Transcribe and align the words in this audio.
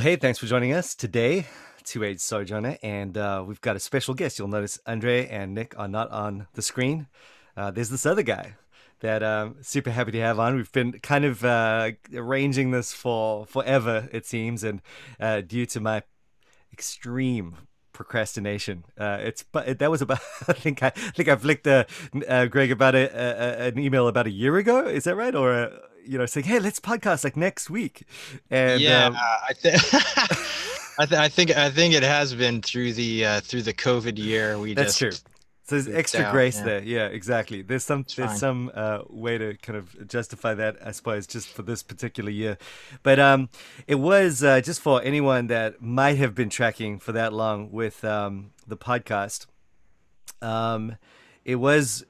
Well, 0.00 0.08
hey, 0.08 0.16
thanks 0.16 0.38
for 0.38 0.46
joining 0.46 0.72
us 0.72 0.94
today, 0.94 1.46
Two 1.84 2.04
Age 2.04 2.20
Sojourner, 2.20 2.78
and 2.82 3.18
uh, 3.18 3.44
we've 3.46 3.60
got 3.60 3.76
a 3.76 3.78
special 3.78 4.14
guest. 4.14 4.38
You'll 4.38 4.48
notice 4.48 4.78
Andre 4.86 5.28
and 5.28 5.52
Nick 5.52 5.78
are 5.78 5.88
not 5.88 6.10
on 6.10 6.46
the 6.54 6.62
screen. 6.62 7.06
Uh, 7.54 7.70
there's 7.70 7.90
this 7.90 8.06
other 8.06 8.22
guy 8.22 8.54
that 9.00 9.22
I'm 9.22 9.62
super 9.62 9.90
happy 9.90 10.12
to 10.12 10.20
have 10.20 10.40
on. 10.40 10.56
We've 10.56 10.72
been 10.72 10.92
kind 11.00 11.26
of 11.26 11.44
uh, 11.44 11.90
arranging 12.14 12.70
this 12.70 12.94
for 12.94 13.44
forever, 13.44 14.08
it 14.10 14.24
seems, 14.24 14.64
and 14.64 14.80
uh, 15.20 15.42
due 15.42 15.66
to 15.66 15.80
my 15.80 16.02
extreme 16.72 17.56
procrastination. 17.92 18.84
Uh, 18.98 19.18
it's 19.20 19.42
but 19.42 19.80
that 19.80 19.90
was 19.90 20.00
about. 20.00 20.20
I 20.48 20.54
think 20.54 20.82
I, 20.82 20.86
I 20.86 21.10
think 21.10 21.28
I 21.28 21.36
flicked 21.36 21.66
uh, 21.66 21.84
uh, 22.26 22.46
Greg 22.46 22.70
about 22.70 22.94
a, 22.94 23.04
a, 23.04 23.66
an 23.66 23.78
email 23.78 24.08
about 24.08 24.26
a 24.26 24.30
year 24.30 24.56
ago. 24.56 24.86
Is 24.86 25.04
that 25.04 25.16
right? 25.16 25.34
Or 25.34 25.70
you 26.06 26.18
know, 26.18 26.26
saying, 26.26 26.46
"Hey, 26.46 26.58
let's 26.58 26.80
podcast 26.80 27.24
like 27.24 27.36
next 27.36 27.70
week." 27.70 28.04
And 28.50 28.80
yeah, 28.80 29.06
um, 29.06 29.16
I 29.16 29.52
think. 29.54 29.82
I, 30.98 31.06
th- 31.06 31.18
I 31.18 31.28
think 31.28 31.56
I 31.56 31.70
think 31.70 31.94
it 31.94 32.02
has 32.02 32.34
been 32.34 32.60
through 32.60 32.92
the 32.92 33.24
uh, 33.24 33.40
through 33.40 33.62
the 33.62 33.72
COVID 33.72 34.18
year. 34.18 34.58
We 34.58 34.74
that's 34.74 34.98
just, 34.98 35.24
true. 35.24 35.32
So 35.70 35.76
there's 35.80 35.96
extra 35.96 36.28
grace 36.32 36.58
yeah. 36.58 36.64
there. 36.64 36.82
Yeah, 36.82 37.06
exactly. 37.06 37.62
There's 37.62 37.84
some 37.84 38.00
it's 38.00 38.16
there's 38.16 38.30
fine. 38.30 38.38
some 38.38 38.72
uh, 38.74 39.02
way 39.08 39.38
to 39.38 39.54
kind 39.58 39.78
of 39.78 40.08
justify 40.08 40.52
that, 40.54 40.78
I 40.84 40.90
suppose, 40.90 41.28
just 41.28 41.46
for 41.46 41.62
this 41.62 41.84
particular 41.84 42.30
year. 42.30 42.58
But 43.04 43.20
um, 43.20 43.50
it 43.86 43.94
was 43.94 44.42
uh, 44.42 44.62
just 44.62 44.80
for 44.80 45.00
anyone 45.02 45.46
that 45.46 45.80
might 45.80 46.18
have 46.18 46.34
been 46.34 46.50
tracking 46.50 46.98
for 46.98 47.12
that 47.12 47.32
long 47.32 47.70
with 47.70 48.04
um, 48.04 48.50
the 48.66 48.76
podcast. 48.76 49.46
Um, 50.42 50.96
it 51.44 51.56
was 51.56 52.04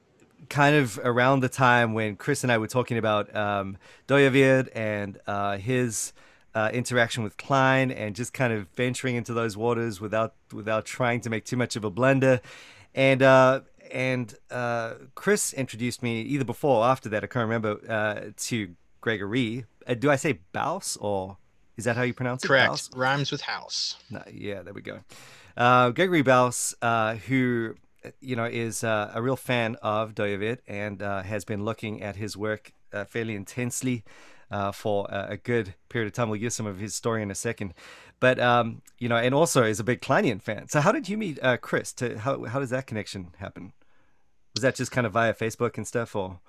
kind 0.51 0.75
of 0.75 0.99
around 1.03 1.39
the 1.39 1.49
time 1.49 1.93
when 1.93 2.15
Chris 2.15 2.43
and 2.43 2.51
I 2.51 2.59
were 2.59 2.67
talking 2.67 2.97
about 2.97 3.35
um, 3.35 3.77
and 4.09 5.17
uh, 5.25 5.57
his. 5.57 6.13
Uh, 6.53 6.69
interaction 6.73 7.23
with 7.23 7.37
Kline 7.37 7.91
and 7.91 8.13
just 8.13 8.33
kind 8.33 8.51
of 8.51 8.67
venturing 8.75 9.15
into 9.15 9.33
those 9.33 9.55
waters 9.55 10.01
without 10.01 10.33
without 10.51 10.83
trying 10.83 11.21
to 11.21 11.29
make 11.29 11.45
too 11.45 11.55
much 11.55 11.77
of 11.77 11.85
a 11.85 11.89
blunder 11.89 12.41
and 12.93 13.21
uh, 13.21 13.61
and 13.91 14.35
uh, 14.49 14.95
Chris 15.15 15.53
introduced 15.53 16.03
me 16.03 16.21
either 16.21 16.43
before 16.43 16.83
or 16.83 16.85
after 16.85 17.09
that. 17.09 17.23
I 17.23 17.27
can't 17.27 17.43
remember 17.43 17.79
uh, 17.87 18.31
to 18.35 18.75
Gregory. 19.01 19.65
Uh, 19.87 19.93
do 19.93 20.09
I 20.11 20.15
say 20.15 20.39
Baus 20.53 20.97
or 21.01 21.37
is 21.77 21.85
that 21.85 21.95
how 21.95 22.03
you 22.03 22.13
pronounce 22.13 22.43
it? 22.43 22.47
Correct. 22.47 22.89
Rhymes 22.95 23.31
with 23.31 23.41
house. 23.41 23.95
No, 24.09 24.23
yeah, 24.31 24.61
there 24.61 24.73
we 24.73 24.81
go. 24.81 24.99
Uh, 25.57 25.89
Gregory 25.91 26.23
Baus, 26.23 26.73
uh, 26.81 27.15
who 27.15 27.75
you 28.19 28.35
know 28.35 28.45
is 28.45 28.83
a 28.83 29.19
real 29.19 29.35
fan 29.35 29.75
of 29.81 30.13
Dooyeweerd 30.15 30.59
and 30.67 31.01
has 31.01 31.45
been 31.45 31.63
looking 31.65 32.01
at 32.01 32.15
his 32.15 32.35
work 32.37 32.73
fairly 33.07 33.35
intensely. 33.35 34.03
for 34.73 35.07
a 35.09 35.37
good 35.37 35.75
period 35.89 36.07
of 36.07 36.13
time. 36.13 36.29
We'll 36.29 36.39
give 36.39 36.53
some 36.53 36.65
of 36.65 36.79
his 36.79 36.93
story 36.93 37.21
in 37.21 37.31
a 37.31 37.35
second. 37.35 37.73
But 38.21 38.39
um, 38.39 38.83
you 38.99 39.09
know, 39.09 39.17
and 39.17 39.33
also 39.33 39.63
is 39.63 39.79
a 39.79 39.83
big 39.83 39.99
Kleinian 39.99 40.41
fan. 40.41 40.69
So 40.69 40.79
how 40.79 40.91
did 40.91 41.09
you 41.09 41.17
meet 41.17 41.43
uh, 41.43 41.57
Chris? 41.57 41.91
To 41.93 42.19
how 42.19 42.45
how 42.45 42.59
does 42.59 42.69
that 42.69 42.85
connection 42.87 43.33
happen? 43.39 43.73
Was 44.53 44.61
that 44.61 44.75
just 44.75 44.91
kind 44.91 45.07
of 45.07 45.13
via 45.13 45.33
Facebook 45.33 45.75
and 45.75 45.87
stuff, 45.87 46.15
or? 46.15 46.39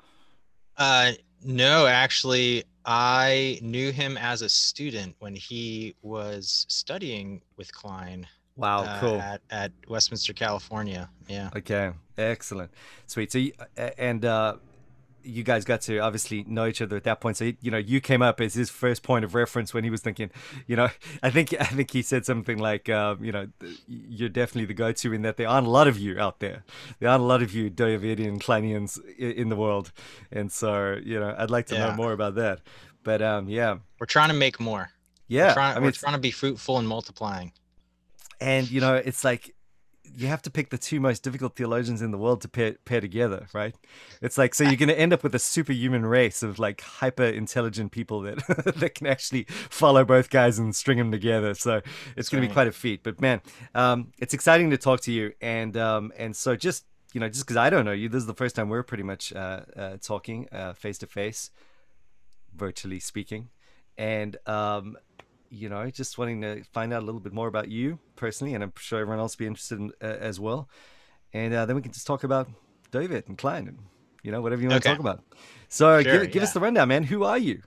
Uh, 0.76 1.12
no, 1.42 1.86
actually, 1.86 2.64
I 2.84 3.58
knew 3.62 3.90
him 3.90 4.18
as 4.18 4.42
a 4.42 4.48
student 4.50 5.16
when 5.18 5.34
he 5.34 5.96
was 6.02 6.66
studying 6.68 7.40
with 7.56 7.72
Kline. 7.72 8.26
Wow, 8.56 8.84
uh, 8.84 9.00
cool. 9.00 9.20
At, 9.20 9.40
at 9.50 9.72
Westminster, 9.88 10.32
California. 10.32 11.08
Yeah. 11.28 11.50
Okay, 11.56 11.92
excellent, 12.18 12.70
sweet. 13.06 13.32
So, 13.32 13.38
you, 13.38 13.52
and 13.76 14.24
uh, 14.24 14.56
you 15.24 15.42
guys 15.42 15.64
got 15.64 15.80
to 15.82 15.98
obviously 15.98 16.44
know 16.44 16.66
each 16.66 16.82
other 16.82 16.96
at 16.96 17.04
that 17.04 17.20
point. 17.20 17.36
So 17.36 17.52
you 17.60 17.70
know, 17.70 17.78
you 17.78 18.00
came 18.00 18.22
up 18.22 18.40
as 18.40 18.54
his 18.54 18.70
first 18.70 19.02
point 19.02 19.24
of 19.24 19.34
reference 19.34 19.72
when 19.72 19.84
he 19.84 19.90
was 19.90 20.00
thinking, 20.00 20.30
you 20.66 20.76
know, 20.76 20.88
I 21.22 21.30
think 21.30 21.54
I 21.60 21.64
think 21.64 21.90
he 21.90 22.02
said 22.02 22.24
something 22.24 22.58
like, 22.58 22.88
uh, 22.88 23.16
you 23.20 23.32
know, 23.32 23.48
you're 23.86 24.28
definitely 24.28 24.66
the 24.66 24.74
go-to 24.74 25.12
in 25.12 25.22
that 25.22 25.36
there 25.36 25.48
aren't 25.48 25.66
a 25.66 25.70
lot 25.70 25.88
of 25.88 25.98
you 25.98 26.18
out 26.18 26.40
there. 26.40 26.64
There 26.98 27.08
aren't 27.08 27.22
a 27.22 27.26
lot 27.26 27.42
of 27.42 27.54
you 27.54 27.70
Dooyeweerdian 27.70 28.40
Kleinians 28.42 28.98
in 29.18 29.48
the 29.48 29.56
world, 29.56 29.92
and 30.30 30.50
so 30.50 30.98
you 31.02 31.18
know, 31.18 31.34
I'd 31.36 31.50
like 31.50 31.66
to 31.66 31.74
yeah. 31.74 31.88
know 31.88 31.94
more 31.94 32.12
about 32.12 32.34
that. 32.36 32.60
But 33.02 33.22
um, 33.22 33.48
yeah, 33.48 33.78
we're 33.98 34.06
trying 34.06 34.28
to 34.28 34.34
make 34.34 34.60
more. 34.60 34.90
Yeah, 35.28 35.48
we're 35.48 35.54
trying, 35.54 35.76
I 35.76 35.80
mean, 35.80 35.84
we're 35.86 35.92
trying 35.92 36.14
to 36.14 36.20
be 36.20 36.30
fruitful 36.30 36.78
and 36.78 36.86
multiplying. 36.86 37.52
And 38.42 38.70
you 38.70 38.80
know, 38.80 38.94
it's 38.96 39.24
like 39.24 39.54
you 40.14 40.26
have 40.26 40.42
to 40.42 40.50
pick 40.50 40.70
the 40.70 40.78
two 40.78 41.00
most 41.00 41.22
difficult 41.22 41.56
theologians 41.56 42.02
in 42.02 42.10
the 42.10 42.18
world 42.18 42.40
to 42.42 42.48
pair, 42.48 42.74
pair 42.84 43.00
together, 43.00 43.46
right? 43.52 43.74
It's 44.20 44.36
like 44.36 44.54
so 44.54 44.64
you're 44.64 44.76
going 44.76 44.88
to 44.88 44.98
end 44.98 45.12
up 45.12 45.22
with 45.22 45.34
a 45.34 45.38
superhuman 45.38 46.04
race 46.04 46.42
of 46.42 46.58
like 46.58 46.80
hyper 46.80 47.24
intelligent 47.24 47.92
people 47.92 48.20
that 48.22 48.74
that 48.76 48.94
can 48.94 49.06
actually 49.06 49.44
follow 49.70 50.04
both 50.04 50.28
guys 50.28 50.58
and 50.58 50.74
string 50.74 50.98
them 50.98 51.12
together. 51.12 51.54
So 51.54 51.82
it's 52.16 52.28
going 52.28 52.42
to 52.42 52.48
be 52.48 52.52
quite 52.52 52.66
a 52.66 52.72
feat. 52.72 53.02
But 53.02 53.20
man, 53.20 53.40
um, 53.74 54.12
it's 54.18 54.34
exciting 54.34 54.70
to 54.70 54.76
talk 54.76 55.00
to 55.02 55.12
you, 55.12 55.32
and 55.40 55.76
um, 55.76 56.12
and 56.18 56.34
so 56.34 56.56
just 56.56 56.84
you 57.14 57.20
know 57.20 57.28
just 57.28 57.44
because 57.46 57.56
I 57.56 57.70
don't 57.70 57.84
know 57.84 57.92
you, 57.92 58.08
this 58.08 58.20
is 58.20 58.26
the 58.26 58.34
first 58.34 58.56
time 58.56 58.68
we're 58.68 58.82
pretty 58.82 59.04
much 59.04 59.32
uh, 59.32 59.60
uh, 59.76 59.96
talking 60.02 60.48
face 60.74 60.98
to 60.98 61.06
face, 61.06 61.50
virtually 62.54 62.98
speaking, 62.98 63.50
and 63.96 64.36
um, 64.46 64.96
you 65.52 65.68
know, 65.68 65.88
just 65.90 66.16
wanting 66.16 66.40
to 66.40 66.64
find 66.72 66.94
out 66.94 67.02
a 67.02 67.04
little 67.04 67.20
bit 67.20 67.34
more 67.34 67.46
about 67.46 67.68
you 67.68 67.98
personally, 68.16 68.54
and 68.54 68.64
I'm 68.64 68.72
sure 68.78 69.00
everyone 69.00 69.20
else 69.20 69.36
will 69.36 69.44
be 69.44 69.46
interested 69.48 69.78
in, 69.78 69.92
uh, 70.00 70.06
as 70.06 70.40
well. 70.40 70.66
And 71.34 71.52
uh, 71.52 71.66
then 71.66 71.76
we 71.76 71.82
can 71.82 71.92
just 71.92 72.06
talk 72.06 72.24
about 72.24 72.48
David 72.90 73.24
and 73.28 73.36
Kline 73.36 73.68
and, 73.68 73.78
you 74.22 74.32
know, 74.32 74.40
whatever 74.40 74.62
you 74.62 74.68
want 74.68 74.82
okay. 74.82 74.90
to 74.90 74.96
talk 74.96 75.00
about. 75.00 75.22
So 75.68 76.02
sure, 76.02 76.20
give, 76.20 76.32
give 76.32 76.36
yeah. 76.36 76.42
us 76.42 76.54
the 76.54 76.60
rundown, 76.60 76.88
man. 76.88 77.04
Who 77.04 77.24
are 77.24 77.36
you? 77.36 77.60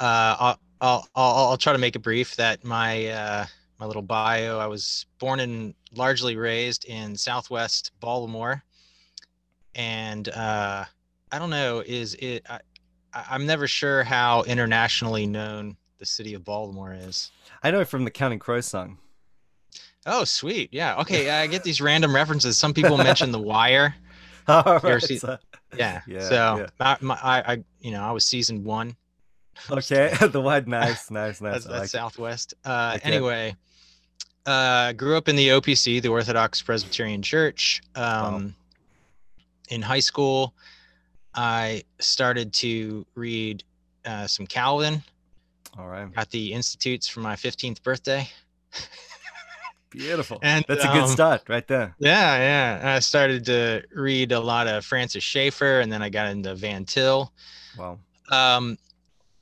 Uh, 0.00 0.36
I'll, 0.40 0.58
I'll, 0.80 1.06
I'll, 1.14 1.48
I'll 1.50 1.56
try 1.58 1.74
to 1.74 1.78
make 1.78 1.96
it 1.96 2.00
brief 2.00 2.36
that 2.36 2.64
my, 2.64 3.06
uh, 3.08 3.46
my 3.78 3.84
little 3.84 4.02
bio, 4.02 4.58
I 4.58 4.66
was 4.66 5.04
born 5.18 5.40
and 5.40 5.74
largely 5.94 6.36
raised 6.36 6.86
in 6.86 7.14
Southwest 7.14 7.92
Baltimore. 8.00 8.62
And, 9.74 10.28
uh, 10.30 10.86
I 11.30 11.38
don't 11.38 11.50
know, 11.50 11.82
is 11.84 12.14
it, 12.14 12.46
I, 12.48 12.60
I'm 13.14 13.44
never 13.44 13.68
sure 13.68 14.02
how 14.02 14.44
internationally 14.44 15.26
known 15.26 15.76
the 16.02 16.06
city 16.06 16.34
of 16.34 16.44
Baltimore 16.44 16.92
is. 16.92 17.30
I 17.62 17.70
know 17.70 17.78
it 17.78 17.86
from 17.86 18.02
the 18.02 18.10
Counting 18.10 18.40
Crows 18.40 18.66
song. 18.66 18.98
Oh, 20.04 20.24
sweet. 20.24 20.70
Yeah. 20.72 20.96
Okay. 20.96 21.30
I 21.42 21.46
get 21.46 21.62
these 21.62 21.80
random 21.80 22.12
references. 22.12 22.58
Some 22.58 22.74
people 22.74 22.96
mention 22.98 23.30
The 23.30 23.38
Wire. 23.38 23.94
Right. 24.48 25.00
So, 25.00 25.38
yeah. 25.76 26.00
yeah. 26.08 26.28
So 26.28 26.34
yeah. 26.34 26.66
I, 26.80 26.96
my, 27.00 27.14
I, 27.22 27.52
I, 27.52 27.64
you 27.80 27.92
know, 27.92 28.02
I 28.02 28.10
was 28.10 28.24
season 28.24 28.64
one. 28.64 28.96
Okay. 29.70 30.12
the 30.32 30.40
Wide. 30.40 30.66
Nice. 30.66 31.12
Nice. 31.12 31.40
Nice. 31.40 31.52
that's, 31.52 31.64
that's 31.66 31.78
like 31.78 31.88
Southwest. 31.88 32.54
Uh, 32.64 32.94
okay. 32.96 33.08
Anyway, 33.08 33.54
uh, 34.44 34.94
grew 34.94 35.16
up 35.16 35.28
in 35.28 35.36
the 35.36 35.50
OPC, 35.50 36.02
the 36.02 36.08
Orthodox 36.08 36.60
Presbyterian 36.60 37.22
Church. 37.22 37.80
Um. 37.94 38.56
In 39.68 39.80
high 39.80 40.00
school, 40.00 40.54
I 41.36 41.84
started 42.00 42.52
to 42.54 43.06
read 43.14 43.62
uh, 44.04 44.26
some 44.26 44.48
Calvin 44.48 45.04
all 45.78 45.88
right. 45.88 46.08
At 46.16 46.30
the 46.30 46.52
institutes 46.52 47.08
for 47.08 47.20
my 47.20 47.34
15th 47.34 47.82
birthday. 47.82 48.28
Beautiful. 49.90 50.38
And 50.42 50.64
that's 50.68 50.84
a 50.84 50.88
good 50.88 51.02
um, 51.02 51.08
start 51.08 51.42
right 51.48 51.66
there. 51.66 51.94
Yeah, 51.98 52.80
yeah. 52.80 52.94
I 52.96 52.98
started 52.98 53.44
to 53.46 53.82
read 53.94 54.32
a 54.32 54.40
lot 54.40 54.66
of 54.66 54.84
Francis 54.84 55.22
Schaeffer 55.22 55.80
and 55.80 55.92
then 55.92 56.02
I 56.02 56.08
got 56.08 56.28
into 56.28 56.54
Van 56.54 56.84
Til. 56.84 57.32
Wow. 57.78 57.98
Um, 58.30 58.78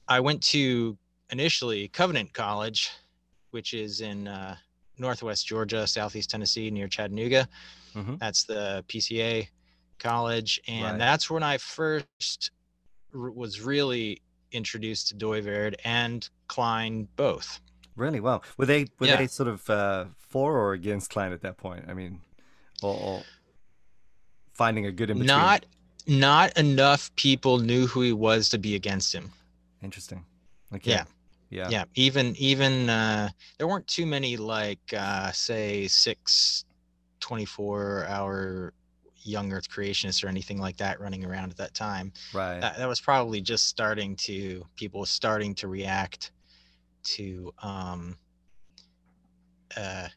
I 0.08 0.20
went 0.20 0.42
to 0.44 0.96
initially 1.30 1.88
Covenant 1.88 2.32
College, 2.32 2.90
which 3.50 3.74
is 3.74 4.00
in 4.00 4.26
uh, 4.26 4.56
Northwest 4.98 5.46
Georgia, 5.46 5.86
Southeast 5.86 6.30
Tennessee, 6.30 6.70
near 6.70 6.88
Chattanooga. 6.88 7.48
Mm-hmm. 7.94 8.16
That's 8.18 8.44
the 8.44 8.84
PCA 8.88 9.48
college. 9.98 10.60
And 10.66 10.84
right. 10.84 10.98
that's 10.98 11.30
when 11.30 11.42
I 11.42 11.58
first 11.58 12.50
was 13.12 13.60
really 13.60 14.20
introduced 14.52 15.08
to 15.08 15.14
Dooyeweerd 15.14 15.74
and 15.84 16.28
Kline 16.48 17.08
both. 17.16 17.60
Really? 17.96 18.20
Well, 18.20 18.42
were 18.56 18.66
they 18.66 18.86
were 18.98 19.06
yeah. 19.06 19.16
they 19.16 19.26
sort 19.26 19.48
of 19.48 19.68
uh, 19.68 20.04
for 20.18 20.56
or 20.56 20.72
against 20.72 21.10
Kline 21.10 21.32
at 21.32 21.42
that 21.42 21.56
point? 21.56 21.84
I 21.88 21.94
mean, 21.94 22.20
or, 22.82 22.94
or 22.94 23.22
finding 24.54 24.86
a 24.86 24.92
good 24.92 25.10
in 25.10 25.18
between. 25.18 25.26
Not 25.26 25.66
not 26.06 26.56
enough 26.58 27.14
people 27.16 27.58
knew 27.58 27.86
who 27.86 28.02
he 28.02 28.12
was 28.12 28.48
to 28.50 28.58
be 28.58 28.74
against 28.74 29.14
him. 29.14 29.32
Interesting. 29.82 30.24
Okay. 30.74 30.90
Yeah. 30.90 31.04
Yeah. 31.50 31.68
Yeah. 31.68 31.84
Even 31.94 32.34
even 32.36 32.88
uh, 32.88 33.30
there 33.58 33.66
weren't 33.66 33.86
too 33.86 34.06
many 34.06 34.36
like 34.36 34.94
uh, 34.96 35.32
say 35.32 35.88
six 35.88 36.64
24 37.20 38.06
hour 38.08 38.72
young 39.22 39.52
earth 39.52 39.68
creationists 39.68 40.24
or 40.24 40.28
anything 40.28 40.58
like 40.58 40.76
that 40.76 41.00
running 41.00 41.24
around 41.24 41.50
at 41.50 41.56
that 41.56 41.74
time 41.74 42.12
right 42.32 42.60
that, 42.60 42.76
that 42.78 42.88
was 42.88 43.00
probably 43.00 43.40
just 43.40 43.66
starting 43.66 44.16
to 44.16 44.64
people 44.76 45.04
starting 45.04 45.54
to 45.54 45.68
react 45.68 46.32
to 47.02 47.52
um 47.62 48.16
uh 49.76 50.08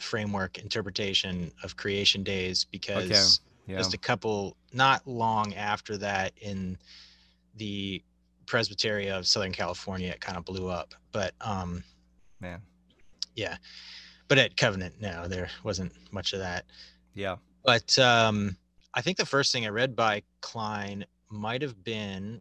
framework 0.00 0.58
interpretation 0.58 1.50
of 1.62 1.76
creation 1.76 2.22
days 2.22 2.64
because 2.64 3.04
okay. 3.04 3.72
yeah. 3.72 3.78
just 3.78 3.94
a 3.94 3.98
couple 3.98 4.56
not 4.72 5.06
long 5.06 5.54
after 5.54 5.96
that 5.96 6.32
in 6.40 6.76
the 7.56 8.02
presbytery 8.46 9.08
of 9.08 9.26
southern 9.26 9.52
california 9.52 10.10
it 10.10 10.20
kind 10.20 10.36
of 10.36 10.44
blew 10.44 10.68
up 10.68 10.94
but 11.12 11.32
um 11.40 11.82
man. 12.44 12.60
Yeah, 13.34 13.56
but 14.28 14.38
at 14.38 14.56
Covenant, 14.56 15.00
no, 15.00 15.26
there 15.26 15.48
wasn't 15.64 15.92
much 16.12 16.32
of 16.32 16.38
that. 16.40 16.64
Yeah, 17.14 17.36
but 17.64 17.98
um, 17.98 18.56
I 18.92 19.00
think 19.00 19.16
the 19.16 19.26
first 19.26 19.52
thing 19.52 19.66
I 19.66 19.70
read 19.70 19.96
by 19.96 20.22
Kline 20.40 21.04
might 21.30 21.62
have 21.62 21.82
been 21.82 22.40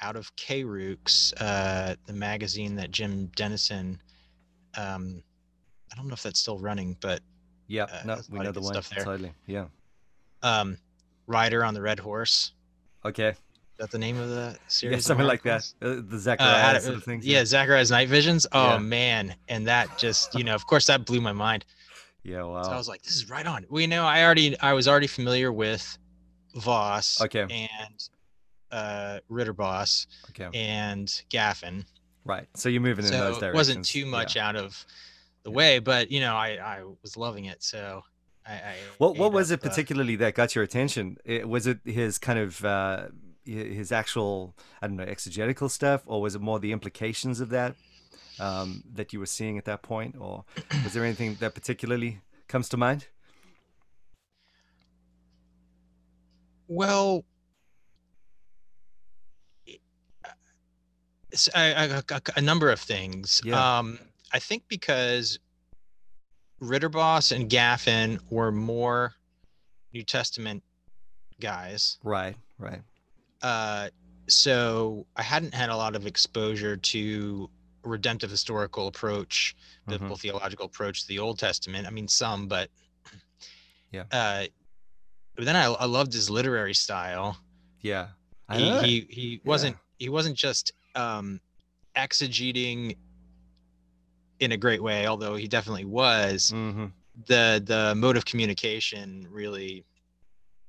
out 0.00 0.16
of 0.16 0.34
Kerux, 0.36 1.32
uh, 1.40 1.94
the 2.06 2.12
magazine 2.12 2.76
that 2.76 2.90
Jim 2.90 3.26
Dennison. 3.36 4.00
Um, 4.76 5.22
I 5.92 5.96
don't 5.96 6.08
know 6.08 6.14
if 6.14 6.22
that's 6.22 6.40
still 6.40 6.58
running, 6.58 6.96
but 7.00 7.20
yeah, 7.68 7.84
uh, 7.84 8.02
no, 8.04 8.20
we 8.30 8.40
know 8.40 8.52
the 8.52 8.60
one 8.60 8.74
totally. 8.74 9.32
Yeah. 9.46 9.66
Um, 10.42 10.78
Rider 11.26 11.64
on 11.64 11.74
the 11.74 11.82
Red 11.82 11.98
Horse. 11.98 12.52
Okay. 13.04 13.28
Is 13.28 13.78
that 13.78 13.90
the 13.90 13.98
name 13.98 14.18
of 14.18 14.28
the 14.28 14.58
series? 14.68 14.96
Yeah, 14.96 15.00
something 15.00 15.26
like 15.26 15.42
that. 15.44 15.72
Uh, 15.80 15.96
the 16.06 16.18
Zachariah 16.18 16.76
uh, 16.76 16.80
sort 16.80 16.96
of 16.96 17.04
things. 17.04 17.26
Yeah, 17.26 17.44
Zachariah's 17.44 17.90
Night 17.90 18.08
Visions. 18.08 18.46
Oh 18.52 18.72
yeah. 18.72 18.78
man, 18.78 19.34
and 19.48 19.66
that 19.66 19.98
just 19.98 20.34
you 20.34 20.44
know, 20.44 20.54
of 20.54 20.66
course, 20.66 20.86
that 20.86 21.06
blew 21.06 21.20
my 21.20 21.32
mind. 21.32 21.64
Yeah, 22.24 22.44
wow. 22.44 22.62
So 22.62 22.70
I 22.70 22.76
was 22.76 22.88
like, 22.88 23.02
this 23.02 23.14
is 23.14 23.28
right 23.28 23.46
on. 23.46 23.66
Well, 23.68 23.80
you 23.80 23.88
know, 23.88 24.04
I 24.04 24.24
already 24.24 24.58
I 24.60 24.72
was 24.72 24.86
already 24.86 25.06
familiar 25.06 25.52
with 25.52 25.98
Vos. 26.54 27.20
Okay. 27.20 27.42
And 27.42 28.08
uh, 28.70 29.20
Ridderbos 29.30 30.06
Okay. 30.30 30.48
And 30.54 31.08
Gaffin. 31.30 31.84
Right. 32.24 32.46
So 32.54 32.68
you're 32.68 32.80
moving 32.80 33.04
so 33.04 33.14
in 33.14 33.20
those 33.20 33.38
directions. 33.38 33.54
It 33.54 33.56
wasn't 33.56 33.84
too 33.84 34.06
much 34.06 34.36
yeah. 34.36 34.48
out 34.48 34.56
of 34.56 34.84
the 35.42 35.50
way, 35.50 35.80
but 35.80 36.10
you 36.10 36.20
know, 36.20 36.34
I 36.34 36.58
I 36.62 36.82
was 37.02 37.16
loving 37.16 37.46
it. 37.46 37.62
So 37.62 38.02
I. 38.46 38.52
I 38.52 38.74
what 38.98 39.16
what 39.16 39.32
was 39.32 39.50
up, 39.50 39.58
it 39.60 39.66
uh, 39.66 39.68
particularly 39.68 40.14
uh, 40.14 40.20
that 40.20 40.34
got 40.34 40.54
your 40.54 40.62
attention? 40.62 41.18
It, 41.24 41.48
was 41.48 41.66
it 41.66 41.80
his 41.84 42.18
kind 42.18 42.38
of 42.38 42.64
uh, 42.64 43.08
his 43.44 43.90
actual 43.90 44.54
I 44.80 44.86
don't 44.86 44.96
know 44.96 45.04
exegetical 45.04 45.68
stuff, 45.68 46.02
or 46.06 46.22
was 46.22 46.36
it 46.36 46.40
more 46.40 46.60
the 46.60 46.70
implications 46.70 47.40
of 47.40 47.48
that 47.50 47.74
um, 48.40 48.82
that 48.94 49.12
you 49.12 49.20
were 49.20 49.26
seeing 49.26 49.58
at 49.58 49.64
that 49.66 49.82
point, 49.82 50.16
or 50.18 50.44
was 50.84 50.92
there 50.92 51.04
anything 51.04 51.36
that 51.40 51.54
particularly 51.54 52.20
comes 52.48 52.68
to 52.70 52.76
mind? 52.76 53.06
Well, 56.68 57.24
a, 61.54 62.02
a, 62.08 62.22
a, 62.36 62.40
number 62.40 62.70
of 62.70 62.80
things. 62.80 63.40
Yeah. 63.44 63.78
Um, 63.78 63.98
I 64.32 64.38
think 64.38 64.64
because 64.68 65.38
Ridderbos 66.60 67.34
and 67.34 67.50
Gaffin 67.50 68.20
were 68.30 68.52
more 68.52 69.14
New 69.92 70.02
Testament 70.02 70.62
guys. 71.40 71.98
Right, 72.02 72.36
right. 72.58 72.80
Uh, 73.42 73.88
so 74.28 75.06
I 75.16 75.22
hadn't 75.22 75.54
had 75.54 75.68
a 75.68 75.76
lot 75.76 75.96
of 75.96 76.06
exposure 76.06 76.76
to 76.76 77.50
redemptive 77.84 78.30
historical 78.30 78.88
approach, 78.88 79.56
biblical 79.86 80.16
mm-hmm. 80.16 80.20
theological 80.20 80.66
approach 80.66 81.02
to 81.02 81.08
the 81.08 81.18
Old 81.18 81.38
Testament. 81.38 81.86
I 81.86 81.90
mean, 81.90 82.08
some, 82.08 82.48
but 82.48 82.68
yeah. 83.90 84.04
Uh, 84.10 84.44
but 85.34 85.44
then 85.44 85.56
I, 85.56 85.64
I 85.64 85.86
loved 85.86 86.12
his 86.12 86.28
literary 86.28 86.74
style. 86.74 87.38
Yeah, 87.80 88.08
he, 88.52 88.78
he 88.80 89.06
he 89.08 89.40
wasn't 89.44 89.74
yeah. 89.74 90.04
he 90.04 90.08
wasn't 90.08 90.36
just 90.36 90.72
um, 90.94 91.40
exegeting 91.96 92.96
in 94.40 94.52
a 94.52 94.56
great 94.56 94.82
way, 94.82 95.06
although 95.06 95.34
he 95.34 95.48
definitely 95.48 95.84
was. 95.84 96.52
Mm-hmm. 96.54 96.86
The 97.26 97.62
the 97.64 97.94
mode 97.94 98.16
of 98.16 98.24
communication 98.24 99.26
really 99.30 99.84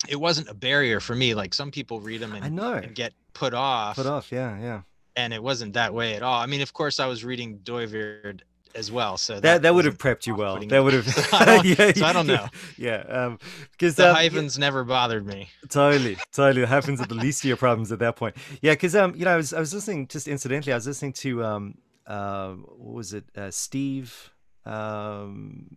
it 0.08 0.20
wasn't 0.20 0.50
a 0.50 0.54
barrier 0.54 1.00
for 1.00 1.16
me. 1.16 1.34
Like 1.34 1.54
some 1.54 1.72
people 1.72 2.00
read 2.00 2.22
them 2.22 2.34
and, 2.34 2.46
I 2.46 2.50
know. 2.50 2.74
and 2.74 2.94
get 2.94 3.14
put 3.34 3.54
off. 3.54 3.96
Put 3.96 4.06
off, 4.06 4.32
yeah, 4.32 4.60
yeah. 4.60 4.82
And 5.16 5.34
it 5.34 5.44
wasn't 5.44 5.74
that 5.74 5.94
way 5.94 6.16
at 6.16 6.24
all. 6.24 6.40
I 6.40 6.48
mean, 6.48 6.62
of 6.62 6.74
course, 6.74 7.00
I 7.00 7.06
was 7.06 7.24
reading 7.24 7.60
Dooyeweerd 7.60 8.42
as 8.76 8.92
well. 8.92 9.18
So 9.18 9.36
that 9.36 9.42
that, 9.42 9.62
that 9.64 9.76
would 9.76 9.86
have 9.86 9.98
prepped 9.98 10.26
you 10.28 10.36
well. 10.36 10.60
That 10.60 10.84
would 10.84 10.94
have. 10.94 11.08
so, 11.08 11.24
I 11.32 11.62
yeah, 11.64 11.94
so 11.94 12.06
I 12.06 12.14
don't 12.14 12.28
know. 12.28 12.48
Yeah, 12.78 12.98
um, 13.08 13.40
because 13.72 13.96
the 13.96 14.10
um, 14.10 14.16
hyphens 14.16 14.58
yeah, 14.58 14.62
never 14.62 14.84
bothered 14.84 15.26
me. 15.26 15.50
Totally, 15.70 16.18
totally. 16.32 16.62
The 16.62 16.68
hyphens 16.68 17.02
are 17.02 17.06
the 17.06 17.16
least 17.26 17.44
of 17.44 17.48
your 17.48 17.58
problems 17.58 17.92
at 17.92 18.00
that 18.00 18.16
point. 18.16 18.36
Yeah, 18.62 18.74
because 18.74 18.96
um, 18.96 19.16
you 19.16 19.26
know, 19.26 19.34
I 19.34 19.38
was 19.38 19.54
I 19.54 19.60
was 19.60 19.74
listening 19.74 20.08
just 20.08 20.28
incidentally. 20.28 20.74
I 20.74 20.76
was 20.76 20.88
listening 20.88 21.14
to 21.14 21.44
um, 21.44 21.78
uh, 22.08 22.52
what 22.52 22.96
was 22.96 23.14
it? 23.14 23.26
Uh, 23.36 23.52
Steve. 23.52 24.32
Um, 24.66 25.68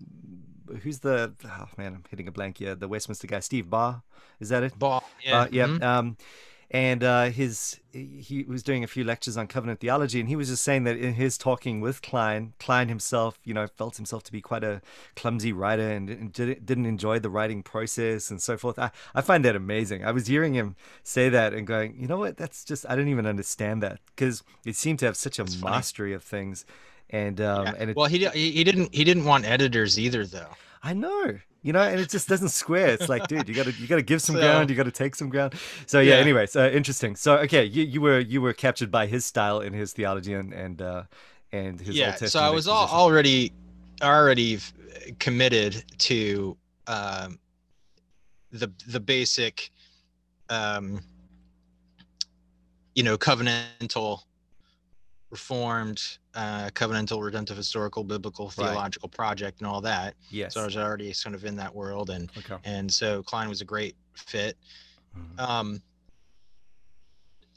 who's 0.83 1.01
the? 1.01 1.35
Oh 1.45 1.69
man, 1.77 1.95
I'm 1.95 2.05
hitting 2.09 2.29
a 2.29 2.33
blank. 2.33 2.59
here. 2.59 2.75
the 2.75 2.89
Westminster 2.89 3.27
guy, 3.27 3.41
Steve 3.41 3.69
Baugh. 3.69 4.03
Is 4.41 4.51
that 4.51 4.63
it? 4.63 4.79
Baugh. 4.79 5.03
Yeah. 5.25 5.47
Yeah. 5.51 5.67
Mm-hmm. 5.67 5.83
Um, 5.83 6.17
and 6.71 7.05
uh, 7.05 7.27
his 7.27 7.81
he 7.93 8.45
was 8.49 8.63
doing 8.63 8.83
a 8.83 8.87
few 8.87 9.05
lectures 9.05 9.37
on 9.37 9.47
covenant 9.47 9.81
theology, 9.81 10.19
and 10.21 10.29
he 10.29 10.37
was 10.37 10.49
just 10.49 10.63
saying 10.63 10.85
that 10.85 10.97
in 10.97 11.15
his 11.15 11.39
talking 11.39 11.81
with 11.81 12.03
Kline, 12.03 12.55
Kline 12.59 12.89
himself, 12.89 13.39
you 13.45 13.55
know, 13.55 13.67
felt 13.67 13.97
himself 13.97 14.25
to 14.25 14.33
be 14.33 14.41
quite 14.41 14.65
a 14.65 14.83
clumsy 15.15 15.53
writer 15.53 15.89
and 15.89 16.33
didn't 16.33 16.87
enjoy 16.87 17.19
the 17.19 17.31
writing 17.31 17.63
process 17.63 18.31
and 18.31 18.43
so 18.43 18.57
forth. 18.57 18.79
I, 18.79 18.91
I 19.15 19.21
find 19.21 19.45
that 19.45 19.55
amazing. 19.55 20.05
I 20.05 20.11
was 20.11 20.27
hearing 20.27 20.55
him 20.55 20.77
say 21.05 21.29
that 21.29 21.55
and 21.55 21.67
going, 21.67 21.97
you 21.99 22.09
know 22.09 22.19
what? 22.19 22.37
That's 22.37 22.65
just 22.65 22.85
I 22.89 22.97
don't 22.97 23.09
even 23.09 23.27
understand 23.27 23.83
that 23.83 24.01
because 24.15 24.43
it 24.65 24.75
seemed 24.77 24.99
to 25.01 25.07
have 25.07 25.17
such 25.17 25.39
a 25.39 25.45
That's 25.45 25.63
mastery 25.63 26.11
funny. 26.11 26.15
of 26.15 26.25
things, 26.25 26.67
and 27.11 27.41
um, 27.41 27.67
yeah. 27.67 27.75
and 27.79 27.91
it, 27.91 27.97
well, 27.97 28.07
he 28.07 28.27
he 28.29 28.65
didn't 28.65 28.93
he 28.93 29.05
didn't 29.05 29.25
want 29.25 29.45
editors 29.45 29.99
either, 29.99 30.27
though. 30.27 30.51
I 30.83 30.95
know 30.95 31.39
you 31.67 31.73
know, 31.73 31.83
and 31.83 31.99
it 31.99 32.09
just 32.09 32.29
doesn't 32.29 32.51
square. 32.51 32.91
It's 32.91 33.09
like, 33.09 33.27
dude, 33.27 33.49
you 33.49 33.55
gotta 33.55 33.73
you 33.73 33.89
gotta 33.89 34.01
give 34.01 34.23
some 34.23 34.37
so, 34.37 34.41
ground, 34.41 34.71
you 34.71 34.77
gotta 34.77 34.93
take 34.93 35.17
some 35.17 35.29
ground. 35.29 35.55
So 35.87 35.99
yeah, 35.99 36.15
yeah. 36.15 36.21
anyways, 36.21 36.55
uh, 36.55 36.71
interesting. 36.73 37.17
So 37.17 37.39
okay, 37.39 37.65
you, 37.65 37.83
you 37.83 38.01
were 38.01 38.21
you 38.21 38.41
were 38.41 38.53
captured 38.53 38.93
by 38.93 39.09
his 39.09 39.25
style 39.25 39.59
and 39.59 39.75
his 39.75 39.93
theology 39.93 40.35
and 40.35 40.53
and 40.53 40.81
uh, 40.81 41.03
and 41.51 41.81
his 41.81 41.97
yeah. 41.97 42.15
so 42.15 42.39
I 42.39 42.51
was 42.51 42.69
all, 42.69 42.87
already 42.87 43.53
already 44.01 44.61
committed 45.19 45.83
to 45.99 46.57
um, 46.87 47.41
the 48.53 48.71
the 48.87 49.01
basic, 49.01 49.73
um, 50.49 51.01
you 52.95 53.03
know, 53.03 53.19
covenantal 53.19 54.21
reformed 55.31 56.01
uh, 56.35 56.69
covenantal 56.71 57.23
redemptive 57.23 57.57
historical 57.57 58.05
biblical 58.05 58.49
theological 58.49 59.09
right. 59.09 59.17
project 59.17 59.61
and 59.61 59.67
all 59.67 59.81
that 59.81 60.15
yes 60.31 60.55
so 60.55 60.63
i 60.63 60.65
was 60.65 60.77
already 60.77 61.13
sort 61.13 61.35
of 61.35 61.45
in 61.45 61.57
that 61.57 61.75
world 61.75 62.11
and 62.11 62.31
okay. 62.39 62.57
and 62.65 62.93
so 62.93 63.23
kline 63.23 63.49
was 63.49 63.61
a 63.61 63.65
great 63.65 63.97
fit 64.15 64.57
mm-hmm. 65.17 65.41
um 65.41 65.83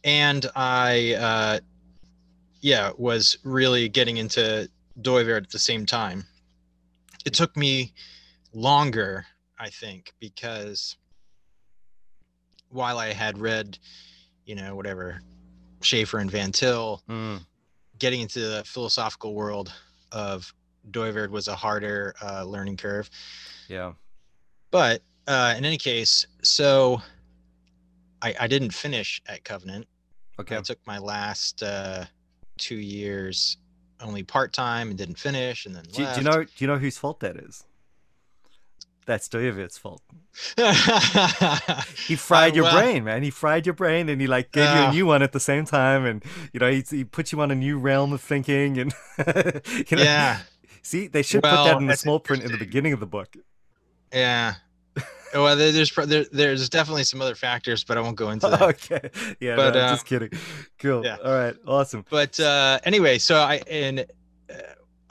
and 0.04 0.48
i 0.56 1.14
uh 1.14 1.60
yeah 2.62 2.92
was 2.98 3.38
really 3.44 3.88
getting 3.88 4.18
into 4.18 4.70
Dooyeweerd 5.02 5.44
at 5.44 5.52
the 5.52 5.60
same 5.60 5.86
time 5.86 6.26
it 7.26 7.34
took 7.34 7.56
me 7.56 7.94
longer 8.54 9.26
i 9.60 9.70
think 9.70 10.12
because 10.20 10.98
while 12.70 12.98
i 12.98 13.14
had 13.14 13.38
read 13.38 13.78
you 14.46 14.56
know 14.56 14.76
whatever 14.76 15.22
Schaeffer 15.82 16.18
and 16.18 16.30
Van 16.30 16.52
Til, 16.52 17.02
mm 17.08 17.40
getting 18.00 18.22
into 18.22 18.40
the 18.40 18.64
philosophical 18.66 19.34
world 19.34 19.72
of 20.12 20.54
Dooyeweerd 20.92 21.30
was 21.30 21.48
a 21.48 21.56
harder 21.56 22.16
uh, 22.22 22.44
learning 22.44 22.78
curve. 22.78 23.10
Yeah. 23.68 23.94
But 24.72 25.02
uh, 25.28 25.54
in 25.58 25.66
any 25.66 25.78
case, 25.78 26.26
so 26.42 27.02
I, 28.22 28.36
I 28.40 28.48
didn't 28.48 28.74
finish 28.74 29.22
at 29.28 29.44
Covenant. 29.44 29.86
Okay. 30.40 30.58
I 30.58 30.62
took 30.62 30.80
my 30.88 30.98
last 30.98 31.62
uh, 31.62 32.06
two 32.58 32.78
years 32.78 33.58
only 34.02 34.24
part 34.24 34.54
time 34.54 34.90
and 34.90 34.98
didn't 34.98 35.20
finish, 35.20 35.66
and 35.66 35.76
then 35.76 35.84
do, 35.92 36.06
do, 36.06 36.22
you 36.22 36.24
know? 36.24 36.44
Do 36.44 36.50
you 36.58 36.68
know 36.68 36.78
whose 36.78 36.98
fault 36.98 37.20
that 37.20 37.36
is? 37.36 37.66
That's 39.10 39.28
Dooyeweerd's 39.28 39.76
fault. 39.76 40.04
he 42.08 42.16
fried 42.16 42.56
your 42.56 42.70
brain, 42.70 43.04
man. 43.04 43.24
He 43.24 43.32
fried 43.32 43.66
your 43.66 43.74
brain, 43.74 44.08
and 44.08 44.22
he 44.22 44.28
like 44.28 44.52
gave 44.52 44.68
uh, 44.68 44.76
you 44.76 44.82
a 44.82 44.92
new 44.92 45.06
one 45.08 45.24
at 45.24 45.32
the 45.32 45.40
same 45.40 45.66
time, 45.66 46.06
and 46.06 46.24
you 46.54 46.60
know 46.60 46.70
he, 46.70 46.84
he 46.88 47.04
put 47.04 47.32
you 47.32 47.42
on 47.42 47.50
a 47.50 47.56
new 47.56 47.80
realm 47.80 48.14
of 48.14 48.22
thinking, 48.22 48.78
and 48.78 48.94
you 49.18 49.98
know, 49.98 50.04
yeah. 50.04 50.42
See, 50.84 51.08
they 51.08 51.24
should 51.24 51.42
well, 51.42 51.58
put 51.58 51.72
that 51.72 51.82
in 51.82 51.88
the 51.88 51.98
small 51.98 52.20
print 52.20 52.44
in 52.44 52.52
the 52.52 52.60
beginning 52.60 52.94
of 52.94 53.00
the 53.00 53.08
book. 53.08 53.36
Yeah. 54.14 54.54
well, 55.34 55.56
there's 55.56 55.92
there, 55.96 56.26
there's 56.32 56.70
definitely 56.70 57.04
some 57.04 57.20
other 57.20 57.34
factors, 57.34 57.84
but 57.84 57.98
I 57.98 58.02
won't 58.02 58.16
go 58.16 58.30
into 58.30 58.48
that. 58.48 58.62
okay. 58.92 59.10
Yeah. 59.40 59.56
But 59.56 59.74
no, 59.74 59.80
uh, 59.80 59.90
just 59.90 60.06
kidding. 60.06 60.30
Cool. 60.78 61.04
Yeah. 61.04 61.18
All 61.26 61.34
right. 61.34 61.56
Awesome. 61.66 62.06
But 62.12 62.40
uh, 62.40 62.78
anyway, 62.84 63.18
so 63.18 63.38
I 63.38 63.64
and 63.68 64.06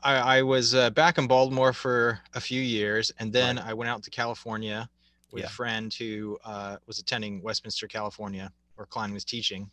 I, 0.08 0.38
I 0.38 0.42
was 0.42 0.74
uh, 0.74 0.88
back 0.90 1.18
in 1.18 1.26
Baltimore 1.26 1.74
for 1.74 2.18
a 2.34 2.40
few 2.40 2.62
years, 2.62 3.12
and 3.18 3.30
then 3.30 3.56
right. 3.56 3.66
I 3.66 3.74
went 3.74 3.90
out 3.90 4.02
to 4.04 4.10
California 4.10 4.88
with 5.32 5.42
yeah. 5.42 5.46
a 5.46 5.50
friend 5.50 5.92
who 5.92 6.38
uh, 6.44 6.76
was 6.86 6.98
attending 6.98 7.42
Westminster, 7.42 7.86
California, 7.86 8.50
where 8.76 8.86
Kline 8.86 9.12
was 9.12 9.24
teaching. 9.24 9.70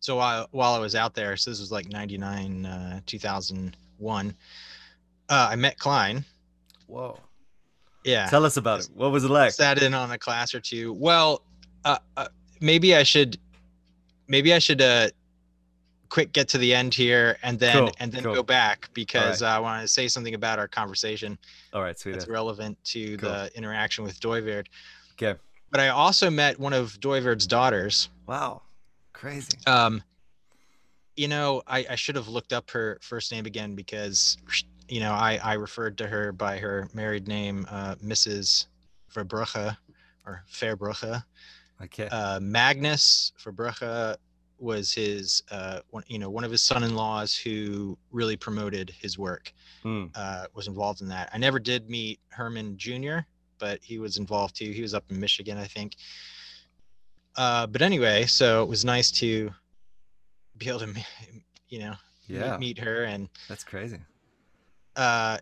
So 0.00 0.16
while 0.16 0.48
while 0.50 0.74
I 0.74 0.78
was 0.78 0.94
out 0.94 1.14
there, 1.14 1.38
so 1.38 1.50
this 1.50 1.58
was 1.58 1.72
like 1.72 1.88
'99, 1.90 2.66
uh, 2.66 3.00
2001, 3.06 4.34
uh, 5.28 5.48
I 5.50 5.56
met 5.56 5.78
Kline. 5.78 6.22
Whoa. 6.86 7.18
Yeah. 8.04 8.26
Tell 8.26 8.44
us 8.44 8.58
about 8.58 8.80
it. 8.80 8.90
What 8.94 9.10
was 9.10 9.24
it 9.24 9.30
like? 9.30 9.52
Sat 9.52 9.82
in 9.82 9.94
on 9.94 10.10
a 10.10 10.18
class 10.18 10.54
or 10.54 10.60
two. 10.60 10.92
Well, 10.92 11.42
uh, 11.86 11.98
uh, 12.16 12.28
maybe 12.60 12.94
I 12.94 13.04
should, 13.04 13.38
maybe 14.28 14.52
I 14.52 14.58
should 14.58 14.82
quick 16.08 16.32
get 16.32 16.48
to 16.48 16.58
the 16.58 16.74
end 16.74 16.94
here 16.94 17.36
and 17.42 17.58
then 17.58 17.76
Cool, 17.76 17.90
and 18.00 18.12
then 18.12 18.22
cool. 18.22 18.34
go 18.34 18.42
back 18.42 18.88
because 18.94 19.42
right. 19.42 19.54
I 19.54 19.58
want 19.58 19.82
to 19.82 19.88
say 19.88 20.08
something 20.08 20.34
about 20.34 20.58
our 20.58 20.68
conversation 20.68 21.38
All 21.72 21.82
right, 21.82 21.98
sweet. 21.98 22.12
that's 22.12 22.28
relevant 22.28 22.78
to 22.86 23.16
Cool. 23.18 23.28
the 23.30 23.50
interaction 23.56 24.04
with 24.04 24.18
Dooyeweerd. 24.20 24.66
Okay. 25.14 25.38
But 25.70 25.80
I 25.80 25.88
also 25.88 26.30
met 26.30 26.58
one 26.58 26.72
of 26.72 26.98
Dooyeweerd's 27.00 27.46
daughters. 27.46 28.08
Wow, 28.26 28.62
crazy. 29.12 29.58
Um, 29.66 30.02
you 31.16 31.28
know, 31.28 31.62
I, 31.66 31.86
I 31.90 31.94
should 31.94 32.16
have 32.16 32.28
looked 32.28 32.52
up 32.52 32.70
her 32.70 32.98
first 33.02 33.32
name 33.32 33.46
again 33.46 33.74
because, 33.74 34.36
you 34.88 35.00
know, 35.00 35.12
I, 35.12 35.40
I 35.42 35.54
referred 35.54 35.96
to 35.98 36.06
her 36.06 36.30
by 36.32 36.58
her 36.58 36.88
married 36.94 37.26
name, 37.26 37.66
uh, 37.70 37.94
Mrs. 37.96 38.66
Verbrugge 39.14 39.76
or 40.26 40.42
Verbrugge. 40.52 41.22
Okay. 41.82 42.08
Uh, 42.08 42.38
Magnus 42.40 43.32
Verbrugge 43.42 44.16
was 44.58 44.92
his, 44.92 45.42
uh, 45.50 45.80
one, 45.90 46.02
you 46.06 46.18
know, 46.18 46.30
one 46.30 46.44
of 46.44 46.50
his 46.50 46.62
son-in-laws 46.62 47.36
who 47.36 47.96
really 48.10 48.36
promoted 48.36 48.90
his 48.90 49.18
work, 49.18 49.52
Mm. 49.84 50.10
uh, 50.14 50.46
was 50.54 50.66
involved 50.66 51.00
in 51.02 51.08
that. 51.08 51.28
I 51.32 51.38
never 51.38 51.58
did 51.58 51.88
meet 51.90 52.18
Herman 52.30 52.76
Jr., 52.78 53.18
but 53.58 53.78
he 53.82 53.98
was 53.98 54.16
involved 54.16 54.56
too. 54.56 54.70
He 54.70 54.82
was 54.82 54.94
up 54.94 55.04
in 55.10 55.20
Michigan, 55.20 55.58
I 55.58 55.66
think. 55.66 55.94
Uh, 57.36 57.66
but 57.66 57.82
anyway, 57.82 58.24
so 58.26 58.62
it 58.62 58.68
was 58.68 58.84
nice 58.84 59.10
to 59.12 59.50
be 60.56 60.68
able 60.68 60.80
to, 60.80 60.94
you 61.68 61.78
know, 61.80 61.94
Yeah, 62.26 62.56
meet 62.56 62.78
her. 62.78 63.04
And 63.04 63.28
that's 63.48 63.62
crazy. 63.64 64.00
uh, 64.96 65.38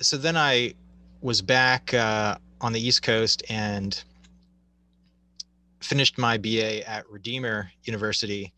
so 0.00 0.16
then 0.16 0.36
I 0.36 0.74
was 1.20 1.40
back 1.42 1.92
uh, 1.94 2.36
on 2.60 2.72
the 2.72 2.80
East 2.80 3.02
Coast 3.02 3.42
and 3.48 4.02
finished 5.86 6.18
my 6.18 6.36
BA 6.36 6.88
at 6.88 7.08
Redeemer 7.08 7.70
University 7.84 8.52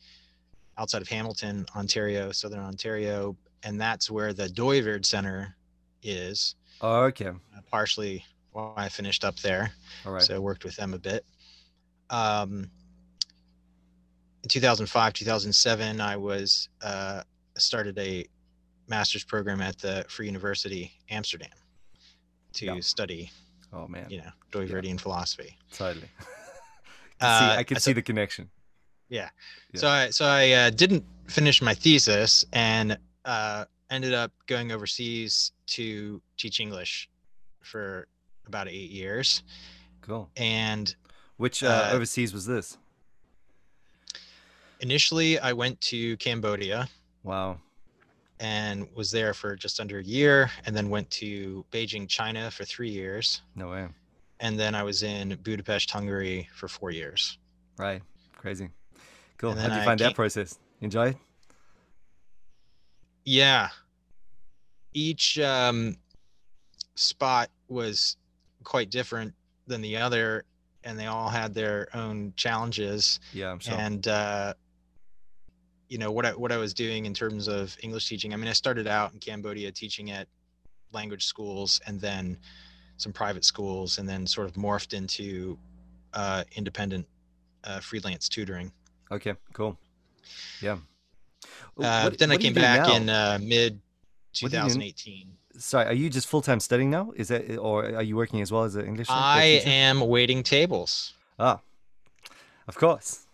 outside 0.78 1.02
of 1.02 1.08
Hamilton, 1.08 1.66
Ontario, 1.76 2.32
Southern 2.32 2.60
Ontario. 2.60 3.36
And 3.64 3.80
that's 3.80 4.10
where 4.10 4.32
the 4.32 4.46
Dooyeweerd 4.48 5.04
Center 5.04 5.56
is, 6.02 6.54
Oh, 6.80 7.02
okay. 7.04 7.26
uh, 7.28 7.32
partially 7.70 8.24
why 8.52 8.72
I 8.76 8.88
finished 8.88 9.24
up 9.24 9.36
there. 9.40 9.70
All 10.06 10.12
right. 10.12 10.22
So 10.22 10.36
I 10.36 10.38
worked 10.38 10.64
with 10.64 10.76
them 10.76 10.94
a 10.94 10.98
bit. 10.98 11.24
Um, 12.10 12.70
in 14.42 14.48
2005, 14.48 15.12
2007, 15.12 16.00
I 16.00 16.16
was 16.16 16.68
uh, 16.82 17.22
started 17.56 17.98
a 17.98 18.24
master's 18.88 19.24
program 19.24 19.60
at 19.60 19.76
the 19.78 20.04
Free 20.08 20.26
University 20.26 20.92
Amsterdam 21.10 21.50
to 22.54 22.66
Yeah. 22.66 22.80
study, 22.80 23.30
oh 23.72 23.86
man, 23.88 24.08
you 24.08 24.18
know, 24.18 24.30
Dooyeweerdian 24.52 24.98
philosophy. 25.00 25.58
totally. 25.72 26.08
I, 27.20 27.24
can 27.26 27.38
see, 27.40 27.44
Uh, 27.54 27.58
I 27.58 27.62
can 27.64 27.76
so- 27.76 27.80
see 27.90 27.92
the 27.94 28.02
connection. 28.02 28.50
Yeah. 29.10 29.30
So 29.74 29.88
I 29.88 30.10
so 30.10 30.26
I 30.26 30.50
uh, 30.52 30.70
didn't 30.70 31.02
finish 31.28 31.62
my 31.62 31.72
thesis 31.74 32.44
and 32.52 32.98
uh, 33.24 33.64
ended 33.90 34.12
up 34.12 34.32
going 34.46 34.70
overseas 34.72 35.52
to 35.68 36.20
teach 36.36 36.60
English 36.60 37.08
for 37.62 38.06
about 38.46 38.68
eight 38.68 38.90
years. 38.90 39.42
Cool. 40.02 40.28
And 40.36 40.94
Which 41.38 41.62
uh, 41.62 41.68
Uh, 41.90 41.94
overseas 41.96 42.32
was 42.34 42.44
this? 42.44 42.76
initially, 44.80 45.38
I 45.38 45.52
went 45.52 45.80
to 45.82 46.16
Cambodia. 46.18 46.88
Wow. 47.24 47.58
and 48.40 48.86
was 48.94 49.10
there 49.10 49.34
for 49.34 49.56
just 49.56 49.80
under 49.80 49.98
a 49.98 50.02
year 50.04 50.48
and 50.64 50.74
then 50.76 50.88
went 50.90 51.10
to 51.10 51.64
Beijing, 51.72 52.08
China 52.08 52.50
for 52.52 52.64
three 52.64 52.88
years. 52.90 53.42
No 53.56 53.70
way. 53.70 53.88
And 54.40 54.58
then 54.58 54.74
I 54.74 54.82
was 54.82 55.02
in 55.02 55.36
Budapest, 55.42 55.90
Hungary 55.90 56.48
for 56.54 56.68
four 56.68 56.90
years. 56.90 57.38
Right. 57.76 58.02
Crazy. 58.36 58.68
Cool. 59.36 59.54
How 59.54 59.68
did 59.68 59.76
you 59.78 59.84
find 59.84 60.00
that 60.00 60.14
process? 60.14 60.58
Enjoy 60.80 61.08
it? 61.08 61.16
Yeah. 63.24 63.68
Each 64.94 65.38
um, 65.38 65.96
spot 66.94 67.50
was 67.68 68.16
quite 68.64 68.90
different 68.90 69.34
than 69.66 69.80
the 69.80 69.96
other, 69.96 70.44
and 70.84 70.98
they 70.98 71.06
all 71.06 71.28
had 71.28 71.54
their 71.54 71.88
own 71.94 72.32
challenges. 72.36 73.20
Yeah, 73.32 73.50
I'm 73.50 73.58
sure. 73.58 73.74
and 73.74 74.06
uh, 74.08 74.54
you 75.88 75.98
know 75.98 76.10
what 76.10 76.26
I, 76.26 76.30
what 76.30 76.52
I 76.52 76.56
was 76.56 76.74
doing 76.74 77.06
in 77.06 77.14
terms 77.14 77.48
of 77.48 77.76
English 77.82 78.08
teaching. 78.08 78.32
I 78.32 78.36
mean, 78.36 78.48
I 78.48 78.52
started 78.52 78.86
out 78.86 79.12
in 79.12 79.18
Cambodia 79.18 79.70
teaching 79.72 80.10
at 80.10 80.26
language 80.92 81.24
schools, 81.24 81.80
and 81.86 82.00
then 82.00 82.38
some 82.98 83.12
private 83.12 83.44
schools, 83.44 83.98
and 83.98 84.06
then 84.08 84.26
sort 84.26 84.46
of 84.46 84.54
morphed 84.54 84.92
into 84.92 85.58
uh, 86.14 86.44
independent 86.56 87.06
uh, 87.64 87.80
freelance 87.80 88.28
tutoring. 88.28 88.70
okay. 89.10 89.34
Cool. 89.54 89.76
Yeah. 90.60 90.76
Uh, 91.80 92.02
What- 92.02 92.18
then 92.18 92.30
I 92.30 92.36
came 92.36 92.52
back 92.54 92.86
now? 92.86 92.94
in 92.96 93.08
uh, 93.08 93.38
mid 93.40 93.80
What 94.40 94.50
do 94.52 94.56
you 94.58 94.62
do 94.64 94.68
n- 94.68 94.80
2018. 94.92 95.32
Sorry, 95.58 95.86
are 95.86 95.92
you 95.94 96.08
just 96.10 96.28
full 96.28 96.42
time 96.42 96.60
studying 96.60 96.90
now? 96.90 97.12
Is 97.16 97.28
that, 97.28 97.56
or 97.58 97.84
are 97.84 98.02
you 98.02 98.14
working 98.16 98.40
as 98.40 98.52
well 98.52 98.62
as 98.64 98.76
an 98.76 98.86
English? 98.86 99.08
I 99.10 99.62
am 99.64 100.00
waiting 100.00 100.42
tables. 100.44 101.14
Ah, 101.38 101.60
of 102.68 102.76
course. 102.76 103.26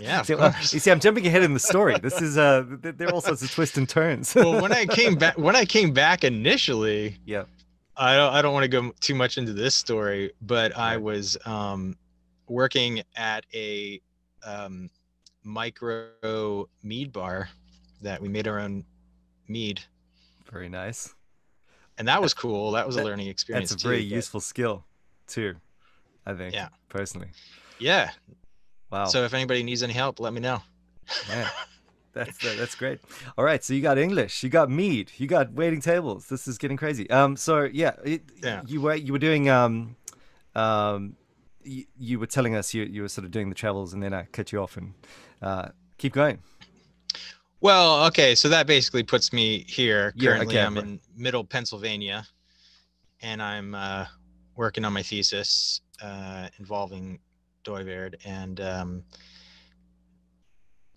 Yeah, 0.00 0.20
see, 0.26 0.34
well, 0.34 0.54
you 0.60 0.80
see, 0.80 0.90
I'm 0.90 1.00
jumping 1.00 1.26
ahead 1.26 1.42
in 1.42 1.54
the 1.54 1.60
story. 1.60 1.98
This 1.98 2.20
is 2.20 2.36
uh, 2.36 2.64
there 2.82 3.08
are 3.08 3.12
all 3.14 3.22
sorts 3.22 3.42
of 3.42 3.50
twists 3.50 3.78
and 3.78 3.88
turns. 3.88 4.34
well, 4.34 4.60
when 4.60 4.72
I 4.72 4.84
came 4.84 5.14
back, 5.16 5.38
when 5.38 5.56
I 5.56 5.64
came 5.64 5.92
back 5.94 6.24
initially, 6.24 7.16
yeah. 7.24 7.44
I 7.96 8.16
don't 8.16 8.32
I 8.32 8.42
don't 8.42 8.52
want 8.52 8.64
to 8.64 8.68
go 8.68 8.92
too 9.00 9.14
much 9.14 9.38
into 9.38 9.52
this 9.52 9.74
story, 9.74 10.32
but 10.42 10.76
I 10.76 10.96
was 10.98 11.36
um, 11.46 11.96
working 12.48 13.02
at 13.16 13.46
a 13.54 14.00
um, 14.44 14.90
micro 15.42 16.68
mead 16.82 17.12
bar 17.12 17.48
that 18.02 18.20
we 18.20 18.28
made 18.28 18.46
our 18.46 18.58
own 18.60 18.84
mead, 19.48 19.80
Very 20.52 20.68
nice. 20.68 21.14
and 21.98 22.06
that 22.08 22.20
was 22.20 22.34
cool. 22.34 22.72
That 22.72 22.86
was 22.86 22.96
a 22.96 23.04
learning 23.04 23.28
experience. 23.28 23.70
That's 23.70 23.80
a 23.80 23.84
too, 23.84 23.88
very 23.88 24.02
but- 24.02 24.14
useful 24.14 24.40
skill, 24.40 24.84
too. 25.26 25.54
I 26.26 26.34
think. 26.34 26.54
Yeah. 26.54 26.68
Personally. 26.88 27.28
Yeah. 27.78 28.10
Wow. 28.90 29.06
So 29.06 29.24
if 29.24 29.32
anybody 29.32 29.62
needs 29.62 29.82
any 29.82 29.92
help, 29.92 30.18
let 30.20 30.32
me 30.32 30.40
know. 30.40 30.60
Man, 31.28 31.46
that's 32.16 32.38
that, 32.38 32.56
that's 32.58 32.74
great. 32.74 32.98
All 33.38 33.44
right, 33.44 33.62
so 33.62 33.72
you 33.74 33.82
got 33.82 33.98
English, 33.98 34.42
you 34.42 34.48
got 34.50 34.68
mead, 34.70 35.12
you 35.18 35.26
got 35.26 35.52
waiting 35.52 35.80
tables. 35.80 36.26
This 36.28 36.48
is 36.48 36.58
getting 36.58 36.76
crazy. 36.76 37.08
Um, 37.10 37.36
so 37.36 37.64
yeah, 37.64 37.92
it, 38.04 38.22
Yeah. 38.42 38.62
you 38.66 38.80
were 38.80 38.94
you 38.96 39.12
were 39.12 39.18
doing 39.20 39.48
um, 39.48 39.96
um, 40.54 41.16
you, 41.62 41.84
you 41.98 42.18
were 42.18 42.26
telling 42.26 42.54
us 42.56 42.74
you 42.74 42.82
you 42.84 43.02
were 43.02 43.08
sort 43.08 43.24
of 43.24 43.30
doing 43.30 43.48
the 43.48 43.54
travels, 43.54 43.92
and 43.94 44.02
then 44.02 44.12
I 44.14 44.24
cut 44.32 44.50
you 44.52 44.60
off 44.62 44.76
and 44.76 44.94
uh, 45.42 45.68
keep 45.98 46.12
going. 46.12 46.38
Well, 47.60 48.04
okay, 48.06 48.34
so 48.34 48.48
that 48.50 48.66
basically 48.66 49.02
puts 49.02 49.32
me 49.32 49.64
here. 49.66 50.12
Yeah, 50.16 50.32
Currently, 50.36 50.54
okay, 50.56 50.64
I'm 50.66 50.74
but- 50.74 50.84
in 50.84 51.00
Middle 51.16 51.44
Pennsylvania, 51.44 52.26
and 53.22 53.42
I'm 53.42 53.74
uh, 53.74 54.06
working 54.56 54.84
on 54.84 54.92
my 54.92 55.02
thesis 55.02 55.80
uh, 56.02 56.48
involving 56.58 57.18
Dooyeweerd, 57.64 58.14
and 58.24 58.60
um, 58.60 59.02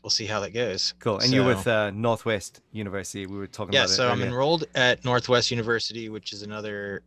we'll 0.04 0.10
see 0.10 0.26
how 0.26 0.40
that 0.42 0.52
goes. 0.52 0.94
Cool. 1.00 1.20
And 1.20 1.32
you're 1.32 1.46
with 1.46 1.68
uh, 1.68 1.92
Northwest 1.92 2.62
University. 2.72 3.26
We 3.26 3.38
were 3.38 3.48
talking 3.48 3.74
yeah, 3.74 3.82
about 3.82 3.92
it. 3.92 3.96
so 3.96 4.10
I'm 4.10 4.22
enrolled 4.22 4.66
at 4.76 5.04
Northwest 5.04 5.52
University, 5.52 6.10
which 6.10 6.34
is 6.34 6.42
another, 6.44 7.04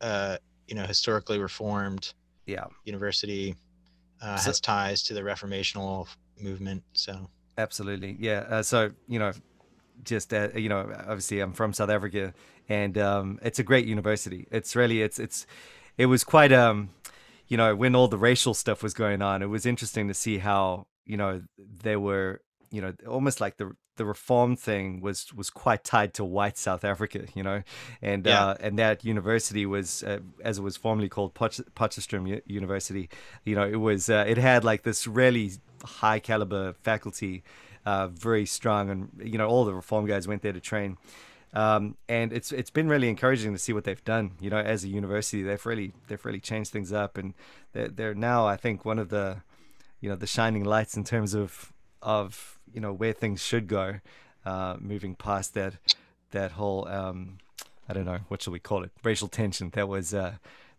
uh, 0.00 0.36
you 0.66 0.74
know, 0.74 0.84
historically 0.84 1.38
reformed 1.38 2.12
Yeah, 2.46 2.64
university. 2.84 3.56
Uh, 4.20 4.36
So- 4.36 4.50
has 4.50 4.60
ties 4.60 5.02
to 5.04 5.14
the 5.14 5.20
Reformational 5.20 6.06
movement. 6.40 6.82
So 6.92 7.28
absolutely. 7.58 8.16
Yeah. 8.18 8.44
Uh, 8.48 8.62
so 8.62 8.92
you 9.08 9.18
know, 9.18 9.32
just 10.02 10.32
uh, 10.32 10.48
you 10.54 10.68
know, 10.68 10.90
obviously 11.00 11.40
I'm 11.40 11.52
from 11.52 11.72
South 11.72 11.90
Africa, 11.90 12.34
and 12.68 12.96
um, 12.98 13.38
it's 13.42 13.58
a 13.58 13.62
great 13.62 13.86
university. 13.86 14.46
It's 14.50 14.74
really 14.76 15.02
it's 15.02 15.18
it's 15.18 15.46
it 15.96 16.06
was 16.06 16.24
quite 16.24 16.52
um, 16.52 16.90
you 17.48 17.56
know, 17.56 17.74
when 17.74 17.94
all 17.94 18.08
the 18.08 18.18
racial 18.18 18.54
stuff 18.54 18.82
was 18.82 18.94
going 18.94 19.22
on, 19.22 19.42
it 19.42 19.46
was 19.46 19.66
interesting 19.66 20.08
to 20.08 20.14
see 20.14 20.38
how 20.38 20.86
you 21.06 21.16
know 21.16 21.42
they 21.82 21.96
were 21.96 22.40
you 22.70 22.80
know 22.80 22.92
almost 23.08 23.40
like 23.40 23.56
the 23.56 23.72
the 23.96 24.04
reform 24.04 24.56
thing 24.56 25.00
was 25.00 25.32
was 25.34 25.50
quite 25.50 25.84
tied 25.84 26.12
to 26.14 26.24
white 26.24 26.58
South 26.58 26.84
Africa, 26.84 27.26
you 27.34 27.42
know, 27.44 27.62
and 28.02 28.26
Yeah. 28.26 28.46
uh, 28.46 28.54
and 28.60 28.76
that 28.78 29.04
university 29.04 29.66
was 29.66 30.02
uh, 30.02 30.18
as 30.42 30.58
it 30.58 30.62
was 30.62 30.76
formerly 30.76 31.08
called 31.08 31.34
Potch- 31.34 31.60
Potchefstroom 31.76 32.28
U- 32.28 32.42
University, 32.46 33.08
you 33.44 33.54
know, 33.54 33.64
it 33.66 33.76
was 33.76 34.10
uh, 34.10 34.24
it 34.26 34.36
had 34.36 34.64
like 34.64 34.82
this 34.82 35.06
really 35.06 35.52
high 35.84 36.18
caliber 36.18 36.72
faculty, 36.72 37.44
uh, 37.86 38.08
very 38.08 38.46
strong, 38.46 38.90
and 38.90 39.10
you 39.22 39.38
know 39.38 39.46
all 39.48 39.64
the 39.64 39.74
reform 39.74 40.06
guys 40.06 40.26
went 40.26 40.42
there 40.42 40.52
to 40.52 40.60
train. 40.60 40.96
Um, 41.52 41.96
and 42.08 42.32
it's 42.32 42.50
it's 42.50 42.70
been 42.70 42.88
really 42.88 43.08
encouraging 43.08 43.52
to 43.52 43.58
see 43.60 43.72
what 43.72 43.84
they've 43.84 44.04
done. 44.04 44.32
You 44.40 44.50
know, 44.50 44.58
as 44.58 44.82
a 44.82 44.88
university, 44.88 45.44
they've 45.44 45.64
really 45.64 45.92
they've 46.08 46.24
really 46.24 46.40
changed 46.40 46.72
things 46.72 46.92
up, 46.92 47.16
and 47.16 47.32
they're, 47.74 47.86
they're 47.88 48.14
now 48.14 48.44
I 48.44 48.56
think 48.56 48.84
one 48.84 48.98
of 48.98 49.08
the 49.10 49.42
you 50.04 50.10
know 50.10 50.16
the 50.16 50.26
shining 50.26 50.64
lights 50.64 50.98
in 50.98 51.02
terms 51.02 51.32
of 51.32 51.72
of 52.02 52.58
you 52.70 52.78
know 52.78 52.92
where 52.92 53.14
things 53.14 53.42
should 53.42 53.66
go, 53.68 54.00
uh, 54.44 54.76
moving 54.78 55.14
past 55.14 55.54
that 55.54 55.76
that 56.30 56.52
whole 56.52 56.86
um, 56.88 57.38
I 57.88 57.94
don't 57.94 58.04
know 58.04 58.18
what 58.28 58.42
shall 58.42 58.52
we 58.52 58.58
call 58.58 58.84
it 58.84 58.90
racial 59.02 59.28
tension 59.28 59.70
that 59.70 59.88
was 59.88 60.12
uh, 60.12 60.34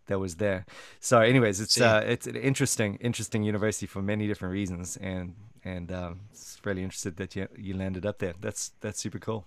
that 0.06 0.20
was 0.20 0.36
there. 0.36 0.64
So, 1.00 1.20
anyways, 1.22 1.60
it's 1.60 1.80
uh, 1.80 2.04
it's 2.06 2.28
an 2.28 2.36
interesting 2.36 2.98
interesting 3.00 3.42
university 3.42 3.86
for 3.86 4.00
many 4.00 4.28
different 4.28 4.52
reasons, 4.52 4.96
and 4.96 5.34
and 5.64 5.90
um, 5.90 6.20
it's 6.30 6.60
really 6.64 6.84
interested 6.84 7.16
that 7.16 7.34
you 7.34 7.48
you 7.56 7.76
landed 7.76 8.06
up 8.06 8.20
there. 8.20 8.34
That's 8.40 8.70
that's 8.80 9.00
super 9.00 9.18
cool. 9.18 9.44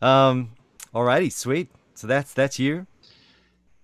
Um, 0.00 0.52
alrighty, 0.94 1.30
sweet. 1.30 1.70
So 1.92 2.06
that's 2.06 2.32
that's 2.32 2.58
you. 2.58 2.86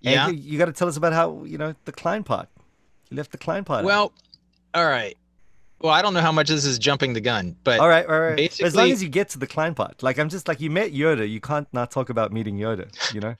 Yeah. 0.00 0.28
And 0.28 0.38
you, 0.38 0.52
you 0.52 0.59
got 0.59 0.66
to 0.66 0.73
tell 0.73 0.88
us 0.88 0.97
about 0.97 1.12
how 1.12 1.45
you 1.45 1.59
know 1.59 1.75
the 1.85 1.92
Kline 1.92 2.25
part. 2.25 2.49
You 3.11 3.19
left 3.19 3.33
the 3.33 3.37
Kline 3.37 3.64
part. 3.64 3.85
Well, 3.85 4.14
all 4.75 4.87
right. 4.87 5.17
Well, 5.81 5.93
I 5.93 6.00
don't 6.00 6.14
know 6.14 6.21
how 6.21 6.31
much 6.31 6.49
this 6.49 6.64
is 6.64 6.79
jumping 6.79 7.12
the 7.12 7.21
gun, 7.21 7.57
but 7.64 7.81
all 7.81 7.88
right, 7.88 8.07
all 8.07 8.21
right. 8.21 8.37
Basically, 8.37 8.67
as 8.67 8.76
long 8.76 8.93
as 8.93 9.02
you 9.02 9.09
get 9.09 9.31
to 9.31 9.38
the 9.38 9.49
Kline 9.49 9.75
part, 9.75 10.00
like 10.02 10.17
I'm 10.19 10.29
just 10.29 10.47
like 10.47 10.61
you 10.61 10.71
met 10.71 10.93
Yoda, 10.93 11.29
you 11.29 11.41
can't 11.41 11.67
not 11.73 11.91
talk 11.91 12.09
about 12.09 12.33
meeting 12.33 12.57
Yoda. 12.57 12.88
You 13.12 13.21
know. 13.21 13.35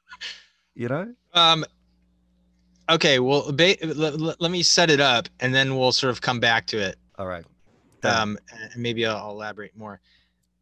you 0.74 0.88
know. 0.88 1.14
Um. 1.32 1.64
Okay. 2.90 3.20
Well, 3.20 3.50
ba- 3.52 3.76
let, 3.82 4.38
let 4.38 4.50
me 4.50 4.62
set 4.62 4.90
it 4.90 5.00
up, 5.00 5.28
and 5.40 5.54
then 5.54 5.76
we'll 5.76 5.92
sort 5.92 6.10
of 6.10 6.20
come 6.20 6.40
back 6.40 6.66
to 6.68 6.78
it. 6.78 6.96
All 7.18 7.26
right. 7.26 7.44
Um. 8.04 8.38
Maybe 8.76 9.06
I'll, 9.06 9.16
I'll 9.16 9.30
elaborate 9.30 9.74
more. 9.74 9.98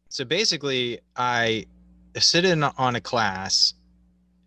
So 0.07 0.23
basically, 0.23 0.99
I 1.17 1.65
sit 2.17 2.45
in 2.45 2.63
on 2.63 2.95
a 2.95 3.01
class, 3.01 3.73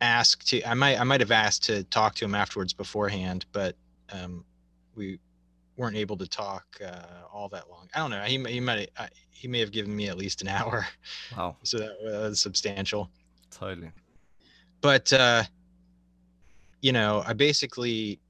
ask 0.00 0.42
to. 0.44 0.62
I 0.66 0.72
might 0.72 0.98
I 0.98 1.04
might 1.04 1.20
have 1.20 1.30
asked 1.30 1.64
to 1.64 1.84
talk 1.84 2.14
to 2.16 2.24
him 2.24 2.34
afterwards 2.34 2.72
beforehand, 2.72 3.44
but 3.52 3.76
um, 4.12 4.46
we 4.94 5.18
weren't 5.76 5.96
able 5.96 6.16
to 6.16 6.26
talk 6.26 6.64
uh, 6.84 7.26
all 7.32 7.48
that 7.48 7.68
long. 7.70 7.88
I 7.94 7.98
don't 7.98 8.10
know. 8.10 8.22
He 8.22 8.42
he 8.52 8.60
might 8.60 8.90
uh, 8.96 9.06
he 9.30 9.48
may 9.48 9.60
have 9.60 9.72
given 9.72 9.94
me 9.94 10.08
at 10.08 10.16
least 10.16 10.42
an 10.42 10.48
hour. 10.48 10.86
Wow. 11.36 11.56
So 11.62 11.78
that 11.78 11.96
was 12.02 12.40
substantial. 12.40 13.10
Totally. 13.50 13.90
But 14.80 15.12
uh, 15.12 15.44
you 16.80 16.92
know, 16.92 17.22
I 17.26 17.32
basically 17.32 18.20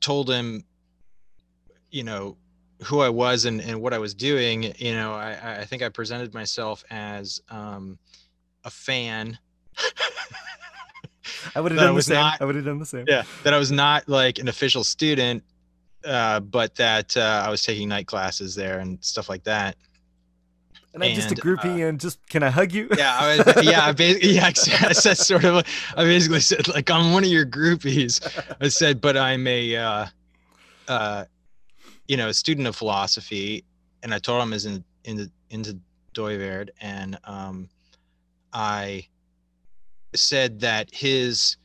told 0.00 0.30
him, 0.30 0.64
you 1.90 2.04
know, 2.04 2.36
who 2.84 3.00
I 3.00 3.08
was 3.08 3.44
and, 3.44 3.60
and 3.60 3.80
what 3.80 3.92
I 3.92 3.98
was 3.98 4.14
doing. 4.14 4.74
You 4.78 4.94
know, 4.94 5.12
I, 5.14 5.60
I 5.60 5.64
think 5.64 5.82
I 5.82 5.88
presented 5.88 6.32
myself 6.34 6.84
as 6.90 7.40
um, 7.50 7.98
a 8.64 8.70
fan. 8.70 9.38
I 11.54 11.60
would 11.60 11.72
have 11.72 11.80
done 11.80 11.94
the 11.94 12.02
same. 12.02 12.16
Not, 12.16 12.40
I 12.40 12.44
would 12.44 12.54
have 12.54 12.64
done 12.64 12.78
the 12.78 12.86
same. 12.86 13.04
Yeah, 13.08 13.24
that 13.44 13.52
I 13.52 13.58
was 13.58 13.72
not 13.72 14.08
like 14.08 14.38
an 14.38 14.48
official 14.48 14.84
student, 14.84 15.42
uh, 16.04 16.40
but 16.40 16.74
that 16.76 17.16
uh, 17.16 17.42
I 17.46 17.50
was 17.50 17.62
taking 17.62 17.88
night 17.88 18.06
classes 18.06 18.54
there 18.54 18.78
and 18.78 19.02
stuff 19.04 19.28
like 19.28 19.44
that. 19.44 19.76
And 20.94 21.04
I'm 21.04 21.10
and, 21.10 21.20
just 21.20 21.32
a 21.32 21.34
groupie, 21.34 21.84
uh, 21.84 21.88
and 21.88 22.00
just 22.00 22.26
can 22.28 22.42
I 22.42 22.50
hug 22.50 22.72
you? 22.72 22.88
Yeah, 22.96 23.16
I 23.16 23.36
was, 23.36 23.64
yeah, 23.64 23.84
I 23.84 23.92
basically, 24.04 24.30
yeah, 24.34 24.46
I 24.46 24.92
said 24.92 25.18
sort 25.18 25.44
of. 25.44 25.64
I 25.96 26.04
basically 26.04 26.40
said 26.40 26.66
like 26.68 26.90
I'm 26.90 27.12
one 27.12 27.24
of 27.24 27.30
your 27.30 27.44
groupies. 27.44 28.20
I 28.60 28.68
said, 28.68 29.00
but 29.00 29.16
I'm 29.16 29.46
a, 29.46 29.76
uh, 29.76 30.06
uh, 30.88 31.24
you 32.06 32.16
know, 32.16 32.28
a 32.28 32.34
student 32.34 32.66
of 32.66 32.74
philosophy, 32.74 33.64
and 34.02 34.14
I 34.14 34.18
told 34.18 34.42
him 34.42 34.52
as 34.52 34.64
in 34.64 34.82
into 35.04 35.30
into 35.50 35.78
Dooyeweerd, 36.14 36.70
and 36.80 37.18
um, 37.24 37.68
I 38.52 39.06
said 40.14 40.60
that 40.60 40.88
his, 40.92 41.58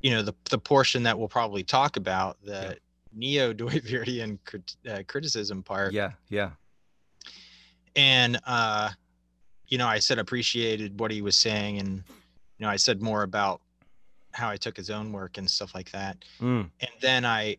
you 0.00 0.10
know, 0.10 0.22
the 0.22 0.34
the 0.50 0.58
portion 0.58 1.04
that 1.04 1.16
we'll 1.16 1.28
probably 1.28 1.62
talk 1.62 1.96
about 1.96 2.36
that. 2.44 2.80
Neo 3.14 3.52
Dooyeweerdian 3.52 4.38
crit, 4.44 4.76
uh, 4.90 5.02
criticism 5.06 5.62
part. 5.62 5.92
Yeah, 5.92 6.12
yeah. 6.28 6.50
And 7.96 8.40
uh, 8.46 8.90
you 9.68 9.78
know, 9.78 9.86
I 9.86 9.98
said 9.98 10.18
appreciated 10.18 10.98
what 10.98 11.10
he 11.10 11.22
was 11.22 11.36
saying, 11.36 11.78
and 11.78 12.02
you 12.58 12.66
know, 12.66 12.68
I 12.68 12.76
said 12.76 13.02
more 13.02 13.22
about 13.22 13.60
how 14.32 14.48
I 14.48 14.56
took 14.56 14.76
his 14.76 14.90
own 14.90 15.12
work 15.12 15.38
and 15.38 15.50
stuff 15.50 15.74
like 15.74 15.90
that. 15.92 16.24
Mm. 16.40 16.70
And 16.80 16.90
then 17.00 17.24
I 17.24 17.56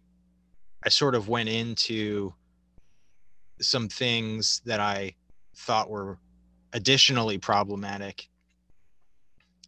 I 0.83 0.89
sort 0.89 1.15
of 1.15 1.27
went 1.29 1.49
into 1.49 2.33
some 3.61 3.87
things 3.87 4.61
that 4.65 4.79
I 4.79 5.13
thought 5.55 5.89
were 5.89 6.17
additionally 6.73 7.37
problematic 7.37 8.27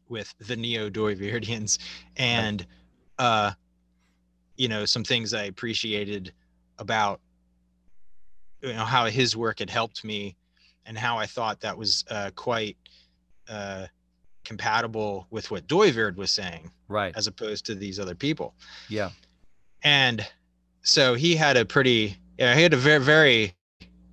with 0.10 0.34
the 0.40 0.56
neo 0.56 0.90
Dooyeweerdians 0.90 1.78
and 2.18 2.66
uh 3.18 3.52
you 4.58 4.68
know 4.68 4.86
some 4.86 5.04
things 5.04 5.34
I 5.34 5.44
appreciated 5.44 6.34
about 6.78 7.20
you 8.62 8.74
know 8.74 8.86
how 8.86 9.06
his 9.06 9.36
work 9.36 9.60
had 9.60 9.70
helped 9.70 10.04
me 10.04 10.36
and 10.86 10.98
how 10.98 11.18
I 11.18 11.26
thought 11.26 11.62
that 11.62 11.78
was 11.78 12.04
uh 12.10 12.32
quite 12.36 12.78
uh 13.50 13.88
compatible 14.46 15.28
with 15.32 15.52
what 15.52 15.68
Dooyeweerd 15.68 16.16
was 16.16 16.32
saying 16.32 16.72
right. 16.88 17.14
as 17.18 17.28
opposed 17.28 17.66
to 17.66 17.76
these 17.76 18.00
other 18.00 18.16
people. 18.16 18.54
Yeah. 18.88 19.10
And 19.84 20.26
so 20.84 21.16
he 21.16 21.36
had 21.36 21.58
a 21.58 21.66
pretty 21.66 22.18
yeah 22.38 22.56
he 22.56 22.64
had 22.64 22.74
a 22.74 22.78
very 22.78 23.04
very 23.04 23.56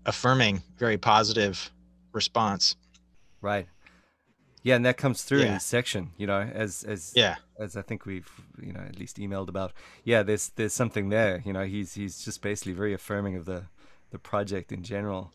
affirming 0.06 0.62
very 0.78 0.98
positive 0.98 1.70
response. 2.12 2.74
Right. 3.40 3.66
Yeah 4.62 4.76
and 4.76 4.86
that 4.86 4.96
comes 4.96 5.22
through 5.22 5.40
yeah. 5.40 5.46
in 5.46 5.54
the 5.54 5.60
section 5.60 6.10
you 6.16 6.26
know 6.26 6.40
as 6.40 6.82
as 6.84 7.12
yeah 7.14 7.36
as 7.62 7.76
i 7.76 7.82
think 7.82 8.04
we've 8.06 8.30
you 8.60 8.72
know 8.72 8.80
at 8.80 8.98
least 8.98 9.16
emailed 9.18 9.48
about 9.48 9.72
yeah 10.04 10.22
there's 10.22 10.50
there's 10.56 10.72
something 10.72 11.08
there 11.08 11.42
you 11.44 11.52
know 11.52 11.64
he's 11.64 11.94
he's 11.94 12.24
just 12.24 12.42
basically 12.42 12.72
very 12.72 12.92
affirming 12.92 13.36
of 13.36 13.44
the 13.44 13.64
the 14.10 14.18
project 14.18 14.72
in 14.72 14.82
general 14.82 15.32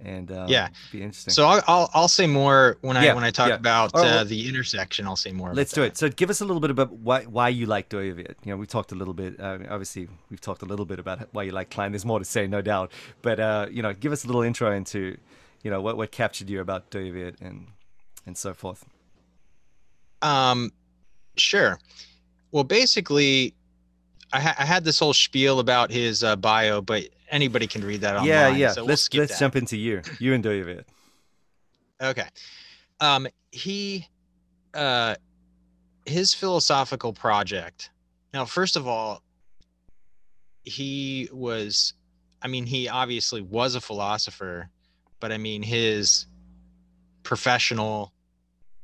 and 0.00 0.30
um, 0.30 0.48
yeah, 0.48 0.68
be 0.92 1.02
interesting. 1.02 1.32
So 1.32 1.46
I'll, 1.46 1.62
I'll, 1.66 1.90
I'll 1.92 2.08
say 2.08 2.26
more 2.26 2.78
when 2.82 2.96
I 2.96 3.04
yeah, 3.04 3.14
when 3.14 3.24
I 3.24 3.30
talk 3.30 3.48
yeah. 3.48 3.56
about 3.56 3.94
uh, 3.94 4.00
well, 4.00 4.24
the 4.24 4.48
intersection. 4.48 5.06
I'll 5.06 5.16
say 5.16 5.32
more. 5.32 5.52
Let's 5.52 5.72
do 5.72 5.80
that. 5.80 5.88
it. 5.88 5.96
So 5.96 6.08
give 6.08 6.30
us 6.30 6.40
a 6.40 6.44
little 6.44 6.60
bit 6.60 6.70
about 6.70 6.92
why 6.92 7.24
why 7.24 7.48
you 7.48 7.66
like 7.66 7.88
Dooyeweerd. 7.88 8.34
You 8.44 8.52
know, 8.52 8.56
we 8.56 8.66
talked 8.66 8.92
a 8.92 8.94
little 8.94 9.14
bit. 9.14 9.40
Uh, 9.40 9.58
obviously, 9.68 10.08
we've 10.30 10.40
talked 10.40 10.62
a 10.62 10.66
little 10.66 10.86
bit 10.86 10.98
about 10.98 11.28
why 11.32 11.42
you 11.42 11.50
like 11.50 11.70
Kline. 11.70 11.92
There's 11.92 12.04
more 12.04 12.18
to 12.18 12.24
say, 12.24 12.46
no 12.46 12.62
doubt. 12.62 12.92
But 13.22 13.40
uh, 13.40 13.66
you 13.70 13.82
know, 13.82 13.92
give 13.92 14.12
us 14.12 14.24
a 14.24 14.28
little 14.28 14.42
intro 14.42 14.70
into, 14.70 15.16
you 15.62 15.70
know, 15.70 15.80
what 15.80 15.96
what 15.96 16.12
captured 16.12 16.48
you 16.48 16.60
about 16.60 16.90
Dooyeweerd 16.90 17.40
and 17.40 17.66
and 18.24 18.36
so 18.36 18.54
forth. 18.54 18.84
Um, 20.22 20.72
sure. 21.40 21.78
Well, 22.52 22.64
basically, 22.64 23.54
I, 24.32 24.40
ha- 24.40 24.56
I 24.58 24.64
had 24.64 24.84
this 24.84 24.98
whole 24.98 25.12
spiel 25.14 25.60
about 25.60 25.90
his 25.90 26.24
uh, 26.24 26.36
bio, 26.36 26.80
but 26.80 27.08
anybody 27.30 27.66
can 27.66 27.84
read 27.84 28.00
that 28.02 28.14
online. 28.14 28.28
Yeah, 28.28 28.48
yeah. 28.48 28.72
So 28.72 28.84
let's 28.84 29.08
we'll 29.12 29.22
let's 29.22 29.32
that. 29.32 29.40
jump 29.40 29.56
into 29.56 29.76
you. 29.76 30.02
You 30.18 30.34
and 30.34 30.42
David. 30.42 30.84
Okay. 32.02 32.26
Um, 33.00 33.26
he, 33.50 34.06
uh, 34.74 35.14
his 36.06 36.34
philosophical 36.34 37.12
project. 37.12 37.90
Now, 38.32 38.44
first 38.44 38.76
of 38.76 38.86
all, 38.86 39.22
he 40.64 41.28
was. 41.32 41.94
I 42.40 42.46
mean, 42.46 42.66
he 42.66 42.88
obviously 42.88 43.42
was 43.42 43.74
a 43.74 43.80
philosopher, 43.80 44.70
but 45.18 45.32
I 45.32 45.38
mean, 45.38 45.62
his 45.62 46.26
professional 47.24 48.12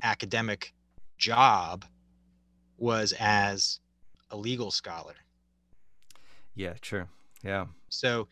academic 0.03 0.75
job 1.19 1.85
was 2.79 3.15
as 3.19 3.81
a 4.31 4.37
legal 4.37 4.71
scholar. 4.71 5.15
Yeah, 6.55 6.75
true. 6.81 7.07
Yeah. 7.43 7.67
So 7.89 8.29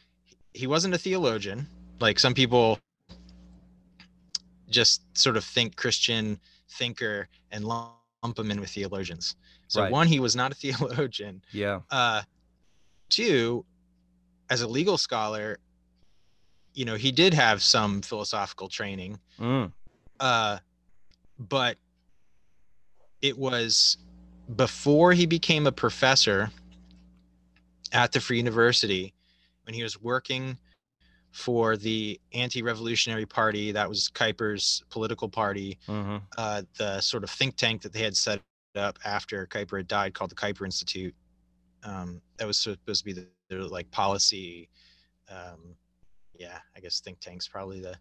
he 0.54 0.66
wasn't 0.66 0.94
a 0.94 0.98
theologian. 0.98 1.66
Like 2.00 2.18
some 2.18 2.34
people 2.34 2.78
just 4.68 5.02
sort 5.16 5.36
of 5.36 5.44
think 5.44 5.76
Christian 5.76 6.38
thinker 6.70 7.28
and 7.50 7.64
lump 7.64 8.38
him 8.38 8.50
in 8.50 8.60
with 8.60 8.70
theologians. 8.70 9.36
So 9.68 9.82
right. 9.82 9.92
one, 9.92 10.06
he 10.06 10.20
was 10.20 10.34
not 10.34 10.52
a 10.52 10.54
theologian. 10.62 11.42
Yeah. 11.52 11.80
Uh, 11.90 12.22
two, 13.08 13.64
as 14.50 14.62
a 14.62 14.68
legal 14.68 14.98
scholar, 14.98 15.58
you 16.74 16.84
know, 16.84 16.94
he 16.94 17.12
did 17.12 17.34
have 17.34 17.62
some 17.62 18.02
philosophical 18.02 18.68
training. 18.68 19.18
Mm. 19.38 19.72
Uh, 20.18 20.58
but 21.38 21.76
it 23.20 23.36
was 23.36 23.98
before 24.56 25.12
he 25.12 25.26
became 25.26 25.66
a 25.66 25.72
professor 25.72 26.50
at 27.92 28.12
the 28.12 28.20
Free 28.20 28.38
University 28.38 29.12
when 29.64 29.74
he 29.74 29.82
was 29.82 30.00
working 30.00 30.58
for 31.30 31.76
the 31.76 32.20
anti-revolutionary 32.34 33.24
party 33.24 33.72
that 33.72 33.88
was 33.88 34.10
Kuyper's 34.14 34.82
political 34.90 35.28
party 35.28 35.78
mm-hmm. 35.88 36.18
uh, 36.36 36.62
the 36.76 37.00
sort 37.00 37.24
of 37.24 37.30
think 37.30 37.56
tank 37.56 37.82
that 37.82 37.92
they 37.92 38.02
had 38.02 38.16
set 38.16 38.40
up 38.76 38.98
after 39.04 39.46
Kuyper 39.46 39.78
had 39.78 39.88
died 39.88 40.14
called 40.14 40.30
the 40.30 40.34
Kuyper 40.34 40.64
Institute 40.64 41.14
um, 41.84 42.20
that 42.36 42.46
was 42.46 42.58
supposed 42.58 43.00
to 43.00 43.04
be 43.04 43.12
the, 43.12 43.26
the 43.48 43.66
like 43.66 43.90
policy 43.90 44.68
um, 45.30 45.74
yeah 46.38 46.58
I 46.76 46.80
guess 46.80 47.00
think 47.00 47.18
tanks 47.20 47.48
probably 47.48 47.80
the 47.80 47.96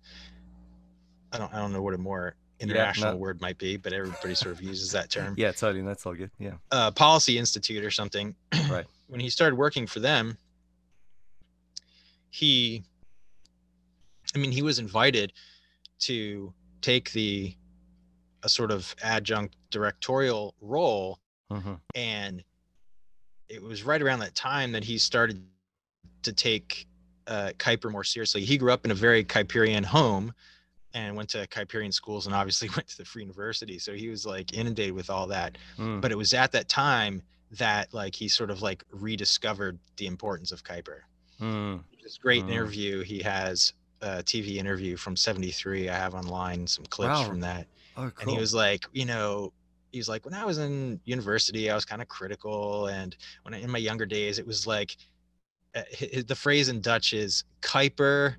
I 1.31 1.37
don't 1.37 1.53
I 1.53 1.59
don't 1.59 1.71
know 1.71 1.81
what 1.81 1.93
a 1.93 1.97
more 1.97 2.35
international 2.61 3.13
yeah, 3.13 3.17
word 3.17 3.41
might 3.41 3.57
be 3.57 3.77
but 3.77 3.91
everybody 3.93 4.35
sort 4.35 4.53
of 4.53 4.61
uses 4.61 4.91
that 4.91 5.09
term. 5.09 5.33
Yeah 5.37 5.51
totally 5.51 5.81
that's 5.83 6.05
all 6.05 6.13
good 6.13 6.31
yeah. 6.39 6.53
Uh, 6.71 6.91
policy 6.91 7.37
institute 7.37 7.83
or 7.83 7.91
something. 7.91 8.35
Right. 8.69 8.85
When 9.07 9.19
he 9.19 9.29
started 9.29 9.57
working 9.57 9.85
for 9.85 9.99
them 9.99 10.37
he 12.29 12.83
i 14.33 14.37
mean 14.37 14.51
he 14.51 14.61
was 14.61 14.79
invited 14.79 15.33
to 15.99 16.53
take 16.81 17.11
the 17.11 17.53
a 18.43 18.49
sort 18.49 18.71
of 18.71 18.95
adjunct 19.03 19.57
directorial 19.69 20.55
role 20.61 21.19
mm-hmm. 21.51 21.73
and 21.95 22.43
it 23.49 23.61
was 23.61 23.83
right 23.83 24.01
around 24.01 24.19
that 24.19 24.33
time 24.33 24.71
that 24.71 24.83
he 24.83 24.97
started 24.97 25.43
to 26.23 26.31
take 26.31 26.87
uh, 27.27 27.51
Kuyper 27.57 27.91
more 27.91 28.03
seriously. 28.03 28.43
He 28.45 28.57
grew 28.57 28.71
up 28.71 28.85
in 28.85 28.91
a 28.91 28.95
very 28.95 29.23
Kuyperian 29.23 29.83
home 29.83 30.33
and 30.93 31.15
went 31.15 31.29
to 31.29 31.47
Kuyperian 31.47 31.93
schools 31.93 32.25
and 32.25 32.35
obviously 32.35 32.69
went 32.75 32.87
to 32.89 32.97
the 32.97 33.05
Free 33.05 33.23
University. 33.23 33.79
So 33.79 33.93
he 33.93 34.09
was 34.09 34.25
like 34.25 34.53
inundated 34.53 34.93
with 34.93 35.09
all 35.09 35.27
that. 35.27 35.57
Mm. 35.77 36.01
But 36.01 36.11
it 36.11 36.17
was 36.17 36.33
at 36.33 36.51
that 36.51 36.69
time 36.69 37.21
that 37.51 37.93
like 37.93 38.15
he 38.15 38.27
sort 38.27 38.49
of 38.49 38.61
like 38.61 38.83
rediscovered 38.91 39.77
the 39.97 40.07
importance 40.07 40.51
of 40.51 40.63
Kuyper. 40.63 40.99
Mm. 41.39 41.81
This 42.03 42.17
great 42.17 42.45
mm. 42.45 42.51
interview 42.51 43.03
he 43.03 43.19
has 43.19 43.73
a 44.01 44.23
TV 44.23 44.55
interview 44.55 44.97
from 44.97 45.15
73. 45.15 45.89
I 45.89 45.95
have 45.95 46.15
online 46.15 46.65
some 46.67 46.85
clips 46.85 47.19
wow. 47.19 47.23
from 47.25 47.39
that. 47.41 47.67
Oh, 47.97 48.09
cool. 48.09 48.13
And 48.21 48.31
he 48.31 48.37
was 48.39 48.53
like, 48.53 48.85
you 48.93 49.05
know, 49.05 49.53
he 49.91 49.99
was 49.99 50.09
like, 50.09 50.25
when 50.25 50.33
I 50.33 50.45
was 50.45 50.57
in 50.57 50.99
university, 51.05 51.69
I 51.69 51.75
was 51.75 51.85
kind 51.85 52.01
of 52.01 52.07
critical. 52.07 52.87
And 52.87 53.15
when 53.43 53.53
I, 53.53 53.61
in 53.61 53.69
my 53.69 53.77
younger 53.77 54.05
days, 54.05 54.39
it 54.39 54.47
was 54.47 54.65
like, 54.65 54.95
uh, 55.75 55.81
the 56.25 56.35
phrase 56.35 56.69
in 56.69 56.81
Dutch 56.81 57.13
is 57.13 57.43
Kuyper 57.61 58.35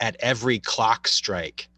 at 0.00 0.16
every 0.20 0.58
clock 0.58 1.08
strike. 1.08 1.68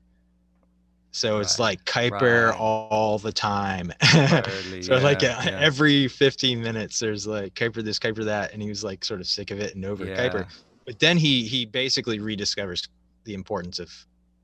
So 1.12 1.34
right. 1.34 1.40
it's 1.40 1.58
like 1.58 1.84
Kuyper 1.84 2.50
right. 2.50 2.58
all 2.58 3.18
the 3.18 3.32
time. 3.32 3.92
so 4.12 4.96
yeah, 4.96 4.98
like 4.98 5.22
yeah. 5.22 5.58
every 5.60 6.06
15 6.06 6.62
minutes, 6.62 7.00
there's 7.00 7.26
like 7.26 7.54
Kuyper 7.54 7.82
this, 7.82 7.98
Kuyper 7.98 8.24
that, 8.24 8.52
and 8.52 8.62
he 8.62 8.68
was 8.68 8.84
like 8.84 9.04
sort 9.04 9.20
of 9.20 9.26
sick 9.26 9.50
of 9.50 9.58
it 9.58 9.74
and 9.74 9.84
over 9.84 10.04
yeah. 10.04 10.16
Kuyper. 10.16 10.46
But 10.86 10.98
then 10.98 11.16
he 11.16 11.44
he 11.44 11.64
basically 11.64 12.18
rediscovers 12.18 12.88
the 13.24 13.34
importance 13.34 13.78
of 13.78 13.90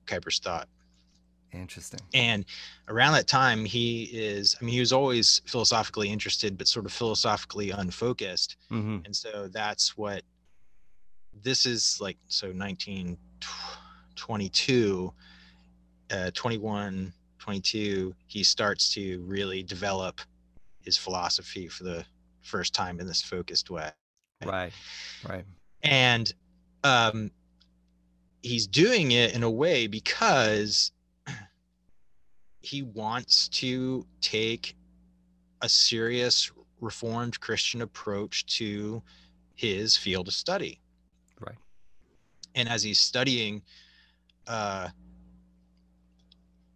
Kuyper's 0.06 0.38
thought. 0.38 0.68
Interesting. 1.52 2.00
And 2.12 2.44
around 2.88 3.12
that 3.14 3.26
time, 3.26 3.64
he 3.64 4.04
is, 4.12 4.56
I 4.60 4.64
mean, 4.64 4.74
he 4.74 4.80
was 4.80 4.92
always 4.92 5.40
philosophically 5.46 6.10
interested, 6.10 6.58
but 6.58 6.68
sort 6.68 6.84
of 6.84 6.92
philosophically 6.92 7.70
unfocused. 7.70 8.56
Mm-hmm. 8.70 8.98
And 9.04 9.16
so 9.16 9.48
that's 9.48 9.96
what 9.96 10.22
this 11.42 11.64
is 11.64 11.98
like. 12.00 12.18
So 12.28 12.52
1922, 13.40 15.12
uh, 16.10 16.30
21, 16.34 17.12
22, 17.38 18.14
he 18.26 18.42
starts 18.42 18.92
to 18.94 19.22
really 19.26 19.62
develop 19.62 20.20
his 20.80 20.96
philosophy 20.96 21.68
for 21.68 21.84
the 21.84 22.04
first 22.42 22.74
time 22.74 23.00
in 23.00 23.06
this 23.06 23.22
focused 23.22 23.70
way. 23.70 23.90
Right. 24.44 24.72
Right. 25.28 25.44
And 25.82 26.32
um, 26.84 27.30
he's 28.42 28.66
doing 28.66 29.12
it 29.12 29.34
in 29.34 29.42
a 29.42 29.50
way 29.50 29.86
because 29.86 30.92
he 32.60 32.82
wants 32.82 33.48
to 33.48 34.06
take 34.20 34.76
a 35.62 35.68
serious 35.68 36.50
reformed 36.80 37.40
christian 37.40 37.80
approach 37.80 38.44
to 38.44 39.02
his 39.54 39.96
field 39.96 40.28
of 40.28 40.34
study 40.34 40.78
and 42.56 42.68
as 42.68 42.82
he's 42.82 42.98
studying 42.98 43.62
uh 44.48 44.88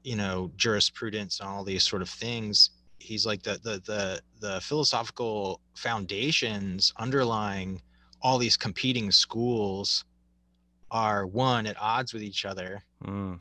you 0.04 0.16
know 0.16 0.50
jurisprudence 0.56 1.40
and 1.40 1.48
all 1.48 1.64
these 1.64 1.84
sort 1.84 2.02
of 2.02 2.08
things 2.08 2.70
he's 2.98 3.26
like 3.26 3.42
the 3.42 3.58
the 3.64 3.82
the 3.86 4.20
the 4.40 4.60
philosophical 4.60 5.60
foundations 5.74 6.92
underlying 6.98 7.80
all 8.22 8.38
these 8.38 8.56
competing 8.56 9.10
schools 9.10 10.04
are 10.90 11.26
one 11.26 11.66
at 11.66 11.76
odds 11.80 12.12
with 12.12 12.22
each 12.22 12.44
other 12.44 12.82
mm. 13.04 13.38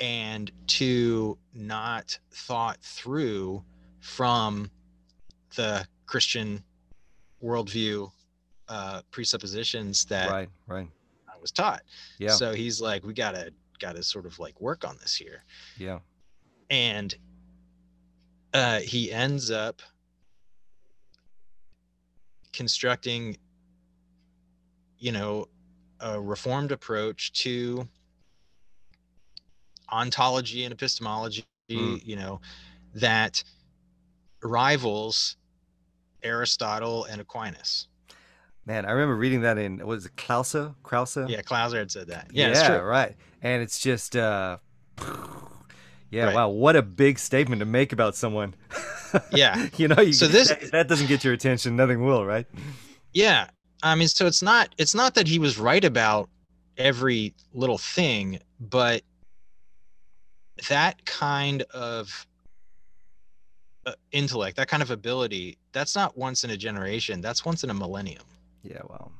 and 0.00 0.52
two 0.66 1.38
not 1.54 2.18
thought 2.32 2.78
through 2.82 3.62
from 4.00 4.70
the 5.56 5.86
christian 6.06 6.62
worldview 7.42 8.10
uh 8.68 9.00
presuppositions 9.10 10.04
that 10.06 10.30
right 10.30 10.48
right 10.66 10.88
was 11.46 11.52
taught 11.52 11.82
yeah 12.18 12.30
so 12.30 12.52
he's 12.52 12.80
like 12.80 13.04
we 13.04 13.12
gotta 13.12 13.52
gotta 13.78 14.02
sort 14.02 14.26
of 14.26 14.38
like 14.38 14.60
work 14.60 14.84
on 14.84 14.96
this 15.00 15.14
here 15.14 15.44
yeah 15.78 15.98
and 16.70 17.16
uh 18.54 18.78
he 18.80 19.12
ends 19.12 19.50
up 19.50 19.82
constructing 22.52 23.36
you 24.98 25.12
know 25.12 25.46
a 26.00 26.20
reformed 26.20 26.72
approach 26.72 27.32
to 27.32 27.86
ontology 29.90 30.64
and 30.64 30.72
epistemology, 30.72 31.44
mm. 31.70 32.04
you 32.04 32.16
know, 32.16 32.40
that 32.94 33.42
rivals 34.42 35.36
Aristotle 36.22 37.04
and 37.04 37.20
Aquinas. 37.20 37.88
Man, 38.66 38.84
I 38.84 38.90
remember 38.90 39.14
reading 39.14 39.42
that 39.42 39.58
in 39.58 39.86
was 39.86 40.06
it 40.06 40.16
Clouser? 40.16 40.74
Krauser? 40.82 41.28
Yeah, 41.28 41.40
Clouser 41.42 41.78
had 41.78 41.90
said 41.90 42.08
that. 42.08 42.30
Yeah, 42.32 42.48
yeah 42.48 42.76
right. 42.78 43.14
And 43.40 43.62
it's 43.62 43.78
just 43.78 44.16
uh 44.16 44.58
yeah, 46.10 46.24
right. 46.24 46.34
wow, 46.34 46.48
what 46.48 46.74
a 46.74 46.82
big 46.82 47.18
statement 47.18 47.60
to 47.60 47.66
make 47.66 47.92
about 47.92 48.16
someone. 48.16 48.54
Yeah. 49.32 49.68
you 49.78 49.88
know, 49.88 50.02
you, 50.02 50.12
so 50.12 50.26
this 50.26 50.48
that, 50.48 50.72
that 50.72 50.88
doesn't 50.88 51.06
get 51.06 51.24
your 51.24 51.32
attention, 51.32 51.74
nothing 51.74 52.04
will, 52.04 52.26
right? 52.26 52.44
Yeah. 53.14 53.48
I 53.82 53.94
mean, 53.94 54.08
so 54.08 54.26
it's 54.26 54.42
not 54.42 54.74
it's 54.76 54.94
not 54.94 55.14
that 55.14 55.26
he 55.26 55.38
was 55.38 55.58
right 55.58 55.82
about 55.82 56.28
every 56.76 57.34
little 57.54 57.78
thing, 57.78 58.40
but 58.60 59.02
that 60.68 61.02
kind 61.06 61.62
of 61.70 62.26
uh, 63.86 63.92
intellect, 64.12 64.56
that 64.58 64.68
kind 64.68 64.82
of 64.82 64.90
ability, 64.90 65.56
that's 65.72 65.94
not 65.94 66.18
once 66.18 66.44
in 66.44 66.50
a 66.50 66.56
generation. 66.56 67.22
That's 67.22 67.44
once 67.44 67.64
in 67.64 67.70
a 67.70 67.74
millennium. 67.74 68.24
Yeah, 68.70 68.82
well. 68.88 69.12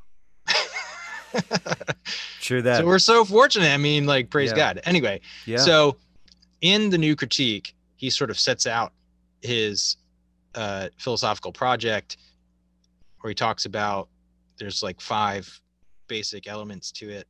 sure 2.40 2.62
that. 2.62 2.78
So 2.78 2.86
we're 2.86 2.98
so 2.98 3.24
fortunate. 3.24 3.72
I 3.72 3.76
mean, 3.76 4.06
like, 4.06 4.30
praise 4.30 4.50
yeah. 4.50 4.56
God. 4.56 4.80
Anyway, 4.84 5.20
yeah. 5.44 5.58
So 5.58 5.96
in 6.60 6.90
the 6.90 6.98
new 6.98 7.14
critique, 7.16 7.74
he 7.96 8.10
sort 8.10 8.30
of 8.30 8.38
sets 8.38 8.66
out 8.66 8.92
his 9.42 9.96
uh, 10.54 10.88
philosophical 10.98 11.52
project 11.52 12.16
where 13.20 13.30
he 13.30 13.34
talks 13.34 13.64
about 13.64 14.08
there's 14.58 14.82
like 14.82 15.00
five 15.00 15.60
basic 16.08 16.46
elements 16.46 16.90
to 16.92 17.08
it 17.10 17.26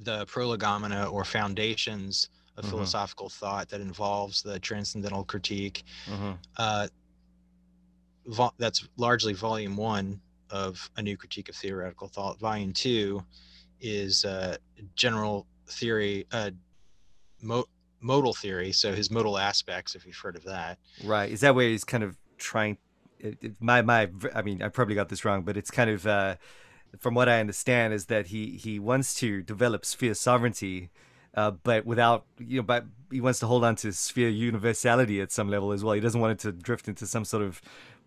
the 0.00 0.24
prolegomena 0.26 1.06
or 1.10 1.24
foundations 1.24 2.30
of 2.56 2.64
mm-hmm. 2.64 2.70
philosophical 2.70 3.28
thought 3.28 3.68
that 3.68 3.80
involves 3.80 4.42
the 4.42 4.58
transcendental 4.58 5.24
critique 5.24 5.84
mm-hmm. 6.06 6.32
uh, 6.56 6.88
vo- 8.26 8.54
that's 8.58 8.88
largely 8.96 9.32
volume 9.32 9.76
one 9.76 10.20
of 10.50 10.90
a 10.96 11.02
new 11.02 11.16
critique 11.16 11.48
of 11.48 11.54
theoretical 11.54 12.08
thought 12.08 12.38
volume 12.38 12.72
two 12.72 13.22
is 13.80 14.24
uh, 14.24 14.56
general 14.94 15.46
theory 15.66 16.26
uh, 16.32 16.50
mo- 17.42 17.66
modal 18.00 18.32
theory 18.32 18.72
so 18.72 18.92
his 18.92 19.10
modal 19.10 19.38
aspects 19.38 19.94
if 19.94 20.06
you've 20.06 20.16
heard 20.16 20.36
of 20.36 20.44
that 20.44 20.78
right 21.04 21.30
is 21.30 21.40
that 21.40 21.54
where 21.54 21.68
he's 21.68 21.84
kind 21.84 22.04
of 22.04 22.16
trying 22.38 22.78
it, 23.20 23.38
it, 23.40 23.52
my 23.60 23.82
my 23.82 24.08
I 24.34 24.42
mean 24.42 24.62
I 24.62 24.68
probably 24.68 24.94
got 24.94 25.08
this 25.08 25.24
wrong, 25.24 25.42
but 25.42 25.56
it's 25.56 25.70
kind 25.70 25.90
of 25.90 26.06
uh, 26.06 26.36
from 26.98 27.14
what 27.14 27.28
I 27.28 27.40
understand 27.40 27.92
is 27.92 28.06
that 28.06 28.28
he 28.28 28.56
he 28.56 28.78
wants 28.78 29.14
to 29.14 29.42
develop 29.42 29.84
sphere 29.84 30.14
sovereignty, 30.14 30.90
uh, 31.34 31.50
but 31.50 31.84
without 31.84 32.24
you 32.38 32.58
know, 32.58 32.62
but 32.62 32.84
he 33.10 33.20
wants 33.20 33.38
to 33.40 33.46
hold 33.46 33.64
on 33.64 33.76
to 33.76 33.92
sphere 33.92 34.28
universality 34.28 35.20
at 35.20 35.32
some 35.32 35.48
level 35.48 35.72
as 35.72 35.82
well. 35.82 35.94
He 35.94 36.00
doesn't 36.00 36.20
want 36.20 36.32
it 36.32 36.38
to 36.40 36.52
drift 36.52 36.88
into 36.88 37.06
some 37.06 37.24
sort 37.24 37.42
of 37.42 37.60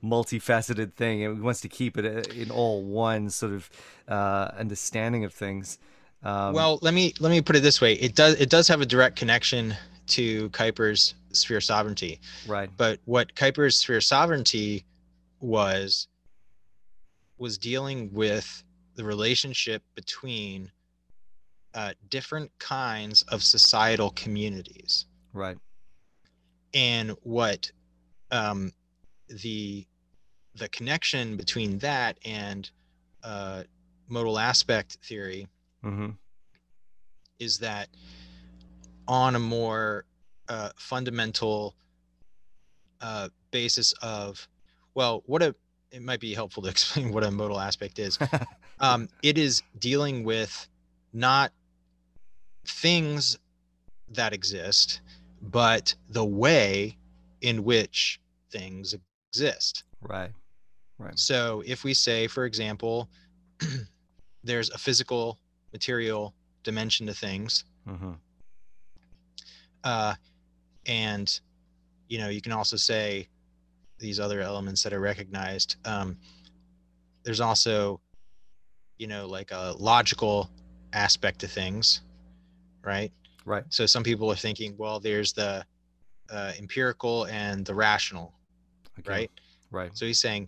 multifaceted 0.04 0.94
thing, 0.94 1.24
and 1.24 1.38
he 1.38 1.42
wants 1.42 1.62
to 1.62 1.70
keep 1.70 1.98
it 1.98 2.06
uh, 2.06 2.34
in 2.34 2.52
all 2.52 2.84
one 2.84 3.30
sort 3.30 3.54
of 3.54 3.70
uh, 4.08 4.52
understanding 4.58 5.24
of 5.24 5.34
things. 5.34 5.78
Um, 6.24 6.54
well, 6.54 6.80
let 6.82 6.94
me 6.94 7.14
let 7.20 7.30
me 7.30 7.42
put 7.42 7.56
it 7.56 7.62
this 7.62 7.82
way: 7.82 7.94
it 7.94 8.16
does 8.16 8.40
it 8.40 8.50
does 8.50 8.68
have 8.68 8.82
a 8.82 8.86
direct 8.86 9.16
connection 9.16 9.76
to 10.08 10.50
kuyper's 10.50 11.16
sphere 11.32 11.62
sovereignty. 11.62 12.20
Right. 12.48 12.70
But 12.76 13.00
what 13.06 13.34
kuyper's 13.36 13.78
sphere 13.78 14.02
sovereignty 14.02 14.86
was 15.40 16.08
was 17.38 17.58
dealing 17.58 18.14
with 18.14 18.64
the 18.96 19.04
relationship 19.04 19.82
between 19.96 20.72
uh, 21.74 21.94
different 22.10 22.52
kinds 22.60 23.24
of 23.24 23.42
societal 23.42 24.12
communities. 24.12 25.06
Right. 25.34 25.58
And 26.74 27.16
what 27.24 27.72
um, 28.32 28.72
the 29.28 29.86
the 30.56 30.70
connection 30.70 31.38
between 31.38 31.78
that 31.80 32.18
and 32.26 32.70
uh, 33.24 33.64
modal 34.08 34.38
aspect 34.38 34.98
theory 35.04 35.48
mm-hmm. 35.84 36.10
is 37.40 37.60
that 37.60 37.88
on 39.08 39.36
a 39.36 39.40
more 39.40 40.06
uh, 40.50 40.70
fundamental 40.76 41.76
uh, 43.00 43.30
basis 43.52 43.94
of 44.02 44.48
well, 44.94 45.24
what 45.26 45.42
a 45.42 45.56
it 45.92 46.02
might 46.02 46.20
be 46.20 46.34
helpful 46.34 46.64
to 46.64 46.70
explain 46.76 47.12
what 47.12 47.24
a 47.24 47.32
modal 47.32 47.60
aspect 47.60 48.00
is. 48.00 48.18
um, 48.80 49.10
it 49.24 49.38
is 49.38 49.62
dealing 49.78 50.24
with 50.24 50.68
not 51.14 51.52
things 52.66 53.38
that 54.10 54.34
exist, 54.34 55.02
but 55.42 55.96
the 56.10 56.26
way 56.26 56.98
in 57.42 57.64
which 57.64 58.20
things 58.52 58.96
exist. 59.30 59.84
Right. 60.02 60.32
Right. 61.02 61.18
So 61.18 61.64
if 61.66 61.84
we 61.84 61.94
say, 61.94 62.28
for 62.28 62.46
example, 62.46 63.10
there's 64.44 64.70
a 64.70 64.78
physical 64.78 65.38
material 65.74 66.34
dimension 66.64 67.08
to 67.08 67.14
things, 67.14 67.66
Mm-hmm. 67.88 68.12
uh, 69.84 70.14
and 70.86 71.40
you 72.10 72.20
know 72.20 72.30
you 72.30 72.42
can 72.42 72.52
also 72.52 72.76
say 72.76 73.28
these 73.98 74.20
other 74.20 74.42
elements 74.42 74.84
that 74.84 74.94
are 74.94 75.00
recognized. 75.00 75.78
Um, 75.86 76.18
there's 77.24 77.40
also, 77.42 78.00
you 79.00 79.08
know, 79.08 79.28
like 79.28 79.52
a 79.52 79.74
logical 79.80 80.50
aspect 80.94 81.40
to 81.40 81.48
things, 81.48 82.02
right? 82.84 83.12
Right. 83.46 83.64
So 83.70 83.86
some 83.88 84.04
people 84.04 84.32
are 84.32 84.36
thinking, 84.36 84.76
well, 84.78 85.00
there's 85.00 85.34
the 85.34 85.64
uh, 86.32 86.52
empirical 86.60 87.26
and 87.26 87.66
the 87.66 87.74
rational, 87.76 88.34
Okay. 89.00 89.12
right? 89.12 89.32
Right. 89.72 89.92
So 89.94 90.06
he's 90.06 90.20
saying, 90.20 90.48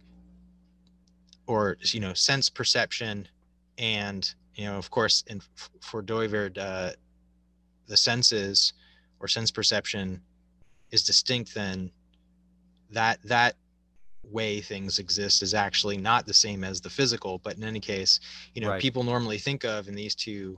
or 1.53 1.77
you 1.81 1.99
know, 1.99 2.13
sense 2.13 2.49
perception, 2.49 3.27
and 3.77 4.33
you 4.55 4.65
know, 4.65 4.75
of 4.77 4.89
course, 4.89 5.23
in 5.27 5.41
for 5.81 6.01
Dooyeweerd, 6.01 6.57
uh, 6.57 6.91
the 7.87 7.97
senses 7.97 8.73
or 9.19 9.27
sense 9.27 9.51
perception 9.51 10.21
is 10.91 11.03
distinct. 11.03 11.53
Then 11.53 11.91
that 12.91 13.19
that 13.23 13.55
way 14.23 14.61
things 14.61 14.99
exist 14.99 15.43
is 15.43 15.53
actually 15.53 15.97
not 15.97 16.25
the 16.25 16.33
same 16.33 16.63
as 16.63 16.81
the 16.81 16.89
physical. 16.89 17.39
But 17.39 17.57
in 17.57 17.63
any 17.63 17.79
case, 17.79 18.19
you 18.55 18.61
know, 18.61 18.69
Right. 18.69 18.81
people 18.81 19.03
normally 19.03 19.37
think 19.37 19.63
of 19.65 19.87
in 19.89 19.95
these 19.95 20.15
two 20.15 20.57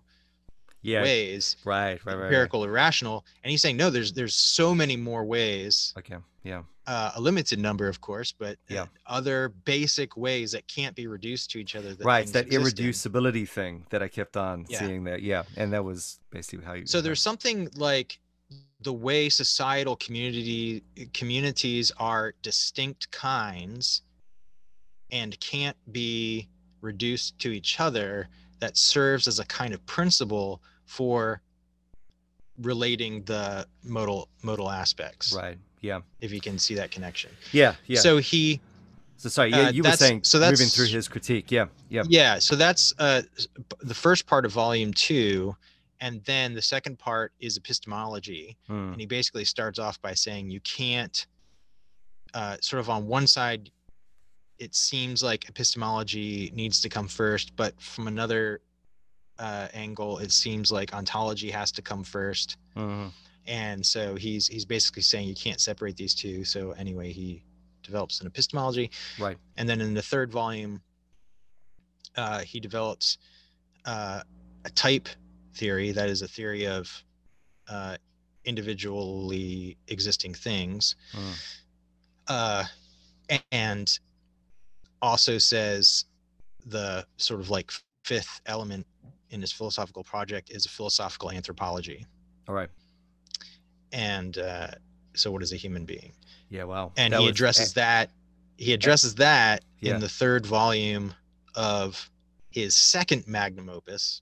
Yeah. 0.81 1.01
ways, 1.01 1.58
Right. 1.65 1.93
Right. 1.93 2.05
Right. 2.05 2.15
right. 2.15 2.23
empirical 2.25 2.63
or 2.63 2.71
rational, 2.71 3.25
and 3.43 3.49
he's 3.51 3.62
saying 3.62 3.75
no. 3.77 3.89
There's 3.89 4.13
there's 4.13 4.36
so 4.36 4.75
many 4.75 4.95
more 4.95 5.25
ways 5.25 5.93
Okay. 5.97 6.17
Yeah. 6.43 6.63
Uh, 6.87 7.11
a 7.15 7.21
limited 7.21 7.59
number, 7.59 7.87
of 7.87 7.99
course, 8.01 8.31
but 8.31 8.53
uh, 8.69 8.73
Yeah. 8.75 8.85
other 9.07 9.49
basic 9.49 10.15
ways 10.15 10.51
that 10.51 10.67
can't 10.67 10.95
be 10.95 11.07
reduced 11.07 11.49
to 11.51 11.59
each 11.59 11.75
other. 11.75 11.93
That 11.95 12.05
right. 12.05 12.27
That 12.27 12.49
irreducibility 12.49 13.47
thing 13.47 13.85
that 13.89 14.03
I 14.03 14.07
kept 14.07 14.37
on 14.37 14.65
Yeah. 14.69 14.79
seeing 14.79 15.03
that. 15.05 15.21
Yeah. 15.21 15.43
And 15.57 15.73
that 15.73 15.83
was 15.83 16.19
basically 16.29 16.65
how 16.65 16.73
you. 16.73 16.85
So 16.85 17.01
there's 17.01 17.21
something 17.21 17.69
like 17.75 18.19
the 18.81 18.93
way 18.93 19.29
societal 19.29 19.95
community 19.95 20.83
communities 21.13 21.91
are 21.97 22.33
distinct 22.43 23.09
kinds 23.11 24.03
and 25.11 25.39
can't 25.39 25.77
be 25.91 26.47
reduced 26.81 27.39
to 27.39 27.49
each 27.51 27.79
other 27.79 28.29
that 28.59 28.77
serves 28.77 29.27
as 29.27 29.39
a 29.39 29.45
kind 29.45 29.73
of 29.73 29.83
principle 29.87 30.61
for 30.85 31.41
relating 32.59 33.23
the 33.23 33.67
modal 33.83 34.29
modal 34.43 34.69
aspects 34.69 35.33
Right. 35.33 35.57
Yeah. 35.85 36.01
if 36.21 36.31
you 36.31 36.41
can 36.41 36.57
see 36.57 36.75
that 36.75 36.91
connection 36.91 37.31
Yeah. 37.51 37.75
Yeah. 37.87 37.99
So, 37.99 38.17
he. 38.17 38.59
so 39.17 39.29
sorry. 39.29 39.51
Yeah. 39.51 39.67
uh, 39.67 39.71
you 39.71 39.83
were 39.83 39.91
saying 39.91 40.23
so 40.23 40.39
that's, 40.39 40.59
moving 40.59 40.69
through 40.69 40.87
his 40.87 41.07
critique. 41.07 41.51
Yeah. 41.51 41.67
Yeah. 41.89 42.03
yeah 42.07 42.39
so 42.39 42.55
that's 42.55 42.93
uh 42.99 43.21
the 43.81 43.93
first 43.93 44.25
part 44.27 44.45
of 44.45 44.51
volume 44.51 44.91
two 44.93 45.55
and 46.01 46.21
then 46.25 46.53
the 46.53 46.61
second 46.61 46.99
part 46.99 47.31
is 47.39 47.57
epistemology 47.57 48.57
Mm, 48.69 48.91
and 48.93 48.99
he 48.99 49.05
basically 49.05 49.45
starts 49.45 49.79
off 49.79 50.01
by 50.01 50.13
saying 50.13 50.49
you 50.49 50.59
can't 50.61 51.27
uh 52.33 52.57
sort 52.61 52.79
of 52.79 52.89
on 52.89 53.07
one 53.07 53.27
side 53.27 53.69
it 54.57 54.73
seems 54.73 55.21
like 55.21 55.47
epistemology 55.49 56.51
needs 56.55 56.81
to 56.81 56.89
come 56.89 57.07
first 57.07 57.55
but 57.55 57.79
from 57.81 58.07
another 58.07 58.61
uh 59.39 59.67
angle 59.73 60.17
it 60.19 60.31
seems 60.31 60.71
like 60.71 60.93
ontology 60.93 61.49
has 61.51 61.71
to 61.71 61.81
come 61.81 62.03
first 62.03 62.57
mhm. 62.75 63.11
And 63.47 63.86
so 63.86 64.15
he's 64.15 64.47
he's 64.47 64.65
basically 64.65 65.01
saying 65.01 65.27
you 65.27 65.36
can't 65.36 65.62
separate 65.62 65.95
these 65.97 66.15
two 66.15 66.43
so 66.43 66.71
anyway 66.71 67.12
he 67.12 67.43
develops 67.84 68.19
an 68.21 68.27
epistemology 68.27 68.89
Right. 69.19 69.38
and 69.58 69.69
then 69.69 69.81
in 69.81 69.93
the 69.93 70.01
third 70.01 70.31
volume 70.31 70.81
uh, 72.17 72.39
he 72.39 72.60
develops 72.60 73.17
uh, 73.86 74.21
a 74.63 74.69
type 74.71 75.08
theory 75.53 75.91
that 75.91 76.10
is 76.10 76.21
a 76.21 76.27
theory 76.27 76.65
of 76.65 77.03
uh, 77.69 77.97
individually 78.45 79.77
existing 79.88 80.34
things 80.34 80.95
Mm. 81.13 81.34
uh, 82.27 82.63
and 83.51 83.99
also 85.01 85.38
says 85.38 86.05
the 86.65 87.05
sort 87.17 87.39
of 87.39 87.49
like 87.49 87.71
fifth 88.03 88.41
element 88.45 88.86
in 89.29 89.41
his 89.41 89.51
philosophical 89.51 90.03
project 90.03 90.49
is 90.51 90.65
a 90.65 90.69
philosophical 90.69 91.31
anthropology 91.31 92.05
All 92.47 92.55
right. 92.55 92.69
And 93.95 94.38
uh, 94.38 94.67
so 95.15 95.31
what 95.31 95.41
is 95.41 95.53
a 95.53 95.55
human 95.55 95.86
being 95.86 96.12
Yeah. 96.49 96.65
Wow. 96.65 96.91
and 96.97 97.13
That 97.13 97.21
he 97.21 97.25
was- 97.25 97.31
addresses 97.36 97.73
that 97.73 98.12
he 98.58 98.73
addresses 98.73 99.15
that 99.15 99.63
Yeah. 99.79 99.95
in 99.95 100.01
the 100.01 100.10
third 100.10 100.45
volume 100.45 101.13
of 101.55 102.10
his 102.49 102.75
second 102.75 103.27
magnum 103.27 103.69
opus 103.69 104.21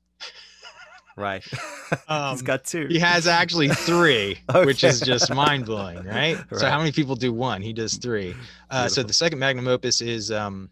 Right. 1.16 1.44
Um, 2.08 2.32
He's 2.32 2.42
got 2.42 2.64
two. 2.66 2.88
he 2.88 2.98
has 2.98 3.28
actually 3.28 3.70
three 3.90 4.40
which 4.66 4.84
is 4.84 5.00
just 5.02 5.32
mind-blowing 5.32 6.04
right? 6.20 6.38
so 6.58 6.68
how 6.68 6.80
many 6.80 6.92
people 6.92 7.16
do 7.16 7.32
one 7.32 7.62
he 7.62 7.72
does 7.74 7.98
three 7.98 8.36
uh, 8.72 8.88
so 8.88 9.04
the 9.04 9.14
second 9.14 9.38
magnum 9.38 9.68
opus 9.68 10.02
is 10.02 10.32
um, 10.32 10.72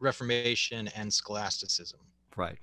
reformation 0.00 0.88
and 0.96 1.12
scholasticism 1.12 2.00
Right. 2.36 2.58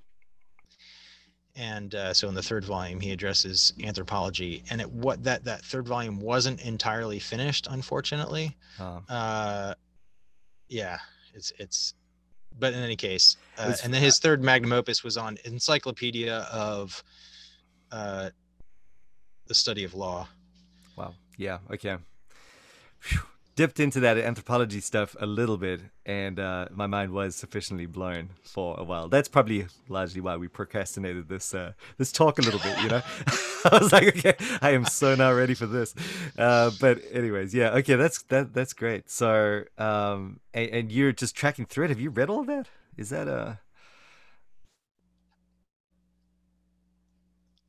And 1.56 1.94
uh, 1.94 2.14
so 2.14 2.28
in 2.28 2.34
the 2.34 2.42
third 2.42 2.64
volume 2.64 2.98
he 3.00 3.10
addresses 3.12 3.72
anthropology 3.84 4.62
and 4.70 4.80
it 4.80 4.90
what 4.90 5.22
that 5.22 5.44
that 5.44 5.62
third 5.64 5.86
volume 5.86 6.18
wasn't 6.20 6.60
entirely 6.64 7.18
finished 7.18 7.66
unfortunately 7.70 8.56
uh 9.08 9.74
yeah 10.68 10.98
it's 11.34 11.52
it's 11.58 11.94
but 12.58 12.72
in 12.72 12.80
any 12.80 12.96
case 12.96 13.36
uh, 13.58 13.74
and 13.84 13.92
then 13.92 14.02
his 14.02 14.18
third 14.18 14.42
magnum 14.42 14.72
opus 14.72 15.04
was 15.04 15.16
on 15.16 15.36
encyclopedia 15.44 16.38
of 16.52 17.02
uh 17.90 18.30
the 19.46 19.54
study 19.54 19.84
of 19.84 19.94
law 19.94 20.26
Wow. 20.96 21.14
Yeah. 21.38 21.58
Okay. 21.72 21.96
Phew. 23.00 23.20
Dipped 23.54 23.80
into 23.80 24.00
that 24.00 24.16
anthropology 24.16 24.80
stuff 24.80 25.14
a 25.20 25.26
little 25.26 25.58
bit, 25.58 25.82
and 26.06 26.40
uh, 26.40 26.68
my 26.70 26.86
mind 26.86 27.12
was 27.12 27.36
sufficiently 27.36 27.84
blown 27.84 28.30
for 28.42 28.80
a 28.80 28.82
while. 28.82 29.08
That's 29.08 29.28
probably 29.28 29.66
largely 29.90 30.22
why 30.22 30.38
we 30.38 30.48
procrastinated 30.48 31.28
this 31.28 31.52
uh, 31.52 31.72
this 31.98 32.12
talk 32.12 32.38
a 32.38 32.42
little 32.42 32.60
bit. 32.60 32.78
You 32.82 32.88
know, 32.88 33.02
I 33.70 33.78
was 33.78 33.92
like, 33.92 34.08
okay, 34.16 34.36
I 34.62 34.70
am 34.70 34.86
so 34.86 35.14
now 35.14 35.34
ready 35.34 35.52
for 35.52 35.66
this. 35.66 35.94
Uh, 36.38 36.70
but 36.80 37.02
anyways, 37.12 37.52
yeah. 37.52 37.72
Okay, 37.72 37.96
that's 37.96 38.22
that 38.24 38.54
that's 38.54 38.72
great. 38.72 39.10
So, 39.10 39.64
um, 39.76 40.40
and, 40.54 40.70
and 40.70 40.92
you're 40.92 41.12
just 41.12 41.36
tracking 41.36 41.66
through 41.66 41.84
it. 41.84 41.88
Have 41.90 42.00
you 42.00 42.08
read 42.08 42.30
all 42.30 42.44
that? 42.44 42.68
Is 42.96 43.10
that 43.10 43.28
a 43.28 43.58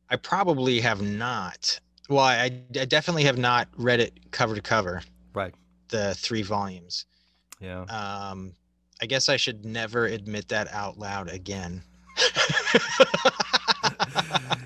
i 0.09 0.15
probably 0.17 0.81
have 0.81 1.01
not 1.01 1.79
well 2.09 2.25
i, 2.25 2.43
I 2.79 2.85
definitely 2.85 3.23
have 3.23 3.37
not 3.37 3.69
read 3.77 4.01
it 4.01 4.31
cover 4.31 4.53
to 4.53 4.61
cover 4.61 5.01
right? 5.33 5.53
The 5.93 6.13
three 6.15 6.41
volumes 6.41 7.05
Yeah. 7.61 7.81
um 7.83 8.53
i 9.01 9.05
guess 9.05 9.29
i 9.29 9.37
should 9.37 9.63
never 9.63 10.05
admit 10.17 10.47
that 10.49 10.67
out 10.73 10.97
loud 10.97 11.29
again 11.29 11.81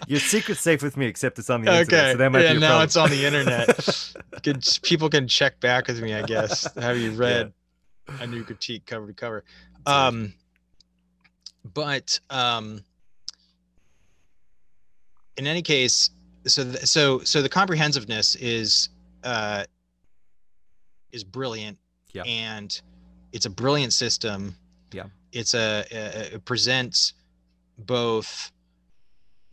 Your 0.09 0.19
secret's 0.21 0.61
safe 0.61 0.81
with 0.81 0.95
me, 0.95 1.05
except 1.05 1.37
it's 1.37 1.49
on 1.49 1.63
the 1.63 1.69
internet. 1.81 1.93
okay 2.01 2.11
So 2.13 2.17
that 2.19 2.31
might 2.31 2.43
yeah 2.43 2.51
be 2.53 2.57
a 2.57 2.59
now 2.61 2.67
problem. 2.79 2.83
it's 2.85 2.95
on 2.95 3.09
the 3.09 3.25
internet 3.25 4.13
Good, 4.43 4.65
people 4.83 5.09
can 5.09 5.27
check 5.27 5.59
back 5.59 5.87
with 5.87 6.01
me 6.01 6.13
i 6.13 6.21
guess 6.23 6.73
have 6.87 6.97
you 6.97 7.11
read 7.11 7.51
a 8.21 8.25
new 8.27 8.43
critique 8.45 8.85
cover 8.85 9.05
to 9.07 9.13
cover 9.13 9.43
um 9.85 10.33
but 11.73 12.19
um 12.29 12.81
in 15.35 15.45
any 15.45 15.61
case 15.61 16.09
so 16.45 16.63
th- 16.63 16.85
so 16.85 17.19
so 17.19 17.41
the 17.41 17.49
comprehensiveness 17.49 18.35
is 18.35 18.89
uh 19.23 19.65
is 21.11 21.23
brilliant 21.23 21.77
Yeah. 22.13 22.23
and 22.23 22.79
it's 23.31 23.45
a 23.45 23.49
brilliant 23.49 23.93
system 23.93 24.55
Yeah. 24.91 25.05
it's 25.31 25.53
a, 25.53 25.85
a 25.91 26.35
it 26.35 26.45
presents 26.45 27.13
both 27.77 28.51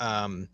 um 0.01 0.49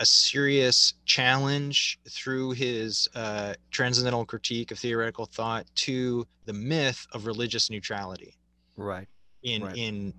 a 0.00 0.06
serious 0.06 0.94
challenge 1.04 2.00
through 2.10 2.50
his 2.50 3.08
uh, 3.14 3.54
transcendental 3.70 4.24
critique 4.26 4.72
of 4.72 4.78
theoretical 4.80 5.24
thought 5.24 5.66
to 5.76 6.26
the 6.46 6.52
myth 6.52 7.06
of 7.12 7.26
religious 7.26 7.70
neutrality 7.70 8.36
Right. 8.76 9.06
in 9.42 9.62
Right. 9.62 9.76
in 9.76 10.14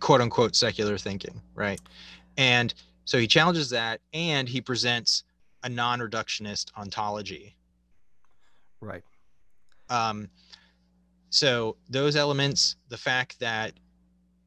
quote 0.00 0.20
unquote 0.20 0.54
secular 0.54 0.98
thinking 0.98 1.40
right 1.54 1.80
and 2.36 2.74
so 3.06 3.18
he 3.18 3.26
challenges 3.26 3.70
that 3.70 4.00
and 4.12 4.46
he 4.48 4.60
presents 4.60 5.24
a 5.62 5.68
non-reductionist 5.68 6.66
ontology 6.76 7.54
Right. 8.80 9.02
Um 9.90 10.28
so 11.30 11.76
those 11.88 12.16
elements 12.16 12.76
the 12.88 12.96
fact 12.96 13.38
that 13.40 13.72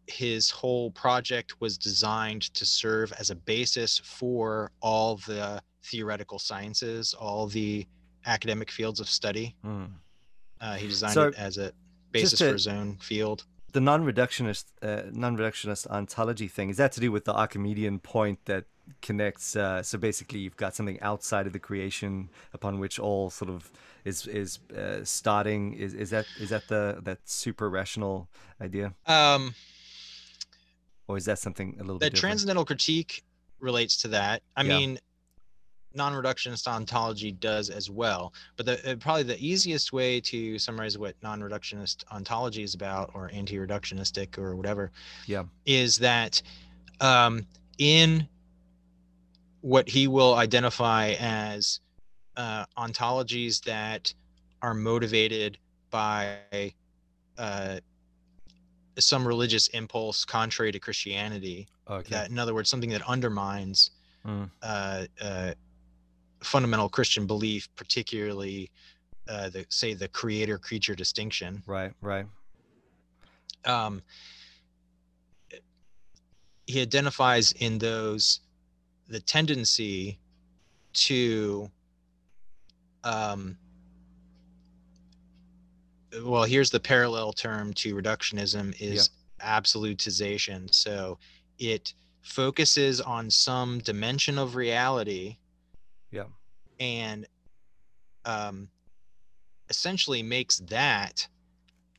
his 0.08 0.50
whole 0.50 0.92
project 0.92 1.62
was 1.62 1.78
designed 1.78 2.42
to 2.54 2.66
serve 2.66 3.14
as 3.20 3.30
a 3.30 3.36
basis 3.36 4.00
for 4.00 4.72
all 4.82 5.18
the 5.28 5.62
theoretical 5.84 6.40
sciences 6.40 7.14
all 7.14 7.48
the 7.48 7.86
academic 8.26 8.72
fields 8.72 9.00
of 9.00 9.10
study. 9.10 9.56
Mm. 9.66 9.90
Uh, 10.60 10.76
he 10.76 10.88
designed 10.88 11.14
so, 11.14 11.28
it 11.30 11.36
as 11.36 11.58
a 11.58 11.72
basis 12.12 12.40
to, 12.40 12.48
for 12.48 12.54
his 12.54 12.68
own 12.68 12.98
field. 12.98 13.46
The 13.72 13.82
non-reductionist, 13.82 14.66
uh, 14.82 15.04
non-reductionist 15.12 15.88
ontology 15.88 16.48
thing 16.48 16.70
is 16.70 16.78
that 16.78 16.92
to 16.94 17.00
do 17.00 17.12
with 17.12 17.26
the 17.26 17.34
Archimedean 17.34 18.00
point 18.00 18.40
that 18.46 18.66
connects. 19.02 19.56
Uh, 19.56 19.82
so 19.82 19.98
basically, 19.98 20.40
you've 20.40 20.58
got 20.58 20.76
something 20.76 21.00
outside 21.02 21.48
of 21.48 21.54
the 21.54 21.60
creation 21.60 22.30
upon 22.54 22.80
which 22.80 23.00
all 23.00 23.30
sort 23.30 23.50
of 23.50 23.72
is 24.04 24.28
is 24.28 24.60
uh, 24.78 25.04
starting. 25.04 25.74
Is 25.74 25.94
is 25.94 26.10
that 26.10 26.26
is 26.40 26.50
that 26.50 26.68
the 26.68 27.00
that 27.04 27.20
super 27.26 27.70
rational 27.70 28.28
idea? 28.60 28.94
Um, 29.06 29.56
or 31.08 31.18
is 31.18 31.26
that 31.26 31.40
something 31.40 31.76
a 31.80 31.84
little 31.84 32.00
the 32.00 32.08
bit? 32.08 32.14
The 32.14 32.20
transcendental 32.20 32.66
critique 32.66 33.24
relates 33.60 33.98
to 33.98 34.10
that. 34.10 34.42
I 34.56 34.64
yeah. 34.64 34.78
mean, 34.78 35.00
non-reductionist 35.94 36.68
ontology 36.68 37.32
does 37.32 37.70
as 37.70 37.90
well. 37.90 38.34
But 38.58 38.66
the, 38.66 38.92
uh, 38.92 38.96
probably 38.96 39.24
the 39.24 39.40
easiest 39.40 39.94
way 39.94 40.20
to 40.22 40.58
summarize 40.58 40.98
what 40.98 41.16
non-reductionist 41.22 42.04
ontology 42.12 42.64
is 42.64 42.74
about, 42.74 43.12
or 43.14 43.30
anti-reductionistic, 43.34 44.38
or 44.38 44.56
whatever, 44.56 44.92
yeah, 45.26 45.44
is 45.66 45.98
that 45.98 46.42
um, 47.00 47.46
in 47.78 48.28
what 49.62 49.88
he 49.88 50.08
will 50.08 50.36
identify 50.36 51.16
as 51.20 51.80
uh, 52.38 52.66
ontologies 52.78 53.62
that 53.64 54.14
are 54.62 54.74
motivated 54.74 55.58
by 55.90 56.38
uh, 57.38 57.80
some 58.98 59.28
religious 59.28 59.68
impulse 59.70 60.26
contrary 60.26 60.72
to 60.72 60.80
Christianity. 60.80 61.68
Okay. 61.90 62.10
That, 62.10 62.30
in 62.30 62.40
other 62.40 62.54
words, 62.54 62.70
something 62.70 62.90
that 62.92 63.02
undermines 63.08 63.92
mm. 64.26 64.50
uh, 64.62 65.06
uh, 65.22 65.54
fundamental 66.44 66.90
Christian 66.90 67.26
belief, 67.26 67.70
particularly 67.76 68.72
uh, 69.28 69.50
the 69.50 69.66
say 69.70 69.94
the 69.94 70.08
creator 70.08 70.58
creature 70.58 70.96
distinction. 70.96 71.62
Right. 71.66 71.94
Right. 72.02 72.26
Um, 73.66 74.02
he 76.66 76.82
identifies 76.82 77.52
in 77.54 77.78
those 77.78 78.40
the 79.08 79.20
tendency 79.20 80.18
to 80.94 81.70
um, 83.04 83.58
well 86.24 86.44
here's 86.44 86.70
the 86.70 86.80
parallel 86.80 87.34
term 87.34 87.74
to 87.74 87.96
reductionism 87.96 88.74
is 88.80 89.10
yeah. 89.40 89.60
absolutization 89.60 90.74
so 90.74 91.18
it 91.60 91.94
focuses 92.22 93.02
on 93.02 93.30
some 93.30 93.80
dimension 93.80 94.38
of 94.38 94.56
reality 94.56 95.38
and 96.82 97.26
um, 98.26 98.68
essentially 99.70 100.22
makes 100.22 100.60
that 100.60 101.26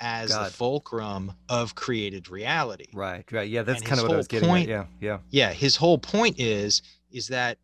as 0.01 0.31
God. 0.31 0.49
the 0.49 0.53
fulcrum 0.53 1.33
of 1.49 1.75
created 1.75 2.29
reality 2.29 2.89
right 2.93 3.25
right 3.33 3.49
yeah 3.49 3.63
that's 3.63 3.81
and 3.81 3.89
kind 3.89 4.01
of 4.01 4.09
what 4.09 4.15
i 4.15 4.17
was 4.17 4.27
getting 4.27 4.49
point, 4.49 4.69
at. 4.69 4.69
yeah 4.69 4.85
yeah 5.01 5.19
yeah 5.31 5.53
his 5.53 5.77
whole 5.77 5.97
point 5.97 6.41
is 6.41 6.83
is 7.13 7.29
that 7.29 7.57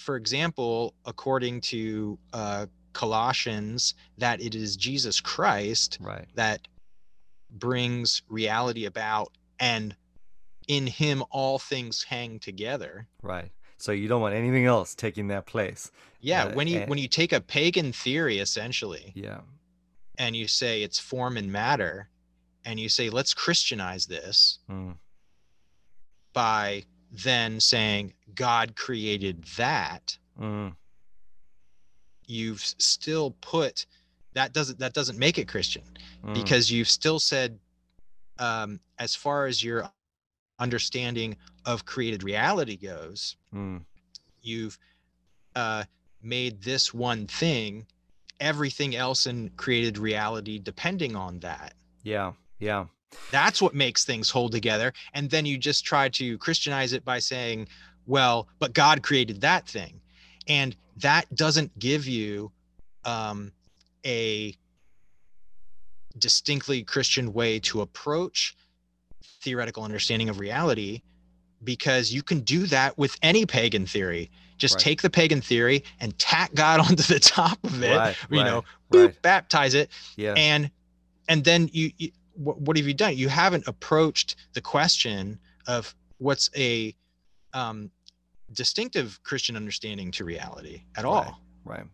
for 0.00 0.16
example, 0.16 0.94
according 1.04 1.60
to 1.60 2.18
uh, 2.32 2.66
Colossians, 2.92 3.94
that 4.18 4.40
it 4.40 4.54
is 4.54 4.76
Jesus 4.76 5.20
Christ 5.20 5.98
right. 6.00 6.26
that 6.34 6.66
brings 7.50 8.22
reality 8.28 8.86
about, 8.86 9.36
and 9.60 9.94
in 10.68 10.86
Him 10.86 11.22
all 11.30 11.58
things 11.58 12.02
hang 12.02 12.38
together. 12.38 13.06
Right. 13.22 13.50
So 13.80 13.92
you 13.92 14.08
don't 14.08 14.20
want 14.20 14.34
anything 14.34 14.66
else 14.66 14.94
taking 14.94 15.28
that 15.28 15.46
place. 15.46 15.90
Yeah. 16.20 16.44
Uh, 16.44 16.54
when 16.54 16.66
you 16.66 16.80
and... 16.80 16.90
when 16.90 16.98
you 16.98 17.08
take 17.08 17.32
a 17.32 17.40
pagan 17.40 17.92
theory, 17.92 18.38
essentially. 18.38 19.12
Yeah. 19.14 19.40
And 20.18 20.36
you 20.36 20.48
say 20.48 20.82
it's 20.82 20.98
form 20.98 21.38
and 21.38 21.50
matter, 21.50 22.10
and 22.64 22.78
you 22.78 22.88
say 22.88 23.08
let's 23.08 23.32
Christianize 23.32 24.06
this 24.06 24.58
mm. 24.70 24.94
by 26.34 26.84
then 27.10 27.58
saying 27.58 28.12
God 28.34 28.76
created 28.76 29.44
that, 29.56 30.16
mm. 30.38 30.74
you've 32.26 32.60
still 32.60 33.34
put 33.40 33.86
that 34.34 34.52
doesn't 34.52 34.78
that 34.78 34.92
doesn't 34.92 35.18
make 35.18 35.38
it 35.38 35.48
Christian 35.48 35.82
mm. 36.24 36.34
because 36.34 36.70
you've 36.70 36.88
still 36.88 37.18
said 37.18 37.58
um, 38.38 38.78
as 38.98 39.14
far 39.14 39.46
as 39.46 39.62
your 39.64 39.90
understanding 40.60 41.36
of 41.64 41.84
created 41.84 42.22
reality 42.22 42.76
goes, 42.76 43.36
mm. 43.54 43.80
you've 44.42 44.78
uh, 45.56 45.84
made 46.22 46.62
this 46.62 46.94
one 46.94 47.26
thing 47.26 47.86
everything 48.40 48.96
else 48.96 49.26
in 49.26 49.50
created 49.56 49.98
reality 49.98 50.58
depending 50.58 51.14
on 51.14 51.38
that. 51.40 51.74
Yeah, 52.02 52.32
yeah. 52.58 52.86
That's 53.30 53.60
what 53.60 53.74
makes 53.74 54.04
things 54.04 54.30
hold 54.30 54.52
together. 54.52 54.92
And 55.14 55.28
then 55.28 55.44
you 55.44 55.58
just 55.58 55.84
try 55.84 56.08
to 56.10 56.38
Christianize 56.38 56.92
it 56.92 57.04
by 57.04 57.18
saying, 57.18 57.68
well, 58.06 58.48
but 58.58 58.72
God 58.72 59.02
created 59.02 59.40
that 59.42 59.68
thing. 59.68 60.00
And 60.48 60.74
that 60.96 61.32
doesn't 61.34 61.76
give 61.78 62.06
you 62.06 62.50
um, 63.04 63.52
a 64.06 64.54
distinctly 66.18 66.82
Christian 66.82 67.32
way 67.32 67.58
to 67.60 67.80
approach 67.82 68.56
theoretical 69.22 69.82
understanding 69.82 70.28
of 70.28 70.38
reality 70.38 71.02
because 71.62 72.12
you 72.12 72.22
can 72.22 72.40
do 72.40 72.66
that 72.66 72.96
with 72.96 73.16
any 73.22 73.46
pagan 73.46 73.86
theory. 73.86 74.30
Just 74.56 74.74
right. 74.74 74.84
take 74.84 75.02
the 75.02 75.10
pagan 75.10 75.40
theory 75.40 75.84
and 76.00 76.18
tack 76.18 76.54
God 76.54 76.80
onto 76.88 77.02
the 77.02 77.20
top 77.20 77.58
of 77.64 77.82
it, 77.82 77.96
right, 77.96 78.16
you 78.30 78.38
right, 78.38 78.46
know, 78.46 78.64
boop, 78.92 79.20
baptize 79.22 79.74
it. 79.74 79.90
Yeah. 80.16 80.34
And 80.36 80.70
and 81.28 81.44
then 81.44 81.68
you, 81.72 81.90
you 81.96 82.10
what, 82.34 82.60
what 82.60 82.76
have 82.76 82.86
you 82.86 82.94
done? 82.94 83.16
You 83.16 83.28
haven't 83.28 83.66
approached 83.66 84.36
the 84.54 84.60
question 84.60 85.38
of 85.66 85.94
what's 86.18 86.50
a 86.56 86.94
um, 87.52 87.90
distinctive 88.52 89.20
Christian 89.22 89.56
understanding 89.56 90.10
to 90.12 90.24
reality 90.24 90.82
at 90.96 91.04
all. 91.04 91.40
Right. 91.64 91.78
right. 91.78 91.86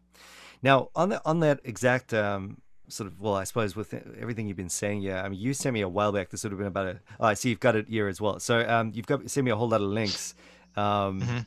Now, 0.62 0.88
on 0.94 1.10
that 1.10 1.22
on 1.24 1.40
that 1.40 1.60
exact 1.64 2.14
um, 2.14 2.60
sort 2.88 3.06
of 3.06 3.20
well, 3.20 3.34
I 3.34 3.44
suppose 3.44 3.74
with 3.74 3.94
everything 4.20 4.46
you've 4.46 4.56
been 4.56 4.68
saying, 4.68 5.02
yeah. 5.02 5.22
I 5.22 5.28
mean, 5.28 5.40
you 5.40 5.54
sent 5.54 5.74
me 5.74 5.80
a 5.80 5.88
while 5.88 6.12
back. 6.12 6.30
This 6.30 6.42
would 6.44 6.52
have 6.52 6.58
been 6.58 6.68
about 6.68 6.86
a. 6.86 7.00
Oh, 7.20 7.26
I 7.26 7.34
see 7.34 7.50
you've 7.50 7.60
got 7.60 7.76
it 7.76 7.88
here 7.88 8.08
as 8.08 8.20
well. 8.20 8.38
So 8.40 8.66
um, 8.68 8.92
you've 8.94 9.06
got 9.06 9.28
sent 9.30 9.44
me 9.44 9.50
a 9.50 9.56
whole 9.56 9.68
lot 9.68 9.80
of 9.80 9.88
links 9.88 10.34
um, 10.76 11.20
mm-hmm. 11.20 11.38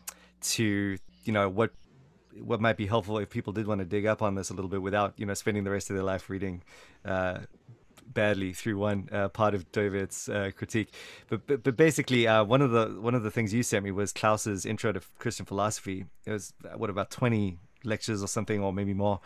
to 0.41 0.97
you 1.23 1.33
know 1.33 1.49
what 1.49 1.71
what 2.41 2.61
might 2.61 2.77
be 2.77 2.85
helpful 2.85 3.17
if 3.17 3.29
people 3.29 3.53
did 3.53 3.67
want 3.67 3.79
to 3.79 3.85
dig 3.85 4.05
up 4.05 4.21
on 4.21 4.35
this 4.35 4.49
a 4.49 4.53
little 4.53 4.69
bit 4.69 4.81
without 4.81 5.13
you 5.17 5.25
know 5.25 5.33
spending 5.33 5.63
the 5.63 5.71
rest 5.71 5.89
of 5.89 5.95
their 5.95 6.03
life 6.03 6.29
reading 6.29 6.61
uh, 7.05 7.39
badly 8.13 8.53
through 8.53 8.77
one 8.77 9.07
uh, 9.11 9.29
part 9.29 9.53
of 9.53 9.71
Dooyeweerd's 9.71 10.29
uh, 10.29 10.51
critique. 10.55 10.93
But, 11.29 11.45
but, 11.47 11.63
but 11.63 11.77
basically, 11.77 12.27
uh, 12.27 12.43
one 12.43 12.61
of 12.61 12.71
the 12.71 12.97
one 12.99 13.15
of 13.15 13.23
the 13.23 13.31
things 13.31 13.53
you 13.53 13.63
sent 13.63 13.83
me 13.83 13.91
was 13.91 14.11
Clouser's 14.11 14.65
intro 14.65 14.91
to 14.91 15.01
Christian 15.17 15.45
philosophy. 15.45 16.05
It 16.25 16.31
was 16.31 16.53
what 16.75 16.89
about 16.89 17.11
twenty 17.11 17.57
lectures 17.83 18.23
or 18.23 18.27
something, 18.27 18.61
or 18.61 18.73
maybe 18.73 18.93
more. 18.93 19.19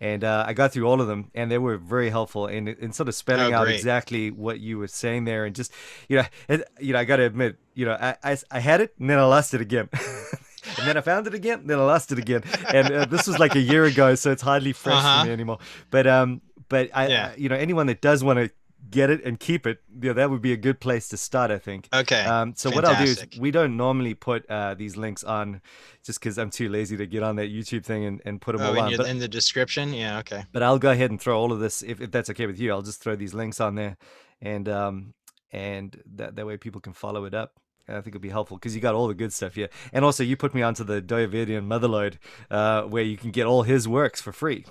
And 0.00 0.24
uh, 0.24 0.44
I 0.46 0.54
got 0.54 0.72
through 0.72 0.86
all 0.86 1.00
of 1.00 1.08
them, 1.08 1.30
and 1.34 1.50
they 1.50 1.58
were 1.58 1.76
very 1.76 2.10
helpful 2.10 2.46
in 2.46 2.68
in 2.68 2.92
sort 2.92 3.08
of 3.08 3.14
spelling 3.14 3.54
oh, 3.54 3.58
out 3.58 3.68
exactly 3.68 4.30
what 4.30 4.60
you 4.60 4.78
were 4.78 4.88
saying 4.88 5.24
there, 5.24 5.44
and 5.44 5.54
just 5.54 5.72
you 6.08 6.16
know, 6.16 6.24
it, 6.48 6.68
you 6.80 6.92
know, 6.92 6.98
I 6.98 7.04
got 7.04 7.16
to 7.16 7.24
admit, 7.24 7.56
you 7.74 7.86
know, 7.86 7.96
I, 8.00 8.16
I 8.22 8.36
I 8.50 8.60
had 8.60 8.80
it, 8.80 8.94
and 8.98 9.10
then 9.10 9.18
I 9.18 9.24
lost 9.24 9.54
it 9.54 9.60
again. 9.60 9.88
and 10.78 10.86
then 10.86 10.96
I 10.96 11.00
found 11.00 11.26
it 11.26 11.34
again, 11.34 11.66
then 11.66 11.78
I 11.78 11.84
lost 11.84 12.12
it 12.12 12.18
again, 12.18 12.42
and 12.72 12.90
uh, 12.90 13.04
this 13.04 13.26
was 13.26 13.38
like 13.38 13.54
a 13.54 13.60
year 13.60 13.84
ago, 13.84 14.14
so 14.14 14.30
it's 14.30 14.42
hardly 14.42 14.72
fresh 14.72 14.96
uh-huh. 14.96 15.20
for 15.20 15.26
me 15.26 15.32
anymore. 15.32 15.58
But 15.90 16.06
um, 16.06 16.40
but 16.70 16.88
I, 16.94 17.08
yeah. 17.08 17.32
you 17.36 17.50
know, 17.50 17.56
anyone 17.56 17.86
that 17.88 18.00
does 18.00 18.24
want 18.24 18.38
to 18.38 18.50
get 18.88 19.10
it 19.10 19.24
and 19.24 19.38
keep 19.38 19.66
it, 19.66 19.80
you 20.00 20.08
know, 20.08 20.12
that 20.14 20.30
would 20.30 20.40
be 20.40 20.52
a 20.52 20.56
good 20.56 20.80
place 20.80 21.08
to 21.08 21.16
start, 21.16 21.50
I 21.50 21.58
think. 21.58 21.88
Okay. 21.92 22.22
Um, 22.24 22.54
so 22.56 22.70
Fantastic. 22.70 22.74
what 22.74 22.84
I'll 22.84 23.04
do 23.04 23.10
is 23.10 23.40
we 23.40 23.50
don't 23.50 23.76
normally 23.76 24.14
put 24.14 24.48
uh, 24.48 24.74
these 24.74 24.96
links 24.96 25.24
on 25.24 25.60
just 26.04 26.20
because 26.20 26.38
I'm 26.38 26.50
too 26.50 26.68
lazy 26.68 26.96
to 26.96 27.06
get 27.06 27.22
on 27.22 27.36
that 27.36 27.50
YouTube 27.50 27.84
thing 27.84 28.04
and, 28.04 28.22
and 28.24 28.40
put 28.40 28.56
them 28.56 28.62
oh, 28.62 28.70
all 28.70 28.80
on. 28.80 28.96
But, 28.96 29.06
in 29.06 29.18
the 29.18 29.28
description, 29.28 29.92
yeah, 29.92 30.18
okay. 30.20 30.44
But 30.52 30.62
I'll 30.62 30.78
go 30.78 30.90
ahead 30.90 31.10
and 31.10 31.20
throw 31.20 31.38
all 31.38 31.52
of 31.52 31.60
this 31.60 31.82
if, 31.82 32.00
if 32.00 32.10
that's 32.10 32.30
okay 32.30 32.46
with 32.46 32.58
you. 32.58 32.72
I'll 32.72 32.82
just 32.82 33.02
throw 33.02 33.16
these 33.16 33.34
links 33.34 33.60
on 33.60 33.74
there, 33.74 33.96
and 34.40 34.68
um, 34.68 35.14
and 35.52 36.00
that 36.14 36.36
that 36.36 36.46
way 36.46 36.56
people 36.56 36.80
can 36.80 36.92
follow 36.92 37.24
it 37.24 37.34
up. 37.34 37.54
I 37.88 37.94
think 37.94 38.08
it'll 38.08 38.20
be 38.20 38.28
helpful 38.28 38.56
because 38.56 38.76
you 38.76 38.80
got 38.80 38.94
all 38.94 39.08
the 39.08 39.14
good 39.14 39.32
stuff 39.32 39.56
here, 39.56 39.68
and 39.92 40.04
also 40.04 40.22
you 40.22 40.36
put 40.36 40.54
me 40.54 40.62
onto 40.62 40.84
the 40.84 41.02
Dooyeweerdian 41.02 41.66
Motherlode, 41.66 42.18
uh, 42.48 42.82
where 42.82 43.02
you 43.02 43.16
can 43.16 43.32
get 43.32 43.46
all 43.46 43.62
his 43.62 43.88
works 43.88 44.20
for 44.20 44.32
free 44.32 44.64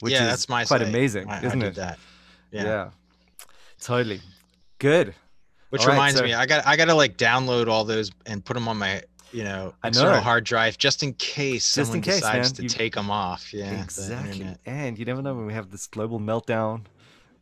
which 0.00 0.12
yeah, 0.12 0.24
is 0.24 0.28
that's 0.28 0.48
my 0.48 0.64
quite 0.64 0.80
site. 0.80 0.88
amazing, 0.88 1.28
I, 1.28 1.44
isn't 1.44 1.62
I 1.62 1.66
it? 1.66 1.74
That. 1.76 1.98
Yeah. 2.50 2.64
yeah. 2.64 2.90
Totally. 3.80 4.20
Good. 4.78 5.14
Which 5.70 5.82
all 5.82 5.88
reminds 5.88 6.20
right, 6.20 6.30
so... 6.30 6.34
me, 6.34 6.34
I 6.34 6.46
got 6.46 6.66
I 6.66 6.76
got 6.76 6.86
to 6.86 6.94
like 6.94 7.16
download 7.16 7.68
all 7.68 7.84
those 7.84 8.10
and 8.26 8.44
put 8.44 8.54
them 8.54 8.68
on 8.68 8.78
my 8.78 9.02
you 9.32 9.44
know 9.44 9.74
external 9.84 10.14
know. 10.14 10.20
hard 10.20 10.44
drive 10.44 10.78
just 10.78 11.02
in 11.02 11.12
case 11.14 11.74
just 11.74 11.74
someone 11.74 11.96
in 11.96 12.02
case, 12.02 12.16
decides 12.16 12.52
man. 12.52 12.56
to 12.56 12.62
you... 12.62 12.68
take 12.68 12.94
them 12.94 13.10
off. 13.10 13.52
Yeah, 13.52 13.82
exactly. 13.82 14.56
And 14.64 14.98
you 14.98 15.04
never 15.04 15.20
know 15.20 15.34
when 15.34 15.46
we 15.46 15.52
have 15.52 15.70
this 15.70 15.86
global 15.86 16.20
meltdown. 16.20 16.82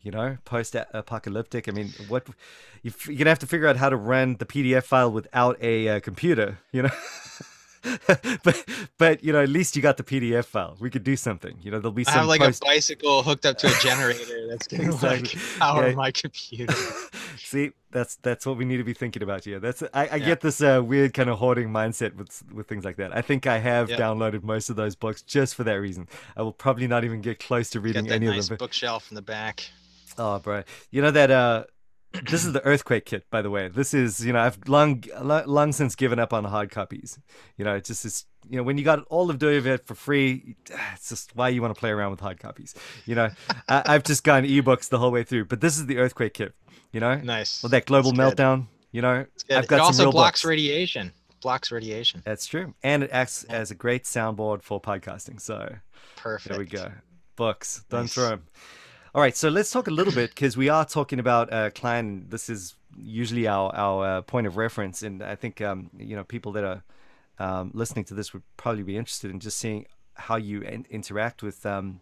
You 0.02 0.12
know, 0.12 0.38
post-apocalyptic. 0.44 1.68
I 1.68 1.72
mean, 1.72 1.92
what 2.06 2.28
you're 2.82 3.16
gonna 3.16 3.30
have 3.30 3.40
to 3.40 3.46
figure 3.46 3.66
out 3.66 3.76
how 3.76 3.88
to 3.88 3.96
run 3.96 4.36
the 4.36 4.46
PDF 4.46 4.84
file 4.84 5.10
without 5.10 5.60
a 5.60 5.88
uh, 5.88 6.00
computer. 6.00 6.58
You 6.72 6.82
know. 6.82 6.90
but 8.42 8.64
but 8.98 9.24
you 9.24 9.32
know, 9.32 9.42
at 9.42 9.48
least 9.48 9.76
you 9.76 9.82
got 9.82 9.96
the 9.96 10.02
PDF 10.02 10.44
file. 10.44 10.76
We 10.80 10.90
could 10.90 11.04
do 11.04 11.16
something. 11.16 11.56
You 11.62 11.70
know, 11.70 11.78
there'll 11.78 11.92
be 11.92 12.04
some. 12.04 12.14
I 12.14 12.18
have 12.18 12.26
like 12.26 12.40
post- 12.40 12.62
a 12.62 12.66
bicycle 12.66 13.22
hooked 13.22 13.46
up 13.46 13.58
to 13.58 13.68
a 13.68 13.70
generator 13.80 14.48
that's 14.48 14.66
gonna 14.66 14.94
like 15.02 15.34
power 15.58 15.88
yeah. 15.88 15.94
my 15.94 16.10
computer. 16.10 16.74
See, 17.36 17.72
that's 17.90 18.16
that's 18.16 18.46
what 18.46 18.56
we 18.56 18.64
need 18.64 18.78
to 18.78 18.84
be 18.84 18.94
thinking 18.94 19.22
about 19.22 19.44
here. 19.44 19.60
That's 19.60 19.82
I, 19.82 19.88
I 19.94 20.02
yeah. 20.02 20.18
get 20.18 20.40
this 20.40 20.60
uh, 20.60 20.82
weird 20.84 21.14
kind 21.14 21.30
of 21.30 21.38
hoarding 21.38 21.68
mindset 21.68 22.16
with 22.16 22.42
with 22.52 22.66
things 22.68 22.84
like 22.84 22.96
that. 22.96 23.16
I 23.16 23.22
think 23.22 23.46
I 23.46 23.58
have 23.58 23.90
yep. 23.90 23.98
downloaded 23.98 24.42
most 24.42 24.70
of 24.70 24.76
those 24.76 24.96
books 24.96 25.22
just 25.22 25.54
for 25.54 25.64
that 25.64 25.74
reason. 25.74 26.08
I 26.36 26.42
will 26.42 26.52
probably 26.52 26.86
not 26.86 27.04
even 27.04 27.20
get 27.20 27.38
close 27.38 27.70
to 27.70 27.80
reading 27.80 28.10
any 28.10 28.26
nice 28.26 28.44
of 28.44 28.48
them. 28.48 28.56
But... 28.56 28.64
Bookshelf 28.64 29.10
in 29.10 29.14
the 29.14 29.22
back. 29.22 29.68
Oh, 30.18 30.38
bro, 30.38 30.64
you 30.90 31.02
know 31.02 31.10
that 31.10 31.30
uh 31.30 31.64
this 32.12 32.44
is 32.44 32.52
the 32.52 32.64
earthquake 32.64 33.04
kit, 33.04 33.26
by 33.30 33.42
the 33.42 33.50
way. 33.50 33.68
This 33.68 33.94
is, 33.94 34.24
you 34.24 34.32
know, 34.32 34.40
I've 34.40 34.58
long, 34.68 35.04
long 35.20 35.72
since 35.72 35.94
given 35.94 36.18
up 36.18 36.32
on 36.32 36.44
hard 36.44 36.70
copies. 36.70 37.18
You 37.56 37.64
know, 37.64 37.74
it's 37.74 37.88
just, 37.88 38.04
it's, 38.04 38.26
you 38.48 38.56
know, 38.56 38.62
when 38.62 38.78
you 38.78 38.84
got 38.84 39.04
all 39.08 39.30
of 39.30 39.38
Dooyeweerd 39.38 39.84
for 39.84 39.94
free, 39.94 40.56
it's 40.94 41.08
just 41.08 41.34
why 41.34 41.48
you 41.48 41.60
want 41.62 41.74
to 41.74 41.78
play 41.78 41.90
around 41.90 42.12
with 42.12 42.20
hard 42.20 42.38
copies. 42.38 42.74
You 43.04 43.14
know, 43.14 43.30
I, 43.68 43.92
have 43.92 44.04
just 44.04 44.24
gone 44.24 44.44
ebooks 44.44 44.88
the 44.88 44.98
whole 44.98 45.10
way 45.10 45.24
through, 45.24 45.46
but 45.46 45.60
this 45.60 45.78
is 45.78 45.86
the 45.86 45.98
earthquake 45.98 46.34
kit. 46.34 46.54
You 46.92 47.00
know, 47.00 47.16
nice. 47.16 47.62
Well, 47.62 47.70
that 47.70 47.86
global 47.86 48.12
That's 48.12 48.34
meltdown. 48.34 48.58
Good. 48.60 48.66
You 48.92 49.02
know, 49.02 49.26
I've 49.50 49.66
got 49.66 49.76
it 49.76 49.80
also 49.82 50.10
blocks 50.10 50.40
books. 50.40 50.44
radiation. 50.44 51.12
Blocks 51.42 51.70
radiation. 51.70 52.22
That's 52.24 52.46
true, 52.46 52.74
and 52.82 53.02
it 53.02 53.10
acts 53.12 53.44
as 53.44 53.70
a 53.70 53.74
great 53.74 54.04
soundboard 54.04 54.62
for 54.62 54.80
podcasting. 54.80 55.40
So, 55.40 55.76
perfect. 56.16 56.48
There 56.48 56.58
we 56.58 56.64
go. 56.64 56.92
Books. 57.36 57.84
Don't 57.90 58.02
nice. 58.02 58.14
throw 58.14 58.30
them. 58.30 58.46
All 59.16 59.22
right, 59.22 59.34
so 59.34 59.48
let's 59.48 59.70
talk 59.70 59.86
a 59.86 59.90
little 59.90 60.12
bit 60.12 60.28
because 60.28 60.58
we 60.58 60.68
are 60.68 60.84
talking 60.84 61.18
about 61.18 61.50
uh, 61.50 61.70
Kline. 61.70 62.26
This 62.28 62.50
is 62.50 62.74
usually 62.98 63.48
our 63.48 63.74
our 63.74 64.06
uh, 64.06 64.20
point 64.20 64.46
of 64.46 64.58
reference, 64.58 65.02
and 65.02 65.22
I 65.22 65.36
think 65.36 65.62
um, 65.62 65.88
you 65.96 66.14
know 66.14 66.22
people 66.22 66.52
that 66.52 66.64
are 66.64 66.82
um, 67.38 67.70
listening 67.72 68.04
to 68.06 68.14
this 68.14 68.34
would 68.34 68.42
probably 68.58 68.82
be 68.82 68.98
interested 68.98 69.30
in 69.30 69.40
just 69.40 69.56
seeing 69.56 69.86
how 70.16 70.36
you 70.36 70.60
in- 70.60 70.84
interact 70.90 71.42
with. 71.42 71.64
Um, 71.64 72.00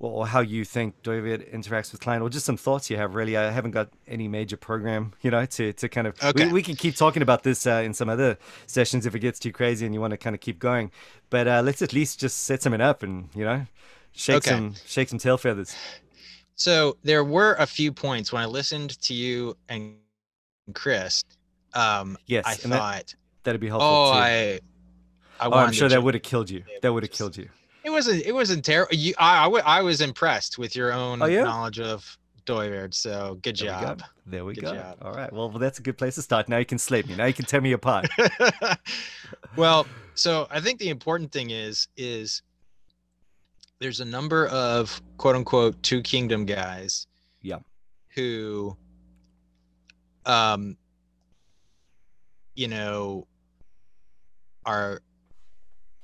or 0.00 0.26
how 0.26 0.40
you 0.40 0.64
think 0.64 1.00
Dooyeweerd 1.02 1.54
interacts 1.54 1.92
with 1.92 2.00
Kline, 2.00 2.20
or 2.20 2.28
just 2.28 2.44
some 2.44 2.56
thoughts 2.56 2.90
you 2.90 2.96
have. 2.96 3.14
Really, 3.14 3.36
I 3.36 3.52
haven't 3.52 3.70
got 3.70 3.90
any 4.08 4.26
major 4.26 4.56
program, 4.56 5.12
you 5.22 5.30
know, 5.30 5.46
to, 5.46 5.72
to 5.72 5.88
kind 5.88 6.08
of. 6.08 6.22
Okay. 6.22 6.46
We, 6.46 6.52
we 6.54 6.62
can 6.62 6.74
keep 6.74 6.96
talking 6.96 7.22
about 7.22 7.44
this 7.44 7.64
uh, 7.64 7.80
in 7.84 7.94
some 7.94 8.08
other 8.08 8.36
sessions 8.66 9.06
if 9.06 9.14
it 9.14 9.20
gets 9.20 9.38
too 9.38 9.52
crazy 9.52 9.86
and 9.86 9.94
you 9.94 10.00
want 10.00 10.10
to 10.10 10.16
kind 10.16 10.34
of 10.34 10.40
keep 10.40 10.58
going. 10.58 10.90
But 11.30 11.46
uh, 11.46 11.62
let's 11.64 11.80
at 11.80 11.92
least 11.92 12.18
just 12.18 12.42
set 12.42 12.60
something 12.60 12.80
up 12.80 13.04
and 13.04 13.28
you 13.36 13.44
know, 13.44 13.66
shake 14.12 14.38
okay. 14.38 14.50
some 14.50 14.74
shake 14.84 15.08
some 15.08 15.20
tail 15.20 15.38
feathers. 15.38 15.74
So 16.56 16.96
there 17.02 17.24
were 17.24 17.54
a 17.58 17.66
few 17.66 17.92
points 17.92 18.32
when 18.32 18.42
I 18.42 18.46
listened 18.46 19.00
to 19.02 19.14
you 19.14 19.56
and 19.68 19.94
Chris. 20.72 21.24
Um, 21.74 22.16
yes, 22.26 22.44
I 22.46 22.54
thought 22.54 23.14
that, 23.42 23.52
would 23.52 23.60
be 23.60 23.68
helpful. 23.68 23.88
Oh, 23.88 24.12
too. 24.12 24.18
I. 24.18 24.60
I 25.40 25.46
oh, 25.46 25.52
I'm 25.52 25.72
sure 25.72 25.88
that 25.88 26.00
would 26.02 26.14
have 26.14 26.22
killed 26.22 26.48
you. 26.48 26.62
That 26.82 26.92
would 26.92 27.02
have 27.02 27.10
killed 27.10 27.36
you. 27.36 27.48
It 27.82 27.90
wasn't. 27.90 28.24
It 28.24 28.32
wasn't 28.32 28.64
terrible. 28.64 28.94
You, 28.94 29.14
I, 29.18 29.46
I, 29.46 29.78
I 29.78 29.82
was 29.82 30.00
impressed 30.00 30.58
with 30.58 30.76
your 30.76 30.92
own 30.92 31.20
oh, 31.20 31.26
yeah? 31.26 31.42
knowledge 31.42 31.80
of 31.80 32.16
Dooyeweerd. 32.46 32.94
So 32.94 33.38
good 33.42 33.56
there 33.56 33.68
job. 33.68 33.82
We 33.82 33.86
go. 33.86 34.08
There 34.26 34.44
we 34.44 34.54
good 34.54 34.64
go. 34.64 34.74
Job. 34.74 34.98
All 35.02 35.12
right. 35.12 35.32
Well, 35.32 35.50
well, 35.50 35.58
that's 35.58 35.80
a 35.80 35.82
good 35.82 35.98
place 35.98 36.14
to 36.14 36.22
start. 36.22 36.48
Now 36.48 36.58
you 36.58 36.64
can 36.64 36.78
slate 36.78 37.08
me. 37.08 37.16
Now 37.16 37.24
you 37.24 37.34
can 37.34 37.44
tear 37.44 37.60
me 37.60 37.72
apart. 37.72 38.06
well, 39.56 39.86
so 40.14 40.46
I 40.50 40.60
think 40.60 40.78
the 40.78 40.88
important 40.88 41.32
thing 41.32 41.50
is 41.50 41.88
is 41.96 42.42
there's 43.84 44.00
a 44.00 44.04
number 44.04 44.46
of 44.46 45.02
quote 45.18 45.36
unquote 45.36 45.82
two 45.82 46.00
kingdom 46.00 46.46
guys 46.46 47.06
yeah 47.42 47.58
who 48.14 48.74
um 50.24 50.74
you 52.54 52.66
know 52.66 53.26
are 54.64 55.02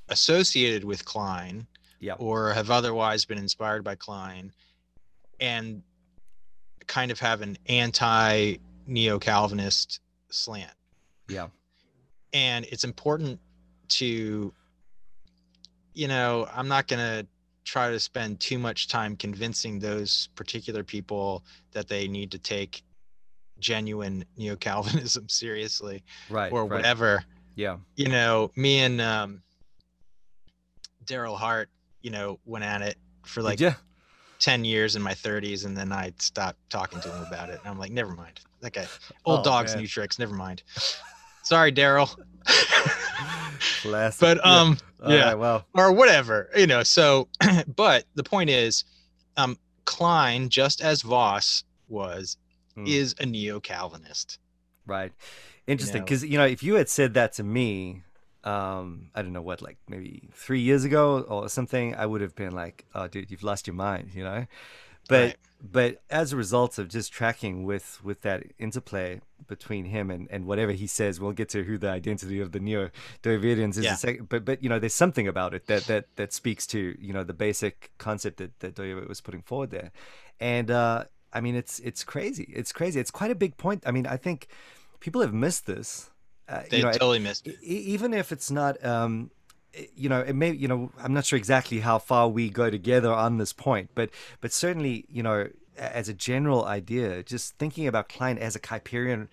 associated 0.09 0.83
with 0.83 1.03
Kline 1.05 1.65
yeah. 1.99 2.13
or 2.19 2.53
have 2.53 2.69
otherwise 2.69 3.25
been 3.25 3.39
inspired 3.39 3.83
by 3.83 3.95
Kline 3.95 4.51
and 5.39 5.81
kind 6.85 7.09
of 7.09 7.19
have 7.19 7.41
an 7.41 7.57
anti 7.67 8.57
neo 8.85 9.17
Calvinist 9.17 10.01
slant. 10.29 10.73
Yeah. 11.27 11.47
And 12.31 12.65
it's 12.65 12.83
important 12.83 13.39
to 13.89 14.53
you 15.93 16.07
know, 16.07 16.47
I'm 16.53 16.67
not 16.67 16.87
going 16.87 16.99
to 16.99 17.27
try 17.63 17.89
to 17.89 17.99
spend 17.99 18.39
too 18.39 18.57
much 18.57 18.87
time 18.87 19.15
convincing 19.15 19.79
those 19.79 20.29
particular 20.35 20.83
people 20.83 21.43
that 21.71 21.87
they 21.87 22.07
need 22.07 22.31
to 22.31 22.39
take 22.39 22.83
genuine 23.59 24.25
neo 24.37 24.55
Calvinism 24.55 25.29
seriously, 25.29 26.03
right, 26.29 26.51
or 26.51 26.61
right. 26.61 26.77
whatever. 26.77 27.23
Yeah, 27.55 27.77
you 27.95 28.09
know, 28.09 28.51
me 28.55 28.79
and 28.79 29.01
um, 29.01 29.43
Darryl 31.05 31.37
Hart, 31.37 31.69
you 32.01 32.11
know, 32.11 32.39
went 32.45 32.63
at 32.63 32.81
it 32.81 32.97
for 33.25 33.41
like 33.41 33.59
ten 34.39 34.65
years 34.65 34.95
in 34.95 35.01
my 35.01 35.13
30s, 35.13 35.65
and 35.65 35.77
then 35.77 35.91
I 35.91 36.13
stopped 36.17 36.57
talking 36.69 36.99
to 37.01 37.09
him 37.09 37.23
about 37.23 37.49
it. 37.49 37.59
And 37.59 37.69
I'm 37.69 37.77
like, 37.77 37.91
never 37.91 38.11
mind. 38.11 38.39
That 38.61 38.73
guy, 38.73 38.85
old 39.25 39.41
oh, 39.41 39.43
dogs, 39.43 39.73
man. 39.73 39.81
new 39.81 39.87
tricks. 39.87 40.19
Never 40.19 40.33
mind. 40.33 40.63
Sorry, 41.51 41.73
Darryl. 41.73 42.17
Classic. 43.81 44.21
But 44.21 44.45
um, 44.45 44.77
yeah, 45.05 45.09
yeah. 45.09 45.23
Right, 45.25 45.37
well, 45.37 45.65
or 45.73 45.91
whatever, 45.91 46.49
you 46.55 46.65
know. 46.65 46.81
So, 46.81 47.27
but 47.75 48.05
the 48.15 48.23
point 48.23 48.49
is, 48.49 48.85
um, 49.35 49.57
Kline, 49.83 50.47
just 50.47 50.79
as 50.79 51.01
Vos 51.01 51.65
was, 51.89 52.37
hmm. 52.73 52.87
is 52.87 53.15
a 53.19 53.25
neo 53.25 53.59
Calvinist. 53.59 54.39
Right. 54.85 55.11
Interesting, 55.67 56.03
because 56.03 56.23
you, 56.23 56.37
know, 56.37 56.45
you 56.45 56.47
know, 56.47 56.53
if 56.53 56.63
you 56.63 56.75
had 56.75 56.87
said 56.87 57.15
that 57.15 57.33
to 57.33 57.43
me, 57.43 58.03
um, 58.45 59.09
I 59.13 59.21
don't 59.21 59.33
know 59.33 59.41
what, 59.41 59.61
like 59.61 59.77
maybe 59.89 60.29
three 60.31 60.61
years 60.61 60.85
ago 60.85 61.19
or 61.19 61.49
something, 61.49 61.95
I 61.95 62.05
would 62.05 62.21
have 62.21 62.33
been 62.33 62.53
like, 62.53 62.85
"Oh, 62.95 63.09
dude, 63.09 63.29
you've 63.29 63.43
lost 63.43 63.67
your 63.67 63.73
mind," 63.73 64.11
you 64.13 64.23
know. 64.23 64.45
But 65.07 65.21
right. 65.21 65.35
but 65.61 66.01
as 66.09 66.33
a 66.33 66.37
result 66.37 66.77
of 66.77 66.87
just 66.87 67.11
tracking 67.11 67.63
with 67.63 68.03
with 68.03 68.21
that 68.21 68.43
interplay, 68.57 69.21
between 69.51 69.83
him 69.83 70.09
and, 70.09 70.29
and 70.31 70.45
whatever 70.45 70.71
he 70.71 70.87
says. 70.87 71.19
We'll 71.19 71.33
get 71.33 71.49
to 71.49 71.63
who 71.63 71.77
the 71.77 71.89
identity 71.89 72.39
of 72.39 72.53
the 72.53 72.59
neo 72.59 72.89
Dooyeweerdians 73.21 73.77
is. 73.77 74.03
Yeah. 74.03 74.13
but 74.27 74.45
but 74.45 74.63
you 74.63 74.69
know, 74.69 74.79
there's 74.79 74.93
something 74.93 75.27
about 75.27 75.53
it 75.53 75.67
that 75.67 75.83
that 75.85 76.15
that 76.15 76.33
speaks 76.33 76.65
to 76.67 76.95
you 76.99 77.13
know 77.13 77.23
the 77.23 77.33
basic 77.33 77.91
concept 77.97 78.37
that 78.37 78.59
that 78.61 78.75
Dooyeweerd 78.75 79.09
was 79.09 79.21
putting 79.21 79.41
forward 79.41 79.71
there, 79.71 79.91
and 80.39 80.71
uh, 80.71 81.03
I 81.33 81.41
mean 81.41 81.55
it's 81.55 81.79
it's 81.79 82.03
crazy. 82.03 82.51
It's 82.55 82.71
crazy. 82.71 82.99
It's 82.99 83.11
quite 83.11 83.29
a 83.29 83.35
big 83.35 83.57
point. 83.57 83.83
I 83.85 83.91
mean, 83.91 84.07
I 84.07 84.17
think 84.17 84.47
people 85.01 85.21
have 85.21 85.33
missed 85.33 85.65
this. 85.65 86.09
Uh, 86.47 86.63
they 86.69 86.77
you 86.77 86.83
know, 86.83 86.91
totally 86.91 87.19
missed 87.19 87.47
it. 87.47 87.61
Even 87.61 88.13
if 88.13 88.31
it's 88.31 88.49
not. 88.49 88.83
Um, 88.83 89.31
you 89.95 90.09
know 90.09 90.19
it 90.19 90.33
may 90.33 90.51
you 90.51 90.67
know 90.67 90.91
i'm 91.01 91.13
not 91.13 91.25
sure 91.25 91.37
exactly 91.37 91.79
how 91.79 91.97
far 91.97 92.27
we 92.27 92.49
go 92.49 92.69
together 92.69 93.11
on 93.11 93.37
this 93.37 93.53
point 93.53 93.89
but 93.95 94.09
but 94.41 94.51
certainly 94.51 95.05
you 95.09 95.23
know 95.23 95.47
as 95.77 96.07
a 96.07 96.13
general 96.13 96.65
idea, 96.65 97.23
just 97.23 97.57
thinking 97.57 97.87
about 97.87 98.07
Kline 98.09 98.37
as 98.37 98.55
a 98.55 98.59
Kuyperian 98.59 99.27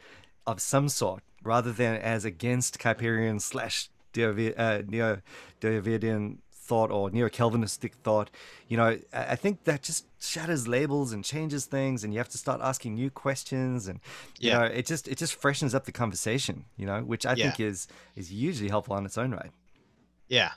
of 0.47 0.61
some 0.61 0.89
sort, 0.89 1.23
rather 1.43 1.73
than 1.73 1.97
as 1.97 2.25
against 2.25 2.79
Kuyperian 2.79 3.41
slash 3.41 3.91
uh, 4.17 4.83
neo 4.87 5.21
Dooyeweerdian 5.61 6.39
thought 6.53 6.91
or 6.91 7.11
neo 7.11 7.29
Calvinistic 7.29 7.95
thought, 8.03 8.31
you 8.67 8.77
know, 8.77 8.99
I 9.13 9.37
think 9.37 9.65
that 9.65 9.83
just 9.83 10.07
shatters 10.21 10.67
labels 10.67 11.13
and 11.13 11.25
changes 11.25 11.67
things, 11.67 12.03
and 12.03 12.13
you 12.13 12.19
have 12.19 12.29
to 12.31 12.39
start 12.39 12.61
asking 12.63 12.95
new 12.95 13.11
questions, 13.11 13.87
and 13.87 14.01
you 14.39 14.51
yeah. 14.51 14.59
know, 14.59 14.65
it 14.65 14.87
just 14.87 15.07
it 15.09 15.19
just 15.19 15.35
freshens 15.35 15.75
up 15.75 15.85
the 15.85 15.93
conversation, 15.93 16.65
you 16.77 16.87
know, 16.87 17.01
which 17.01 17.27
I 17.27 17.35
yeah. 17.35 17.51
think 17.51 17.61
is 17.61 17.89
is 18.17 18.31
hugely 18.31 18.69
helpful 18.69 18.95
on 18.95 19.05
its 19.05 19.19
own 19.19 19.33
right. 19.33 19.51
Yeah. 20.29 20.53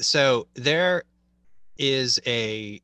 So 0.00 0.46
there 0.54 1.04
is 1.78 2.20
a 2.26 2.80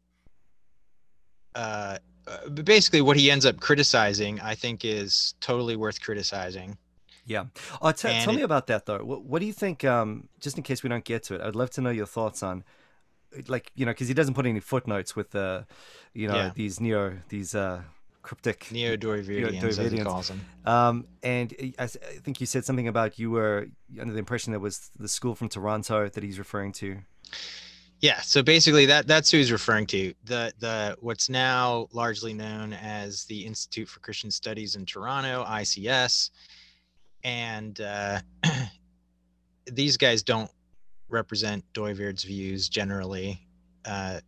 uh, 1.54 1.98
uh, 2.26 2.48
basically 2.48 3.00
what 3.00 3.16
he 3.16 3.30
ends 3.30 3.44
up 3.44 3.60
criticizing, 3.60 4.40
I 4.40 4.54
think, 4.54 4.84
is 4.84 5.34
totally 5.40 5.76
worth 5.76 6.00
criticizing. 6.00 6.78
Yeah. 7.26 7.44
Oh, 7.80 7.92
t- 7.92 8.08
tell 8.08 8.32
me 8.32 8.42
about 8.42 8.66
that 8.68 8.86
though. 8.86 8.98
What, 8.98 9.24
what 9.24 9.40
do 9.40 9.46
you 9.46 9.52
think? 9.52 9.84
Um, 9.84 10.28
just 10.40 10.56
in 10.56 10.62
case 10.62 10.82
we 10.82 10.88
don't 10.88 11.04
get 11.04 11.22
to 11.24 11.34
it, 11.34 11.40
I'd 11.40 11.56
love 11.56 11.70
to 11.70 11.80
know 11.80 11.90
your 11.90 12.06
thoughts 12.06 12.42
on, 12.42 12.64
like, 13.46 13.70
you 13.74 13.86
know, 13.86 13.92
because 13.92 14.08
he 14.08 14.14
doesn't 14.14 14.34
put 14.34 14.46
any 14.46 14.60
footnotes 14.60 15.14
with 15.14 15.30
the, 15.30 15.40
uh, 15.40 15.62
you 16.14 16.28
know, 16.28 16.34
yeah. 16.34 16.50
these 16.54 16.80
neo 16.80 17.18
these 17.28 17.54
uh, 17.54 17.82
cryptic 18.22 18.70
neo 18.70 18.96
he 19.92 20.02
calls 20.02 20.28
them. 20.28 20.40
Um, 20.64 21.06
and 21.22 21.54
I, 21.78 21.84
I, 21.84 21.86
think 21.86 22.40
you 22.40 22.46
said 22.46 22.64
something 22.64 22.88
about 22.88 23.18
you 23.18 23.30
were 23.30 23.66
under 24.00 24.12
the 24.12 24.18
impression 24.18 24.52
that 24.52 24.60
was 24.60 24.90
the 24.98 25.08
school 25.08 25.34
from 25.34 25.48
Toronto 25.48 26.08
that 26.08 26.22
he's 26.22 26.38
referring 26.38 26.72
to. 26.72 26.98
Yeah, 28.00 28.20
so 28.20 28.42
basically 28.42 28.86
that 28.86 29.06
that's 29.06 29.30
who 29.30 29.38
he's 29.38 29.52
referring 29.52 29.86
to. 29.86 30.12
The 30.24 30.52
the 30.58 30.96
what's 31.00 31.28
now 31.28 31.88
largely 31.92 32.32
known 32.32 32.72
as 32.72 33.24
the 33.26 33.46
Institute 33.46 33.88
for 33.88 34.00
Christian 34.00 34.30
Studies 34.30 34.74
in 34.74 34.84
Toronto, 34.86 35.44
ICS, 35.44 36.30
and 37.22 37.80
uh, 37.80 38.20
these 39.66 39.96
guys 39.96 40.24
don't 40.24 40.50
represent 41.08 41.64
Dooyeweerd's 41.74 42.24
views 42.24 42.68
generally. 42.68 43.46
Uh, 43.84 44.20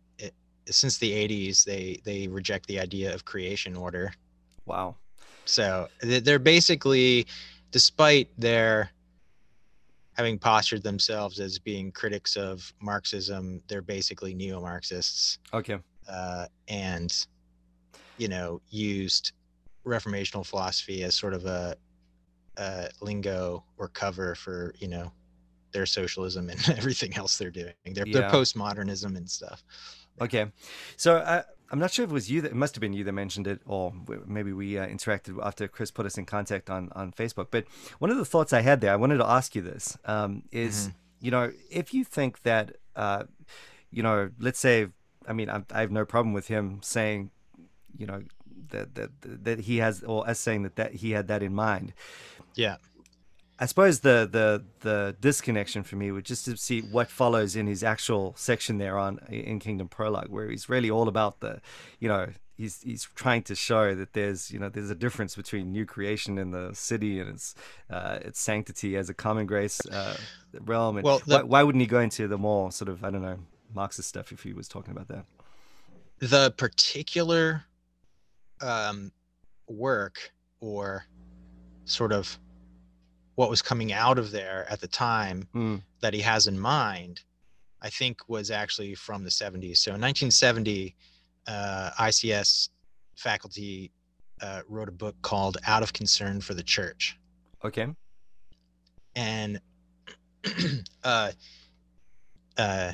since 0.69 0.97
the 0.97 1.11
80s, 1.11 1.63
they 1.63 2.01
they 2.03 2.27
reject 2.27 2.67
the 2.67 2.79
idea 2.79 3.13
of 3.13 3.25
creation 3.25 3.75
order. 3.75 4.13
Wow. 4.65 4.95
So 5.45 5.87
they're 6.01 6.39
basically, 6.39 7.27
despite 7.71 8.29
their 8.37 8.89
having 10.13 10.39
postured 10.39 10.81
themselves 10.81 11.39
as 11.39 11.59
being 11.59 11.91
critics 11.91 12.35
of 12.35 12.73
Marxism, 12.81 13.61
they're 13.67 13.81
basically 13.81 14.33
neo-Marxists. 14.33 15.39
Okay. 15.53 15.77
Uh, 16.09 16.45
and 16.67 17.25
you 18.17 18.27
know, 18.27 18.61
used 18.69 19.33
reformational 19.85 20.45
philosophy 20.45 21.03
as 21.03 21.15
sort 21.15 21.33
of 21.33 21.45
a, 21.45 21.75
a 22.57 22.89
lingo 23.01 23.63
or 23.77 23.89
cover 23.89 24.33
for 24.35 24.73
you 24.79 24.87
know 24.87 25.11
their 25.73 25.85
socialism 25.85 26.49
and 26.49 26.69
everything 26.77 27.15
else 27.15 27.37
they're 27.37 27.51
doing. 27.51 27.73
Their, 27.85 28.07
yeah. 28.07 28.21
their 28.21 28.29
postmodernism 28.29 29.17
and 29.17 29.29
stuff. 29.29 29.63
Okay, 30.21 30.51
so 30.95 31.17
uh, 31.17 31.43
I'm 31.71 31.79
not 31.79 31.91
sure 31.91 32.05
if 32.05 32.11
it 32.11 32.13
was 32.13 32.31
you 32.31 32.41
that 32.41 32.51
it 32.51 32.55
must 32.55 32.75
have 32.75 32.81
been 32.81 32.93
you 32.93 33.03
that 33.03 33.11
mentioned 33.11 33.47
it, 33.47 33.61
or 33.65 33.93
maybe 34.25 34.53
we 34.53 34.77
uh, 34.77 34.87
interacted 34.87 35.37
after 35.43 35.67
Chris 35.67 35.91
put 35.91 36.05
us 36.05 36.17
in 36.17 36.25
contact 36.25 36.69
on 36.69 36.89
on 36.95 37.11
Facebook. 37.11 37.47
But 37.51 37.65
one 37.99 38.11
of 38.11 38.17
the 38.17 38.25
thoughts 38.25 38.53
I 38.53 38.61
had 38.61 38.81
there, 38.81 38.93
I 38.93 38.95
wanted 38.95 39.17
to 39.17 39.25
ask 39.25 39.55
you 39.55 39.61
this: 39.61 39.97
um, 40.05 40.43
is 40.51 40.87
mm-hmm. 40.87 41.25
you 41.25 41.31
know 41.31 41.51
if 41.69 41.93
you 41.93 42.03
think 42.03 42.43
that 42.43 42.77
uh, 42.95 43.23
you 43.95 44.03
know, 44.03 44.29
let's 44.39 44.59
say, 44.59 44.87
I 45.27 45.33
mean, 45.33 45.49
I, 45.49 45.63
I 45.71 45.81
have 45.81 45.91
no 45.91 46.05
problem 46.05 46.33
with 46.33 46.47
him 46.47 46.79
saying, 46.81 47.31
you 47.97 48.05
know, 48.05 48.23
that 48.69 48.95
that 48.95 49.09
that 49.21 49.59
he 49.59 49.77
has, 49.77 50.03
or 50.03 50.27
us 50.27 50.39
saying 50.39 50.63
that 50.63 50.75
that 50.75 50.95
he 50.95 51.11
had 51.11 51.27
that 51.29 51.41
in 51.41 51.53
mind. 51.53 51.93
Yeah. 52.55 52.75
I 53.57 53.65
suppose 53.67 54.01
the 54.01 54.27
the 54.29 54.65
the 54.81 55.15
disconnection 55.19 55.83
for 55.83 55.95
me 55.95 56.11
would 56.11 56.25
just 56.25 56.45
to 56.45 56.57
see 56.57 56.81
what 56.81 57.09
follows 57.09 57.55
in 57.55 57.67
his 57.67 57.83
actual 57.83 58.33
section 58.37 58.77
there 58.77 58.97
on 58.97 59.19
in 59.29 59.59
Kingdom 59.59 59.87
Prologue, 59.87 60.29
where 60.29 60.49
he's 60.49 60.67
really 60.67 60.89
all 60.89 61.07
about 61.07 61.39
the, 61.39 61.61
you 61.99 62.09
know, 62.09 62.27
he's 62.55 62.81
he's 62.81 63.07
trying 63.15 63.43
to 63.43 63.55
show 63.55 63.95
that 63.95 64.13
there's 64.13 64.51
you 64.51 64.59
know 64.59 64.67
there's 64.67 64.89
a 64.89 64.95
difference 64.95 65.35
between 65.35 65.71
new 65.71 65.85
creation 65.85 66.37
in 66.37 66.51
the 66.51 66.71
city 66.73 67.19
and 67.19 67.29
its 67.29 67.55
uh, 67.89 68.19
its 68.21 68.41
sanctity 68.41 68.97
as 68.97 69.09
a 69.09 69.13
common 69.13 69.45
grace 69.45 69.79
uh, 69.87 70.17
realm. 70.61 70.97
And 70.97 71.05
well, 71.05 71.21
the, 71.25 71.37
why, 71.37 71.43
why 71.43 71.63
wouldn't 71.63 71.81
he 71.81 71.87
go 71.87 71.99
into 71.99 72.27
the 72.27 72.37
more 72.37 72.71
sort 72.73 72.89
of 72.89 73.05
I 73.05 73.09
don't 73.09 73.21
know 73.21 73.39
Marxist 73.73 74.09
stuff 74.09 74.33
if 74.33 74.43
he 74.43 74.51
was 74.51 74.67
talking 74.67 74.91
about 74.91 75.07
that? 75.07 75.25
The 76.19 76.53
particular 76.57 77.63
um, 78.61 79.11
work 79.67 80.31
or 80.59 81.05
sort 81.85 82.11
of 82.11 82.37
what 83.35 83.49
was 83.49 83.61
coming 83.61 83.93
out 83.93 84.17
of 84.17 84.31
there 84.31 84.65
at 84.69 84.79
the 84.79 84.87
time 84.87 85.47
mm. 85.53 85.81
that 86.01 86.13
he 86.13 86.21
has 86.21 86.47
in 86.47 86.57
mind, 86.57 87.21
I 87.81 87.89
think 87.89 88.27
was 88.27 88.49
actually 88.49 88.95
from 88.95 89.23
the 89.23 89.29
70s. 89.29 89.77
So 89.77 89.91
in 89.91 90.01
1970, 90.01 90.95
uh, 91.47 91.91
ICS 91.99 92.69
faculty 93.15 93.91
uh, 94.41 94.61
wrote 94.67 94.89
a 94.89 94.93
book 94.93 95.15
called 95.21 95.57
Out 95.67 95.83
of 95.83 95.93
Concern 95.93 96.41
for 96.41 96.53
the 96.53 96.63
Church. 96.63 97.17
Okay. 97.63 97.87
And 99.15 99.59
uh, 101.03 101.31
uh, 102.57 102.93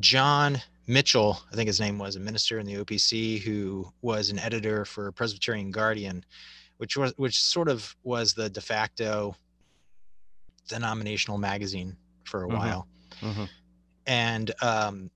John 0.00 0.60
Mitchell, 0.86 1.40
I 1.50 1.56
think 1.56 1.68
his 1.68 1.80
name 1.80 1.98
was, 1.98 2.16
a 2.16 2.20
minister 2.20 2.58
in 2.58 2.66
the 2.66 2.76
OPC 2.76 3.40
who 3.40 3.90
was 4.02 4.30
an 4.30 4.38
editor 4.38 4.84
for 4.84 5.10
Presbyterian 5.12 5.70
Guardian, 5.70 6.24
which 6.78 6.96
was 6.96 7.14
which 7.16 7.40
sort 7.40 7.68
of 7.68 7.94
was 8.02 8.34
the 8.34 8.50
de 8.50 8.60
facto 8.60 9.36
denominational 10.68 11.38
magazine 11.38 11.96
for 12.24 12.44
a 12.44 12.48
mm-hmm. 12.48 12.56
while. 12.56 12.88
Mm-hmm. 13.20 13.44
And, 14.06 14.52
um, 14.62 15.10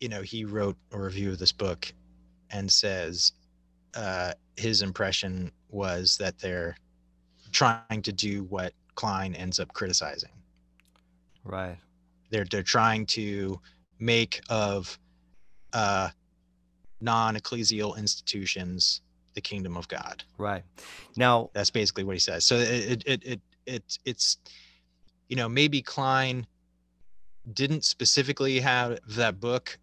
you 0.00 0.08
know, 0.08 0.22
he 0.22 0.44
wrote 0.44 0.76
a 0.92 1.00
review 1.00 1.30
of 1.30 1.38
this 1.38 1.52
book 1.52 1.92
and 2.50 2.70
says 2.70 3.32
uh, 3.94 4.32
his 4.56 4.82
impression 4.82 5.52
was 5.68 6.16
that 6.18 6.38
they're 6.38 6.76
trying 7.52 8.02
to 8.02 8.12
do 8.12 8.44
what 8.44 8.72
Kline 8.94 9.34
ends 9.34 9.60
up 9.60 9.72
criticizing. 9.72 10.30
Right. 11.44 11.78
They're 12.30 12.44
they're 12.44 12.62
trying 12.62 13.06
to 13.06 13.60
make 13.98 14.40
of 14.48 14.98
uh, 15.72 16.10
non-ecclesial 17.00 17.96
institutions 17.98 19.00
the 19.34 19.40
kingdom 19.40 19.76
of 19.76 19.88
God. 19.88 20.22
Right. 20.38 20.62
Now 21.16 21.50
that's 21.52 21.70
basically 21.70 22.04
what 22.04 22.14
he 22.14 22.20
says. 22.20 22.44
So 22.44 22.56
it 22.56 23.02
it 23.06 23.22
it 23.24 23.40
it's 23.70 23.98
it's 24.04 24.38
you 25.28 25.36
know 25.36 25.48
maybe 25.48 25.82
Kline 25.82 26.46
didn't 27.52 27.84
specifically 27.84 28.60
have 28.60 28.98
that 29.08 29.40
book 29.40 29.78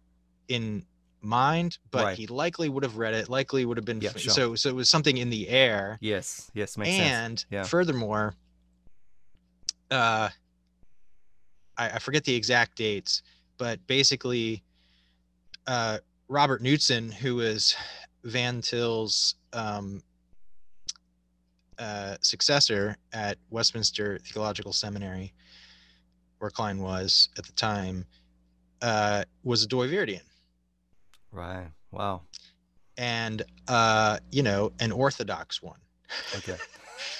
in 0.48 0.84
mind, 1.20 1.78
but 1.90 2.04
right. 2.04 2.16
he 2.16 2.26
likely 2.26 2.68
would 2.68 2.82
have 2.82 2.96
read 2.96 3.14
it. 3.14 3.28
Likely 3.28 3.64
would 3.64 3.76
have 3.76 3.84
been 3.84 4.00
yeah, 4.00 4.12
sure. 4.12 4.32
so. 4.32 4.54
So 4.54 4.68
it 4.68 4.74
was 4.74 4.88
something 4.88 5.16
in 5.16 5.30
the 5.30 5.48
air. 5.48 5.98
Yes. 6.00 6.50
Yes. 6.54 6.76
Makes 6.76 6.90
and 6.90 7.38
sense. 7.38 7.46
Yeah. 7.50 7.64
furthermore, 7.64 8.34
uh, 9.90 10.28
I, 11.76 11.90
I 11.90 11.98
forget 11.98 12.24
the 12.24 12.34
exact 12.34 12.76
dates, 12.76 13.22
but 13.56 13.84
basically, 13.86 14.62
uh, 15.66 15.98
Robert 16.28 16.62
who 16.62 17.40
is 17.40 17.76
Van 18.24 18.60
Til's 18.60 19.34
um, 19.52 20.02
uh, 21.78 22.16
successor 22.20 22.96
at 23.12 23.38
Westminster 23.50 24.18
Theological 24.24 24.72
Seminary, 24.72 25.32
where 26.38 26.50
Kline 26.50 26.78
was 26.78 27.28
at 27.38 27.46
the 27.46 27.52
time, 27.52 28.04
uh, 28.82 29.24
was 29.44 29.64
a 29.64 29.68
Dooyeweerdian. 29.68 30.22
Right. 31.32 31.68
Wow. 31.90 32.22
And 32.96 33.42
uh, 33.68 34.18
you 34.30 34.42
know, 34.42 34.72
an 34.80 34.92
Orthodox 34.92 35.62
one. 35.62 35.78
Okay. 36.36 36.56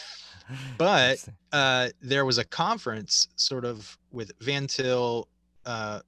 but 0.78 1.24
uh, 1.52 1.88
there 2.00 2.24
was 2.24 2.38
a 2.38 2.44
conference, 2.44 3.28
sort 3.36 3.64
of, 3.64 3.96
with 4.11 4.32
Van 4.40 4.66
Til, 4.66 5.28
uh, 5.66 6.00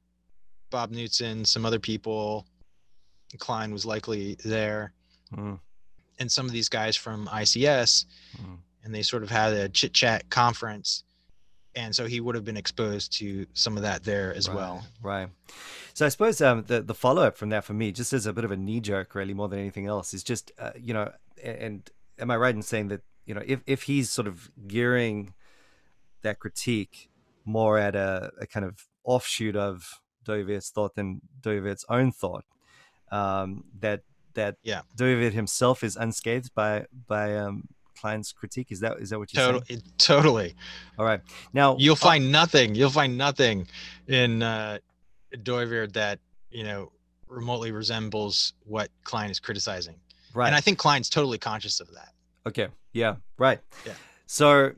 Bob 0.71 0.91
Knudsen, 0.91 1.45
some 1.45 1.65
other 1.65 1.79
people. 1.79 2.47
Kline 3.39 3.73
was 3.73 3.87
likely 3.87 4.37
there. 4.45 4.93
Mm 5.33 5.61
and 6.21 6.31
some 6.31 6.47
of 6.47 6.53
these 6.53 6.69
guys 6.69 6.97
from 6.97 7.27
ICS, 7.27 8.05
mm. 8.37 8.59
and 8.85 8.95
they 8.95 9.03
sort 9.03 9.23
of 9.23 9.31
had 9.31 9.55
a 9.55 9.69
chit 9.69 9.95
chat 9.95 10.29
conference. 10.31 11.03
And 11.75 11.95
so 11.95 12.07
he 12.07 12.21
would 12.21 12.35
have 12.35 12.45
been 12.45 12.57
exposed 12.57 13.13
to 13.19 13.47
some 13.55 13.77
of 13.77 13.85
that 13.85 14.05
there 14.05 14.35
as 14.35 14.49
right, 14.49 14.57
well. 14.57 14.85
Right. 15.03 15.29
So 15.95 16.05
I 16.05 16.09
suppose 16.09 16.41
um, 16.41 16.65
the 16.67 16.83
the 16.83 16.95
follow 16.95 17.23
up 17.23 17.37
from 17.37 17.49
that 17.51 17.65
for 17.65 17.73
me, 17.73 17.91
just 17.91 18.13
as 18.13 18.27
a 18.27 18.33
bit 18.33 18.45
of 18.45 18.51
a 18.51 18.57
knee 18.57 18.81
jerk, 18.81 19.15
really 19.15 19.35
more 19.35 19.49
than 19.49 19.59
anything 19.59 19.87
else, 19.87 20.13
is 20.13 20.23
just 20.23 20.53
uh, 20.59 20.73
you 20.79 20.93
know, 20.93 21.11
and 21.43 21.89
am 22.19 22.31
I 22.31 22.37
right 22.37 22.55
in 22.55 22.63
saying 22.63 22.89
that 22.89 23.03
you 23.25 23.35
know 23.35 23.43
if 23.47 23.61
if 23.67 23.85
he's 23.85 24.11
sort 24.11 24.27
of 24.27 24.51
gearing 24.67 25.35
that 26.23 26.39
critique 26.39 27.09
more 27.45 27.79
at 27.79 27.95
a, 27.95 28.31
a 28.41 28.47
kind 28.47 28.67
of 28.67 28.87
offshoot 29.05 29.57
of 29.57 30.01
Dooyeweerd's 30.25 30.71
thought 30.71 30.97
than 30.97 31.23
Dooyeweerd's 31.41 31.85
own 31.89 32.13
thought, 32.13 32.45
um, 33.11 33.65
that 33.79 34.03
that 34.35 34.57
yeah. 34.63 34.83
Dooyeweerd 34.97 35.33
himself 35.33 35.83
is 35.83 35.97
unscathed 35.97 36.55
by 36.55 36.87
by 37.07 37.37
um, 37.37 37.69
Kline's 38.01 38.33
critique. 38.33 38.71
Is 38.71 38.81
that 38.81 38.99
is 38.99 39.11
that 39.11 39.19
what 39.19 39.33
you're 39.33 39.45
totally, 39.45 39.65
saying? 39.69 39.83
Totally. 39.99 40.55
All 40.99 41.05
right. 41.05 41.21
Now 41.53 41.77
you'll 41.79 41.93
uh, 41.93 41.97
find 41.97 42.27
uh, 42.27 42.31
nothing. 42.31 42.75
You'll 42.75 42.91
find 42.91 43.19
nothing 43.19 43.67
in 44.09 44.43
uh, 44.43 44.79
Dooyeweerd 45.35 45.93
that 45.93 46.19
you 46.51 46.65
know 46.65 46.93
remotely 47.29 47.73
resembles 47.73 48.55
what 48.65 48.91
Kline 49.05 49.31
is 49.31 49.39
criticizing. 49.39 49.97
Right. 50.35 50.47
And 50.47 50.55
I 50.57 50.61
think 50.61 50.79
Kline's 50.79 51.09
totally 51.09 51.39
conscious 51.39 51.81
of 51.81 51.93
that. 51.95 52.13
Okay. 52.47 52.69
Yeah. 52.93 53.17
Right. 53.39 53.61
Yeah. 53.87 53.93
So 54.27 54.73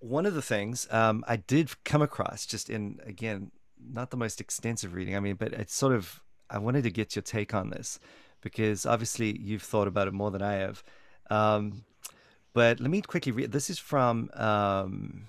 one 0.00 0.26
of 0.26 0.34
the 0.34 0.42
things 0.42 0.88
um, 0.90 1.24
I 1.28 1.36
did 1.36 1.70
come 1.84 2.02
across 2.02 2.46
just 2.46 2.70
in 2.70 2.98
again 3.06 3.50
not 3.82 4.10
the 4.10 4.16
most 4.16 4.40
extensive 4.40 4.94
reading. 4.94 5.16
I 5.16 5.20
mean, 5.20 5.36
but 5.36 5.52
it's 5.52 5.74
sort 5.74 5.94
of 5.94 6.20
I 6.48 6.58
wanted 6.58 6.82
to 6.84 6.90
get 6.90 7.14
your 7.14 7.22
take 7.22 7.54
on 7.54 7.70
this 7.70 8.00
because 8.40 8.86
obviously 8.86 9.38
you've 9.38 9.62
thought 9.62 9.88
about 9.88 10.08
it 10.08 10.14
more 10.14 10.30
than 10.30 10.42
I 10.42 10.54
have. 10.54 10.82
Um, 11.30 11.84
but 12.52 12.80
let 12.80 12.90
me 12.90 13.00
quickly 13.00 13.32
read. 13.32 13.52
This 13.52 13.70
is 13.70 13.78
from 13.78 14.30
um, 14.34 15.26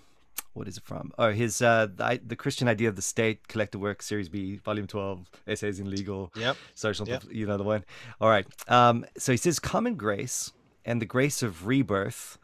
what 0.53 0.67
is 0.67 0.77
it 0.77 0.83
from? 0.83 1.11
Oh, 1.17 1.31
his 1.31 1.61
uh, 1.61 1.87
the, 1.95 2.19
the, 2.25 2.35
Christian 2.35 2.67
Idea 2.67 2.89
of 2.89 2.95
the 2.95 3.01
State, 3.01 3.47
collected 3.47 3.79
work, 3.79 4.01
Series 4.01 4.27
B, 4.27 4.57
Volume 4.57 4.87
Twelve, 4.87 5.29
Essays 5.47 5.79
in 5.79 5.89
Legal, 5.89 6.31
yep, 6.35 6.57
Social. 6.73 7.07
Yep. 7.07 7.25
You 7.31 7.45
know 7.45 7.57
the 7.57 7.63
one. 7.63 7.85
All 8.19 8.29
right. 8.29 8.45
Um, 8.67 9.05
so 9.17 9.31
he 9.31 9.37
says, 9.37 9.59
"Common 9.59 9.95
grace 9.95 10.51
and 10.83 11.01
the 11.01 11.05
grace 11.05 11.43
of 11.43 11.67
rebirth." 11.67 12.37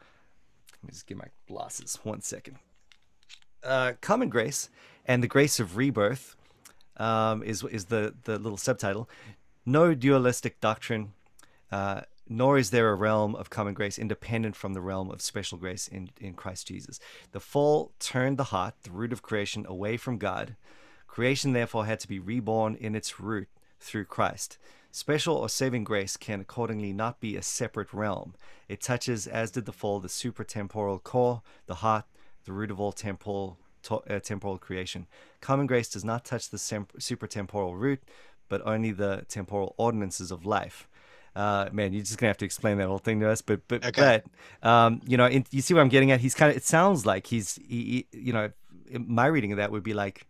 Let 0.72 0.84
me 0.84 0.90
just 0.92 1.06
get 1.06 1.16
my 1.16 1.28
glasses. 1.48 1.98
One 2.04 2.20
second. 2.20 2.58
Uh, 3.64 3.92
common 4.00 4.28
grace 4.28 4.70
and 5.04 5.22
the 5.22 5.26
grace 5.26 5.58
of 5.58 5.76
rebirth 5.76 6.36
um, 6.98 7.42
is 7.42 7.64
is 7.64 7.86
the 7.86 8.14
the 8.24 8.38
little 8.38 8.56
subtitle 8.56 9.08
no 9.68 9.94
dualistic 9.94 10.60
doctrine, 10.60 11.12
uh, 11.70 12.00
nor 12.26 12.56
is 12.56 12.70
there 12.70 12.90
a 12.90 12.94
realm 12.94 13.34
of 13.34 13.50
common 13.50 13.74
grace 13.74 13.98
independent 13.98 14.56
from 14.56 14.72
the 14.72 14.80
realm 14.80 15.10
of 15.10 15.20
special 15.20 15.58
grace 15.58 15.86
in, 15.88 16.10
in 16.18 16.32
Christ 16.32 16.68
Jesus. 16.68 16.98
The 17.32 17.40
fall 17.40 17.92
turned 17.98 18.38
the 18.38 18.44
heart, 18.44 18.74
the 18.82 18.90
root 18.90 19.12
of 19.12 19.22
creation, 19.22 19.66
away 19.68 19.98
from 19.98 20.16
God. 20.16 20.56
Creation, 21.06 21.52
therefore, 21.52 21.84
had 21.84 22.00
to 22.00 22.08
be 22.08 22.18
reborn 22.18 22.76
in 22.76 22.94
its 22.94 23.20
root 23.20 23.48
through 23.78 24.06
Christ. 24.06 24.56
Special 24.90 25.36
or 25.36 25.50
saving 25.50 25.84
grace 25.84 26.16
can 26.16 26.40
accordingly 26.40 26.92
not 26.94 27.20
be 27.20 27.36
a 27.36 27.42
separate 27.42 27.92
realm. 27.92 28.34
It 28.68 28.80
touches, 28.80 29.26
as 29.26 29.50
did 29.50 29.66
the 29.66 29.72
fall, 29.72 30.00
the 30.00 30.08
supratemporal 30.08 31.02
core, 31.02 31.42
the 31.66 31.76
heart, 31.76 32.04
the 32.44 32.52
root 32.52 32.70
of 32.70 32.80
all 32.80 32.92
temporal 32.92 33.58
to- 33.82 33.96
uh, 33.96 34.20
temporal 34.20 34.58
creation. 34.58 35.06
Common 35.40 35.66
grace 35.66 35.88
does 35.88 36.04
not 36.04 36.24
touch 36.24 36.50
the 36.50 36.58
sem- 36.58 36.86
supratemporal 36.98 37.78
root, 37.78 38.02
but 38.48 38.66
only 38.66 38.92
the 38.92 39.24
temporal 39.28 39.74
ordinances 39.76 40.30
of 40.30 40.44
life. 40.46 40.88
Uh, 41.36 41.68
man, 41.72 41.92
you're 41.92 42.02
just 42.02 42.18
gonna 42.18 42.30
have 42.30 42.38
to 42.38 42.44
explain 42.44 42.78
that 42.78 42.88
whole 42.88 42.98
thing 42.98 43.20
to 43.20 43.28
us. 43.28 43.42
But 43.42 43.60
but 43.68 43.84
okay. 43.84 44.22
but 44.62 44.68
um, 44.68 45.00
you 45.06 45.16
know, 45.16 45.26
in, 45.26 45.44
you 45.50 45.62
see 45.62 45.74
what 45.74 45.80
I'm 45.80 45.88
getting 45.88 46.10
at? 46.10 46.20
He's 46.20 46.34
kind 46.34 46.50
of. 46.50 46.56
It 46.56 46.64
sounds 46.64 47.06
like 47.06 47.26
he's 47.26 47.56
he, 47.56 48.06
he, 48.12 48.18
you 48.18 48.32
know, 48.32 48.50
my 48.90 49.26
reading 49.26 49.52
of 49.52 49.58
that 49.58 49.70
would 49.70 49.84
be 49.84 49.94
like, 49.94 50.26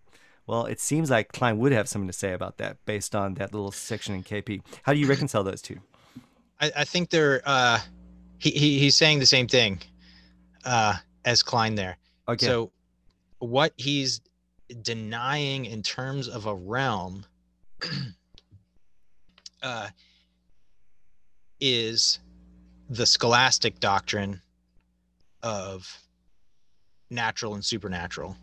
well, 0.47 0.67
it 0.67 0.81
seems 0.81 1.11
like 1.11 1.33
Kline 1.33 1.59
would 1.59 1.73
have 1.73 1.89
something 1.89 2.09
to 2.09 2.13
say 2.13 2.33
about 2.33 2.59
that 2.59 2.85
based 2.85 3.15
on 3.15 3.35
that 3.35 3.53
little 3.53 3.73
section 3.73 4.15
in 4.15 4.23
KP. 4.23 4.61
How 4.83 4.93
do 4.93 4.99
you 4.99 5.07
reconcile 5.07 5.45
those 5.45 5.63
two? 5.63 5.79
I, 6.61 6.73
I 6.77 6.85
think 6.85 7.11
they're. 7.11 7.43
Uh, 7.45 7.79
he, 8.39 8.51
he 8.51 8.79
he's 8.79 8.95
saying 8.95 9.19
the 9.19 9.27
same 9.27 9.47
thing 9.49 9.81
uh, 10.65 10.97
as 11.25 11.43
Kline 11.43 11.75
there. 11.75 11.97
Okay. 12.29 12.47
So 12.47 12.71
what 13.39 13.73
he's 13.77 14.21
denying 14.83 15.65
in 15.65 15.83
terms 15.83 16.29
of 16.29 16.47
a 16.47 16.55
realm 16.55 17.25
uh, 19.63 19.89
is 21.61 22.21
the 22.91 23.07
scholastic 23.07 23.81
doctrine 23.81 24.41
of 25.43 26.01
natural 27.11 27.55
and 27.55 27.65
supernatural. 27.65 28.37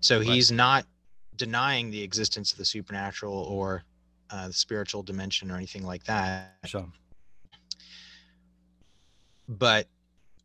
So 0.00 0.18
right. 0.18 0.26
he's 0.26 0.52
not 0.52 0.86
denying 1.36 1.90
the 1.90 2.02
existence 2.02 2.52
of 2.52 2.58
the 2.58 2.64
supernatural 2.64 3.34
or 3.34 3.84
uh, 4.30 4.48
the 4.48 4.52
spiritual 4.52 5.02
dimension 5.02 5.50
or 5.50 5.56
anything 5.56 5.84
like 5.84 6.04
that. 6.04 6.56
Sure. 6.64 6.86
But 9.48 9.86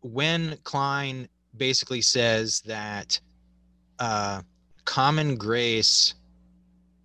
when 0.02 0.58
Kline 0.64 1.28
basically 1.58 2.02
says 2.02 2.62
that 2.62 3.20
uh, 4.00 4.42
common 4.86 5.36
grace 5.36 6.14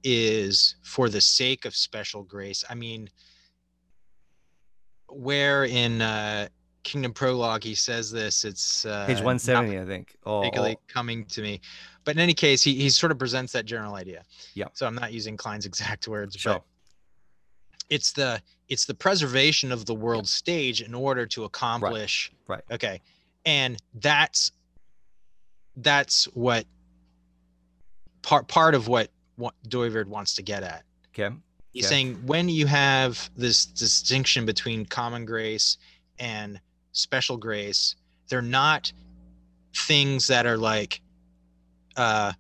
is 0.05 0.77
for 0.83 1.09
the 1.09 1.21
sake 1.21 1.65
of 1.65 1.75
special 1.75 2.23
grace, 2.23 2.65
I 2.69 2.75
mean, 2.75 3.09
where 5.09 5.65
in 5.65 6.03
uh, 6.03 6.49
Kingdom 6.83 7.13
Prologue 7.13 7.63
he 7.63 7.75
says 7.75 8.11
this, 8.11 8.45
it's 8.45 8.85
uh, 8.85 9.07
page 9.07 9.17
170, 9.17 9.79
I 9.79 9.85
think. 9.85 10.17
Oh, 10.25 10.41
particularly 10.41 10.77
oh. 10.79 10.83
coming 10.89 11.25
to 11.27 11.43
me. 11.43 11.61
But 12.05 12.17
in 12.17 12.21
any 12.21 12.35
case, 12.35 12.63
he, 12.63 12.75
he 12.75 12.91
sort 12.91 13.13
of 13.13 13.19
presents 13.19 13.53
that 13.53 13.65
general 13.67 13.95
idea. 13.95 14.23
Yeah. 14.55 14.67
So 14.73 14.87
I'm 14.87 14.95
not 14.95 15.13
using 15.13 15.37
Kline's 15.37 15.67
exact 15.67 16.09
words, 16.09 16.37
sure. 16.37 16.55
but 16.55 16.65
it's 17.91 18.13
the 18.13 18.41
it's 18.69 18.85
the 18.85 18.95
preservation 18.95 19.73
of 19.73 19.87
the 19.87 19.95
world 19.95 20.29
stage 20.29 20.83
in 20.83 20.95
order 20.95 21.25
to 21.25 21.45
accomplish 21.45 22.31
right, 22.47 22.63
right. 22.69 22.75
okay 22.75 23.01
and 23.47 23.79
that's 23.95 24.53
that's 25.79 26.27
what 26.35 26.67
part 28.23 28.49
part 28.49 28.75
of 28.75 28.89
what, 28.89 29.11
what 29.39 29.55
Dooyeweerd 29.69 30.07
wants 30.07 30.35
to 30.35 30.43
get 30.43 30.63
at 30.63 30.85
okay 31.15 31.35
he's 31.73 31.87
okay. 31.87 31.95
saying 31.95 32.15
when 32.27 32.49
you 32.49 32.67
have 32.67 33.31
this 33.37 33.65
distinction 33.65 34.45
between 34.45 34.85
common 34.85 35.25
grace 35.25 35.79
and 36.19 36.61
special 36.93 37.37
grace 37.37 37.97
they're 38.29 38.43
not 38.43 38.93
things 39.75 40.27
that 40.27 40.45
are 40.45 40.59
like 40.59 41.01
uh 41.97 42.33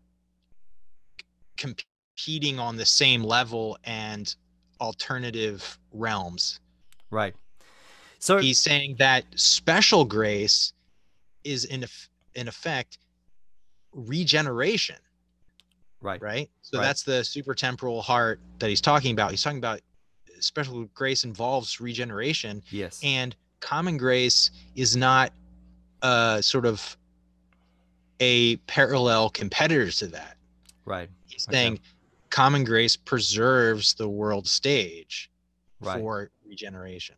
competing 1.57 2.59
on 2.59 2.77
the 2.77 2.87
same 2.87 3.23
level 3.23 3.79
and 3.85 4.35
alternative 4.81 5.79
realms. 5.93 6.61
Right. 7.11 7.35
So 8.19 8.39
he's 8.39 8.59
saying 8.59 8.97
that 8.99 9.25
special 9.37 10.05
grace 10.05 10.73
is 11.45 11.65
in 11.65 11.85
in 12.35 12.49
effect 12.49 12.99
regeneration. 13.93 14.97
Right. 16.01 16.23
Right. 16.23 16.51
So 16.63 16.79
right. 16.79 16.85
that's 16.85 17.03
the 17.03 17.25
super 17.25 17.55
temporal 17.55 18.03
heart 18.03 18.41
that 18.59 18.69
he's 18.69 18.81
talking 18.81 19.13
about. 19.13 19.31
He's 19.31 19.43
talking 19.43 19.59
about 19.59 19.81
special 20.41 20.85
grace 20.95 21.25
involves 21.25 21.81
regeneration. 21.81 22.63
Yes. 22.71 23.01
And 23.03 23.35
common 23.61 23.97
grace 23.97 24.51
is 24.77 24.97
not 24.97 25.33
uh 26.03 26.41
sort 26.41 26.65
of 26.65 26.97
a 28.21 28.57
parallel 28.57 29.31
competitor 29.31 29.91
to 29.91 30.07
that. 30.09 30.37
Right. 30.85 31.09
He's 31.27 31.47
saying 31.51 31.81
common 32.31 32.65
grace 32.65 32.97
preserves 32.97 33.95
the 33.95 34.09
world 34.09 34.47
stage 34.47 35.31
right. 35.81 36.01
for 36.01 36.31
regeneration. 36.47 37.17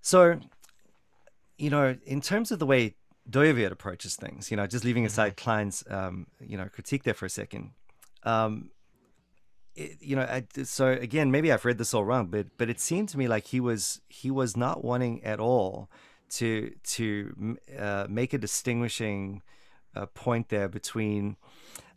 So, 0.00 0.38
you 1.58 1.70
know, 1.70 1.96
in 2.04 2.20
terms 2.20 2.50
of 2.50 2.58
the 2.58 2.66
way 2.66 2.94
Dooyeweerd 3.30 3.70
approaches 3.70 4.16
things, 4.16 4.50
you 4.50 4.56
know, 4.56 4.66
just 4.66 4.84
leaving 4.84 5.06
aside 5.06 5.36
mm-hmm. 5.36 5.50
Kline's, 5.50 5.84
um, 5.88 6.26
you 6.40 6.56
know, 6.56 6.68
critique 6.72 7.04
there 7.04 7.14
for 7.14 7.26
a 7.26 7.30
second, 7.30 7.70
um, 8.24 8.70
it, 9.74 9.96
you 10.00 10.16
know, 10.16 10.22
I, 10.22 10.44
so 10.64 10.88
again, 10.88 11.30
maybe 11.30 11.50
I've 11.50 11.64
read 11.64 11.78
this 11.78 11.94
all 11.94 12.04
wrong, 12.04 12.26
but 12.26 12.46
but 12.58 12.68
it 12.68 12.80
seemed 12.80 13.08
to 13.10 13.18
me 13.18 13.28
like 13.28 13.46
he 13.46 13.60
was 13.60 14.00
he 14.08 14.30
was 14.30 14.56
not 14.56 14.84
wanting 14.84 15.24
at 15.24 15.40
all 15.40 15.88
to 16.30 16.74
to 16.84 17.58
uh, 17.78 18.06
make 18.08 18.32
a 18.32 18.38
distinguishing 18.38 19.42
uh, 19.94 20.06
point 20.06 20.48
there 20.48 20.68
between 20.68 21.36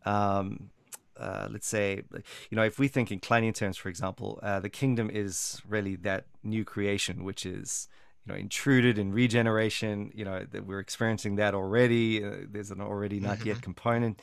um, 0.05 0.69
uh, 1.17 1.47
let's 1.49 1.67
say, 1.67 2.01
you 2.49 2.55
know, 2.55 2.63
if 2.63 2.77
we 2.77 2.87
think 2.87 3.11
in 3.11 3.19
Kleinian 3.19 3.53
terms, 3.53 3.77
for 3.77 3.89
example, 3.89 4.39
uh, 4.43 4.59
the 4.59 4.69
kingdom 4.69 5.09
is 5.09 5.61
really 5.67 5.95
that 5.95 6.25
new 6.43 6.65
creation, 6.65 7.23
which 7.23 7.45
is, 7.45 7.87
you 8.25 8.33
know, 8.33 8.39
intruded 8.39 8.97
in 8.97 9.11
regeneration. 9.11 10.11
You 10.13 10.25
know, 10.25 10.45
that 10.51 10.65
we're 10.65 10.79
experiencing 10.79 11.35
that 11.35 11.53
already. 11.53 12.23
Uh, 12.23 12.31
there's 12.49 12.71
an 12.71 12.81
already 12.81 13.19
not 13.19 13.39
mm-hmm. 13.39 13.49
yet 13.49 13.61
component. 13.61 14.21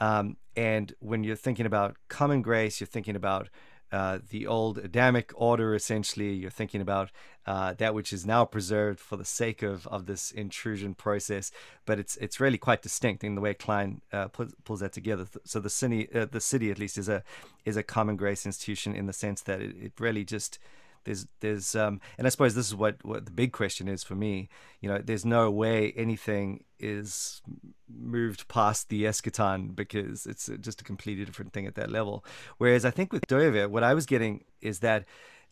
Um, 0.00 0.36
and 0.56 0.92
when 1.00 1.24
you're 1.24 1.36
thinking 1.36 1.66
about 1.66 1.96
common 2.08 2.42
grace, 2.42 2.80
you're 2.80 2.86
thinking 2.86 3.16
about 3.16 3.48
uh, 3.92 4.18
the 4.30 4.44
old 4.44 4.78
Adamic 4.78 5.32
order, 5.36 5.72
essentially. 5.74 6.32
You're 6.32 6.50
thinking 6.50 6.80
about 6.80 7.12
uh, 7.46 7.74
that 7.74 7.94
which 7.94 8.12
is 8.12 8.26
now 8.26 8.44
preserved 8.44 8.98
for 8.98 9.16
the 9.16 9.24
sake 9.24 9.62
of, 9.62 9.86
of 9.86 10.06
this 10.06 10.32
intrusion 10.32 10.94
process, 10.94 11.52
but 11.86 12.00
it's 12.00 12.16
it's 12.16 12.40
really 12.40 12.58
quite 12.58 12.82
distinct 12.82 13.22
in 13.22 13.36
the 13.36 13.40
way 13.40 13.54
Kline 13.54 14.00
uh, 14.12 14.28
pulls, 14.28 14.52
pulls 14.64 14.80
that 14.80 14.92
together. 14.92 15.26
So 15.44 15.60
the 15.60 15.70
city, 15.70 16.08
uh, 16.12 16.26
the 16.26 16.40
city 16.40 16.72
at 16.72 16.78
least, 16.80 16.98
is 16.98 17.08
a 17.08 17.22
is 17.64 17.76
a 17.76 17.84
common 17.84 18.16
grace 18.16 18.44
institution 18.46 18.96
in 18.96 19.06
the 19.06 19.12
sense 19.12 19.42
that 19.42 19.60
it, 19.60 19.76
it 19.80 19.92
really 20.00 20.24
just 20.24 20.58
there's 21.04 21.26
there's 21.40 21.74
um 21.74 22.00
and 22.18 22.26
I 22.26 22.30
suppose 22.30 22.54
this 22.54 22.66
is 22.66 22.74
what 22.74 22.96
what 23.04 23.26
the 23.26 23.32
big 23.32 23.52
question 23.52 23.88
is 23.88 24.02
for 24.02 24.14
me. 24.14 24.48
You 24.80 24.88
know, 24.88 24.98
there's 24.98 25.24
no 25.24 25.50
way 25.50 25.92
anything 25.96 26.64
is 26.78 27.42
moved 27.88 28.48
past 28.48 28.88
the 28.88 29.04
eschaton 29.04 29.74
because 29.74 30.26
it's 30.26 30.50
just 30.60 30.80
a 30.80 30.84
completely 30.84 31.24
different 31.24 31.52
thing 31.52 31.66
at 31.66 31.74
that 31.76 31.90
level. 31.90 32.24
Whereas 32.58 32.84
I 32.84 32.90
think 32.90 33.12
with 33.12 33.26
Dooyeweerd, 33.26 33.70
what 33.70 33.84
I 33.84 33.94
was 33.94 34.06
getting 34.06 34.44
is 34.60 34.80
that. 34.80 35.04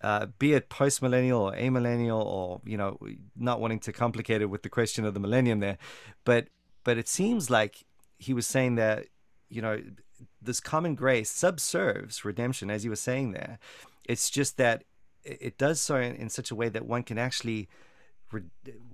Uh, 0.04 0.26
be 0.40 0.52
it 0.52 0.68
post 0.68 1.00
millennial 1.00 1.42
or 1.42 1.52
amillennial, 1.52 2.26
or 2.26 2.60
you 2.64 2.76
know, 2.76 2.98
not 3.36 3.60
wanting 3.60 3.78
to 3.78 3.92
complicate 3.92 4.42
it 4.42 4.46
with 4.46 4.64
the 4.64 4.68
question 4.68 5.04
of 5.04 5.14
the 5.14 5.20
millennium 5.20 5.60
there, 5.60 5.78
but 6.24 6.48
but 6.82 6.98
it 6.98 7.06
seems 7.06 7.50
like 7.50 7.84
he 8.18 8.34
was 8.34 8.44
saying 8.44 8.74
that 8.74 9.06
you 9.48 9.62
know 9.62 9.80
this 10.40 10.60
common 10.60 10.94
grace 10.94 11.30
subserves 11.30 12.24
redemption, 12.24 12.70
as 12.70 12.84
you 12.84 12.90
were 12.90 12.96
saying 12.96 13.32
there. 13.32 13.58
It's 14.04 14.30
just 14.30 14.56
that 14.56 14.84
it 15.24 15.58
does 15.58 15.80
so 15.80 15.96
in, 15.96 16.14
in 16.16 16.28
such 16.28 16.50
a 16.50 16.54
way 16.54 16.68
that 16.68 16.86
one 16.86 17.02
can 17.02 17.18
actually 17.18 17.68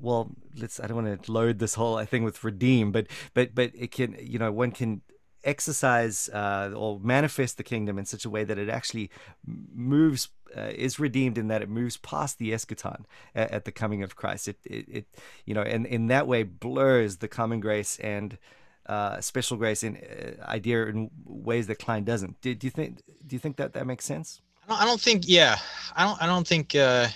well 0.00 0.32
let's 0.56 0.80
i 0.80 0.86
don't 0.86 1.04
want 1.04 1.22
to 1.22 1.32
load 1.32 1.60
this 1.60 1.74
whole 1.74 2.04
thing 2.04 2.24
with 2.24 2.42
redeem 2.42 2.90
but 2.90 3.06
but 3.34 3.54
but 3.54 3.70
it 3.74 3.92
can 3.92 4.16
you 4.20 4.38
know 4.38 4.50
one 4.50 4.72
can 4.72 5.00
exercise 5.44 6.28
uh, 6.30 6.72
or 6.74 6.98
manifest 7.00 7.56
the 7.56 7.62
kingdom 7.62 7.98
in 7.98 8.04
such 8.04 8.24
a 8.24 8.30
way 8.30 8.44
that 8.44 8.58
it 8.58 8.68
actually 8.68 9.10
moves 9.46 10.28
uh, 10.56 10.72
is 10.74 10.98
redeemed 10.98 11.38
in 11.38 11.48
that 11.48 11.62
it 11.62 11.68
moves 11.68 11.96
past 11.96 12.38
the 12.38 12.52
eschaton 12.52 13.04
at, 13.34 13.50
at 13.50 13.64
the 13.64 13.72
coming 13.72 14.02
of 14.02 14.16
christ. 14.16 14.48
It, 14.48 14.58
it, 14.64 14.88
it 14.88 15.06
you 15.44 15.54
know 15.54 15.62
and 15.62 15.86
in 15.86 16.08
that 16.08 16.26
way 16.26 16.42
blurs 16.42 17.18
the 17.18 17.28
common 17.28 17.60
grace 17.60 17.98
and 18.00 18.38
uh, 18.86 19.20
special 19.20 19.56
grace 19.56 19.82
in 19.82 19.96
uh, 19.96 20.42
idea 20.44 20.86
in 20.86 21.10
ways 21.24 21.66
that 21.66 21.78
kline 21.78 22.04
doesn't. 22.04 22.40
Do, 22.40 22.54
do 22.54 22.66
you 22.66 22.70
think 22.70 23.02
do 23.26 23.36
you 23.36 23.40
think 23.40 23.56
that 23.56 23.74
that 23.74 23.86
makes 23.86 24.04
sense 24.04 24.40
I 24.68 24.84
don't 24.84 25.00
think. 25.00 25.24
Yeah, 25.26 25.56
I 25.94 26.04
don't. 26.04 26.22
I 26.22 26.26
don't 26.26 26.46
think. 26.46 26.74
Uh, 26.74 27.08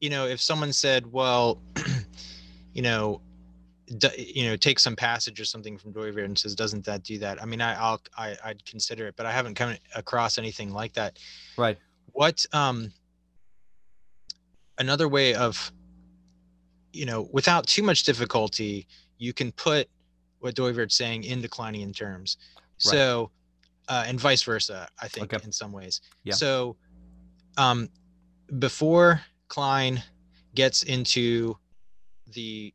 you 0.00 0.10
know, 0.10 0.26
if 0.26 0.40
someone 0.40 0.72
said, 0.72 1.10
"Well, 1.10 1.60
you 2.74 2.82
know, 2.82 3.20
d- 3.98 4.32
you 4.34 4.46
know, 4.46 4.56
take 4.56 4.78
some 4.78 4.96
passage 4.96 5.40
or 5.40 5.44
something 5.44 5.78
from 5.78 5.92
Dooyeweerd 5.92 6.24
and 6.24 6.38
says, 6.38 6.54
"Doesn't 6.54 6.84
that 6.84 7.02
do 7.02 7.18
that?" 7.18 7.42
I 7.42 7.46
mean, 7.46 7.60
I, 7.60 7.74
I'll, 7.74 8.00
I, 8.16 8.36
I'd 8.44 8.64
consider 8.64 9.06
it, 9.06 9.16
but 9.16 9.26
I 9.26 9.32
haven't 9.32 9.54
come 9.54 9.74
across 9.94 10.38
anything 10.38 10.72
like 10.72 10.92
that. 10.94 11.18
Right. 11.56 11.78
What? 12.12 12.44
Um. 12.52 12.92
Another 14.78 15.06
way 15.06 15.34
of, 15.34 15.70
you 16.92 17.04
know, 17.04 17.28
without 17.30 17.66
too 17.66 17.82
much 17.82 18.02
difficulty, 18.02 18.88
you 19.18 19.32
can 19.32 19.52
put 19.52 19.88
what 20.40 20.56
Dooyeweerd's 20.56 20.96
saying 20.96 21.24
in 21.24 21.40
declining 21.40 21.92
terms. 21.92 22.38
Right. 22.84 22.92
So 22.92 23.30
uh, 23.88 24.04
and 24.06 24.18
vice 24.20 24.42
versa. 24.42 24.88
I 25.00 25.08
think 25.08 25.32
okay. 25.32 25.44
in 25.44 25.52
some 25.52 25.72
ways. 25.72 26.00
Yeah. 26.24 26.34
So, 26.34 26.76
um, 27.56 27.88
before 28.58 29.20
Kline 29.48 30.02
gets 30.54 30.82
into 30.82 31.56
the 32.32 32.72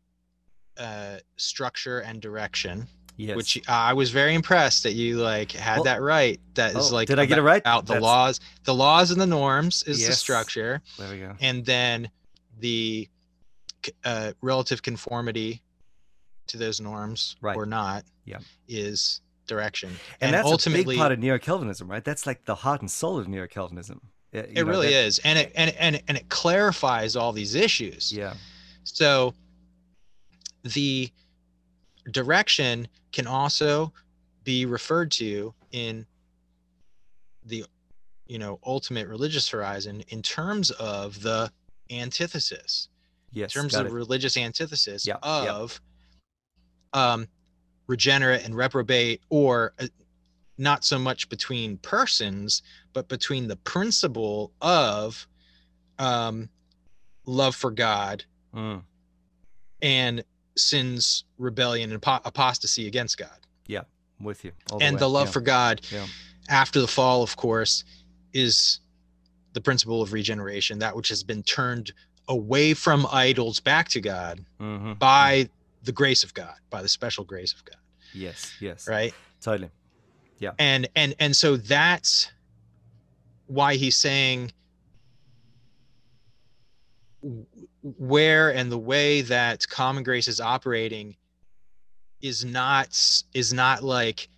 uh, 0.78 1.18
structure 1.38 2.00
and 2.00 2.22
direction. 2.22 2.88
Yes. 3.20 3.36
Which 3.36 3.58
uh, 3.68 3.72
I 3.72 3.94
was 3.94 4.12
very 4.12 4.36
impressed 4.36 4.84
that 4.84 4.94
you 4.94 5.18
like 5.18 5.52
had 5.52 5.78
Well- 5.78 5.86
that 5.86 6.02
right. 6.04 6.40
That 6.54 6.76
is 6.76 6.92
Oh, 6.92 6.96
like 6.96 7.08
did 7.08 7.18
I 7.18 7.26
get 7.26 7.40
it 7.40 7.42
right? 7.42 7.64
Out 7.66 7.88
the 7.88 7.94
That's- 7.94 8.04
laws, 8.04 8.40
the 8.64 8.76
laws 8.76 9.10
and 9.10 9.20
the 9.20 9.26
norms 9.26 9.82
is 9.88 10.06
the 10.06 10.14
structure, 10.14 10.84
There 11.00 11.10
we 11.10 11.20
go. 11.20 11.36
and 11.40 11.66
then 11.66 12.12
the 12.60 13.10
uh, 14.06 14.34
relative 14.42 14.84
conformity 14.84 15.64
to 16.48 16.58
those 16.58 16.80
norms 16.80 17.36
Right. 17.42 17.58
or 17.58 17.66
not 17.66 18.04
Yeah. 18.26 18.38
is 18.68 19.22
direction. 19.48 19.92
And, 20.22 20.34
that's 20.34 20.48
ultimately, 20.48 20.82
a 20.82 20.88
big 20.96 20.98
part 20.98 21.12
of 21.12 21.20
neo-Calvinism, 21.20 21.90
right? 21.90 22.04
That's 22.04 22.26
like 22.28 22.46
the 22.46 22.56
heart 22.56 22.82
and 22.82 22.92
soul 22.92 23.18
of 23.18 23.28
neo-Calvinism. 23.28 24.02
You 24.34 24.40
it 24.42 24.54
know, 24.56 24.64
really 24.64 24.88
that- 24.88 25.06
is, 25.06 25.20
and 25.20 25.40
it 25.40 25.52
and 25.56 25.74
and 25.80 26.02
and 26.08 26.18
it 26.18 26.28
clarifies 26.30 27.16
all 27.16 27.32
these 27.32 27.56
issues. 27.56 28.12
Yeah. 28.12 28.34
So 28.84 29.34
the 30.64 31.10
direction 32.12 32.88
can 33.12 33.26
also 33.26 33.92
be 34.44 34.66
referred 34.66 35.12
to 35.12 35.54
in 35.72 36.06
the 37.46 37.66
you 38.28 38.38
know 38.38 38.60
ultimate 38.66 39.08
religious 39.08 39.48
horizon 39.50 40.04
in 40.10 40.22
terms 40.22 40.72
of 40.72 41.22
the 41.22 41.52
antithesis 41.90 42.90
Yes. 43.32 43.56
in 43.56 43.62
terms 43.62 43.76
of 43.76 43.88
it. 43.88 43.92
religious 43.92 44.38
antithesis 44.38 45.06
yeah. 45.08 45.18
of 45.24 45.80
um 46.94 47.28
regenerate 47.88 48.44
and 48.46 48.56
reprobate 48.56 49.22
or 49.30 49.74
uh, 49.80 49.88
not 50.58 50.84
so 50.84 50.98
much 51.00 51.30
between 51.30 51.78
persons 51.78 52.62
but 52.94 53.08
between 53.08 53.48
the 53.48 53.56
principle 53.58 54.52
of 54.62 55.28
um 56.00 56.50
love 57.26 57.56
for 57.56 57.72
god 57.72 58.24
Mm, 58.56 58.82
and 59.82 60.24
sin's 60.56 61.26
rebellion 61.38 61.92
and 61.92 62.02
apostasy 62.04 62.88
against 62.88 63.18
God. 63.18 63.38
Yeah, 63.68 63.82
with 64.20 64.44
you. 64.44 64.52
and 64.82 64.96
way. 64.96 65.00
the 65.00 65.10
love 65.10 65.28
Yeah. 65.28 65.32
for 65.32 65.42
God 65.42 65.82
Yeah. 65.92 66.08
after 66.50 66.82
the 66.82 66.88
fall, 66.88 67.22
of 67.22 67.36
course, 67.36 67.84
is 68.34 68.80
the 69.54 69.62
principle 69.62 70.02
of 70.02 70.14
regeneration, 70.14 70.80
that 70.80 70.96
which 70.96 71.10
has 71.10 71.22
been 71.24 71.44
turned 71.44 71.92
away 72.28 72.74
from 72.74 73.06
idols 73.12 73.60
back 73.60 73.90
to 73.90 74.02
God 74.02 74.44
Mhm. 74.60 74.98
by 74.98 75.50
the 75.88 75.92
grace 75.92 76.24
of 76.24 76.34
God, 76.36 76.54
by 76.70 76.82
the 76.84 76.90
special 76.90 77.24
grace 77.24 77.54
of 77.54 77.66
God, 77.66 77.80
Yes. 78.14 78.54
Yes. 78.62 78.88
right? 78.88 79.14
Totally. 79.42 79.72
Yeah. 80.38 80.52
And 80.60 80.88
and 80.96 81.16
and 81.20 81.36
so 81.36 81.58
that's 81.58 82.32
why 83.48 83.76
he's 83.76 83.98
saying 83.98 84.52
where 87.82 88.54
and 88.54 88.72
the 88.72 88.78
way 88.78 89.22
that 89.22 89.68
common 89.68 90.04
grace 90.04 90.28
is 90.28 90.40
operating 90.40 91.16
is 92.22 92.46
not 92.46 92.90
is 93.34 93.54
not 93.54 93.84
like 93.84 94.30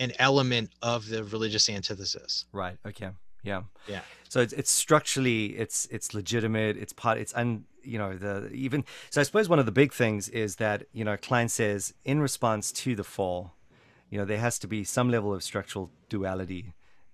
an 0.00 0.12
element 0.18 0.70
of 0.82 1.08
the 1.08 1.22
religious 1.24 1.68
antithesis 1.68 2.46
Right. 2.52 2.76
Okay. 2.86 3.10
Yeah. 3.42 3.62
Yeah. 3.86 4.00
So 4.28 4.40
it's 4.40 4.52
it's 4.54 4.70
structurally 4.70 5.46
it's 5.58 5.86
it's 5.90 6.14
legitimate. 6.14 6.76
It's 6.78 6.92
part. 6.94 7.18
It's 7.18 7.34
un. 7.34 7.64
You 7.84 7.98
know 7.98 8.16
the 8.16 8.50
even. 8.52 8.84
So 9.10 9.20
I 9.20 9.24
suppose 9.24 9.48
one 9.48 9.58
of 9.58 9.66
the 9.66 9.72
big 9.72 9.92
things 9.92 10.28
is 10.28 10.56
that 10.56 10.84
you 10.92 11.04
know 11.04 11.16
Kline 11.16 11.48
says 11.48 11.94
in 12.04 12.20
response 12.20 12.72
to 12.72 12.94
the 12.94 13.04
fall, 13.04 13.52
you 14.10 14.18
know 14.18 14.24
there 14.24 14.38
has 14.38 14.58
to 14.60 14.66
be 14.68 14.84
some 14.84 15.10
level 15.10 15.34
of 15.34 15.42
structural 15.42 15.90
duality. 16.08 16.72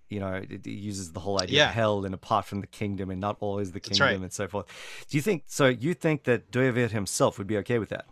You 0.09 0.21
know 0.21 0.35
it, 0.49 0.67
uses 0.67 1.13
the 1.13 1.21
whole 1.21 1.41
idea 1.41 1.59
Yeah. 1.59 1.69
of 1.69 1.75
hell 1.75 2.05
and 2.05 2.15
apart 2.15 2.45
from 2.45 2.61
the 2.61 2.67
kingdom 2.67 3.11
and 3.11 3.21
not 3.21 3.37
always 3.41 3.73
the 3.73 3.81
kingdom 3.81 4.07
right. 4.07 4.21
and 4.21 4.33
so 4.33 4.49
forth. 4.49 4.67
Do 5.09 5.17
you 5.17 5.23
think 5.23 5.45
so? 5.47 5.67
You 5.67 5.95
think 5.95 6.25
that 6.25 6.51
Dooyeweerd 6.51 6.91
himself 6.91 7.39
would 7.39 7.47
be 7.47 7.57
okay 7.59 7.79
with 7.79 7.91
that? 7.91 8.07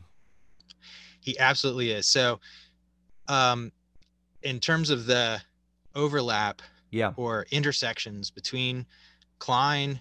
he 1.21 1.37
absolutely 1.41 1.91
is 1.91 2.07
so 2.07 2.39
um 3.27 3.73
in 4.43 4.61
terms 4.61 4.89
of 4.89 5.07
the 5.07 5.41
overlap 5.97 6.63
Yeah. 6.91 7.13
or 7.17 7.47
intersections 7.51 8.31
between 8.31 8.87
Kline 9.41 10.01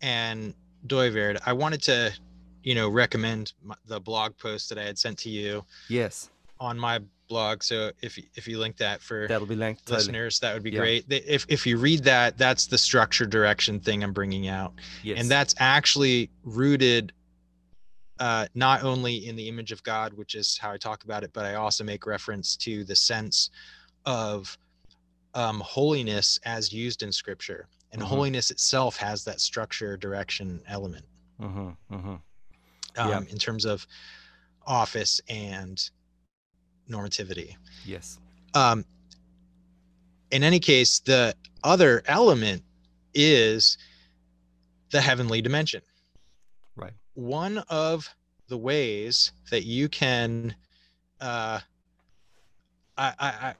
and 0.00 0.54
Dooyeweerd, 0.88 1.38
I 1.46 1.52
wanted 1.52 1.82
to, 1.82 2.12
you 2.62 2.74
know, 2.74 2.88
recommend 2.88 3.52
my, 3.62 3.74
the 3.86 4.00
blog 4.00 4.36
post 4.38 4.68
that 4.68 4.78
I 4.78 4.82
had 4.84 4.98
sent 4.98 5.18
to 5.20 5.30
you 5.30 5.64
Yes. 5.88 6.30
on 6.60 6.78
my 6.78 7.00
blog. 7.28 7.62
So 7.62 7.90
if 8.02 8.16
you- 8.16 8.26
if 8.36 8.46
you 8.46 8.58
link 8.58 8.76
that 8.76 9.02
for 9.02 9.26
That'll 9.26 9.46
be 9.48 9.56
linked. 9.56 9.90
Listeners, 9.90 10.38
that 10.40 10.54
would 10.54 10.62
be 10.62 10.70
Yeah. 10.70 10.78
great. 10.78 11.06
If 11.10 11.44
if 11.48 11.66
you 11.66 11.76
read 11.76 12.04
that, 12.04 12.38
that's 12.38 12.66
the 12.66 12.78
structure 12.78 13.26
direction 13.26 13.80
thing 13.80 14.04
I'm 14.04 14.12
bringing 14.12 14.46
out, 14.48 14.72
Yes. 15.02 15.18
and 15.20 15.28
that's 15.30 15.54
actually 15.58 16.30
rooted. 16.44 17.12
Uh, 18.18 18.46
not 18.54 18.82
only 18.82 19.26
in 19.26 19.36
the 19.36 19.46
image 19.46 19.72
of 19.72 19.82
God, 19.82 20.14
which 20.14 20.34
is 20.34 20.56
how 20.56 20.70
I 20.72 20.78
talk 20.78 21.04
about 21.04 21.22
it, 21.22 21.32
but 21.34 21.44
I 21.44 21.56
also 21.56 21.84
make 21.84 22.06
reference 22.06 22.56
to 22.58 22.82
the 22.84 22.96
sense 22.96 23.50
of 24.06 24.56
um, 25.34 25.60
holiness 25.60 26.38
as 26.46 26.72
used 26.72 27.02
in 27.02 27.12
Scripture, 27.12 27.68
and 27.92 28.02
Mhm. 28.02 28.06
holiness 28.06 28.50
itself 28.50 28.96
has 28.96 29.24
that 29.24 29.40
structure 29.40 29.96
direction 29.96 30.60
element 30.66 31.06
Mm-hmm, 31.40 31.94
mm-hmm. 31.94 32.08
um, 32.08 32.20
Yeah. 32.96 33.20
in 33.30 33.38
terms 33.38 33.64
of 33.64 33.86
office 34.66 35.20
and 35.28 35.90
normativity. 36.88 37.56
Yes. 37.84 38.18
Um, 38.54 38.84
in 40.30 40.42
any 40.42 40.58
case, 40.58 40.98
the 41.00 41.34
other 41.62 42.02
element 42.06 42.62
is 43.14 43.78
the 44.90 45.00
heavenly 45.00 45.40
dimension. 45.42 45.82
Right. 46.74 46.92
One 47.14 47.58
of 47.68 48.08
the 48.48 48.58
ways 48.58 49.32
that 49.50 49.64
you 49.64 49.88
can, 49.88 50.54
uh, 51.20 51.60
I, 52.98 53.14
I, 53.18 53.54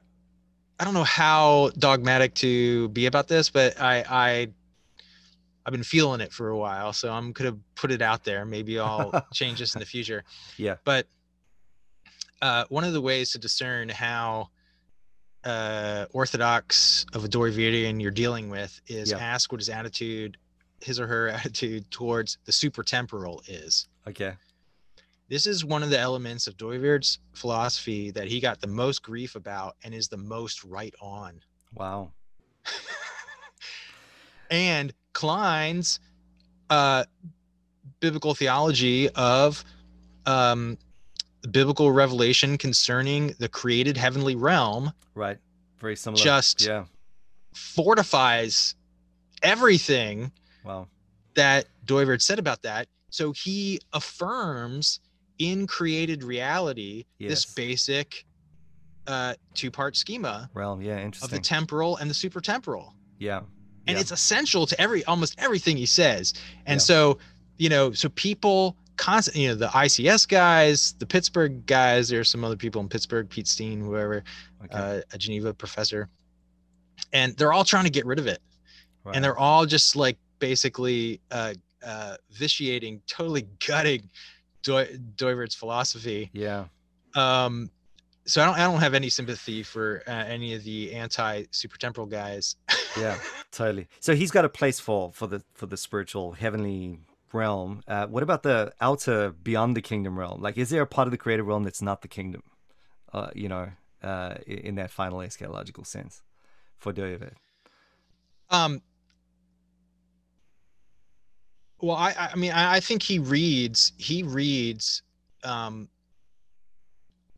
I, 0.78 0.84
don't 0.84 0.94
know 0.94 1.04
how 1.04 1.70
dogmatic 1.78 2.34
to 2.36 2.88
be 2.90 3.06
about 3.06 3.28
this, 3.28 3.50
but 3.50 3.80
I, 3.80 4.04
I, 4.08 4.48
I've 5.64 5.72
been 5.72 5.82
feeling 5.82 6.20
it 6.20 6.32
for 6.32 6.48
a 6.50 6.56
while, 6.56 6.92
so 6.92 7.12
I'm 7.12 7.32
gonna 7.32 7.56
put 7.74 7.90
it 7.90 8.02
out 8.02 8.24
there. 8.24 8.44
Maybe 8.44 8.78
I'll 8.78 9.24
change 9.32 9.58
this 9.58 9.74
in 9.74 9.80
the 9.80 9.86
future. 9.86 10.24
Yeah. 10.56 10.76
But 10.84 11.06
uh, 12.42 12.64
one 12.68 12.84
of 12.84 12.92
the 12.92 13.00
ways 13.00 13.32
to 13.32 13.38
discern 13.38 13.88
how 13.88 14.50
uh, 15.44 16.06
orthodox 16.12 17.06
of 17.14 17.24
a 17.24 17.28
Dooyeweerdian 17.28 18.00
you're 18.02 18.10
dealing 18.10 18.50
with 18.50 18.80
is 18.86 19.10
Yeah. 19.10 19.18
ask 19.18 19.52
what 19.52 19.60
his 19.60 19.68
attitude, 19.68 20.36
his 20.80 21.00
or 21.00 21.06
her 21.06 21.28
attitude 21.36 21.90
towards 21.90 22.38
the 22.44 22.52
supertemporal 22.52 23.40
is. 23.48 23.88
Okay. 24.06 24.34
This 25.28 25.46
is 25.46 25.64
one 25.64 25.82
of 25.82 25.90
the 25.90 25.98
elements 25.98 26.46
of 26.46 26.56
Dooyeweerd's 26.56 27.18
philosophy 27.34 28.10
that 28.12 28.28
he 28.28 28.38
got 28.40 28.60
the 28.60 28.68
most 28.68 29.02
grief 29.02 29.34
about 29.34 29.76
and 29.82 29.92
is 29.92 30.08
the 30.08 30.16
most 30.16 30.62
right 30.64 30.94
on. 31.00 31.40
Wow. 31.74 32.12
and 34.50 34.92
Kline's 35.12 35.98
uh, 36.70 37.04
biblical 38.00 38.34
theology 38.34 39.08
of 39.10 39.64
um, 40.26 40.78
the 41.42 41.48
biblical 41.48 41.90
revelation 41.90 42.56
concerning 42.58 43.34
the 43.38 43.48
created 43.48 43.96
heavenly 43.96 44.36
realm 44.36 44.92
Right. 45.14 45.38
Very 45.78 45.96
similar. 45.96 46.22
Just- 46.22 46.64
yeah. 46.66 46.84
fortifies 47.54 48.74
everything 49.42 50.30
Wow. 50.64 50.88
that 51.34 51.66
Dooyeweerd 51.84 52.22
said 52.22 52.38
about 52.38 52.62
that. 52.62 52.86
So 53.10 53.32
he 53.32 53.80
affirms 53.92 55.00
in 55.38 55.66
created 55.66 56.22
reality 56.24 57.04
Yes. 57.18 57.30
this 57.30 57.54
basic 57.54 58.24
uh, 59.06 59.34
two-part 59.54 59.96
schema 59.96 60.50
Realm. 60.54 60.80
Yeah. 60.82 60.98
interesting. 60.98 61.26
of 61.26 61.30
the 61.30 61.38
temporal 61.40 61.96
and 61.98 62.10
the 62.10 62.14
supertemporal. 62.14 62.92
yeah. 63.18 63.38
and 63.86 63.94
Yeah. 63.96 64.00
it's 64.00 64.10
essential 64.10 64.66
to 64.66 64.80
every 64.80 65.04
almost 65.04 65.34
everything 65.38 65.76
he 65.76 65.86
says 65.86 66.34
and 66.66 66.76
Yeah. 66.80 66.84
so 66.84 67.18
you 67.56 67.68
know 67.68 67.92
so 67.92 68.08
people 68.10 68.76
constant 68.96 69.36
you 69.36 69.48
know 69.48 69.54
the 69.54 69.68
ics 69.68 70.26
guys 70.26 70.94
the 70.98 71.06
pittsburgh 71.06 71.64
guys 71.66 72.08
there's 72.08 72.28
some 72.30 72.42
other 72.44 72.56
people 72.56 72.80
in 72.80 72.88
pittsburgh 72.88 73.28
pete 73.28 73.46
steen 73.46 73.80
whoever 73.80 74.24
Okay. 74.64 74.74
uh, 74.76 75.00
a 75.12 75.18
geneva 75.18 75.52
professor 75.54 76.08
and 77.12 77.36
they're 77.36 77.52
all 77.52 77.64
trying 77.64 77.84
to 77.84 77.90
get 77.90 78.06
rid 78.06 78.18
of 78.18 78.26
it 78.26 78.40
right. 79.04 79.14
and 79.14 79.22
they're 79.24 79.38
all 79.38 79.66
just 79.66 79.94
like 79.96 80.16
basically 80.38 81.20
uh, 81.30 81.54
uh, 81.84 82.16
vitiating 82.32 83.00
totally 83.06 83.46
gutting 83.66 84.08
Doi- 84.62 84.98
Dooyeweerd's 85.16 85.54
philosophy 85.54 86.30
yeah. 86.32 86.64
um 87.14 87.70
so 88.28 88.42
I 88.42 88.46
don't, 88.46 88.54
I 88.58 88.64
don't 88.64 88.80
have 88.80 88.94
any 88.94 89.08
sympathy 89.08 89.62
for 89.62 90.02
uh, 90.08 90.10
any 90.10 90.54
of 90.54 90.64
the 90.64 90.94
anti 90.94 91.44
supertemporal 91.44 92.08
guys 92.10 92.56
Yeah. 92.98 93.18
Totally. 93.52 93.88
So 94.00 94.14
he's 94.14 94.30
got 94.30 94.44
a 94.44 94.48
place 94.48 94.80
for 94.80 95.12
for 95.12 95.26
the 95.26 95.42
for 95.54 95.66
the 95.66 95.76
spiritual 95.76 96.32
heavenly 96.32 97.00
realm. 97.32 97.82
Uh, 97.86 98.06
what 98.06 98.22
about 98.22 98.42
the 98.42 98.72
outer 98.80 99.30
beyond 99.30 99.76
the 99.76 99.82
kingdom 99.82 100.18
realm? 100.18 100.40
Like, 100.40 100.56
is 100.58 100.70
there 100.70 100.82
a 100.82 100.86
part 100.86 101.06
of 101.06 101.12
the 101.12 101.18
creative 101.18 101.46
realm 101.46 101.64
that's 101.64 101.82
not 101.82 102.02
the 102.02 102.08
kingdom? 102.08 102.42
Uh, 103.12 103.28
you 103.34 103.48
know, 103.48 103.70
uh, 104.02 104.34
in 104.46 104.74
that 104.76 104.90
final 104.90 105.18
eschatological 105.18 105.86
sense, 105.86 106.22
for 106.78 106.92
Dooyeweerd. 106.92 107.34
Um. 108.50 108.82
Well, 111.80 111.96
I 111.96 112.14
I 112.32 112.36
mean 112.36 112.52
I, 112.52 112.80
think 112.80 113.02
he 113.02 113.18
reads 113.18 113.92
he 113.98 114.22
reads 114.22 115.02
um, 115.44 115.88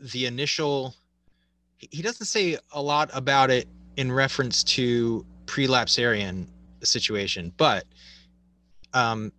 the 0.00 0.26
initial 0.26 0.94
he 1.78 2.02
doesn't 2.02 2.26
say 2.26 2.58
a 2.72 2.80
lot 2.80 3.10
about 3.12 3.50
it 3.50 3.68
in 3.96 4.12
reference 4.12 4.62
to 4.64 5.24
prelapsarian 5.46 6.46
situation, 6.82 7.52
but 7.56 7.84
um, 8.94 9.32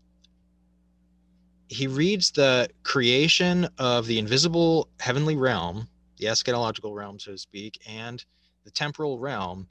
he 1.70 1.88
reads 1.88 2.32
the 2.32 2.70
creation 2.84 3.68
of 3.78 4.06
the 4.06 4.20
invisible 4.20 4.90
heavenly 5.00 5.36
realm, 5.36 5.88
the 6.18 6.26
eschatological 6.26 6.94
realm, 6.94 7.20
so 7.20 7.32
to 7.32 7.38
speak, 7.38 7.80
and 7.88 8.26
the 8.66 8.72
temporal 8.72 9.20
realm 9.20 9.68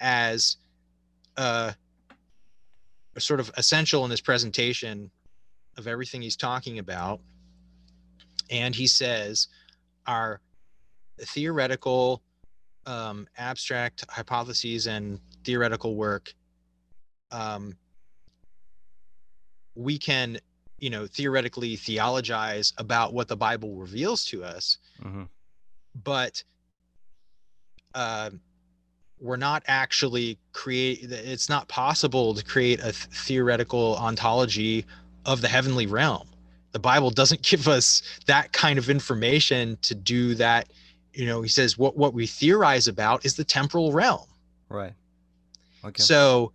as 0.00 0.56
uh, 1.36 1.72
sort 3.20 3.40
of 3.40 3.50
essential 3.56 4.04
in 4.04 4.10
this 4.10 4.20
presentation 4.20 5.10
of 5.76 5.86
everything 5.86 6.22
he's 6.22 6.36
talking 6.36 6.78
about. 6.78 7.20
And 8.50 8.74
he 8.74 8.86
says, 8.86 9.48
our 10.06 10.40
theoretical, 11.18 12.22
um, 12.86 13.26
abstract 13.38 14.04
hypotheses 14.10 14.86
and 14.86 15.18
theoretical 15.44 15.96
work, 15.96 16.34
um, 17.30 17.74
we 19.74 19.98
can, 19.98 20.38
you 20.78 20.90
know, 20.90 21.06
theoretically 21.06 21.76
theologize 21.76 22.72
about 22.78 23.12
what 23.12 23.28
the 23.28 23.36
Bible 23.36 23.74
reveals 23.74 24.24
to 24.26 24.44
us, 24.44 24.78
mm-hmm. 25.02 25.24
but 26.04 26.42
uh, 27.94 28.30
we're 29.24 29.36
not 29.36 29.62
actually 29.66 30.38
create. 30.52 31.10
It's 31.10 31.48
not 31.48 31.66
possible 31.68 32.34
to 32.34 32.44
create 32.44 32.78
a 32.80 32.92
th- 32.92 32.94
theoretical 32.94 33.96
ontology 33.96 34.84
of 35.24 35.40
the 35.40 35.48
heavenly 35.48 35.86
realm. 35.86 36.28
The 36.72 36.78
Bible 36.78 37.10
doesn't 37.10 37.42
give 37.50 37.66
us 37.66 38.02
that 38.26 38.52
kind 38.52 38.78
of 38.78 38.90
information 38.90 39.78
to 39.82 39.94
do 39.94 40.34
that 40.34 40.68
you 41.14 41.26
know 41.26 41.40
he 41.40 41.48
says 41.48 41.78
what 41.78 41.96
what 41.96 42.12
we 42.12 42.26
theorize 42.26 42.86
about 42.86 43.24
is 43.24 43.34
the 43.34 43.44
temporal 43.44 43.92
realm. 43.92 44.26
Right. 44.68 44.92
Okay. 45.84 46.02
So 46.02 46.52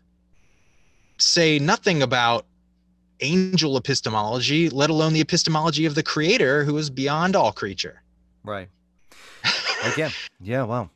say 1.17 1.57
nothing 1.59 2.03
about 2.03 2.45
angel 3.21 3.75
epistemology 3.77 4.69
let 4.69 4.89
alone 4.89 5.11
the 5.13 5.19
epistemology 5.21 5.85
of 5.85 5.95
the 5.95 6.03
creator 6.03 6.63
who 6.63 6.77
is 6.77 6.89
beyond 6.89 7.35
all 7.35 7.51
creature. 7.51 8.03
Right. 8.43 8.69
Again 9.93 10.11
yeah 10.39 10.63
wow 10.63 10.89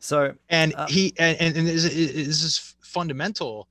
so 0.00 0.34
and 0.48 0.74
uh, 0.74 0.86
he 0.88 1.12
and, 1.18 1.40
and, 1.40 1.56
and 1.56 1.66
this 1.66 1.84
is 1.84 2.74
fundamental 2.82 3.68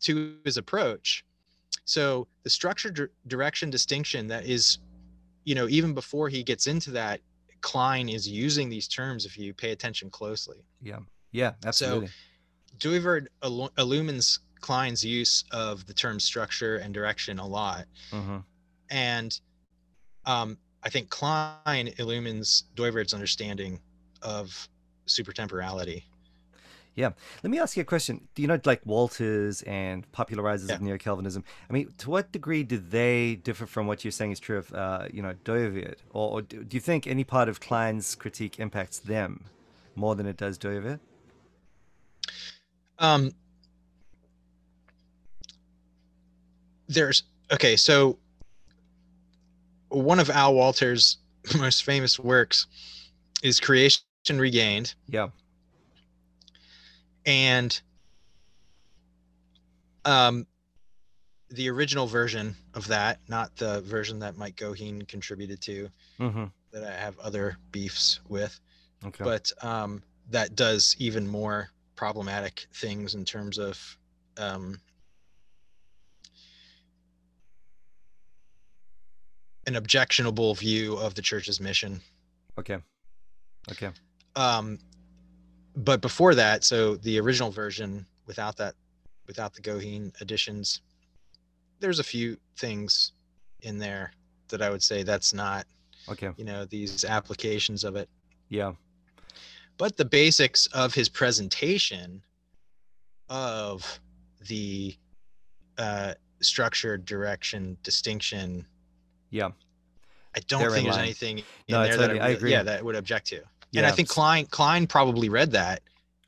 to 0.00 0.36
his 0.44 0.56
approach 0.58 1.24
so 1.84 2.26
the 2.42 2.50
structure 2.50 3.10
direction 3.26 3.70
distinction 3.70 4.26
that 4.28 4.44
is 4.44 4.78
you 5.44 5.54
know 5.54 5.66
even 5.68 5.94
before 5.94 6.28
he 6.28 6.42
gets 6.42 6.66
into 6.66 6.90
that 6.90 7.20
Kline 7.62 8.08
is 8.08 8.28
using 8.28 8.68
these 8.68 8.86
terms 8.86 9.24
if 9.24 9.38
you 9.38 9.54
pay 9.54 9.70
attention 9.70 10.10
closely. 10.10 10.58
Yeah. 10.82 10.98
Yeah, 11.30 11.52
absolutely. 11.64 12.08
So 12.08 12.12
Dooyeweerd 12.78 13.28
illumines 13.78 14.40
Kline's 14.60 15.02
use 15.02 15.44
of 15.50 15.86
the 15.86 15.94
term 15.94 16.20
structure 16.20 16.76
and 16.76 16.92
direction 16.92 17.38
a 17.38 17.46
lot. 17.46 17.86
Mm-hmm. 18.10 18.38
And 18.90 19.40
um, 20.26 20.58
I 20.82 20.90
think 20.90 21.08
Kline 21.08 21.94
illumines 21.98 22.64
Dooyeweerd's 22.74 23.14
understanding 23.14 23.80
of 24.20 24.68
supertemporality. 25.12 26.04
Yeah. 26.94 27.10
Let 27.42 27.50
me 27.50 27.58
ask 27.58 27.76
you 27.76 27.80
a 27.80 27.84
question. 27.84 28.28
Do 28.34 28.42
you 28.42 28.48
know, 28.48 28.60
like 28.64 28.84
Wolters 28.84 29.62
and 29.66 30.10
popularizers 30.12 30.68
yeah. 30.68 30.74
of 30.74 30.82
neo 30.82 30.98
Calvinism? 30.98 31.42
I 31.68 31.72
mean, 31.72 31.92
to 31.98 32.10
what 32.10 32.32
degree 32.32 32.64
do 32.64 32.76
they 32.78 33.36
differ 33.36 33.66
from 33.66 33.86
what 33.86 34.04
you're 34.04 34.12
saying 34.12 34.32
is 34.32 34.40
true 34.40 34.58
of, 34.58 34.72
uh, 34.74 35.06
you 35.10 35.22
know, 35.22 35.34
Dooyeweerd? 35.44 35.96
Or, 36.10 36.30
or, 36.32 36.42
do 36.42 36.66
you 36.70 36.80
think 36.80 37.06
any 37.06 37.24
part 37.24 37.48
of 37.48 37.60
Kline's 37.60 38.14
critique 38.14 38.60
impacts 38.60 38.98
them 38.98 39.44
more 39.94 40.14
than 40.14 40.26
it 40.26 40.36
does 40.36 40.58
Dooyeweerd? 40.58 41.00
Um, 42.98 43.32
there's 46.88 47.22
okay. 47.50 47.76
So 47.76 48.18
one 49.88 50.20
of 50.20 50.28
Al 50.28 50.54
Wolters' 50.54 51.16
most 51.58 51.84
famous 51.84 52.18
works 52.18 52.66
is 53.42 53.58
Creation 53.60 54.02
Regained. 54.30 54.94
Yeah 55.08 55.28
and 57.26 57.80
um, 60.04 60.46
the 61.50 61.68
original 61.70 62.06
version 62.06 62.56
of 62.74 62.88
that, 62.88 63.20
not 63.28 63.54
the 63.56 63.80
version 63.82 64.18
that 64.20 64.36
Mike 64.36 64.56
Goheen 64.56 65.06
contributed 65.06 65.60
to, 65.62 65.88
mm-hmm. 66.18 66.44
that 66.72 66.84
I 66.84 66.92
have 66.92 67.18
other 67.18 67.56
beefs 67.70 68.20
with, 68.28 68.58
okay. 69.04 69.24
but 69.24 69.52
um, 69.62 70.02
that 70.30 70.56
does 70.56 70.96
even 70.98 71.26
more 71.26 71.70
problematic 71.94 72.66
things 72.74 73.14
in 73.14 73.24
terms 73.24 73.58
of 73.58 73.98
um, 74.38 74.80
an 79.66 79.76
objectionable 79.76 80.54
view 80.54 80.96
of 80.96 81.14
the 81.14 81.22
church's 81.22 81.60
mission. 81.60 82.00
Okay. 82.58 82.78
Okay. 83.70 83.90
Um, 84.36 84.78
but 85.76 86.00
before 86.00 86.34
that, 86.34 86.64
so 86.64 86.96
the 86.96 87.18
original 87.20 87.50
version 87.50 88.06
without 88.26 88.56
that, 88.56 88.74
without 89.26 89.54
the 89.54 89.60
Goheen 89.60 90.12
additions, 90.20 90.82
there's 91.80 91.98
a 91.98 92.04
few 92.04 92.36
things 92.56 93.12
in 93.62 93.78
there 93.78 94.12
that 94.48 94.62
I 94.62 94.70
would 94.70 94.82
say 94.82 95.02
that's 95.02 95.32
not, 95.32 95.66
okay, 96.08 96.30
you 96.36 96.44
know, 96.44 96.64
these 96.64 97.04
applications 97.04 97.84
of 97.84 97.96
it. 97.96 98.08
Yeah. 98.48 98.72
But 99.78 99.96
the 99.96 100.04
basics 100.04 100.66
of 100.66 100.94
his 100.94 101.08
presentation 101.08 102.22
of 103.28 104.00
the 104.46 104.94
uh, 105.78 106.14
structure, 106.40 106.98
direction, 106.98 107.76
distinction. 107.82 108.66
Yeah. 109.30 109.50
I 110.36 110.40
don't 110.40 110.60
They're 110.60 110.70
think 110.70 110.84
there's 110.84 110.96
line. 110.96 111.04
anything 111.04 111.38
in 111.38 111.44
no, 111.68 111.82
there 111.84 111.96
that 111.96 112.10
I, 112.10 112.26
I, 112.26 112.28
agree. 112.30 112.50
yeah 112.52 112.62
that 112.62 112.82
would 112.84 112.96
object 112.96 113.26
to 113.28 113.42
and 113.80 113.86
I 113.86 113.90
think 113.90 114.08
Kline 114.08 114.46
Kline 114.46 114.86
probably 114.86 115.28
read 115.28 115.52
that 115.52 115.82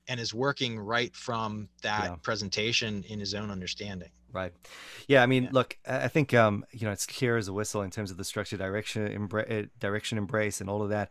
and 0.08 0.20
is 0.20 0.34
working 0.34 0.78
right 0.78 1.14
from 1.14 1.68
that 1.82 2.04
yeah. 2.04 2.16
presentation 2.22 3.04
in 3.08 3.20
his 3.20 3.34
own 3.34 3.50
understanding. 3.50 4.10
Right. 4.32 4.52
Yeah. 5.06 5.22
I 5.22 5.26
mean, 5.26 5.44
yeah. 5.44 5.50
look, 5.52 5.78
I 5.86 6.08
think 6.08 6.34
um, 6.34 6.64
you 6.72 6.86
know 6.86 6.92
it's 6.92 7.06
clear 7.06 7.36
as 7.36 7.48
a 7.48 7.52
whistle 7.52 7.82
in 7.82 7.90
terms 7.90 8.10
of 8.10 8.16
the 8.16 8.24
structure, 8.24 8.56
direction, 8.56 9.08
embra- 9.08 9.64
uh, 9.64 9.66
direction, 9.78 10.18
embrace, 10.18 10.60
and 10.60 10.68
all 10.68 10.82
of 10.82 10.90
that. 10.90 11.10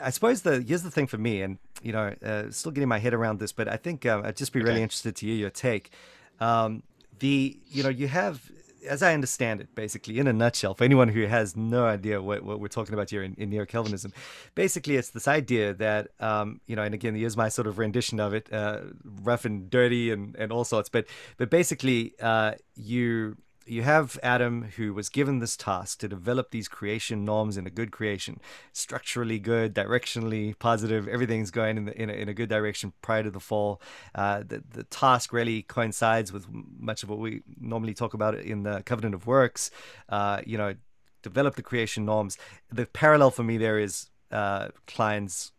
I 0.00 0.10
suppose 0.10 0.42
the 0.42 0.60
here's 0.60 0.82
the 0.82 0.90
thing 0.90 1.06
for 1.06 1.18
me, 1.18 1.42
and 1.42 1.58
you 1.82 1.92
know, 1.92 2.14
uh, 2.24 2.50
still 2.50 2.72
getting 2.72 2.88
my 2.88 2.98
head 2.98 3.14
around 3.14 3.38
this, 3.38 3.52
but 3.52 3.66
I 3.68 3.76
think 3.76 4.06
um, 4.06 4.24
I'd 4.24 4.36
just 4.36 4.52
be 4.52 4.60
really 4.60 4.82
interested 4.82 5.16
to 5.16 5.26
hear 5.26 5.34
your 5.34 5.50
take. 5.50 5.90
Um, 6.38 6.82
the 7.18 7.58
you 7.70 7.82
know 7.82 7.88
you 7.88 8.08
have 8.08 8.50
as 8.88 9.02
I 9.02 9.14
understand 9.14 9.60
it, 9.60 9.74
basically, 9.74 10.18
in 10.18 10.26
a 10.26 10.32
nutshell, 10.32 10.74
for 10.74 10.84
anyone 10.84 11.08
who 11.08 11.26
has 11.26 11.56
no 11.56 11.86
idea 11.86 12.20
what, 12.20 12.42
what 12.42 12.60
we're 12.60 12.68
talking 12.68 12.94
about 12.94 13.10
here 13.10 13.22
in, 13.22 13.34
in 13.34 13.50
neo 13.50 13.64
Calvinism, 13.64 14.12
basically 14.54 14.96
it's 14.96 15.10
this 15.10 15.28
idea 15.28 15.74
that, 15.74 16.08
um, 16.20 16.60
you 16.66 16.76
know, 16.76 16.82
and 16.82 16.94
again, 16.94 17.14
here's 17.14 17.36
my 17.36 17.48
sort 17.48 17.66
of 17.66 17.78
rendition 17.78 18.20
of 18.20 18.34
it, 18.34 18.52
uh, 18.52 18.80
rough 19.22 19.44
and 19.44 19.70
dirty 19.70 20.10
and, 20.10 20.36
and 20.36 20.52
all 20.52 20.64
sorts, 20.64 20.88
but, 20.88 21.06
but 21.36 21.50
basically, 21.50 22.14
uh, 22.20 22.52
you 22.74 23.36
you 23.66 23.82
have 23.82 24.18
Adam 24.22 24.62
who 24.76 24.92
was 24.94 25.08
given 25.08 25.38
this 25.38 25.56
task 25.56 26.00
to 26.00 26.08
develop 26.08 26.50
these 26.50 26.68
creation 26.68 27.24
norms 27.24 27.56
in 27.56 27.66
a 27.66 27.70
good 27.70 27.92
creation, 27.92 28.40
structurally 28.72 29.38
good, 29.38 29.74
directionally 29.74 30.58
positive. 30.58 31.06
Everything's 31.06 31.50
going 31.50 31.76
in, 31.76 31.84
the, 31.84 32.02
in, 32.02 32.10
a, 32.10 32.12
in 32.12 32.28
a 32.28 32.34
good 32.34 32.48
direction 32.48 32.92
prior 33.02 33.22
to 33.22 33.30
the 33.30 33.40
fall. 33.40 33.80
Uh, 34.14 34.42
the, 34.46 34.62
the 34.70 34.84
task 34.84 35.32
really 35.32 35.62
coincides 35.62 36.32
with 36.32 36.46
much 36.78 37.02
of 37.02 37.10
what 37.10 37.18
we 37.18 37.42
normally 37.60 37.94
talk 37.94 38.14
about 38.14 38.34
in 38.34 38.62
the 38.62 38.82
covenant 38.84 39.14
of 39.14 39.26
works. 39.26 39.70
Uh, 40.08 40.40
you 40.46 40.58
know, 40.58 40.74
develop 41.22 41.54
the 41.54 41.62
creation 41.62 42.04
norms. 42.04 42.38
The 42.72 42.86
parallel 42.86 43.30
for 43.30 43.44
me 43.44 43.58
there 43.58 43.78
is 43.78 44.08
uh, 44.30 44.68
Kline's 44.86 45.52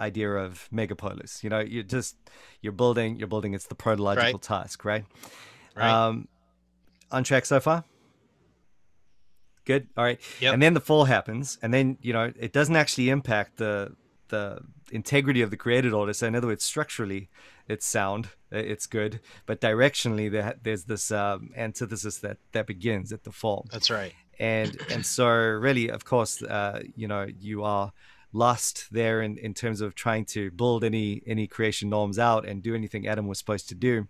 idea 0.00 0.30
of 0.30 0.68
megapolis. 0.72 1.42
You 1.42 1.50
know, 1.50 1.60
you're 1.60 1.82
just 1.82 2.16
you're 2.60 2.72
building, 2.72 3.16
you're 3.16 3.28
building. 3.28 3.54
It's 3.54 3.66
the 3.66 3.74
protological 3.74 4.16
right. 4.34 4.42
task, 4.42 4.84
right? 4.84 5.04
Right. 5.76 5.90
Um, 5.90 6.28
on 7.10 7.24
track 7.24 7.46
so 7.46 7.60
far? 7.60 7.84
Good. 9.64 9.88
All 9.96 10.04
right. 10.04 10.20
Yep. 10.40 10.54
And 10.54 10.62
then 10.62 10.74
the 10.74 10.80
fall 10.80 11.04
happens, 11.04 11.58
and 11.60 11.74
then 11.74 11.98
you 12.00 12.12
know 12.12 12.32
it 12.38 12.52
doesn't 12.52 12.76
actually 12.76 13.10
impact 13.10 13.58
the 13.58 13.94
the 14.28 14.60
integrity 14.90 15.42
of 15.42 15.50
the 15.50 15.56
created 15.56 15.92
order. 15.92 16.12
So 16.12 16.26
in 16.26 16.34
other 16.34 16.46
words, 16.46 16.64
structurally, 16.64 17.28
it's 17.68 17.86
sound, 17.86 18.30
it's 18.50 18.86
good, 18.86 19.20
but 19.46 19.60
directionally, 19.60 20.30
there, 20.30 20.54
there's 20.62 20.84
this 20.84 21.10
um, 21.10 21.50
antithesis 21.56 22.18
that 22.18 22.38
that 22.52 22.66
begins 22.66 23.12
at 23.12 23.24
the 23.24 23.32
fall. 23.32 23.66
That's 23.70 23.90
right. 23.90 24.14
And 24.38 24.78
and 24.90 25.04
so 25.04 25.28
really, 25.28 25.90
of 25.90 26.04
course, 26.04 26.42
uh, 26.42 26.82
you 26.96 27.08
know, 27.08 27.26
you 27.38 27.64
are 27.64 27.92
lost 28.32 28.86
there 28.90 29.22
in, 29.22 29.38
in 29.38 29.54
terms 29.54 29.80
of 29.80 29.94
trying 29.94 30.24
to 30.24 30.50
build 30.52 30.84
any 30.84 31.22
any 31.26 31.46
creation 31.46 31.88
norms 31.88 32.18
out 32.18 32.46
and 32.46 32.62
do 32.62 32.74
anything 32.74 33.06
Adam 33.06 33.26
was 33.26 33.38
supposed 33.38 33.68
to 33.68 33.74
do. 33.74 34.06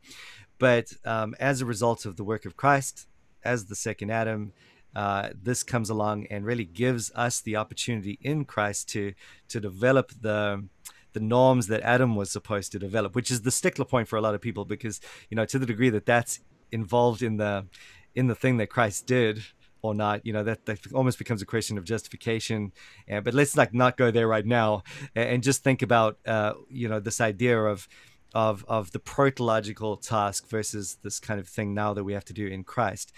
But 0.59 0.93
um, 1.05 1.35
as 1.39 1.61
a 1.61 1.67
result 1.67 2.05
of 2.05 2.17
the 2.17 2.25
work 2.25 2.45
of 2.45 2.57
Christ, 2.57 3.07
as 3.45 3.67
the 3.67 3.77
second 3.77 4.11
Adam, 4.11 4.53
uh, 4.95 5.31
this 5.41 5.63
comes 5.63 5.91
along 5.91 6.27
and 6.27 6.45
really 6.45 6.65
gives 6.65 7.13
us 7.15 7.41
the 7.41 7.57
opportunity 7.57 8.19
in 8.23 8.45
Christ 8.45 8.89
to 8.91 9.15
to 9.49 9.61
develop 9.61 10.13
the 10.21 10.65
the 11.13 11.21
norms 11.21 11.67
that 11.69 11.81
Adam 11.83 12.17
was 12.17 12.31
supposed 12.31 12.73
to 12.73 12.79
develop, 12.79 13.15
which 13.15 13.31
is 13.31 13.43
the 13.43 13.51
stickler 13.51 13.85
point 13.85 14.09
for 14.09 14.17
a 14.17 14.21
lot 14.21 14.35
of 14.35 14.41
people 14.41 14.65
because 14.65 15.01
you 15.31 15.37
know 15.37 15.45
to 15.45 15.59
the 15.59 15.67
degree 15.67 15.91
that 15.91 16.07
that's 16.07 16.41
involved 16.73 17.23
in 17.23 17.37
the 17.37 17.67
in 18.15 18.27
the 18.27 18.35
thing 18.35 18.57
that 18.57 18.69
Christ 18.69 19.07
did 19.07 19.45
or 19.81 19.95
not 19.95 20.27
you 20.27 20.33
know 20.33 20.43
that, 20.43 20.67
that 20.67 20.93
almost 20.93 21.19
becomes 21.19 21.43
a 21.43 21.47
question 21.47 21.79
of 21.79 21.85
justification. 21.85 22.73
Uh, 23.11 23.21
but 23.21 23.35
let's 23.35 23.57
like 23.57 23.73
not 23.73 23.97
go 23.97 24.11
there 24.11 24.27
right 24.27 24.47
now 24.47 24.83
and, 25.15 25.29
and 25.29 25.43
just 25.43 25.63
think 25.63 25.83
about 25.83 26.19
uh, 26.27 26.55
you 26.69 26.89
know 26.89 26.99
this 26.99 27.21
idea 27.21 27.59
of 27.63 27.89
of 28.35 28.65
of 28.69 28.93
the 28.93 28.99
protological 28.99 30.01
task 30.01 30.49
versus 30.49 30.99
this 31.03 31.19
kind 31.19 31.41
of 31.41 31.49
thing 31.49 31.75
now 31.75 31.95
that 31.95 32.05
we 32.05 32.13
have 32.13 32.25
to 32.27 32.33
do 32.33 32.47
in 32.47 32.65
Christ 32.65 33.13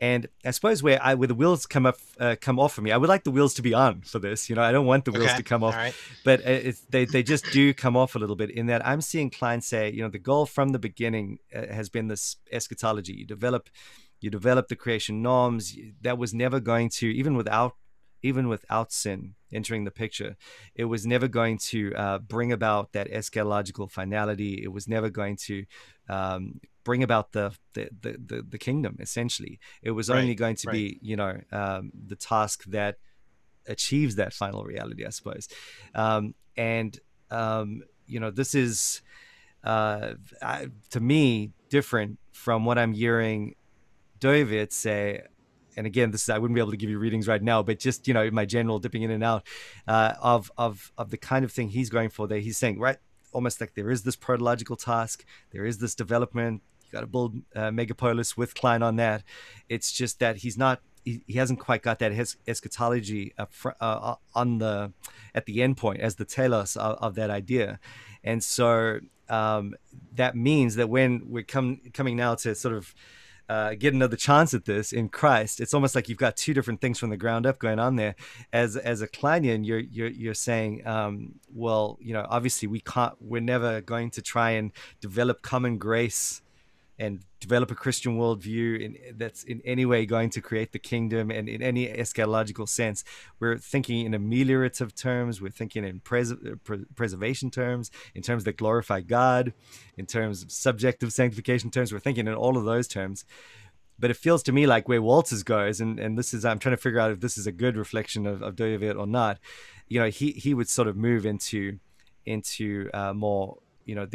and 0.00 0.28
I 0.44 0.52
suppose 0.52 0.82
where 0.82 1.02
I 1.02 1.14
where 1.14 1.26
the 1.26 1.34
wheels 1.34 1.66
come 1.66 1.84
up 1.84 1.96
uh, 2.20 2.36
come 2.40 2.58
off 2.58 2.72
for 2.72 2.82
me, 2.82 2.92
I 2.92 2.96
would 2.96 3.08
like 3.08 3.24
the 3.24 3.30
wheels 3.30 3.54
to 3.54 3.62
be 3.62 3.74
on 3.74 4.02
for 4.02 4.18
this. 4.18 4.48
You 4.48 4.54
know, 4.54 4.62
I 4.62 4.70
don't 4.70 4.86
want 4.86 5.04
the 5.04 5.10
wheels 5.10 5.26
Okay, 5.26 5.38
to 5.38 5.42
come 5.42 5.64
off, 5.64 5.74
right. 5.74 5.94
but 6.24 6.40
uh, 6.40 6.50
it's, 6.50 6.80
they 6.82 7.04
they 7.04 7.22
just 7.22 7.44
do 7.52 7.74
come 7.74 7.96
off 7.96 8.14
a 8.14 8.18
little 8.18 8.36
bit. 8.36 8.50
In 8.50 8.66
that 8.66 8.86
I'm 8.86 9.00
seeing 9.00 9.28
clients 9.28 9.66
say, 9.66 9.90
you 9.90 10.02
know, 10.02 10.08
the 10.08 10.18
goal 10.18 10.46
from 10.46 10.68
the 10.70 10.78
beginning 10.78 11.38
uh, 11.54 11.66
has 11.66 11.88
been 11.88 12.06
this 12.06 12.36
eschatology. 12.52 13.14
You 13.14 13.26
develop 13.26 13.70
you 14.20 14.30
develop 14.30 14.68
the 14.68 14.76
creation 14.76 15.20
norms. 15.20 15.76
That 16.02 16.16
was 16.16 16.32
never 16.32 16.60
going 16.60 16.90
to 16.90 17.08
even 17.08 17.34
without 17.36 17.74
even 18.22 18.48
without 18.48 18.92
sin 18.92 19.34
entering 19.52 19.84
the 19.84 19.90
picture, 19.90 20.36
it 20.74 20.84
was 20.84 21.06
never 21.06 21.28
going 21.28 21.58
to 21.58 21.94
uh, 21.94 22.18
bring 22.18 22.52
about 22.52 22.92
that 22.92 23.10
eschatological 23.10 23.90
finality. 23.90 24.60
It 24.62 24.72
was 24.72 24.88
never 24.88 25.10
going 25.10 25.36
to 25.46 25.64
um, 26.08 26.60
bring 26.84 27.02
about 27.02 27.32
the 27.32 27.54
the, 27.74 27.90
the 28.00 28.16
the 28.24 28.42
the 28.42 28.58
kingdom. 28.58 28.96
Essentially, 29.00 29.58
it 29.82 29.92
was 29.92 30.10
only 30.10 30.34
going 30.34 30.56
to 30.56 30.68
right. 30.68 30.72
be 30.72 30.98
you 31.02 31.16
know 31.16 31.40
um, 31.52 31.92
the 32.06 32.16
task 32.16 32.64
that 32.64 32.96
achieves 33.66 34.16
that 34.16 34.32
final 34.32 34.64
reality, 34.64 35.04
I 35.04 35.10
suppose. 35.10 35.48
Um, 35.94 36.34
and 36.56 36.98
um, 37.30 37.82
you 38.06 38.20
know, 38.20 38.30
this 38.30 38.54
is 38.54 39.02
uh, 39.64 40.14
I, 40.42 40.68
to 40.90 41.00
me 41.00 41.52
different 41.68 42.18
from 42.32 42.64
what 42.64 42.78
I'm 42.78 42.94
hearing 42.94 43.54
David 44.18 44.72
say. 44.72 45.22
And 45.78 45.86
again, 45.86 46.10
this 46.10 46.24
is, 46.24 46.28
I 46.28 46.38
wouldn't 46.38 46.54
be 46.54 46.60
able 46.60 46.72
to 46.72 46.76
give 46.76 46.90
you 46.90 46.98
readings 46.98 47.28
right 47.28 47.42
now, 47.42 47.62
but 47.62 47.78
just 47.78 48.08
you 48.08 48.14
know, 48.14 48.30
my 48.30 48.44
general 48.44 48.78
dipping 48.78 49.02
in 49.02 49.10
and 49.10 49.24
out 49.24 49.46
uh, 49.86 50.14
of 50.20 50.50
of 50.58 50.92
of 50.98 51.10
the 51.10 51.16
kind 51.16 51.44
of 51.44 51.52
thing 51.52 51.68
he's 51.68 51.88
going 51.88 52.10
for. 52.10 52.26
There, 52.26 52.40
he's 52.40 52.58
saying 52.58 52.78
right, 52.78 52.98
almost 53.32 53.60
like 53.60 53.74
there 53.74 53.90
is 53.90 54.02
this 54.02 54.16
protological 54.16 54.78
task, 54.78 55.24
there 55.52 55.64
is 55.64 55.78
this 55.78 55.94
development. 55.94 56.62
You 56.84 56.92
got 56.92 57.00
to 57.00 57.06
build 57.06 57.36
uh, 57.54 57.70
Metapolis 57.70 58.36
with 58.36 58.54
Kline 58.54 58.82
on 58.82 58.96
that. 58.96 59.22
It's 59.68 59.92
just 59.92 60.18
that 60.20 60.38
he's 60.38 60.58
not 60.58 60.80
he, 61.04 61.22
hasn't 61.34 61.60
quite 61.60 61.82
got 61.82 62.00
that 62.00 62.12
eschatology 62.46 63.32
fr- 63.48 63.70
uh, 63.80 64.16
on 64.34 64.58
the 64.58 64.92
at 65.34 65.46
the 65.46 65.62
end 65.62 65.76
point 65.76 66.00
as 66.00 66.16
the 66.16 66.24
telos 66.24 66.76
of, 66.76 66.98
of 66.98 67.14
that 67.14 67.30
idea 67.30 67.78
and 68.24 68.44
so 68.44 69.00
um, 69.28 69.74
that 70.14 70.36
means 70.36 70.76
that 70.76 70.88
when 70.88 71.22
we're 71.26 71.42
come, 71.42 71.80
coming 71.92 72.16
now 72.16 72.34
to 72.36 72.54
sort 72.54 72.74
of 72.74 72.94
uh, 73.48 73.74
get 73.74 73.94
another 73.94 74.16
chance 74.16 74.52
at 74.54 74.64
this 74.64 74.92
in 74.92 75.08
Christ, 75.08 75.60
it's 75.60 75.74
almost 75.74 75.94
like 75.94 76.08
you've 76.08 76.18
got 76.18 76.36
two 76.36 76.54
different 76.54 76.80
things 76.80 76.98
from 76.98 77.10
the 77.10 77.16
ground 77.16 77.46
up 77.46 77.58
going 77.58 77.78
on 77.78 77.96
there. 77.96 78.14
As 78.52 78.76
as 78.76 79.00
a 79.00 79.08
Klinean, 79.08 79.64
you're 79.66 79.78
you're 79.78 80.08
you're 80.08 80.34
saying, 80.34 80.86
um, 80.86 81.34
well, 81.54 81.98
you 82.00 82.12
know, 82.12 82.26
obviously 82.28 82.68
we 82.68 82.80
can't, 82.80 83.14
we're 83.20 83.40
never 83.40 83.80
going 83.80 84.10
to 84.12 84.22
try 84.22 84.50
and 84.50 84.72
develop 85.00 85.42
common 85.42 85.78
grace 85.78 86.42
and 86.98 87.20
develop 87.38 87.70
a 87.70 87.74
Christian 87.74 88.18
worldview 88.18 88.80
in, 88.80 88.96
that's 89.16 89.44
in 89.44 89.60
any 89.64 89.86
way 89.86 90.04
going 90.04 90.30
to 90.30 90.40
create 90.40 90.72
the 90.72 90.78
kingdom 90.78 91.30
and 91.30 91.48
in 91.48 91.62
any 91.62 91.86
eschatological 91.86 92.68
sense. 92.68 93.04
We're 93.38 93.56
thinking 93.56 94.04
in 94.04 94.12
ameliorative 94.12 94.94
terms, 94.94 95.40
we're 95.40 95.50
thinking 95.50 95.84
in 95.84 96.00
pres- 96.00 96.34
pre- 96.64 96.84
preservation 96.96 97.50
terms, 97.50 97.90
in 98.14 98.22
terms 98.22 98.44
that 98.44 98.56
glorify 98.56 99.00
God, 99.00 99.52
in 99.96 100.06
terms 100.06 100.42
of 100.42 100.50
subjective 100.50 101.12
sanctification 101.12 101.70
terms, 101.70 101.92
we're 101.92 102.00
thinking 102.00 102.26
in 102.26 102.34
all 102.34 102.56
of 102.56 102.64
those 102.64 102.88
terms. 102.88 103.24
But 104.00 104.10
it 104.10 104.16
feels 104.16 104.42
to 104.44 104.52
me 104.52 104.66
like 104.66 104.88
where 104.88 105.00
Wolters 105.00 105.44
goes, 105.44 105.80
and, 105.80 105.98
and 105.98 106.16
this 106.16 106.32
is, 106.32 106.44
I'm 106.44 106.58
trying 106.58 106.76
to 106.76 106.82
figure 106.82 107.00
out 107.00 107.10
if 107.10 107.20
this 107.20 107.36
is 107.36 107.46
a 107.46 107.52
good 107.52 107.76
reflection 107.76 108.26
of, 108.26 108.42
of 108.42 108.54
Dooyeweerd 108.54 108.98
or 108.98 109.06
not. 109.06 109.38
You 109.88 110.00
know, 110.00 110.08
he, 110.08 110.32
he 110.32 110.54
would 110.54 110.68
sort 110.68 110.86
of 110.86 110.96
move 110.96 111.26
into, 111.26 111.78
into 112.24 112.90
uh, 112.94 113.12
more 113.12 113.58
you 113.88 113.94
know 113.96 114.06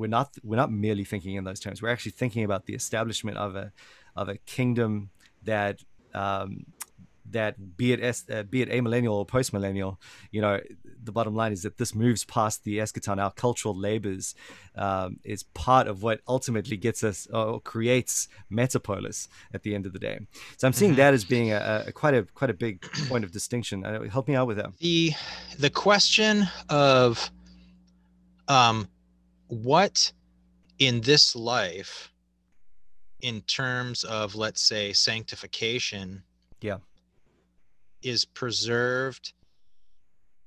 we're 0.00 0.14
not 0.18 0.28
we're 0.48 0.62
not 0.64 0.70
merely 0.84 1.04
thinking 1.12 1.34
in 1.38 1.44
those 1.48 1.60
terms. 1.64 1.76
We're 1.82 1.94
actually 1.96 2.12
thinking 2.22 2.44
about 2.48 2.62
the 2.66 2.74
establishment 2.82 3.36
of 3.46 3.50
a 3.56 3.66
of 4.20 4.28
a 4.28 4.36
kingdom 4.56 4.92
that 5.50 5.76
um, 6.22 6.50
that 7.36 7.52
be 7.78 7.92
it 7.94 8.00
es- 8.10 8.28
uh, 8.30 8.42
be 8.54 8.60
it 8.64 8.68
amillennial 8.68 9.14
or 9.20 9.24
postmillennial 9.26 9.92
you 10.30 10.40
know 10.44 10.60
the 11.06 11.12
bottom 11.18 11.34
line 11.40 11.52
is 11.56 11.62
that 11.62 11.76
this 11.78 11.94
moves 11.94 12.22
past 12.24 12.64
the 12.64 12.74
eschaton. 12.84 13.16
Our 13.24 13.32
cultural 13.32 13.74
labors 13.88 14.34
um, 14.76 15.10
is 15.24 15.42
part 15.66 15.86
of 15.88 16.02
what 16.02 16.20
ultimately 16.28 16.76
gets 16.76 17.02
us 17.10 17.26
or 17.32 17.60
creates 17.72 18.28
metapolis 18.50 19.28
at 19.54 19.62
the 19.64 19.74
end 19.74 19.84
of 19.86 19.92
the 19.94 19.98
day. 19.98 20.16
So 20.58 20.66
i'm 20.68 20.74
seeing 20.80 20.92
Mhm. 20.92 20.96
that 21.02 21.14
as 21.14 21.24
being 21.24 21.48
a, 21.52 21.84
a 21.88 21.92
quite 21.92 22.14
a 22.20 22.22
quite 22.38 22.50
a 22.50 22.58
big 22.66 22.74
point 23.10 23.24
of 23.24 23.30
distinction. 23.32 23.76
Uh, 23.86 24.02
help 24.16 24.26
me 24.28 24.34
out 24.38 24.46
with 24.50 24.58
that. 24.58 24.70
The 24.78 25.12
the 25.58 25.70
question 25.70 26.34
of 26.68 27.30
um 28.48 28.88
what 29.48 30.12
in 30.78 31.00
this 31.00 31.36
life 31.36 32.10
in 33.20 33.40
terms 33.42 34.04
of 34.04 34.34
let's 34.34 34.60
say 34.60 34.92
sanctification 34.92 36.22
Yeah. 36.60 36.78
is 38.02 38.24
preserved 38.24 39.32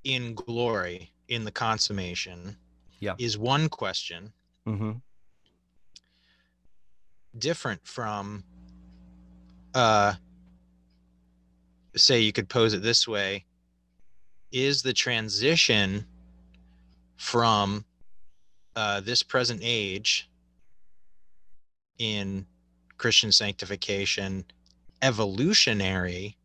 in 0.03 0.33
glory 0.35 1.11
in 1.27 1.43
the 1.43 1.51
consummation 1.51 2.57
Yeah. 2.99 3.15
is 3.17 3.37
one 3.37 3.69
question 3.69 4.33
mm-hmm. 4.67 4.91
different 7.37 7.85
from 7.85 8.43
uh 9.73 10.13
say 11.95 12.19
you 12.19 12.31
could 12.31 12.47
pose 12.49 12.73
it 12.73 12.81
this 12.83 13.07
way 13.07 13.45
is 14.51 14.81
the 14.81 14.93
transition 14.93 16.05
from 17.17 17.83
uh, 18.77 19.01
this 19.01 19.23
present 19.23 19.59
age 19.63 20.29
in 21.99 22.45
christian 22.97 23.31
sanctification 23.31 24.45
evolutionary 25.01 26.37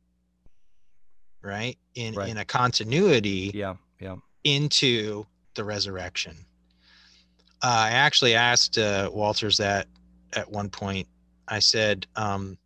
right 1.43 1.77
in 1.95 2.15
Right. 2.15 2.29
in 2.31 2.39
a 2.39 2.45
continuity 2.45 3.51
yeah 3.55 3.75
yeah 4.01 4.17
into 4.45 5.25
the 5.55 5.63
resurrection. 5.65 6.35
Uh, 7.63 7.87
I 7.87 7.91
actually 7.91 8.35
asked 8.35 8.77
uh, 8.79 9.09
Wolters 9.15 9.57
that 9.59 9.87
at 10.33 10.51
one 10.51 10.69
point. 10.69 11.07
I 11.47 11.61
said, 11.61 12.07
um, 12.17 12.59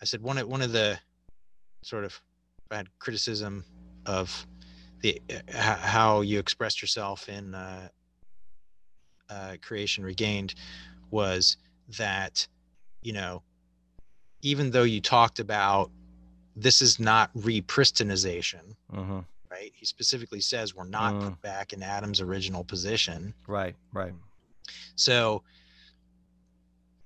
I 0.00 0.04
said 0.06 0.22
one 0.22 0.38
of 0.38 0.48
one 0.48 0.62
of 0.62 0.72
the 0.72 0.98
sort 1.82 2.04
of 2.04 2.18
I 2.70 2.76
had 2.76 2.88
criticism 3.00 3.64
of 4.06 4.46
the 5.02 5.20
uh, 5.30 5.60
how 5.76 6.20
you 6.22 6.38
expressed 6.38 6.80
yourself 6.80 7.28
in 7.28 7.54
uh, 7.54 7.88
uh, 9.28 9.56
Creation 9.62 10.04
Regained 10.04 10.54
was 11.10 11.56
that 11.98 12.46
you 13.02 13.12
know 13.12 13.42
even 14.42 14.70
though 14.70 14.82
you 14.82 15.00
talked 15.00 15.38
about 15.38 15.90
this 16.56 16.82
is 16.82 16.98
not 17.00 17.32
repristinization 17.34 18.60
mm-hmm. 18.92 19.20
right? 19.50 19.72
He 19.74 19.84
specifically 19.86 20.40
says 20.40 20.74
we're 20.74 20.84
not 20.84 21.14
Mm. 21.14 21.20
put 21.30 21.42
back 21.42 21.72
in 21.72 21.82
Adam's 21.82 22.20
original 22.20 22.64
position. 22.64 23.34
right 23.46 23.74
right 23.92 24.12
So 24.94 25.42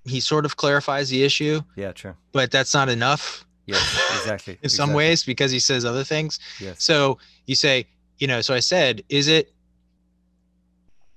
he 0.05 0.21
sort 0.21 0.45
of 0.45 0.57
clarifies 0.57 1.09
the 1.09 1.23
issue, 1.25 1.63
yeah 1.77 1.93
true 1.93 2.15
but 2.33 2.51
that's 2.51 2.75
not 2.75 2.89
enough 2.89 3.46
yes 3.67 3.81
exactly 4.21 4.59
in 4.62 4.69
some 4.69 4.91
exactly. 4.91 4.95
ways 4.97 5.25
because 5.25 5.51
he 5.51 5.59
says 5.61 5.85
other 5.85 6.05
things. 6.05 6.39
yes 6.61 6.83
So 6.83 7.19
you 7.47 7.55
say, 7.55 7.87
you 8.19 8.27
know, 8.27 8.41
so 8.41 8.55
I 8.55 8.61
said, 8.61 9.03
is 9.09 9.29
it 9.29 9.53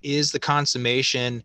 is 0.01 0.31
the 0.31 0.39
consummation 0.39 1.43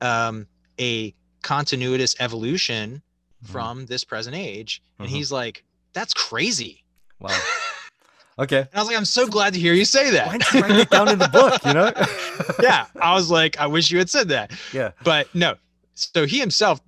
um 0.00 0.46
a 0.78 1.14
continuous 1.42 2.14
evolution 2.20 3.02
Mhm. 3.44 3.48
from 3.52 3.86
this 3.86 4.04
present 4.04 4.36
age? 4.36 4.82
And 4.98 5.08
Mhm. 5.08 5.12
he's 5.12 5.32
like, 5.32 5.64
that's 5.92 6.12
crazy. 6.14 6.84
wow 7.20 7.30
okay 8.38 8.58
And 8.60 8.68
I 8.74 8.78
was 8.78 8.88
like, 8.88 8.96
I'm 8.96 9.04
so 9.06 9.26
glad 9.26 9.54
to 9.54 9.60
hear 9.60 9.72
you 9.72 9.84
say 9.86 10.10
that. 10.10 10.26
why 10.26 10.32
didn't 10.38 10.52
you 10.52 10.60
write 10.60 10.76
it 10.78 10.90
down 10.90 11.08
in 11.08 11.18
the 11.18 11.28
book 11.28 11.64
you 11.64 11.72
know 11.72 11.90
yeah, 12.60 12.86
I 13.00 13.14
was 13.14 13.30
like, 13.30 13.58
I 13.58 13.66
wish 13.66 13.90
you 13.90 13.98
had 13.98 14.10
said 14.10 14.28
that. 14.28 14.50
yeah 14.72 14.92
But 15.02 15.34
no, 15.34 15.56
so 15.94 16.26
he 16.26 16.38
himself 16.40 16.80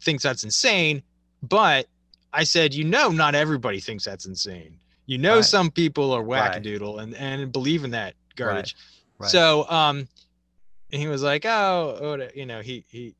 thinks 0.00 0.22
that's 0.22 0.44
insane. 0.44 1.02
But 1.42 1.86
I 2.36 2.44
said, 2.44 2.74
you 2.74 2.84
know, 2.84 3.08
not 3.10 3.34
everybody 3.34 3.80
thinks 3.80 4.04
that's 4.04 4.26
insane. 4.26 4.78
You 5.06 5.18
know, 5.18 5.36
Right. 5.36 5.44
some 5.44 5.70
people 5.70 6.12
are 6.12 6.22
Right. 6.22 6.52
wackadoodle 6.62 7.02
and 7.02 7.14
and 7.14 7.50
believe 7.52 7.84
in 7.84 7.90
that 7.92 8.14
garbage. 8.36 8.76
right. 9.18 9.30
So 9.30 9.68
um, 9.70 10.06
and 10.92 11.00
he 11.00 11.08
was 11.08 11.22
like, 11.22 11.44
oh, 11.46 11.98
oh, 12.00 12.28
you 12.34 12.44
know, 12.46 12.60
he 12.60 12.84
he 12.88 13.14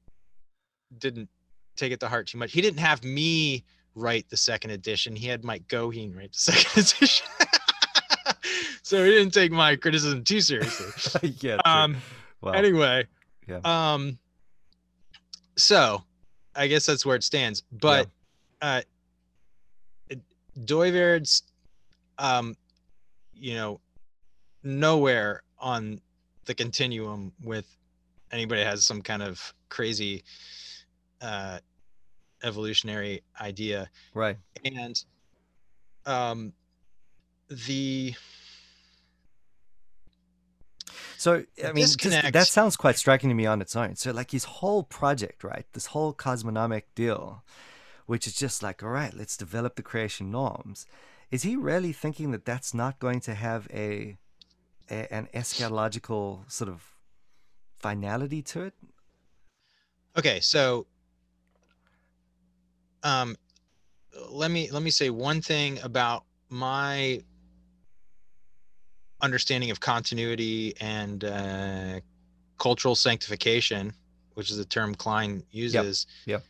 didn't 0.99 1.29
take 1.77 1.93
it 1.93 2.01
to 2.01 2.09
heart 2.09 2.27
too 2.29 2.39
much. 2.39 2.53
He 2.53 2.61
didn't 2.61 2.81
have 2.81 3.03
me 3.05 3.65
write 3.95 4.29
the 4.29 4.37
second 4.37 4.71
edition. 4.73 5.17
He 5.17 5.27
had 5.27 5.45
Mike 5.45 5.67
Goheen 5.69 6.15
write 6.17 6.33
the 6.33 6.39
second 6.53 6.83
edition. 6.83 7.27
so 8.83 9.05
he 9.05 9.11
didn't 9.13 9.33
take 9.33 9.51
my 9.53 9.77
criticism 9.77 10.23
too 10.25 10.41
seriously. 10.41 11.35
yeah. 11.41 11.57
Um. 11.65 11.97
Anyway. 12.55 13.07
Yeah. 13.49 13.61
Um. 13.65 14.19
So, 15.57 16.05
I 16.55 16.67
guess 16.67 16.85
that's 16.87 17.07
where 17.07 17.17
it 17.17 17.25
stands. 17.25 17.63
But, 17.73 18.09
yeah. 18.63 18.69
uh, 18.69 18.83
Dooyeweerd's, 20.65 21.43
um, 22.19 22.57
you 23.35 23.55
know, 23.55 23.81
nowhere 24.63 25.43
on 25.59 26.01
the 26.47 26.55
continuum 26.55 27.33
with 27.43 27.67
anybody 28.33 28.63
has 28.63 28.85
some 28.85 29.03
kind 29.03 29.23
of 29.23 29.55
crazy 29.69 30.25
uh 31.21 31.59
evolutionary 32.43 33.23
idea. 33.41 33.89
Right. 34.15 34.37
And 34.65 35.03
um 36.05 36.53
the 37.49 38.15
so 41.17 41.45
i 41.65 41.73
mean 41.73 41.87
just, 41.87 42.01
that 42.33 42.47
sounds 42.49 42.77
quite 42.77 42.97
striking 42.97 43.31
to 43.31 43.35
me 43.35 43.47
on 43.47 43.61
its 43.61 43.75
own. 43.77 43.97
So 43.97 44.11
like 44.11 44.31
his 44.33 44.45
whole 44.45 44.83
project 44.83 45.45
right 45.45 45.65
this 45.73 45.87
whole 45.87 46.13
cosmonomic 46.13 46.83
deal 46.95 47.45
which 48.07 48.27
is 48.27 48.35
just 48.35 48.63
like 48.63 48.83
all 48.83 48.89
right 48.89 49.15
let's 49.15 49.37
develop 49.37 49.77
the 49.77 49.83
creation 49.83 50.31
norms 50.31 50.87
is 51.31 51.43
he 51.43 51.57
really 51.57 51.93
thinking 51.93 52.31
that 52.31 52.45
that's 52.45 52.73
not 52.73 52.99
going 52.99 53.21
to 53.21 53.35
have 53.35 53.69
a, 53.73 54.17
a 54.91 55.13
an 55.13 55.29
eschatological 55.35 56.51
sort 56.51 56.71
of 56.71 56.93
finality 57.79 58.43
to 58.43 58.63
it 58.63 58.75
okay 60.17 60.41
so 60.41 60.87
um, 63.03 63.37
let 64.31 64.51
me 64.51 64.69
let 64.71 64.83
me 64.83 64.91
say 64.91 65.11
one 65.11 65.41
thing 65.41 65.79
about 65.83 66.25
my 66.49 67.23
understanding 69.21 69.71
of 69.71 69.81
continuity 69.81 70.75
and 70.81 71.25
uh, 71.25 72.01
cultural 72.59 72.95
sanctification, 72.95 73.93
which 74.35 74.51
is 74.51 74.59
a 74.59 74.65
term 74.65 74.95
Kline 74.95 75.43
uses. 75.51 76.07
Yep. 76.27 76.41
yep. 76.41 76.45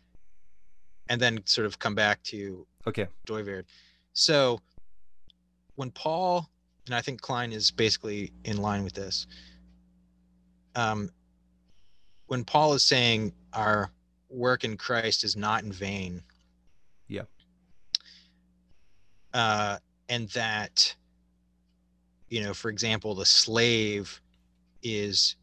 And 1.09 1.21
then 1.21 1.41
sort 1.47 1.67
of 1.67 1.79
come 1.79 1.95
back 1.95 2.23
to 2.25 2.67
okay 2.87 3.07
Dooyeweerd. 3.27 3.65
So 4.13 4.61
when 5.77 5.91
Paul 5.91 6.49
and 6.87 6.95
I 6.95 7.01
think 7.01 7.21
Kline 7.21 7.53
is 7.53 7.71
basically 7.71 8.33
in 8.45 8.59
line 8.59 8.85
with 8.85 8.95
this. 8.95 9.27
Um, 10.75 11.11
when 12.27 12.45
Paul 12.45 12.75
is 12.75 12.85
saying 12.85 13.33
our 13.53 13.91
work 14.29 14.65
in 14.65 14.77
Christ 14.77 15.25
is 15.25 15.37
not 15.37 15.65
in 15.65 15.73
vain, 15.73 16.23
yeah. 17.09 17.23
Uh, 19.35 19.79
and 20.09 20.29
that, 20.31 20.95
you 22.29 22.43
know, 22.43 22.55
for 22.55 22.69
example, 22.69 23.15
the 23.15 23.27
slave 23.27 24.21
is 24.83 25.37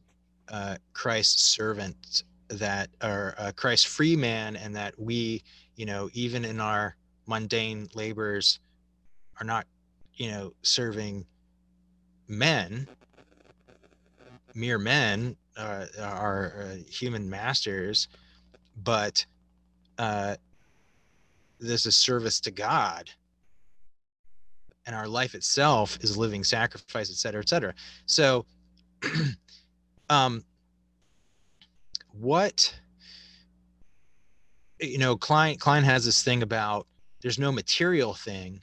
uh, 0.50 0.78
Christ's 0.94 1.44
servant, 1.44 2.24
that 2.58 2.90
are 3.02 3.36
uh, 3.38 3.52
Christ's 3.56 3.86
free 3.86 4.16
man, 4.16 4.56
and 4.56 4.76
that 4.76 4.98
we, 5.00 5.44
you 5.76 5.86
know, 5.86 6.10
even 6.14 6.46
in 6.46 6.60
our 6.60 6.96
mundane 7.28 7.88
labors, 7.94 8.60
are 9.40 9.46
not, 9.46 9.66
you 10.16 10.30
know, 10.30 10.54
serving 10.62 11.26
men, 12.28 12.88
mere 14.54 14.78
men, 14.78 15.36
uh, 15.58 15.86
are 16.02 16.54
uh, 16.60 16.76
human 16.88 17.30
masters, 17.30 18.08
but 18.84 19.26
uh, 19.98 20.36
this 21.60 21.86
is 21.86 21.96
service 21.96 22.40
to 22.42 22.52
God 22.52 23.10
and 24.86 24.96
our 24.96 25.08
life 25.08 25.36
itself 25.36 25.98
is 26.02 26.18
living 26.18 26.44
sacrifice, 26.44 27.10
et 27.10 27.16
cetera, 27.16 27.42
et 27.42 27.50
cetera. 27.50 27.74
So, 28.06 28.46
um, 30.10 30.44
what, 32.20 32.74
you 34.80 34.98
know, 34.98 35.18
Kline, 35.18 35.58
Kline 35.58 35.84
has 35.84 36.06
this 36.06 36.24
thing 36.24 36.44
about 36.44 36.88
there's 37.22 37.40
no 37.40 37.52
material 37.52 38.14
thing, 38.14 38.62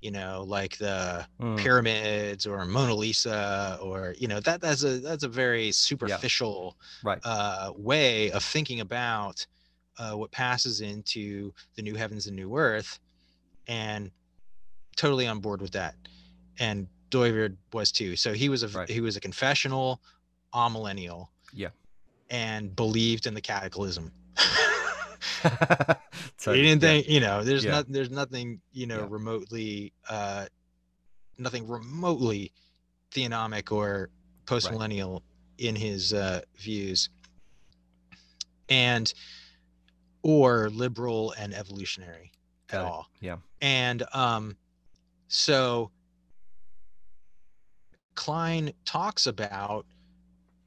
you 0.00 0.10
know, 0.10 0.44
like 0.46 0.78
the 0.78 1.26
mm. 1.40 1.56
pyramids 1.58 2.46
or 2.46 2.64
Mona 2.64 2.94
Lisa 2.94 3.78
or, 3.82 4.14
you 4.18 4.28
know, 4.28 4.40
that 4.40 4.60
that's 4.60 4.84
a, 4.84 4.98
that's 4.98 5.24
a 5.24 5.28
very 5.28 5.72
superficial 5.72 6.76
yeah. 7.04 7.10
right. 7.10 7.20
uh, 7.24 7.72
way 7.76 8.30
of 8.32 8.42
thinking 8.42 8.80
about 8.80 9.46
uh, 9.98 10.12
what 10.12 10.30
passes 10.30 10.80
into 10.80 11.52
the 11.76 11.82
new 11.82 11.94
heavens 11.94 12.26
and 12.26 12.36
new 12.36 12.56
earth, 12.56 12.98
and 13.68 14.10
totally 14.96 15.26
on 15.26 15.40
board 15.40 15.60
with 15.60 15.72
that. 15.72 15.94
And 16.58 16.86
Dooyeweerd 17.10 17.56
was 17.72 17.92
too. 17.92 18.16
So 18.16 18.32
he 18.32 18.48
was 18.48 18.62
a 18.62 18.68
right. 18.68 18.88
he 18.88 19.00
was 19.00 19.16
a 19.16 19.20
confessional 19.20 20.00
amillennial. 20.54 21.28
Yeah. 21.52 21.68
And 22.32 22.74
believed 22.74 23.26
in 23.26 23.34
the 23.34 23.40
cataclysm. 23.40 24.10
so, 26.38 26.52
he 26.52 26.62
didn't 26.62 26.80
think, 26.80 27.08
you 27.08 27.20
know, 27.20 27.44
there's 27.44 27.64
yeah. 27.64 27.72
not 27.72 27.92
there's 27.92 28.10
nothing, 28.10 28.60
you 28.72 28.86
know, 28.86 29.00
yeah. 29.00 29.06
remotely 29.08 29.92
uh 30.08 30.46
nothing 31.38 31.68
remotely 31.68 32.50
theonomic 33.12 33.70
or 33.70 34.08
postmillennial 34.46 35.12
right. 35.12 35.22
in 35.58 35.76
his 35.76 36.12
uh 36.12 36.40
views. 36.58 37.10
And 38.68 39.12
or 40.22 40.70
liberal 40.70 41.34
and 41.38 41.52
evolutionary 41.52 42.32
at 42.70 42.80
all. 42.80 43.08
Yeah. 43.20 43.36
And 43.60 44.02
um, 44.12 44.56
so 45.28 45.90
Kline 48.14 48.72
talks 48.84 49.26
about 49.26 49.86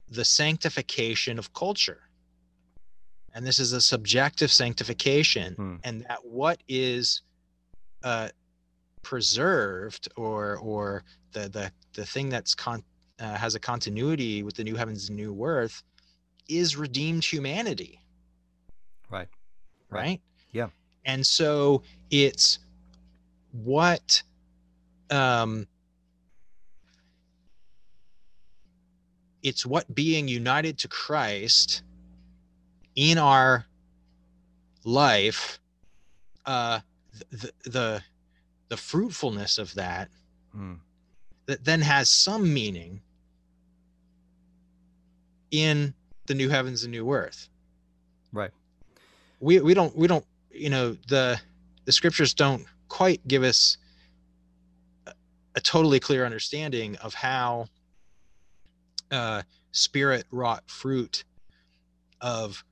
the 0.09 0.25
sanctification 0.25 1.39
of 1.39 1.53
culture. 1.53 2.01
And 3.33 3.45
this 3.45 3.59
is 3.59 3.73
a 3.73 3.81
subjective 3.81 4.51
sanctification, 4.51 5.55
hmm. 5.55 5.75
and 5.83 6.05
that 6.07 6.19
what 6.23 6.61
is 6.69 7.21
uh, 8.03 8.29
preserved 9.01 10.07
or 10.15 10.57
or 10.57 11.03
the 11.33 11.49
the 11.49 11.71
the 11.93 12.05
thing 12.05 12.29
that's 12.29 12.55
con 12.55 12.81
uh, 13.19 13.35
has 13.35 13.55
a 13.55 13.59
continuity 13.59 14.41
with 14.41 14.55
the 14.55 14.63
new 14.63 14.75
heavens 14.75 15.09
and 15.09 15.17
new 15.17 15.43
earth 15.43 15.83
is 16.47 16.77
redeemed 16.77 17.25
humanity. 17.25 17.99
Right 19.09 19.27
right? 19.89 20.21
Yeah. 20.51 20.67
And 21.05 21.25
so 21.25 21.83
it's 22.09 22.59
what 23.51 24.21
um 25.09 25.67
it's 29.45 29.63
what 29.63 29.93
being 29.93 30.27
united 30.27 30.79
to 30.79 30.87
Christ 30.87 31.83
in 32.95 33.19
our 33.19 33.65
life 34.83 35.59
uh 36.45 36.79
the 37.31 37.51
the, 37.65 38.01
the 38.69 38.77
fruitfulness 38.77 39.57
of 39.57 39.73
that 39.75 40.09
mm. 40.55 40.77
that 41.45 41.63
then 41.63 41.81
has 41.81 42.09
some 42.09 42.51
meaning 42.53 43.01
in 45.51 45.93
the 46.25 46.33
new 46.33 46.49
heavens 46.49 46.83
and 46.83 46.91
new 46.91 47.11
earth 47.11 47.49
right 48.33 48.51
we 49.39 49.59
we 49.59 49.73
don't 49.73 49.95
we 49.95 50.07
don't 50.07 50.25
you 50.51 50.69
know 50.69 50.95
the 51.07 51.39
the 51.85 51.91
scriptures 51.91 52.33
don't 52.33 52.65
quite 52.87 53.25
give 53.27 53.43
us 53.43 53.77
a, 55.07 55.13
a 55.55 55.61
totally 55.61 55.99
clear 55.99 56.25
understanding 56.25 56.95
of 56.97 57.13
how 57.13 57.67
uh, 59.11 59.43
spirit 59.71 60.25
wrought 60.31 60.63
fruit 60.67 61.23
of 62.21 62.63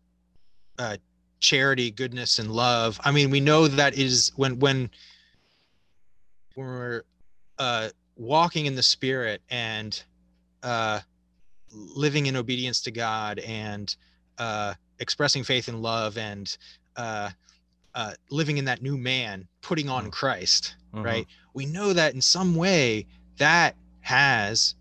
uh, 0.80 0.98
charity, 1.40 1.92
goodness, 1.92 2.40
and 2.40 2.50
love. 2.52 3.00
I 3.04 3.12
mean, 3.12 3.30
we 3.30 3.40
know 3.40 3.68
that 3.68 3.96
is 3.96 4.32
when 4.36 4.60
when 4.60 4.90
when 6.56 6.68
we're 6.68 7.04
uh, 7.60 7.90
walking 8.16 8.66
in 8.66 8.76
the 8.76 8.84
spirit 8.84 9.42
and 9.50 10.02
uh, 10.64 11.00
living 11.72 12.28
in 12.28 12.36
obedience 12.36 12.82
to 12.82 12.92
God 12.92 13.40
and 13.40 13.96
uh, 14.38 14.74
expressing 15.00 15.44
faith 15.44 15.68
and 15.68 15.82
love 15.82 16.18
and 16.18 16.56
uh, 16.96 17.30
uh, 17.96 18.14
living 18.30 18.58
in 18.58 18.66
that 18.66 18.82
new 18.82 18.98
man, 18.98 19.48
putting 19.62 19.90
on 19.90 20.04
mm-hmm. 20.04 20.12
Christ, 20.12 20.76
mm-hmm. 20.94 21.06
right? 21.06 21.28
We 21.54 21.66
know 21.66 21.94
that 21.94 22.14
in 22.14 22.22
some 22.22 22.56
way 22.56 23.06
that 23.38 23.76
has 24.02 24.76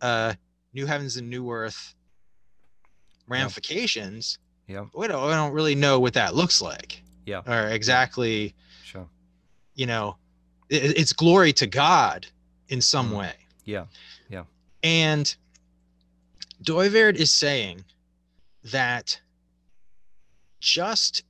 uh, 0.00 0.34
new 0.74 0.86
heavens 0.86 1.16
and 1.16 1.30
new 1.30 1.50
earth 1.50 1.94
ramifications. 3.28 4.38
Yeah. 4.66 4.86
We 4.94 5.08
don't, 5.08 5.24
we 5.24 5.32
don't 5.32 5.52
really 5.52 5.74
know 5.74 6.00
what 6.00 6.14
that 6.14 6.34
looks 6.34 6.60
like. 6.60 7.02
Yeah. 7.26 7.42
Or 7.46 7.68
exactly. 7.68 8.54
Sure. 8.84 9.06
You 9.74 9.86
know, 9.86 10.16
it, 10.68 10.98
it's 10.98 11.12
glory 11.12 11.52
to 11.54 11.66
God 11.66 12.26
in 12.68 12.80
some 12.80 13.06
mm-hmm. 13.06 13.18
way. 13.18 13.32
Yeah. 13.64 13.84
Yeah. 14.28 14.44
And 14.82 15.34
Dooyeweerd 16.62 17.16
is 17.16 17.30
saying 17.30 17.84
that 18.64 19.18
just 20.60 21.24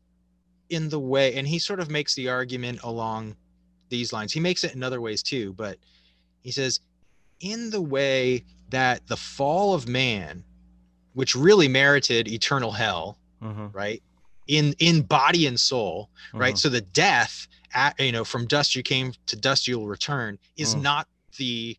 in 0.70 0.88
the 0.88 0.98
way, 0.98 1.34
and 1.34 1.46
he 1.46 1.58
sort 1.58 1.80
of 1.80 1.90
makes 1.90 2.14
the 2.14 2.28
argument 2.28 2.80
along 2.82 3.36
these 3.88 4.12
lines. 4.12 4.32
He 4.32 4.40
makes 4.40 4.64
it 4.64 4.74
in 4.74 4.82
other 4.82 5.00
ways 5.00 5.22
too, 5.22 5.52
but 5.52 5.76
he 6.40 6.50
says, 6.50 6.80
in 7.40 7.70
the 7.70 7.80
way 7.80 8.44
that 8.70 9.06
the 9.06 9.16
fall 9.16 9.74
of 9.74 9.88
man, 9.88 10.44
which 11.12 11.34
really 11.34 11.68
merited 11.68 12.28
eternal 12.28 12.72
hell, 12.72 13.18
mm-hmm. 13.42 13.66
right? 13.72 14.02
In 14.46 14.74
in 14.78 15.02
body 15.02 15.46
and 15.46 15.58
soul, 15.58 16.10
mm-hmm. 16.28 16.38
right? 16.38 16.58
So 16.58 16.68
the 16.68 16.80
death, 16.80 17.48
at, 17.72 17.98
you 17.98 18.12
know, 18.12 18.24
from 18.24 18.46
dust 18.46 18.76
you 18.76 18.82
came 18.82 19.12
to 19.26 19.36
dust 19.36 19.66
you'll 19.66 19.86
return, 19.86 20.38
is 20.56 20.74
mm. 20.74 20.82
not 20.82 21.08
the 21.38 21.76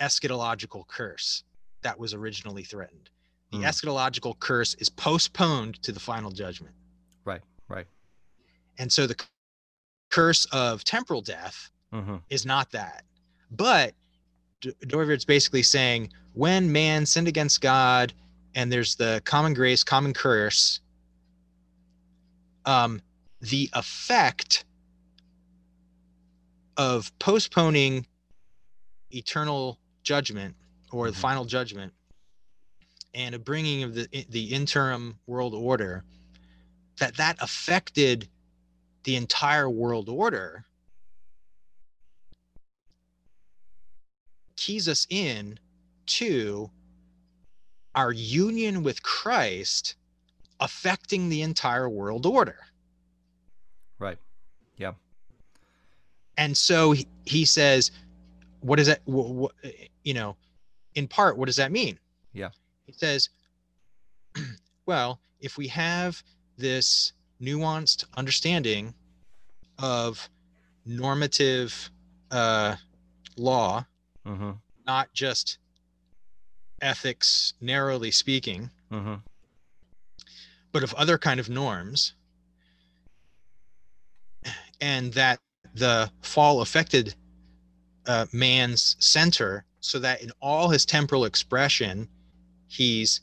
eschatological 0.00 0.86
curse 0.86 1.44
that 1.82 1.98
was 1.98 2.14
originally 2.14 2.62
threatened. 2.62 3.10
The 3.52 3.58
mm. 3.58 3.64
eschatological 3.64 4.38
curse 4.38 4.74
is 4.74 4.88
postponed 4.88 5.82
to 5.82 5.92
the 5.92 6.00
final 6.00 6.30
judgment. 6.30 6.74
Right, 7.24 7.42
right. 7.68 7.86
And 8.78 8.92
so 8.92 9.06
the 9.06 9.16
curse 10.10 10.46
of 10.46 10.84
temporal 10.84 11.20
death 11.20 11.70
mm-hmm. 11.92 12.16
is 12.30 12.46
not 12.46 12.70
that. 12.72 13.04
But 13.50 13.94
Dooyeweerd's 14.86 15.24
basically 15.24 15.62
saying 15.62 16.10
when 16.32 16.70
man 16.70 17.06
sinned 17.06 17.28
against 17.28 17.60
God 17.60 18.12
and 18.54 18.72
there's 18.72 18.94
the 18.96 19.22
common 19.24 19.54
grace, 19.54 19.84
common 19.84 20.12
curse, 20.12 20.80
um, 22.66 23.00
the 23.40 23.68
effect 23.74 24.64
of 26.76 27.16
postponing 27.18 28.06
eternal 29.10 29.78
judgment 30.02 30.54
or 30.92 31.06
the 31.06 31.12
mm-hmm. 31.12 31.20
final 31.20 31.44
judgment 31.44 31.92
and 33.14 33.34
a 33.34 33.38
bringing 33.38 33.82
of 33.82 33.94
the 33.94 34.08
the 34.30 34.44
interim 34.46 35.18
world 35.26 35.54
order 35.54 36.04
that 36.98 37.16
that 37.16 37.36
affected 37.40 38.28
the 39.04 39.16
entire 39.16 39.70
world 39.70 40.08
order 40.08 40.64
keys 44.64 44.88
us 44.88 45.06
in 45.10 45.58
to 46.06 46.70
our 47.94 48.12
union 48.12 48.82
with 48.82 49.02
Christ 49.02 49.96
affecting 50.58 51.28
the 51.28 51.42
entire 51.42 51.88
world 51.88 52.24
order. 52.24 52.56
Right. 53.98 54.16
Yeah. 54.78 54.92
And 56.38 56.56
so 56.56 56.92
he, 56.92 57.06
he 57.26 57.44
says, 57.44 57.90
what 58.60 58.76
does 58.76 58.86
that, 58.86 59.02
what, 59.04 59.28
what, 59.28 59.52
you 60.02 60.14
know, 60.14 60.34
in 60.94 61.08
part, 61.08 61.36
what 61.36 61.46
does 61.46 61.56
that 61.56 61.70
mean? 61.70 61.98
Yeah. 62.32 62.48
He 62.86 62.92
says, 62.92 63.28
well, 64.86 65.20
if 65.40 65.58
we 65.58 65.68
have 65.68 66.22
this 66.56 67.12
nuanced 67.38 68.04
understanding 68.16 68.94
of 69.78 70.26
normative 70.86 71.90
uh, 72.30 72.76
law, 73.36 73.84
mm-hmm. 74.26 74.50
not 74.86 75.12
just 75.12 75.58
ethics 76.80 77.54
narrowly 77.60 78.10
speaking, 78.10 78.70
mm-hmm. 78.92 79.14
but 80.72 80.82
of 80.82 80.92
other 80.94 81.18
kind 81.18 81.40
of 81.40 81.48
norms, 81.48 82.14
and 84.80 85.12
that 85.14 85.40
the 85.74 86.10
fall 86.22 86.60
affected 86.60 87.14
uh, 88.06 88.26
man's 88.32 88.96
center 88.98 89.64
so 89.80 89.98
that 89.98 90.22
in 90.22 90.30
all 90.40 90.68
his 90.68 90.86
temporal 90.86 91.24
expression, 91.24 92.08
he's 92.68 93.20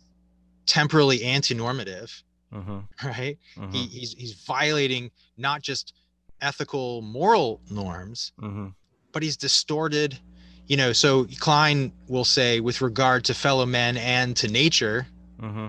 temporally 0.66 1.24
anti-normative, 1.24 2.24
mm-hmm. 2.54 2.80
right? 3.08 3.38
Mm-hmm. 3.58 3.72
He, 3.72 3.86
he's 3.88 4.14
he's 4.14 4.34
violating 4.34 5.12
not 5.38 5.62
just 5.62 5.94
ethical 6.42 7.02
moral 7.02 7.62
norms, 7.70 8.32
mm-hmm. 8.40 8.68
but 9.12 9.24
he's 9.24 9.38
distorted. 9.38 10.20
You 10.68 10.78
know, 10.78 10.94
so 10.94 11.26
Kline 11.40 11.92
will 12.08 12.26
say 12.26 12.60
with 12.60 12.82
regard 12.82 13.26
to 13.26 13.34
fellow 13.34 13.66
men 13.66 13.98
and 13.98 14.36
to 14.38 14.48
nature, 14.48 15.06
mm-hmm. 15.40 15.68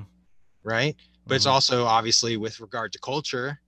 right? 0.63 0.95
But 1.27 1.35
it's 1.37 1.45
mm-hmm. 1.45 1.55
also 1.55 1.85
obviously 1.85 2.37
with 2.37 2.61
regard 2.61 2.93
to 2.93 2.99
culture, 3.01 3.61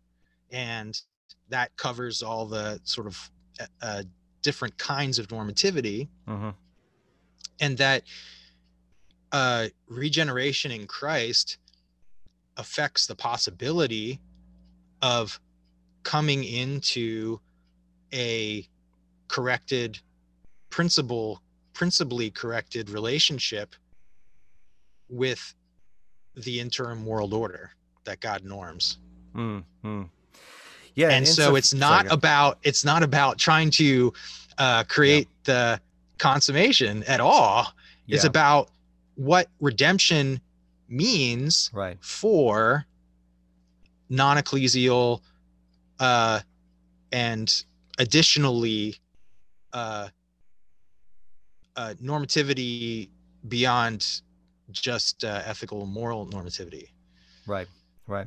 and 0.51 1.01
that 1.49 1.77
covers 1.77 2.23
all 2.23 2.47
the 2.47 2.81
sort 2.85 3.07
of 3.07 3.31
uh, 3.61 3.67
uh 3.83 4.03
different 4.43 4.77
kinds 4.79 5.19
of 5.19 5.29
normativity, 5.29 6.09
mm-hmm. 6.29 6.51
and 7.61 7.79
that 7.79 8.03
uh, 9.33 9.67
regeneration 9.89 10.71
in 10.71 10.87
Christ 10.87 11.59
affects 12.57 13.07
the 13.07 13.17
possibility 13.17 14.21
of 15.03 15.41
coming 16.05 16.45
into 16.45 17.41
a 18.13 18.69
corrected 19.27 19.99
principle 20.75 21.41
principally 21.73 22.31
corrected 22.31 22.91
relationship 22.91 23.77
with 25.09 25.55
the 26.35 26.59
interim 26.59 27.07
world 27.07 27.33
order 27.33 27.71
that 28.03 28.19
God 28.19 28.45
norms. 28.45 28.99
Mm-hmm. 29.37 30.03
Yeah, 30.97 31.07
and, 31.07 31.15
and 31.15 31.29
so, 31.29 31.43
so, 31.43 31.55
it's 31.55 31.73
not 31.73 32.07
sorry. 32.07 32.15
about 32.15 32.59
it's 32.65 32.85
not 32.85 33.05
about 33.05 33.39
trying 33.39 33.71
to 33.71 34.13
uh, 34.59 34.83
create 34.89 35.29
yeah. 35.47 35.55
the 35.55 35.81
consummation 36.19 37.05
at 37.05 37.21
all. 37.21 37.69
Yeah. 38.07 38.17
It's 38.17 38.25
about 38.25 38.71
what 39.15 39.47
redemption 39.61 40.41
means 40.89 41.71
right. 41.73 41.99
for 42.01 42.85
non-ecclesial 44.09 45.21
uh, 46.01 46.41
and 47.13 47.65
additionally 47.99 48.97
uh, 49.73 50.09
uh, 51.77 51.95
normativity 52.03 53.09
beyond 53.49 54.21
just 54.71 55.25
uh, 55.25 55.43
ethical 55.45 55.87
moral 55.87 56.27
normativity. 56.27 56.89
Right 57.47 57.69
right. 58.07 58.27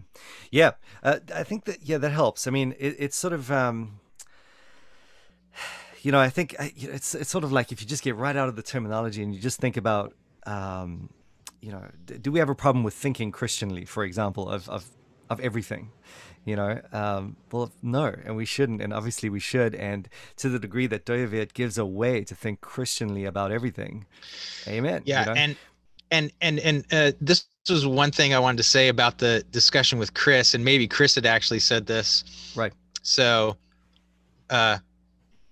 Yeah 0.51 0.71
uh, 1.03 1.19
i 1.33 1.43
think 1.43 1.65
that 1.65 1.83
yeah 1.83 1.97
that 1.97 2.11
helps. 2.11 2.47
I 2.47 2.51
mean 2.51 2.73
it, 2.79 2.95
it's 2.99 3.17
sort 3.17 3.33
of 3.33 3.51
um, 3.51 3.99
you 6.01 6.11
know 6.11 6.19
i 6.19 6.29
think 6.29 6.55
it's 6.59 7.15
it's 7.15 7.29
sort 7.29 7.43
of 7.43 7.51
like 7.51 7.71
if 7.71 7.81
you 7.81 7.87
just 7.87 8.03
get 8.03 8.15
right 8.15 8.35
out 8.35 8.49
of 8.49 8.55
the 8.55 8.63
terminology 8.63 9.23
and 9.23 9.33
you 9.33 9.41
just 9.41 9.59
think 9.59 9.77
about 9.77 10.13
um, 10.45 11.09
you 11.61 11.71
know 11.71 11.85
do 12.21 12.31
we 12.31 12.39
have 12.39 12.49
a 12.49 12.55
problem 12.55 12.83
with 12.83 12.93
thinking 12.93 13.31
christianly 13.31 13.85
for 13.85 14.03
example 14.03 14.47
of 14.49 14.69
of, 14.69 14.85
of 15.29 15.39
everything 15.39 15.91
you 16.47 16.55
know 16.55 16.79
um, 16.93 17.35
well 17.51 17.71
no 17.83 18.05
and 18.25 18.35
we 18.35 18.45
shouldn't 18.45 18.81
and 18.81 18.93
obviously 18.93 19.29
we 19.29 19.39
should 19.39 19.75
and 19.75 20.07
to 20.37 20.47
the 20.47 20.57
degree 20.57 20.87
that 20.87 21.05
Dooyeweerd 21.05 21.53
gives 21.53 21.77
a 21.77 21.85
way 21.85 22.23
to 22.23 22.33
think 22.33 22.61
christianly 22.61 23.25
about 23.25 23.51
everything 23.51 24.05
amen 24.65 25.03
yeah 25.05 25.19
you 25.19 25.25
know? 25.25 25.33
and 25.33 25.55
and 26.09 26.31
and 26.41 26.59
and 26.59 26.85
uh, 26.91 27.11
this 27.19 27.45
was 27.69 27.85
one 27.85 28.11
thing 28.11 28.33
i 28.33 28.39
wanted 28.39 28.57
to 28.57 28.63
say 28.63 28.87
about 28.87 29.17
the 29.17 29.43
discussion 29.51 29.99
with 29.99 30.13
chris 30.13 30.53
and 30.53 30.63
maybe 30.63 30.87
chris 30.87 31.15
had 31.15 31.25
actually 31.25 31.59
said 31.59 31.85
this. 31.85 32.23
Right. 32.55 32.71
So 33.03 33.57
uh 34.49 34.77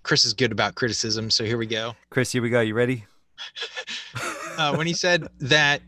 chris 0.04 0.24
is 0.24 0.34
good 0.34 0.54
about 0.54 0.76
criticism 0.76 1.30
so 1.30 1.44
here 1.44 1.58
we 1.58 1.68
go. 1.68 1.94
Chris 2.10 2.32
here 2.32 2.42
we 2.42 2.50
go. 2.50 2.62
You 2.62 2.74
ready? 2.74 3.06
Uh, 4.58 4.74
when 4.74 4.88
he 4.88 4.94
said 4.94 5.28
that 5.42 5.82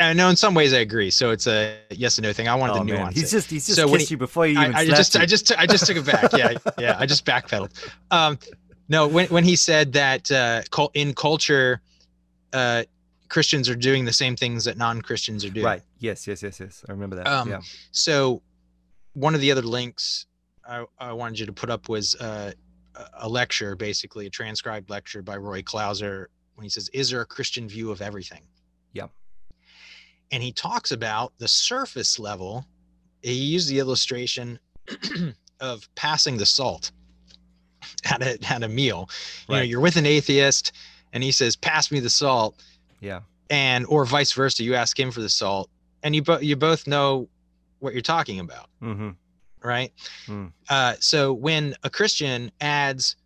I 0.00 0.12
know 0.12 0.28
in 0.28 0.36
some 0.36 0.54
ways 0.54 0.72
I 0.72 0.78
agree. 0.78 1.10
So 1.10 1.30
it's 1.30 1.46
a 1.46 1.76
yes 1.90 2.18
and 2.18 2.24
no 2.24 2.32
thing. 2.32 2.48
I 2.48 2.54
wanted 2.54 2.74
oh, 2.74 2.78
the 2.78 2.84
nuance. 2.84 3.14
He's 3.14 3.30
just 3.30 3.50
he's 3.50 3.66
just 3.66 3.78
so 3.78 3.88
kissed 3.88 4.08
he, 4.08 4.14
you 4.14 4.18
before 4.18 4.46
you 4.46 4.60
even. 4.60 4.74
I, 4.74 4.80
I 4.80 4.86
just 4.86 5.14
you. 5.14 5.20
I 5.20 5.26
just 5.26 5.58
I 5.58 5.66
just 5.66 5.86
took 5.86 5.96
it 5.96 6.06
back. 6.06 6.32
Yeah, 6.32 6.58
yeah. 6.78 6.96
I 6.98 7.06
just 7.06 7.24
backpedaled. 7.24 7.70
Um, 8.10 8.38
no, 8.88 9.06
when 9.06 9.26
when 9.28 9.44
he 9.44 9.56
said 9.56 9.92
that 9.92 10.30
uh, 10.30 10.62
in 10.94 11.14
culture, 11.14 11.80
uh, 12.52 12.84
Christians 13.28 13.68
are 13.68 13.76
doing 13.76 14.04
the 14.04 14.12
same 14.12 14.36
things 14.36 14.64
that 14.64 14.76
non-Christians 14.76 15.44
are 15.44 15.50
doing. 15.50 15.66
Right. 15.66 15.82
Yes. 15.98 16.26
Yes. 16.26 16.42
Yes. 16.42 16.60
Yes. 16.60 16.84
I 16.88 16.92
remember 16.92 17.16
that. 17.16 17.26
Um, 17.26 17.50
yeah. 17.50 17.60
So, 17.92 18.42
one 19.14 19.34
of 19.34 19.40
the 19.40 19.50
other 19.52 19.62
links 19.62 20.26
I, 20.68 20.84
I 20.98 21.12
wanted 21.12 21.38
you 21.38 21.46
to 21.46 21.52
put 21.52 21.70
up 21.70 21.88
was 21.88 22.14
uh, 22.16 22.52
a 23.14 23.28
lecture, 23.28 23.76
basically 23.76 24.26
a 24.26 24.30
transcribed 24.30 24.90
lecture 24.90 25.22
by 25.22 25.36
Roy 25.36 25.62
Clouser, 25.62 26.26
when 26.56 26.64
he 26.64 26.68
says, 26.68 26.90
"Is 26.92 27.10
there 27.10 27.20
a 27.20 27.26
Christian 27.26 27.68
view 27.68 27.90
of 27.90 28.02
everything?" 28.02 28.42
Yeah 28.92 29.06
and 30.30 30.42
he 30.42 30.52
talks 30.52 30.90
about 30.90 31.32
the 31.38 31.48
surface 31.48 32.18
level. 32.18 32.64
He 33.22 33.32
used 33.32 33.68
the 33.68 33.78
illustration 33.78 34.58
of 35.60 35.88
passing 35.94 36.36
the 36.36 36.46
salt 36.46 36.90
at 38.04 38.22
a 38.22 38.38
at 38.48 38.62
a 38.62 38.68
meal. 38.68 39.08
You 39.48 39.54
right. 39.54 39.60
know, 39.60 39.64
you're 39.64 39.80
with 39.80 39.96
an 39.96 40.06
atheist, 40.06 40.72
and 41.12 41.22
he 41.22 41.32
says, 41.32 41.56
"Pass 41.56 41.90
me 41.90 42.00
the 42.00 42.10
salt." 42.10 42.62
Yeah. 43.00 43.20
And 43.50 43.86
or 43.86 44.04
vice 44.06 44.32
versa, 44.32 44.64
you 44.64 44.74
ask 44.74 44.98
him 44.98 45.10
for 45.10 45.20
the 45.20 45.28
salt, 45.28 45.70
and 46.02 46.14
you 46.14 46.22
both 46.22 46.42
you 46.42 46.56
both 46.56 46.86
know 46.86 47.28
what 47.80 47.92
you're 47.92 48.02
talking 48.02 48.40
about, 48.40 48.70
mm-hmm. 48.82 49.10
right? 49.62 49.92
Mm. 50.26 50.52
Uh, 50.70 50.94
so 51.00 51.32
when 51.34 51.74
a 51.82 51.90
Christian 51.90 52.50
adds 52.60 53.16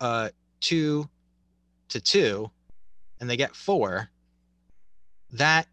uh, 0.00 0.30
two 0.60 1.08
to 1.88 2.00
two, 2.00 2.50
and 3.20 3.30
they 3.30 3.36
get 3.36 3.54
four, 3.54 4.10
that 5.30 5.68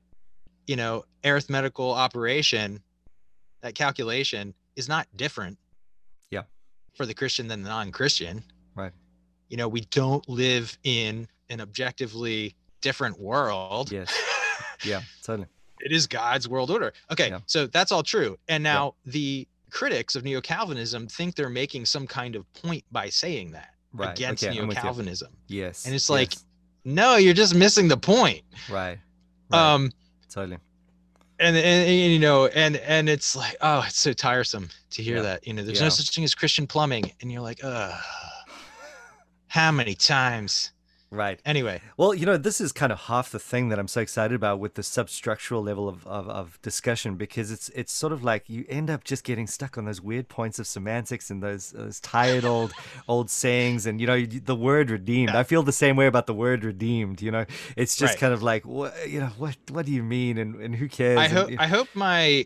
you 0.71 0.77
know 0.77 1.03
arithmetical 1.25 1.91
operation 1.91 2.79
that 3.61 3.75
calculation 3.75 4.53
is 4.77 4.87
not 4.87 5.05
different. 5.17 5.57
Yeah. 6.29 6.43
For 6.95 7.05
the 7.05 7.13
Christian 7.13 7.47
than 7.49 7.61
the 7.63 7.69
non-Christian. 7.69 8.41
Right. 8.73 8.93
You 9.49 9.57
know, 9.57 9.67
we 9.67 9.81
don't 9.81 10.27
live 10.29 10.77
in 10.85 11.27
an 11.49 11.59
objectively 11.59 12.55
different 12.79 13.19
world. 13.19 13.91
Yes. 13.91 14.09
Yeah, 14.83 15.01
totally. 15.21 15.47
it 15.81 15.91
is 15.91 16.07
God's 16.07 16.47
world 16.49 16.71
order. 16.71 16.91
Okay, 17.11 17.29
Yeah. 17.29 17.39
so 17.45 17.67
that's 17.67 17.91
all 17.91 18.01
true. 18.01 18.35
And 18.47 18.63
now 18.63 18.95
the 19.05 19.47
critics 19.69 20.15
of 20.15 20.23
neo-Calvinism 20.23 21.05
think 21.07 21.35
they're 21.35 21.49
making 21.63 21.85
some 21.85 22.07
kind 22.07 22.35
of 22.35 22.51
point 22.53 22.83
by 22.91 23.09
saying 23.09 23.51
that 23.51 23.69
Right. 23.93 24.17
against 24.17 24.43
okay, 24.43 24.57
I'm 24.59 24.67
with 24.67 24.77
you. 24.77 24.81
neo-Calvinism. 24.83 25.31
Yes. 25.47 25.85
And 25.85 25.93
it's 25.93 26.09
like- 26.09 26.33
yes, 26.33 26.45
No, 26.83 27.15
you're 27.17 27.35
just 27.35 27.53
missing 27.53 27.89
the 27.89 27.97
point. 27.97 28.41
right. 28.71 28.97
right. 29.51 29.73
Um 29.75 29.91
totally. 30.31 30.57
and, 31.39 31.55
and, 31.55 31.89
and, 31.89 32.11
you 32.13 32.19
know 32.19 32.47
and 32.47 32.77
and 32.77 33.09
it's 33.09 33.35
like 33.35 33.55
oh 33.61 33.83
it's 33.85 33.99
so 33.99 34.13
tiresome 34.13 34.69
to 34.91 35.03
hear 35.03 35.17
Yeah. 35.17 35.21
that 35.23 35.47
you 35.47 35.53
know 35.53 35.63
there's 35.63 35.79
Yeah. 35.79 35.85
no 35.85 35.89
such 35.89 36.13
thing 36.15 36.23
as 36.23 36.33
christian 36.35 36.65
plumbing 36.67 37.11
and 37.21 37.31
you're 37.31 37.41
like 37.41 37.63
uh 37.63 37.95
how 39.47 39.71
many 39.71 39.95
times 39.95 40.71
Right. 41.13 41.41
anyway 41.45 41.81
Well, 41.97 42.13
you 42.13 42.25
know, 42.25 42.37
this 42.37 42.61
is 42.61 42.71
kind 42.71 42.91
of 42.91 42.97
half 43.01 43.31
the 43.31 43.39
thing 43.39 43.67
that 43.69 43.77
I'm 43.77 43.89
so 43.89 43.99
excited 43.99 44.33
about 44.33 44.59
with 44.59 44.75
the 44.75 44.81
substructural 44.81 45.61
level 45.63 45.89
of, 45.89 46.07
of, 46.07 46.29
of 46.29 46.61
discussion 46.61 47.15
because 47.15 47.51
it's 47.51 47.67
it's 47.69 47.91
sort 47.91 48.13
of 48.13 48.23
like 48.23 48.49
you 48.49 48.63
end 48.69 48.89
up 48.89 49.03
just 49.03 49.25
getting 49.25 49.45
stuck 49.45 49.77
on 49.77 49.83
those 49.83 49.99
weird 49.99 50.29
points 50.29 50.57
of 50.57 50.67
semantics 50.67 51.29
and 51.29 51.43
those, 51.43 51.71
those 51.71 51.99
tired 51.99 52.45
old 52.45 52.71
old 53.09 53.29
sayings 53.29 53.85
and 53.85 53.99
you 53.99 54.07
know 54.07 54.25
the 54.25 54.55
word 54.55 54.89
redeemed. 54.89 55.31
Yeah. 55.33 55.39
I 55.39 55.43
feel 55.43 55.63
the 55.63 55.73
same 55.73 55.97
way 55.97 56.07
about 56.07 56.27
the 56.27 56.33
word 56.33 56.63
redeemed. 56.63 57.21
You 57.21 57.31
know, 57.31 57.45
it's 57.75 57.97
just 57.97 58.13
Right. 58.13 58.19
kind 58.19 58.33
of 58.33 58.41
like 58.41 58.65
what 58.65 58.93
you 59.09 59.19
know 59.19 59.31
what 59.37 59.57
what 59.69 59.85
do 59.85 59.91
you 59.91 60.03
mean 60.03 60.37
and, 60.37 60.55
and 60.61 60.73
who 60.75 60.87
cares? 60.87 61.19
i 61.19 61.27
hope 61.27 61.51
you- 61.51 61.57
i 61.59 61.67
hope 61.67 61.89
my 61.93 62.45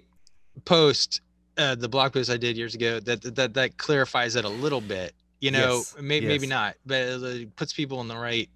post 0.65 1.21
uh 1.57 1.75
the 1.75 1.87
blog 1.89 2.13
post 2.13 2.29
i 2.29 2.37
did 2.37 2.57
years 2.57 2.73
ago 2.75 2.99
that 2.99 3.21
that 3.35 3.53
that 3.53 3.77
clarifies 3.77 4.35
it 4.35 4.45
a 4.45 4.49
little 4.49 4.81
bit 4.81 5.13
you 5.41 5.51
know 5.51 5.77
Yes, 5.77 5.95
may, 6.01 6.19
maybe 6.21 6.47
yes. 6.47 6.49
not 6.49 6.75
but 6.85 7.01
it 7.01 7.55
puts 7.55 7.73
people 7.73 8.01
in 8.01 8.07
the 8.07 8.17
right 8.17 8.49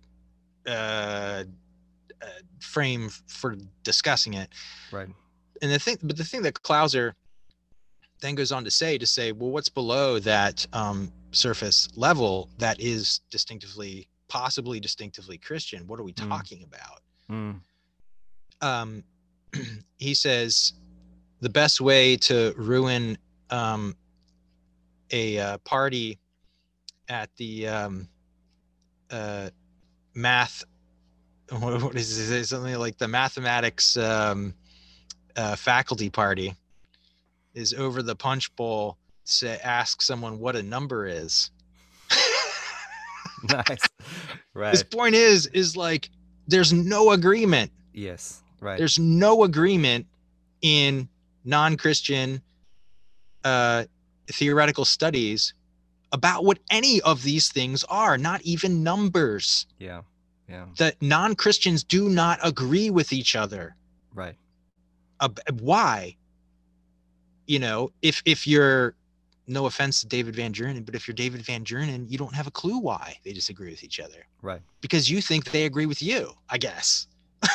uh, 0.70 1.44
uh 2.22 2.26
frame 2.60 3.10
for 3.28 3.56
discussing 3.84 4.34
it 4.36 4.50
right. 4.92 5.08
and 5.62 5.72
the 5.72 5.80
thing 5.80 5.98
but 6.04 6.18
the 6.18 6.24
thing 6.24 6.42
that 6.44 6.54
Clouser 6.56 7.14
then 8.22 8.36
goes 8.36 8.52
on 8.52 8.64
to 8.66 8.72
say 8.72 8.98
to 8.98 9.06
say 9.06 9.32
well 9.32 9.50
what's 9.52 9.70
below 9.70 10.20
that 10.20 10.66
um 10.74 11.12
surface 11.32 11.88
level 11.96 12.50
that 12.58 12.80
is 12.80 13.22
distinctively 13.30 14.08
possibly 14.28 14.80
distinctively 14.80 15.38
christian 15.38 15.88
what 15.88 16.00
are 16.00 16.04
we 16.04 16.14
Mm. 16.14 16.30
talking 16.30 16.64
about 16.64 17.02
Mm, 17.30 17.62
um 18.62 19.04
he 19.98 20.14
says 20.14 20.74
the 21.42 21.50
best 21.50 21.80
way 21.80 22.18
to 22.18 22.54
ruin 22.58 23.18
um 23.50 23.96
a 25.12 25.40
uh, 25.40 25.58
party 25.60 26.20
at 27.08 27.30
the 27.38 27.68
um 27.68 28.08
uh 29.12 29.50
math 30.20 30.64
what 31.60 31.82
what 31.82 31.96
is 31.96 32.30
it 32.30 32.46
something 32.46 32.76
like 32.78 32.98
the 32.98 33.08
mathematics 33.08 33.96
um 33.98 34.54
uh, 35.36 35.56
faculty 35.56 36.10
party 36.10 36.54
is 37.54 37.74
over 37.74 38.04
the 38.04 38.16
punch 38.16 38.54
bowl 38.56 38.98
say 39.24 39.58
ask 39.64 40.02
someone 40.02 40.38
what 40.40 40.56
a 40.56 40.62
number 40.64 41.08
is 41.08 41.50
nice. 43.50 43.66
his 43.70 43.90
Right. 44.54 44.92
point 44.92 45.16
is 45.16 45.46
is 45.48 45.78
like 45.78 46.10
there's 46.48 46.74
no 46.74 47.12
agreement 47.12 47.72
Yes. 47.94 48.42
Right. 48.60 48.78
there's 48.78 49.00
no 49.00 49.44
agreement 49.44 50.06
in 50.62 51.08
non-christian 51.46 52.42
uh 53.46 53.86
theoretical 54.28 54.84
studies 54.86 55.54
about 56.12 56.44
what 56.44 56.60
any 56.70 57.00
of 57.02 57.24
these 57.24 57.50
things 57.52 57.84
are 57.86 58.18
not 58.18 58.42
even 58.42 58.84
numbers 58.84 59.66
yeah. 59.78 60.02
Yeah. 60.50 60.66
that 60.78 61.02
non-christians 61.02 61.84
do 61.84 62.10
not 62.10 62.40
agree 62.44 62.90
with 62.90 63.14
each 63.14 63.36
other 63.36 63.76
Right. 64.14 64.36
Ab- 65.22 65.40
why 65.60 66.16
you 67.46 67.60
know 67.60 67.92
if 68.02 68.22
if 68.26 68.48
you're 68.48 68.96
no 69.48 69.66
offense 69.66 70.02
to 70.02 70.08
david 70.08 70.36
Van 70.36 70.54
Drunen, 70.54 70.86
but 70.86 70.96
if 70.96 71.08
you're 71.08 71.16
david 71.16 71.42
Van 71.44 71.64
Drunen, 71.64 72.10
you 72.10 72.18
don't 72.18 72.34
have 72.36 72.48
a 72.48 72.52
clue 72.52 72.78
why 72.80 73.18
they 73.24 73.34
disagree 73.34 73.70
with 73.72 73.84
each 73.84 74.00
other 74.00 74.26
Right. 74.42 74.62
because 74.82 75.10
you 75.10 75.22
think 75.22 75.52
they 75.52 75.66
agree 75.66 75.86
with 75.86 76.02
you 76.02 76.32
i 76.50 76.58
guess 76.58 77.08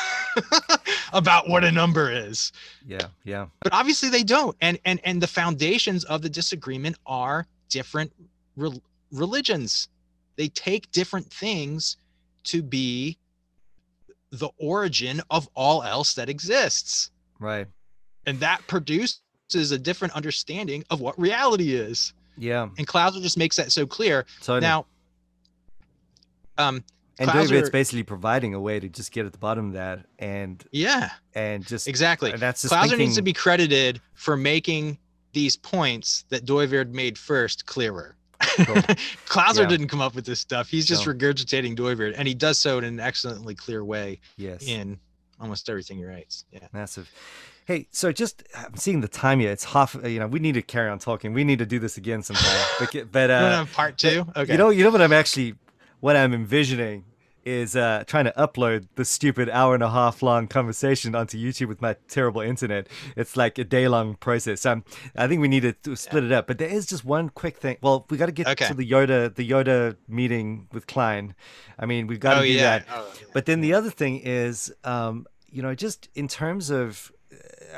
about 1.13 1.49
what 1.49 1.65
a 1.65 1.71
number 1.73 2.11
is 2.11 2.53
Yeah. 2.87 3.07
Yeah. 3.25 3.47
but 3.63 3.73
obviously 3.73 4.09
they 4.09 4.23
don't 4.25 4.57
and 4.61 4.79
and 4.85 5.01
and 5.05 5.21
the 5.23 5.27
foundations 5.27 6.05
of 6.05 6.23
the 6.23 6.29
disagreement 6.29 6.97
are 7.07 7.47
different 7.69 8.13
rel 8.57 8.81
religions 9.13 9.89
they 10.37 10.49
take 10.49 10.91
different 10.91 11.33
things 11.33 11.97
to 12.45 12.63
be 12.63 13.19
the 14.31 14.49
origin 14.59 15.21
of 15.31 15.49
all 15.55 15.83
else 15.83 16.15
that 16.15 16.29
exists 16.29 17.11
Right. 17.39 17.67
and 18.27 18.41
that 18.41 18.67
produces 18.67 19.21
a 19.53 19.79
different 19.79 20.15
understanding 20.15 20.85
of 20.91 21.01
what 21.01 21.19
reality 21.19 21.75
is 21.75 22.13
Yeah. 22.37 22.69
and 22.79 22.87
Clouser 22.87 23.23
just 23.23 23.37
makes 23.39 23.57
that 23.57 23.71
so 23.73 23.87
clear 23.87 24.27
Totally. 24.41 24.61
now 24.63 24.87
um 26.59 26.85
and 27.19 27.31
David's 27.31 27.51
Clouser- 27.69 27.73
basically 27.73 28.03
providing 28.03 28.55
a 28.55 28.61
way 28.61 28.81
to 28.81 28.89
just 28.89 29.13
get 29.13 29.25
at 29.27 29.33
the 29.33 29.39
bottom 29.39 29.69
of 29.69 29.73
that 29.75 30.05
and 30.19 30.65
yeah 30.73 31.11
and 31.35 31.65
just 31.67 31.87
exactly 31.87 32.33
and 32.33 32.41
that's 32.41 32.63
just 32.63 32.75
Clouser 32.75 32.83
thinking, 32.91 32.99
needs 32.99 33.17
to 33.17 33.23
be 33.23 33.33
credited 33.33 34.01
for 34.15 34.37
making 34.37 34.99
these 35.33 35.57
points 35.57 36.25
that 36.29 36.45
Dooyeweerd 36.45 36.93
made 36.93 37.19
first 37.19 37.67
clearer. 37.67 38.17
Clouser 39.27 39.59
Yeah. 39.63 39.67
didn't 39.69 39.89
come 39.89 40.01
up 40.01 40.15
with 40.15 40.25
this 40.27 40.41
stuff. 40.41 40.69
He's 40.69 40.87
just 40.87 41.07
No. 41.07 41.13
regurgitating 41.13 41.77
Dooyeweerd, 41.77 42.15
and 42.17 42.27
he 42.29 42.35
does 42.35 42.59
so 42.59 42.79
in 42.79 42.85
an 42.85 43.01
excellently 43.01 43.55
clear 43.55 43.85
way 43.85 44.21
yes 44.37 44.63
in 44.67 44.99
almost 45.41 45.69
everything 45.69 45.99
he 45.99 46.05
writes. 46.05 46.45
Yeah. 46.53 46.67
massive 46.73 47.11
hey 47.67 47.89
so 47.91 48.13
just 48.13 48.43
i'm 48.57 48.77
seeing 48.77 49.01
the 49.01 49.09
time 49.09 49.41
here 49.41 49.51
it's 49.51 49.65
half 49.65 49.97
you 50.05 50.19
know 50.21 50.27
we 50.27 50.39
need 50.39 50.53
to 50.53 50.63
carry 50.63 50.89
on 50.91 50.99
talking 50.99 51.33
we 51.33 51.45
need 51.45 51.59
to 51.59 51.67
do 51.67 51.79
this 51.79 51.97
again 51.97 52.23
sometime 52.23 52.61
but, 52.79 52.95
but 53.13 53.31
uh 53.31 53.65
part 53.73 53.97
two? 53.99 54.25
Okay. 54.37 54.53
you 54.53 54.59
know 54.59 54.69
you 54.71 54.85
know 54.85 54.91
what 54.91 55.01
i'm 55.03 55.13
actually 55.15 55.55
what 56.01 56.15
i'm 56.15 56.33
envisioning 56.35 57.05
is 57.45 57.77
uh 57.77 58.05
trying 58.07 58.25
to 58.25 58.33
upload 58.33 58.87
the 58.95 59.05
stupid 59.05 59.49
hour 59.51 59.75
and 59.75 59.83
a 59.83 59.91
half 59.91 60.23
long 60.23 60.47
conversation 60.49 61.15
onto 61.15 61.39
youtube 61.39 61.69
with 61.69 61.81
my 61.83 61.95
terrible 62.09 62.41
internet. 62.41 62.89
It's 63.17 63.37
like 63.37 63.59
a 63.59 63.65
day 63.65 63.89
long 63.89 64.15
process. 64.17 64.65
Um 64.67 64.85
i 65.17 65.27
think 65.29 65.41
we 65.41 65.49
need 65.49 65.75
to, 65.83 65.97
split 65.97 66.25
it 66.25 66.33
up 66.33 66.47
but 66.47 66.59
there 66.59 66.69
is 66.69 66.87
just 66.87 67.05
one 67.05 67.29
quick 67.29 67.59
thing. 67.59 67.77
Well 67.83 68.07
we 68.11 68.17
got 68.17 68.27
to 68.27 68.33
get 68.33 68.47
Okay. 68.49 68.67
to 68.69 68.75
the 68.75 68.89
yoda 68.91 69.35
the 69.35 69.49
yoda 69.49 69.97
meeting 70.09 70.69
with 70.73 70.87
kline. 70.87 71.35
I 71.79 71.87
mean 71.87 72.07
we've 72.07 72.21
got 72.21 72.35
to 72.35 72.41
oh 72.41 72.43
do 72.43 72.49
yeah. 72.49 72.79
that. 72.79 72.87
Oh, 72.93 73.13
yeah. 73.21 73.27
but 73.33 73.47
then 73.47 73.61
the 73.61 73.75
other 73.75 73.91
thing 73.91 74.21
is, 74.25 74.73
um, 74.85 75.27
you 75.51 75.63
know, 75.63 75.75
just 75.75 76.09
in 76.15 76.27
terms 76.29 76.71
of, 76.71 77.13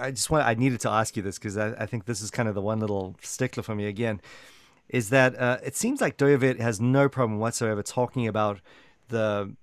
I 0.00 0.10
just 0.10 0.30
want, 0.30 0.46
I 0.46 0.54
needed 0.54 0.80
to 0.80 0.90
ask 0.90 1.16
you 1.16 1.22
this 1.22 1.38
because 1.38 1.56
I, 1.58 1.72
I 1.72 1.86
think 1.86 2.06
this 2.06 2.22
is 2.22 2.30
kind 2.30 2.48
of 2.48 2.54
the 2.54 2.62
one 2.62 2.80
little 2.80 3.16
stickler 3.20 3.62
for 3.62 3.74
me 3.74 3.86
again, 3.86 4.20
is 4.88 5.10
that 5.10 5.38
uh, 5.38 5.58
it 5.62 5.76
seems 5.76 6.00
like 6.00 6.16
Dooyeweerd 6.16 6.58
has 6.60 6.80
no 6.80 7.08
problem 7.08 7.38
whatsoever 7.38 7.82
talking 7.82 8.26
about 8.26 8.60
the 9.08 9.54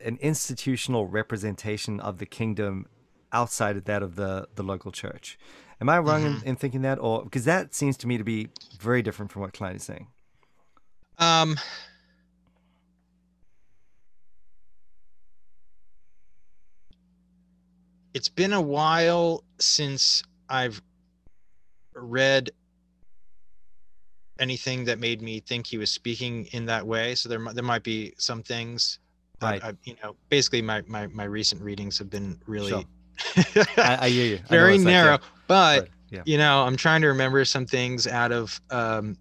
an 0.00 0.18
institutional 0.20 1.06
representation 1.06 1.98
of 2.00 2.18
the 2.18 2.26
kingdom 2.26 2.86
outside 3.32 3.76
of 3.76 3.84
that 3.84 4.02
of 4.02 4.16
the 4.16 4.48
the 4.54 4.62
local 4.62 4.92
church. 4.92 5.38
Am 5.80 5.88
I 5.88 5.98
wrong 5.98 6.24
in, 6.24 6.42
in 6.44 6.56
thinking 6.56 6.82
that, 6.82 6.98
or 7.00 7.24
because 7.24 7.44
that 7.44 7.74
seems 7.74 7.96
to 7.98 8.06
me 8.06 8.16
to 8.16 8.24
be 8.24 8.48
very 8.78 9.02
different 9.02 9.32
from 9.32 9.42
what 9.42 9.52
Kline 9.52 9.76
is 9.76 9.82
saying? 9.82 10.06
Um. 11.18 11.58
It's 18.14 18.28
been 18.28 18.52
a 18.52 18.60
while 18.60 19.42
since 19.58 20.22
I've 20.48 20.82
read 21.94 22.50
anything 24.38 24.84
that 24.84 24.98
made 24.98 25.22
me 25.22 25.40
think 25.40 25.66
he 25.66 25.78
was 25.78 25.90
speaking 25.90 26.46
in 26.52 26.66
that 26.66 26.86
way. 26.86 27.14
So 27.14 27.28
there, 27.28 27.38
there 27.52 27.64
might 27.64 27.82
be 27.82 28.14
some 28.18 28.42
things. 28.42 28.98
that 29.40 29.50
Right. 29.52 29.64
I, 29.64 29.72
you 29.84 29.96
know, 30.02 30.16
basically 30.28 30.62
my, 30.62 30.82
my 30.86 31.06
my 31.08 31.24
recent 31.24 31.60
readings 31.62 31.98
have 31.98 32.10
been 32.10 32.40
really 32.46 32.70
Sure. 32.70 32.84
I, 33.76 33.98
I 34.02 34.08
hear 34.08 34.26
you. 34.26 34.40
I 34.44 34.48
very 34.48 34.74
it's 34.76 34.84
like, 34.84 34.92
yeah, 34.92 35.02
narrow. 35.04 35.18
but 35.46 35.80
but, 35.80 35.88
yeah. 36.10 36.22
you 36.24 36.38
know, 36.38 36.62
I'm 36.62 36.76
trying 36.76 37.02
to 37.02 37.08
remember 37.08 37.44
some 37.44 37.66
things 37.66 38.06
out 38.06 38.32
of 38.32 38.60
um, 38.70 39.16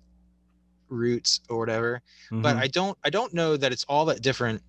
roots 0.90 1.40
or 1.50 1.58
whatever 1.58 2.02
but 2.32 2.56
Mhm. 2.56 2.60
I 2.60 2.68
don't 2.68 2.98
I 3.04 3.10
don't 3.10 3.34
know 3.34 3.58
that 3.58 3.72
it's 3.72 3.84
all 3.86 4.06
that 4.06 4.22
different 4.22 4.62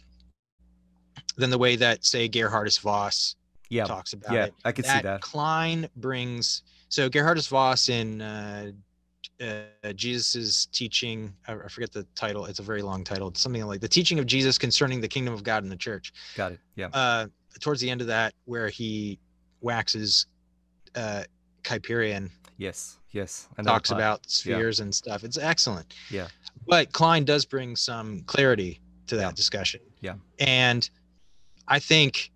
than 1.37 1.51
the 1.51 1.59
way 1.59 1.77
that 1.77 2.05
say 2.05 2.29
Geerhardus 2.29 2.81
Vos 2.81 3.37
yeah, 3.69 3.85
talks 3.85 4.13
about 4.13 4.33
yeah, 4.35 4.45
it. 4.47 4.55
I 4.65 4.73
could 4.73 4.85
see 4.85 5.01
that. 5.01 5.21
Kline 5.23 5.89
brings 5.97 6.63
so 6.91 7.09
Geerhardus 7.09 7.49
Vos 7.49 7.89
in 7.89 8.21
uh, 8.21 8.71
uh, 9.43 9.93
Jesus's 9.93 10.67
teaching. 10.67 11.35
I, 11.49 11.55
I 11.55 11.69
forget 11.69 11.93
the 11.93 12.07
title. 12.15 12.47
It's 12.47 12.59
a 12.59 12.63
very 12.63 12.83
long 12.83 13.05
title. 13.05 13.29
It's 13.29 13.41
something 13.41 13.65
like 13.67 13.81
the 13.81 13.89
teaching 13.89 14.19
of 14.19 14.27
Jesus 14.27 14.59
concerning 14.59 15.01
the 15.01 15.09
kingdom 15.09 15.35
of 15.35 15.43
God 15.43 15.63
and 15.63 15.73
the 15.73 15.77
church. 15.77 16.13
Got 16.37 16.53
it. 16.53 16.61
Yeah. 16.77 16.89
Uh, 16.93 17.27
towards 17.61 17.81
the 17.81 17.91
end 17.91 18.01
of 18.01 18.07
that, 18.07 18.35
where 18.45 18.69
he 18.69 19.19
waxes 19.61 20.27
uh, 20.95 21.25
Kuyperian. 21.63 22.31
Yes, 22.57 22.99
yes. 23.11 23.49
And 23.59 23.67
talks 23.67 23.91
about 23.91 24.29
spheres 24.29 24.79
yeah. 24.79 24.85
and 24.85 24.95
stuff. 24.95 25.25
It's 25.25 25.39
excellent. 25.39 25.95
Yeah. 26.11 26.29
But 26.67 26.93
Kline 26.93 27.25
does 27.25 27.45
bring 27.45 27.77
some 27.77 28.21
clarity 28.23 28.81
to 29.09 29.17
that 29.17 29.23
yeah. 29.23 29.33
discussion. 29.33 29.81
Yeah. 30.01 30.15
And 30.39 30.89
I 31.67 31.79
think 31.79 32.31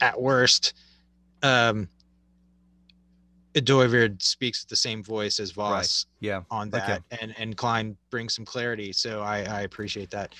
at 0.00 0.20
worst, 0.20 0.74
um, 1.42 1.88
Dooyeweerd 3.60 4.22
speaks 4.22 4.62
with 4.62 4.68
the 4.68 4.76
same 4.76 5.02
voice 5.02 5.38
as 5.38 5.50
Vos. 5.50 5.70
right. 5.70 6.04
yeah. 6.20 6.42
on 6.50 6.70
that, 6.70 6.88
okay. 6.90 7.18
and 7.20 7.34
and 7.38 7.56
Kline 7.56 7.96
brings 8.10 8.34
some 8.34 8.44
clarity. 8.44 8.92
So 8.92 9.22
I, 9.22 9.44
I 9.44 9.60
appreciate 9.62 10.10
that. 10.10 10.34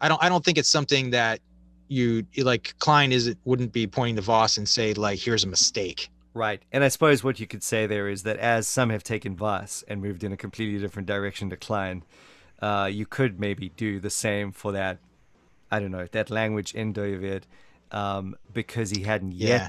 I 0.00 0.08
don't 0.08 0.22
I 0.22 0.28
don't 0.28 0.44
think 0.44 0.56
it's 0.58 0.68
something 0.68 1.10
that 1.10 1.40
you 1.88 2.24
like 2.38 2.74
Kline 2.78 3.12
is 3.12 3.34
wouldn't 3.44 3.72
be 3.72 3.86
pointing 3.86 4.16
to 4.16 4.22
Vos 4.22 4.56
and 4.56 4.68
say 4.68 4.94
like 4.94 5.18
here's 5.18 5.44
a 5.44 5.48
mistake. 5.48 6.08
Right, 6.32 6.62
and 6.72 6.84
I 6.84 6.88
suppose 6.88 7.24
what 7.24 7.40
you 7.40 7.46
could 7.46 7.62
say 7.62 7.86
there 7.86 8.08
is 8.08 8.22
that 8.22 8.36
as 8.36 8.68
some 8.68 8.90
have 8.90 9.02
taken 9.02 9.36
Vos 9.36 9.84
and 9.88 10.00
moved 10.00 10.22
in 10.22 10.32
a 10.32 10.36
completely 10.36 10.78
different 10.78 11.08
direction 11.08 11.50
to 11.50 11.56
Kline, 11.56 12.04
uh, 12.62 12.88
you 12.90 13.04
could 13.04 13.40
maybe 13.40 13.70
do 13.70 13.98
the 13.98 14.10
same 14.10 14.52
for 14.52 14.72
that. 14.72 14.98
I 15.72 15.80
don't 15.80 15.90
know 15.90 16.06
that 16.12 16.30
language 16.30 16.72
in 16.72 16.94
Dooyeweerd, 16.94 17.42
um, 17.90 18.36
because 18.52 18.90
he 18.90 19.02
hadn't 19.02 19.32
yet 19.32 19.48
yeah. 19.48 19.68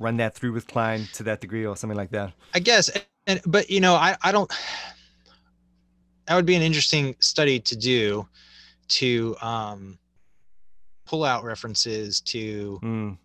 Run 0.00 0.16
that 0.16 0.34
through 0.34 0.52
with 0.52 0.66
Kline 0.66 1.06
to 1.12 1.22
that 1.24 1.40
degree 1.40 1.64
or 1.64 1.76
something 1.76 1.96
like 1.96 2.10
that. 2.10 2.32
I 2.54 2.58
guess, 2.58 2.90
and 3.26 3.40
but 3.46 3.70
you 3.70 3.80
know, 3.80 3.94
I 3.94 4.16
I 4.22 4.32
don't. 4.32 4.50
That 6.26 6.34
would 6.34 6.46
be 6.46 6.54
an 6.54 6.62
interesting 6.62 7.14
study 7.20 7.60
to 7.60 7.76
do, 7.76 8.26
to 8.88 9.36
um, 9.42 9.98
pull 11.04 11.24
out 11.24 11.44
references 11.44 12.20
to 12.22 12.80
mm. 12.82 13.18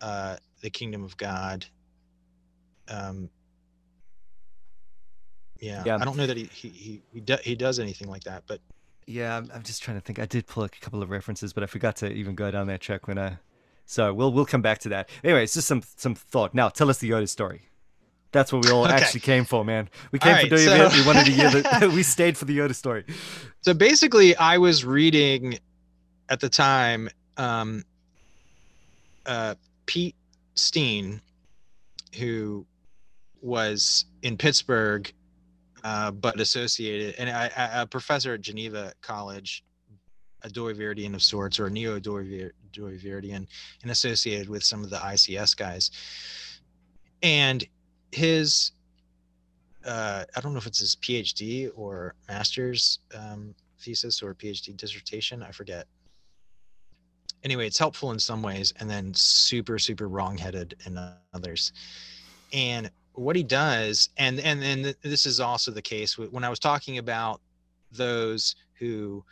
uh, 0.00 0.36
the 0.60 0.70
kingdom 0.70 1.02
of 1.02 1.16
God. 1.16 1.64
Um, 2.88 3.30
yeah, 5.60 5.82
yeah. 5.86 5.96
I 5.96 6.04
don't 6.04 6.16
know 6.16 6.26
that 6.26 6.36
he 6.36 6.44
he 6.52 6.68
he 6.68 7.02
he, 7.12 7.20
do, 7.20 7.36
he 7.42 7.54
does 7.54 7.78
anything 7.78 8.08
like 8.08 8.24
that, 8.24 8.44
but 8.46 8.60
yeah, 9.08 9.36
I'm, 9.36 9.50
I'm 9.54 9.62
just 9.62 9.82
trying 9.82 9.96
to 9.96 10.02
think. 10.02 10.18
I 10.18 10.26
did 10.26 10.46
pull 10.46 10.64
a 10.64 10.68
couple 10.68 11.02
of 11.02 11.08
references, 11.08 11.54
but 11.54 11.62
I 11.62 11.66
forgot 11.66 11.96
to 11.96 12.12
even 12.12 12.34
go 12.34 12.50
down 12.50 12.66
that 12.66 12.80
track 12.80 13.08
when 13.08 13.18
I. 13.18 13.38
So 13.88 14.12
we'll 14.12 14.30
we'll 14.30 14.44
come 14.44 14.60
back 14.60 14.80
to 14.80 14.90
that. 14.90 15.08
Anyway, 15.24 15.42
it's 15.44 15.54
just 15.54 15.66
some 15.66 15.82
some 15.96 16.14
thought. 16.14 16.52
Now, 16.52 16.68
tell 16.68 16.90
us 16.90 16.98
the 16.98 17.08
Yoda 17.08 17.26
story. 17.26 17.62
That's 18.32 18.52
what 18.52 18.66
we 18.66 18.70
all 18.70 18.84
okay. 18.84 18.92
actually 18.92 19.20
came 19.20 19.46
for, 19.46 19.64
man. 19.64 19.88
We 20.12 20.18
came 20.18 20.34
right, 20.34 20.46
for 20.46 20.56
Yoda. 20.56 20.90
So... 20.90 21.00
we 21.00 21.06
wanted 21.06 21.24
to 21.24 21.32
hear 21.32 21.50
the. 21.50 21.90
we 21.94 22.02
stayed 22.02 22.36
for 22.36 22.44
the 22.44 22.58
Yoda 22.58 22.74
story. 22.74 23.04
So 23.62 23.72
basically, 23.72 24.36
I 24.36 24.58
was 24.58 24.84
reading 24.84 25.58
at 26.28 26.38
the 26.38 26.50
time 26.50 27.08
um, 27.38 27.82
uh, 29.24 29.54
Pete 29.86 30.16
Steen, 30.54 31.22
who 32.14 32.66
was 33.40 34.04
in 34.20 34.36
Pittsburgh, 34.36 35.10
uh, 35.82 36.10
but 36.10 36.38
associated, 36.38 37.14
and 37.18 37.30
I, 37.30 37.50
I, 37.56 37.80
a 37.80 37.86
professor 37.86 38.34
at 38.34 38.42
Geneva 38.42 38.92
College, 39.00 39.64
a 40.42 40.48
Dooyeweerdian 40.48 41.14
of 41.14 41.22
sorts, 41.22 41.58
or 41.58 41.66
a 41.66 41.70
neo 41.70 41.98
Dooyeweerdian, 41.98 43.46
and 43.82 43.90
associated 43.90 44.48
with 44.48 44.62
some 44.62 44.84
of 44.84 44.90
the 44.90 44.96
ICS 44.96 45.56
guys. 45.56 45.90
And 47.22 47.66
his, 48.12 48.72
uh, 49.84 50.24
I 50.36 50.40
don't 50.40 50.52
know 50.52 50.58
if 50.58 50.66
it's 50.66 50.78
his 50.78 50.96
PhD 50.96 51.70
or 51.74 52.14
master's 52.28 53.00
um, 53.14 53.54
thesis 53.80 54.22
or 54.22 54.34
PhD 54.34 54.76
dissertation, 54.76 55.42
I 55.42 55.50
forget 55.50 55.86
anyway, 57.44 57.66
it's 57.66 57.78
helpful 57.78 58.10
in 58.12 58.18
some 58.18 58.42
ways 58.42 58.72
and 58.80 58.88
then 58.88 59.14
super, 59.14 59.78
super 59.78 60.08
wrongheaded 60.08 60.74
in 60.86 60.98
others. 61.34 61.72
And 62.52 62.90
what 63.12 63.36
he 63.36 63.42
does, 63.42 64.10
and 64.16 64.38
and 64.40 64.62
and 64.62 64.94
this 65.02 65.26
is 65.26 65.40
also 65.40 65.70
the 65.70 65.82
case 65.82 66.16
when 66.16 66.44
I 66.44 66.48
was 66.48 66.58
talking 66.58 66.98
about 66.98 67.40
those 67.90 68.54
who 68.74 69.24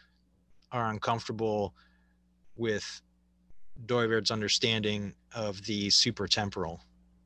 are 0.76 0.90
uncomfortable 0.90 1.74
with 2.56 3.00
Dooyeweerd's 3.86 4.30
understanding 4.30 5.14
of 5.34 5.62
the 5.62 5.90
super 5.90 6.26
temporal, 6.26 6.80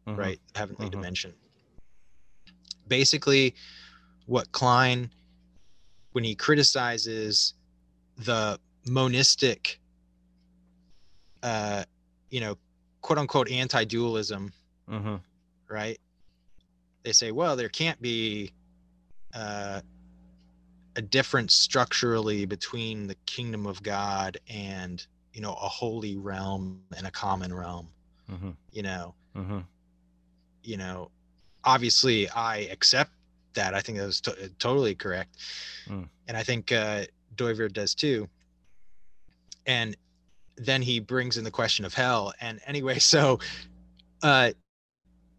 mm-hmm. 0.06 0.18
right, 0.18 0.40
heavenly 0.54 0.86
mm-hmm. 0.86 1.00
dimension. 1.00 1.34
Basically, 2.88 3.54
what 4.26 4.50
Kline, 4.52 5.10
when 6.12 6.24
he 6.24 6.34
criticizes 6.34 7.54
the 8.16 8.58
monistic 8.86 9.80
uh, 11.42 11.84
you 12.30 12.40
know, 12.40 12.56
quote 13.00 13.18
unquote 13.18 13.50
anti 13.50 13.84
dualism, 13.84 14.52
mm-hmm. 14.88 15.16
right? 15.68 15.98
They 17.02 17.12
say, 17.12 17.32
well, 17.32 17.56
there 17.56 17.68
can't 17.68 18.00
be 18.00 18.52
uh, 19.34 19.80
a 20.96 21.02
difference 21.02 21.54
structurally 21.54 22.44
between 22.44 23.06
the 23.06 23.14
kingdom 23.26 23.66
of 23.66 23.82
God 23.82 24.38
and, 24.48 25.04
you 25.32 25.40
know, 25.40 25.52
a 25.52 25.68
holy 25.68 26.16
realm 26.16 26.82
and 26.96 27.06
a 27.06 27.10
common 27.10 27.54
realm. 27.54 27.88
Mm-hmm. 28.30 28.50
You 28.72 28.82
know, 28.82 29.14
mm-hmm. 29.36 29.58
you 30.62 30.76
know, 30.76 31.10
obviously 31.64 32.28
I 32.30 32.58
accept 32.72 33.12
that. 33.54 33.74
I 33.74 33.80
think 33.80 33.98
that 33.98 34.06
was 34.06 34.20
to- 34.22 34.48
totally 34.58 34.94
correct. 34.94 35.36
Mm. 35.88 36.08
And 36.28 36.36
I 36.36 36.42
think 36.42 36.72
uh, 36.72 37.04
Dooyeweerd 37.36 37.72
does 37.72 37.94
too. 37.94 38.28
And 39.66 39.96
then 40.56 40.82
he 40.82 41.00
brings 41.00 41.36
in 41.36 41.44
the 41.44 41.50
question 41.50 41.84
of 41.84 41.94
hell. 41.94 42.32
And 42.40 42.60
anyway, 42.66 42.98
so 42.98 43.38
uh, 44.22 44.52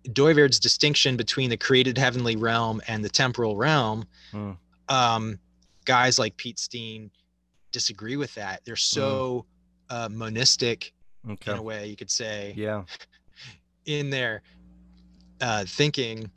Dooyeweerd's 0.08 0.60
distinction 0.60 1.16
between 1.18 1.50
the 1.50 1.58
created 1.58 1.98
heavenly 1.98 2.36
realm 2.36 2.82
and 2.88 3.04
the 3.04 3.10
temporal 3.10 3.56
realm, 3.56 4.06
mm. 4.34 4.58
Um, 4.92 5.40
guys 5.86 6.20
like 6.20 6.36
Pete 6.38 6.60
Steen 6.60 7.10
disagree 7.72 8.18
with 8.18 8.34
that. 8.36 8.62
They're 8.66 8.76
so 8.76 9.46
mm. 9.90 9.96
uh, 9.96 10.10
monistic 10.10 10.94
okay. 11.30 11.52
in 11.52 11.58
a 11.58 11.62
way, 11.62 11.88
you 11.88 11.96
could 11.96 12.12
say. 12.12 12.54
Yeah. 12.56 12.84
In 13.86 14.12
their 14.12 14.44
uh, 15.42 15.66
thinking 15.66 16.30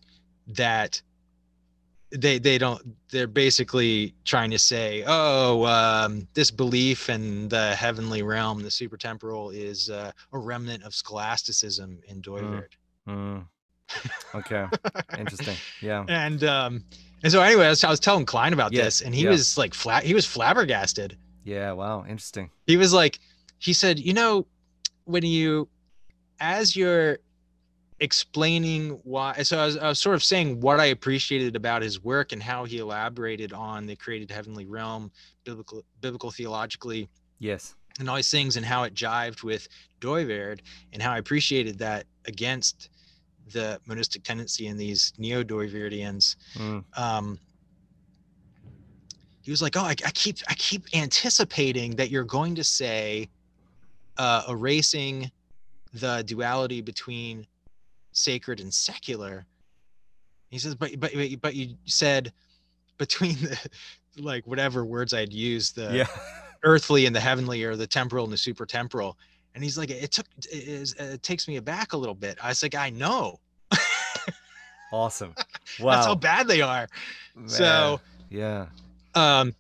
that 0.46 1.00
they 2.10 2.38
they 2.38 2.56
don't 2.56 2.80
they're 3.10 3.26
basically 3.26 4.14
trying 4.24 4.50
to 4.50 4.58
say 4.58 5.04
oh 5.06 5.66
um, 5.66 6.26
this 6.32 6.50
belief 6.50 7.10
in 7.10 7.48
the 7.48 7.74
heavenly 7.74 8.22
realm 8.22 8.62
the 8.62 8.70
super 8.70 8.96
temporal 8.96 9.50
is 9.50 9.90
uh, 9.90 10.10
a 10.32 10.38
remnant 10.38 10.82
of 10.84 10.94
scholasticism 10.94 11.98
in 12.08 12.22
Dooyeweerd. 12.22 12.68
Mm. 13.06 13.14
Mm. 13.14 13.46
Okay, 14.34 14.66
interesting. 15.18 15.56
Yeah. 15.82 16.04
And 16.08 16.42
um, 16.44 16.84
and 17.24 17.32
so 17.32 17.40
anyway, 17.40 17.66
I 17.66 17.70
was, 17.70 17.82
I 17.82 17.88
was 17.88 18.00
telling 18.00 18.26
Kline 18.26 18.52
about 18.52 18.74
yeah. 18.74 18.84
this, 18.84 19.00
and 19.00 19.14
he 19.14 19.24
yeah. 19.24 19.30
was 19.30 19.56
like 19.56 19.72
flat. 19.72 20.04
He 20.04 20.12
was 20.12 20.26
flabbergasted. 20.26 21.16
Yeah. 21.42 21.72
Wow. 21.72 22.02
Interesting. 22.02 22.50
He 22.66 22.76
was 22.76 22.92
like, 22.92 23.18
he 23.58 23.72
said, 23.72 23.98
you 23.98 24.12
know, 24.12 24.46
when 25.04 25.24
you, 25.24 25.66
as 26.38 26.76
you're 26.76 27.18
explaining 28.00 28.90
why 29.04 29.40
so 29.42 29.58
I 29.58 29.66
was, 29.66 29.76
I 29.78 29.88
was, 29.88 30.00
sort 30.00 30.16
of 30.16 30.24
saying 30.24 30.60
what 30.60 30.80
i 30.80 30.86
appreciated 30.86 31.54
about 31.54 31.80
his 31.80 32.02
work 32.02 32.32
and 32.32 32.42
how 32.42 32.64
he 32.64 32.78
elaborated 32.78 33.52
on 33.52 33.86
the 33.86 33.94
created 33.94 34.32
heavenly 34.32 34.66
realm 34.66 35.12
biblical 35.44 35.84
biblical 36.00 36.32
theologically 36.32 37.08
yes 37.38 37.76
and 38.00 38.10
all 38.10 38.16
these 38.16 38.32
things 38.32 38.56
and 38.56 38.66
how 38.66 38.82
it 38.82 38.94
jived 38.94 39.44
with 39.44 39.68
Dooyeweerd 40.00 40.58
and 40.92 41.00
how 41.00 41.12
i 41.12 41.18
appreciated 41.18 41.78
that 41.78 42.04
against 42.26 42.90
the 43.52 43.80
monistic 43.86 44.22
tendency 44.22 44.66
in 44.66 44.76
these 44.76 45.12
neo-Dooyeweerdians 45.18 46.36
mm. 46.56 46.84
um, 46.96 47.38
he 49.42 49.50
was 49.50 49.60
like 49.60 49.76
oh 49.76 49.82
I, 49.82 49.90
I, 49.90 50.10
keep 50.12 50.38
i 50.48 50.54
keep 50.54 50.86
anticipating 50.94 51.96
that 51.96 52.10
you're 52.10 52.24
going 52.24 52.54
to 52.54 52.64
say 52.64 53.28
uh, 54.16 54.42
erasing 54.48 55.30
the 55.94 56.22
duality 56.26 56.80
between 56.80 57.46
sacred 58.12 58.60
and 58.60 58.72
secular. 58.72 59.46
He 60.50 60.58
says, 60.58 60.74
but 60.74 60.98
but 60.98 61.12
but 61.40 61.54
you 61.54 61.74
said 61.84 62.32
between 62.98 63.36
the 63.36 63.58
like 64.18 64.46
whatever 64.46 64.84
words 64.84 65.12
I'd 65.12 65.32
used, 65.32 65.76
the 65.76 65.96
yeah. 65.96 66.06
earthly 66.62 67.06
and 67.06 67.14
the 67.14 67.20
heavenly, 67.20 67.64
or 67.64 67.76
the 67.76 67.86
temporal 67.86 68.24
and 68.24 68.32
the 68.32 68.38
super 68.38 68.66
temporal. 68.66 69.18
And 69.54 69.62
he's 69.62 69.78
like, 69.78 69.90
it 69.90 70.10
took 70.10 70.26
it, 70.38 70.68
is, 70.68 70.94
it 70.94 71.22
takes 71.22 71.46
me 71.46 71.56
aback 71.56 71.92
a 71.92 71.96
little 71.96 72.14
bit. 72.14 72.38
I 72.42 72.48
was 72.48 72.62
like, 72.62 72.74
I 72.74 72.90
know. 72.90 73.38
awesome. 74.92 75.34
Wow. 75.80 75.92
That's 75.94 76.06
how 76.06 76.14
bad 76.14 76.48
they 76.48 76.60
are. 76.60 76.88
Man. 77.36 77.48
So 77.48 78.00
yeah. 78.30 78.66
Um, 79.14 79.54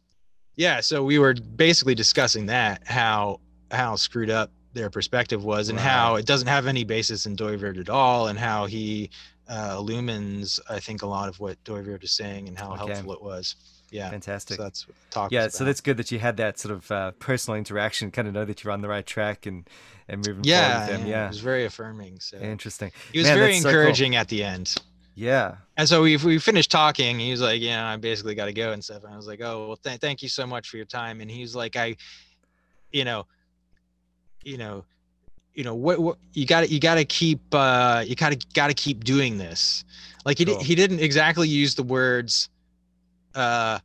yeah. 0.56 0.80
So 0.80 1.04
we 1.04 1.18
were 1.18 1.34
basically 1.34 1.94
discussing 1.94 2.46
that 2.46 2.86
how 2.86 3.40
how 3.70 3.96
screwed 3.96 4.30
up 4.30 4.50
their 4.72 4.90
perspective 4.90 5.44
was 5.44 5.68
and 5.68 5.78
how 5.78 6.16
it 6.16 6.26
doesn't 6.26 6.48
have 6.48 6.66
any 6.66 6.82
basis 6.82 7.26
in 7.26 7.36
Dooyeweerd 7.36 7.78
at 7.78 7.88
all 7.88 8.28
and 8.28 8.38
how 8.38 8.66
he 8.66 9.10
uh, 9.48 9.76
illumines 9.76 10.58
I 10.68 10.80
think 10.80 11.02
a 11.02 11.06
lot 11.06 11.28
of 11.28 11.38
what 11.38 11.62
Dooyeweerd 11.64 12.02
is 12.02 12.12
saying 12.12 12.48
and 12.48 12.58
how 12.58 12.72
okay. 12.72 12.92
helpful 12.92 13.12
it 13.12 13.22
was. 13.22 13.54
Yeah. 13.90 14.10
Fantastic. 14.10 14.56
So 14.56 14.62
that's 14.64 14.86
talk. 15.10 15.30
Yeah. 15.30 15.48
So 15.48 15.64
that's 15.64 15.80
good 15.80 15.96
that 15.98 16.10
you 16.10 16.18
had 16.18 16.36
that 16.38 16.58
sort 16.58 16.74
of 16.74 16.90
uh, 16.90 17.10
personal 17.12 17.56
interaction, 17.56 18.10
kind 18.10 18.26
of 18.26 18.34
know 18.34 18.44
that 18.44 18.64
you're 18.64 18.72
on 18.72 18.80
the 18.80 18.88
right 18.88 19.06
track 19.06 19.46
and, 19.46 19.68
and 20.08 20.26
moving 20.26 20.42
yeah, 20.44 20.80
forward 20.80 20.92
with 20.92 21.00
them. 21.00 21.10
Yeah. 21.10 21.24
It 21.26 21.28
was 21.28 21.40
very 21.40 21.64
affirming. 21.64 22.18
So 22.20 22.38
interesting. 22.38 22.90
He 23.12 23.18
was 23.18 23.28
Man, 23.28 23.38
very 23.38 23.56
encouraging 23.56 24.12
so 24.12 24.16
cool. 24.16 24.20
at 24.20 24.28
the 24.28 24.44
end. 24.44 24.74
Yeah. 25.14 25.56
And 25.76 25.88
so 25.88 26.02
we 26.02 26.16
we 26.16 26.38
finished 26.38 26.70
talking. 26.70 27.18
He 27.18 27.30
was 27.30 27.40
like, 27.40 27.60
"Yeah, 27.60 27.86
I 27.86 27.96
basically 27.96 28.34
got 28.34 28.46
to 28.46 28.52
go 28.52 28.72
and 28.72 28.82
stuff." 28.82 29.04
And 29.04 29.12
I 29.12 29.16
was 29.16 29.26
like, 29.26 29.40
"Oh, 29.40 29.68
well, 29.68 29.76
th- 29.76 30.00
thank 30.00 30.22
you 30.22 30.28
so 30.28 30.46
much 30.46 30.68
for 30.68 30.76
your 30.76 30.86
time." 30.86 31.20
And 31.20 31.30
he's 31.30 31.54
like, 31.54 31.76
"I, 31.76 31.96
you 32.90 33.04
know, 33.04 33.26
you 34.42 34.58
know, 34.58 34.84
you 35.54 35.62
know 35.62 35.74
what, 35.74 36.00
what 36.00 36.18
you 36.32 36.46
got 36.46 36.62
to 36.62 36.66
you 36.68 36.80
got 36.80 36.96
to 36.96 37.04
keep 37.04 37.40
uh 37.52 38.02
you 38.04 38.16
got 38.16 38.32
to 38.32 38.46
got 38.54 38.68
to 38.68 38.74
keep 38.74 39.04
doing 39.04 39.38
this." 39.38 39.84
Like 40.24 40.38
he 40.38 40.46
cool. 40.46 40.58
he 40.60 40.74
didn't 40.74 40.98
exactly 40.98 41.48
use 41.48 41.76
the 41.76 41.84
words 41.84 42.48
uh 43.34 43.78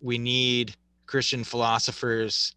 we 0.00 0.18
need 0.18 0.74
Christian 1.06 1.44
philosophers 1.44 2.54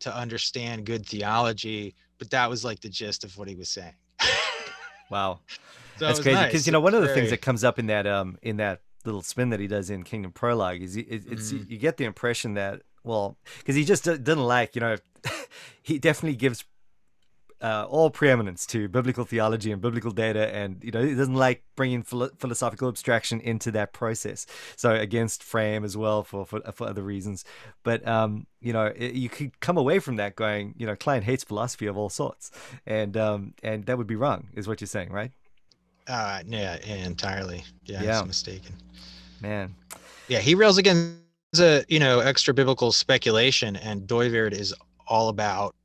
to 0.00 0.14
understand 0.14 0.84
good 0.84 1.06
theology, 1.06 1.94
but 2.18 2.30
that 2.30 2.48
was 2.48 2.64
like 2.64 2.80
the 2.80 2.88
gist 2.88 3.24
of 3.24 3.36
what 3.38 3.48
he 3.48 3.54
was 3.54 3.68
saying. 3.68 3.94
wow. 5.10 5.40
So 5.98 6.06
That's 6.06 6.20
crazy 6.20 6.38
because 6.38 6.52
nice. 6.54 6.66
you 6.66 6.72
know 6.72 6.80
one 6.80 6.94
of 6.94 7.00
the 7.00 7.08
Very... 7.08 7.20
things 7.20 7.30
that 7.30 7.42
comes 7.42 7.64
up 7.64 7.78
in 7.78 7.86
that 7.86 8.06
um 8.06 8.38
in 8.42 8.56
that 8.56 8.80
little 9.04 9.22
spin 9.22 9.50
that 9.50 9.60
he 9.60 9.66
does 9.66 9.90
in 9.90 10.04
Kingdom 10.04 10.32
Prologue 10.32 10.80
is 10.80 10.96
it, 10.96 11.06
it's 11.08 11.52
mm. 11.52 11.68
you 11.68 11.78
get 11.78 11.96
the 11.96 12.04
impression 12.04 12.54
that 12.54 12.82
well 13.04 13.36
because 13.58 13.74
he 13.74 13.84
just 13.84 14.04
doesn't 14.04 14.42
like 14.42 14.74
you 14.74 14.80
know 14.80 14.96
he 15.82 15.98
definitely 15.98 16.36
gives 16.36 16.64
uh, 17.62 17.86
all 17.88 18.10
preeminence 18.10 18.66
to 18.66 18.88
biblical 18.88 19.24
theology 19.24 19.70
and 19.70 19.80
biblical 19.80 20.10
data, 20.10 20.52
and 20.54 20.82
you 20.82 20.90
know 20.90 21.02
he 21.02 21.14
doesn't 21.14 21.36
like 21.36 21.62
bringing 21.76 22.02
philo- 22.02 22.30
philosophical 22.38 22.88
abstraction 22.88 23.40
into 23.40 23.70
that 23.70 23.92
process. 23.92 24.46
So 24.76 24.92
against 24.92 25.44
Frame 25.44 25.84
as 25.84 25.96
well 25.96 26.24
for 26.24 26.44
for, 26.44 26.60
for 26.72 26.88
other 26.88 27.02
reasons. 27.02 27.44
But 27.84 28.06
um, 28.06 28.46
you 28.60 28.72
know 28.72 28.86
it, 28.86 29.14
you 29.14 29.28
could 29.28 29.60
come 29.60 29.76
away 29.76 30.00
from 30.00 30.16
that 30.16 30.34
going, 30.34 30.74
you 30.76 30.86
know, 30.86 30.96
Kline 30.96 31.22
hates 31.22 31.44
philosophy 31.44 31.86
of 31.86 31.96
all 31.96 32.08
sorts, 32.08 32.50
and 32.84 33.16
um, 33.16 33.54
and 33.62 33.86
that 33.86 33.96
would 33.96 34.08
be 34.08 34.16
wrong, 34.16 34.48
is 34.54 34.66
what 34.66 34.80
you're 34.80 34.88
saying, 34.88 35.12
right? 35.12 35.30
Uh, 36.08 36.42
yeah, 36.44 36.78
entirely. 36.84 37.64
Yeah, 37.84 38.02
yeah. 38.02 38.22
mistaken. 38.24 38.74
Man. 39.40 39.76
Yeah, 40.26 40.40
he 40.40 40.56
rails 40.56 40.78
against 40.78 41.20
a 41.58 41.84
you 41.88 42.00
know 42.00 42.18
extra 42.18 42.52
biblical 42.52 42.90
speculation, 42.90 43.76
and 43.76 44.02
Dooyeweerd 44.02 44.52
is 44.52 44.74
all 45.06 45.28
about 45.28 45.76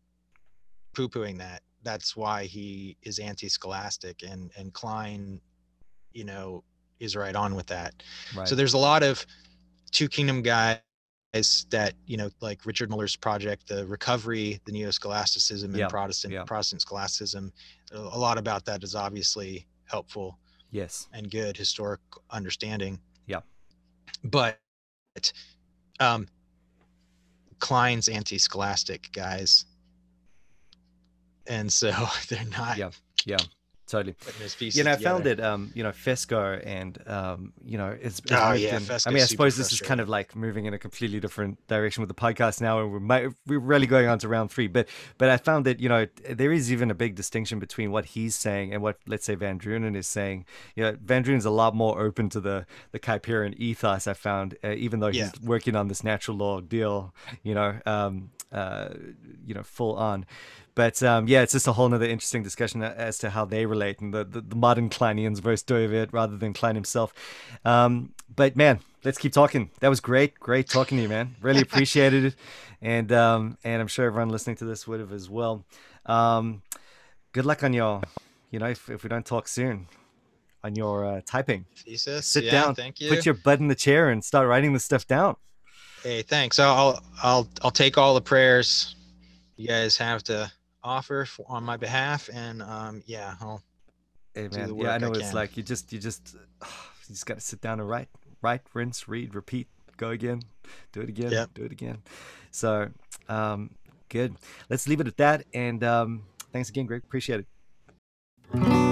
poo 0.96 1.08
pooing 1.08 1.38
that 1.38 1.62
that's 1.88 2.18
why 2.18 2.44
he 2.44 2.98
is 3.04 3.18
anti-scholastic 3.18 4.24
and 4.30 4.52
and 4.58 4.74
Kline 4.74 5.40
you 6.12 6.26
know 6.26 6.64
is 7.00 7.16
right 7.16 7.36
on 7.36 7.56
with 7.56 7.68
that. 7.68 7.94
Right. 8.36 8.48
so 8.48 8.56
there's 8.56 8.74
a 8.74 8.78
lot 8.78 9.04
of 9.04 9.26
two 9.92 10.10
kingdom 10.10 10.42
guys 10.42 10.82
that 11.70 11.94
you 12.06 12.18
know 12.18 12.30
like 12.42 12.66
richard 12.66 12.90
muller's 12.90 13.16
project 13.16 13.68
the 13.68 13.86
recovery 13.86 14.60
the 14.66 14.72
neo-scholasticism 14.72 15.74
and 15.76 15.90
protestant 15.90 16.46
protestant 16.46 16.82
scholasticism 16.82 17.54
a 17.92 18.20
lot 18.20 18.38
about 18.38 18.66
that 18.66 18.84
is 18.84 18.96
obviously 18.96 19.66
helpful 19.86 20.38
yes. 20.72 21.08
and 21.14 21.32
good 21.32 21.56
historic 21.56 22.02
understanding. 22.32 23.00
Yeah. 23.26 23.42
But 24.24 24.60
um 26.00 26.28
Kline's 27.60 28.08
anti-scholastic 28.08 29.10
guys 29.14 29.66
and 31.48 31.72
so 31.72 31.92
they're 32.30 32.46
not. 32.46 32.78
Yeah, 32.78 32.92
yeah, 33.26 33.38
totally. 33.88 34.16
You 34.60 34.84
know, 34.84 34.92
I 34.92 34.96
found 34.98 35.26
it. 35.26 35.40
Um, 35.40 35.72
you 35.74 35.84
know, 35.84 35.92
Fesko 35.92 36.62
and 36.66 36.98
um, 37.08 37.54
you 37.66 37.78
know, 37.78 37.98
it's. 38.00 38.20
it's 38.20 38.32
oh 38.32 38.54
yeah, 38.54 38.78
in, 38.78 38.84
I 39.06 39.10
mean, 39.12 39.24
I 39.24 39.26
suppose 39.26 39.56
this 39.56 39.72
is 39.72 39.82
kind 39.82 40.00
of 40.00 40.10
like 40.10 40.36
moving 40.36 40.66
in 40.66 40.74
a 40.74 40.78
completely 40.78 41.20
different 41.20 41.66
direction 41.68 42.02
with 42.02 42.10
the 42.10 42.16
podcast 42.16 42.62
now, 42.62 42.82
and 42.82 42.92
we're 42.92 43.32
we're 43.48 43.60
really 43.60 43.88
going 43.88 44.08
on 44.08 44.20
to 44.20 44.28
round 44.28 44.52
three. 44.52 44.68
But 44.68 44.88
but 45.18 45.30
I 45.30 45.38
found 45.38 45.66
that 45.66 45.80
you 45.80 45.90
know 45.90 46.08
there 46.30 46.52
is 46.52 46.72
even 46.72 46.92
a 46.92 46.96
big 46.96 47.16
distinction 47.16 47.60
between 47.60 47.92
what 47.92 48.06
he's 48.06 48.36
saying 48.36 48.74
and 48.74 48.82
what 48.82 49.00
let's 49.08 49.26
say 49.26 49.36
Van 49.36 49.60
Drunen 49.60 49.96
is 49.96 50.08
saying. 50.08 50.46
You 50.76 50.84
know, 50.84 50.98
Van 51.02 51.24
Drunen's 51.24 51.46
a 51.46 51.52
lot 51.52 51.76
more 51.76 52.00
open 52.00 52.30
to 52.30 52.40
the 52.40 52.66
the 52.92 53.00
Kuyperian 53.00 53.56
ethos. 53.58 54.08
I 54.08 54.14
found, 54.14 54.58
uh, 54.64 54.72
even 54.72 55.00
though 55.00 55.12
he's 55.12 55.32
working 55.42 55.76
on 55.76 55.88
this 55.88 56.04
natural 56.04 56.38
law 56.38 56.62
deal, 56.62 57.14
you 57.44 57.54
know, 57.56 57.80
um, 57.86 58.30
uh, 58.52 58.90
you 59.46 59.54
know, 59.54 59.64
full 59.64 59.96
on. 59.96 60.26
But 60.78 61.02
um, 61.02 61.28
yeah, 61.28 61.42
it's 61.42 61.54
just 61.54 61.68
a 61.68 61.72
whole 61.72 61.92
other 61.92 62.06
interesting 62.06 62.44
discussion 62.44 62.84
as 62.84 63.18
to 63.18 63.32
how 63.32 63.46
they 63.46 63.66
relate 63.66 64.00
and 64.00 64.14
the, 64.14 64.24
the, 64.24 64.42
the 64.42 64.56
modern 64.56 64.92
Klineans 64.92 65.40
versus 65.40 65.66
Dooyeweerd 65.66 66.14
rather 66.14 66.38
than 66.38 66.54
Kline 66.54 66.76
himself. 66.76 67.16
Um, 67.66 68.14
but 68.36 68.56
man, 68.56 68.82
let's 69.04 69.18
keep 69.18 69.34
talking. 69.34 69.72
That 69.80 69.88
was 69.88 70.00
great. 70.00 70.40
Great 70.40 70.70
talking 70.70 70.98
to 71.00 71.02
you, 71.02 71.10
man. 71.10 71.36
Really 71.42 71.62
appreciated 71.62 72.26
it. 72.26 72.36
And 72.80 73.12
um, 73.12 73.58
and 73.64 73.82
I'm 73.82 73.88
sure 73.88 74.06
everyone 74.06 74.30
listening 74.30 74.56
to 74.58 74.66
this 74.66 74.88
would 74.88 75.00
have 75.00 75.12
as 75.12 75.28
well. 75.28 75.66
Um, 76.06 76.62
good 77.32 77.48
luck 77.48 77.64
on 77.64 77.74
your, 77.74 78.04
you 78.52 78.60
know, 78.60 78.68
if, 78.68 78.88
if 78.88 79.02
we 79.02 79.10
don't 79.10 79.26
talk 79.26 79.48
soon, 79.48 79.88
on 80.64 80.76
your 80.76 81.06
uh, 81.06 81.22
typing. 81.26 81.66
Thesis. 81.76 82.28
Sit 82.28 82.44
yeah, 82.44 82.52
down. 82.52 82.76
Thank 82.76 83.02
you. 83.02 83.10
Put 83.10 83.26
your 83.26 83.34
butt 83.34 83.60
in 83.60 83.68
the 83.68 83.74
chair 83.74 84.10
and 84.10 84.24
start 84.24 84.48
writing 84.48 84.74
this 84.74 84.84
stuff 84.84 85.08
down. 85.08 85.38
Hey, 86.04 86.22
thanks. 86.22 86.60
I'll 86.60 87.02
I'll 87.24 87.50
I'll 87.64 87.72
take 87.72 87.98
all 87.98 88.14
the 88.14 88.22
prayers 88.22 88.96
you 89.56 89.68
guys 89.68 89.98
have 89.98 90.22
to 90.26 90.52
offer 90.84 91.26
for, 91.26 91.46
on 91.50 91.64
my 91.64 91.78
behalf, 91.78 92.30
and 92.34 92.62
um, 92.62 93.04
yeah, 93.06 93.36
I'll. 93.42 93.62
Hey 94.34 94.50
man, 94.50 94.76
yeah, 94.78 94.92
I 94.92 94.98
know 95.00 95.14
I 95.14 95.18
it's 95.18 95.34
like 95.34 95.58
you 95.58 95.64
just 95.64 95.92
you 95.92 96.00
just 96.00 96.36
you 96.62 97.08
just 97.08 97.26
got 97.26 97.36
to 97.36 97.42
sit 97.42 97.62
down 97.62 97.80
and 97.80 97.90
write, 97.90 98.10
write, 98.42 98.62
rinse, 98.74 99.08
read, 99.08 99.34
repeat, 99.34 99.68
go 99.98 100.10
again, 100.10 100.42
do 100.92 101.02
it 101.02 101.10
again, 101.10 101.32
yep. 101.32 101.54
do 101.54 101.64
it 101.64 101.72
again. 101.72 102.04
So, 102.52 102.90
um, 103.30 103.72
good. 104.10 104.36
Let's 104.70 104.88
leave 104.88 105.02
it 105.02 105.08
at 105.08 105.18
that, 105.18 105.46
and 105.54 105.84
um, 105.84 106.24
thanks 106.54 106.70
again, 106.70 106.86
Greg. 106.86 107.04
Appreciate 107.04 107.42
it. 107.42 108.87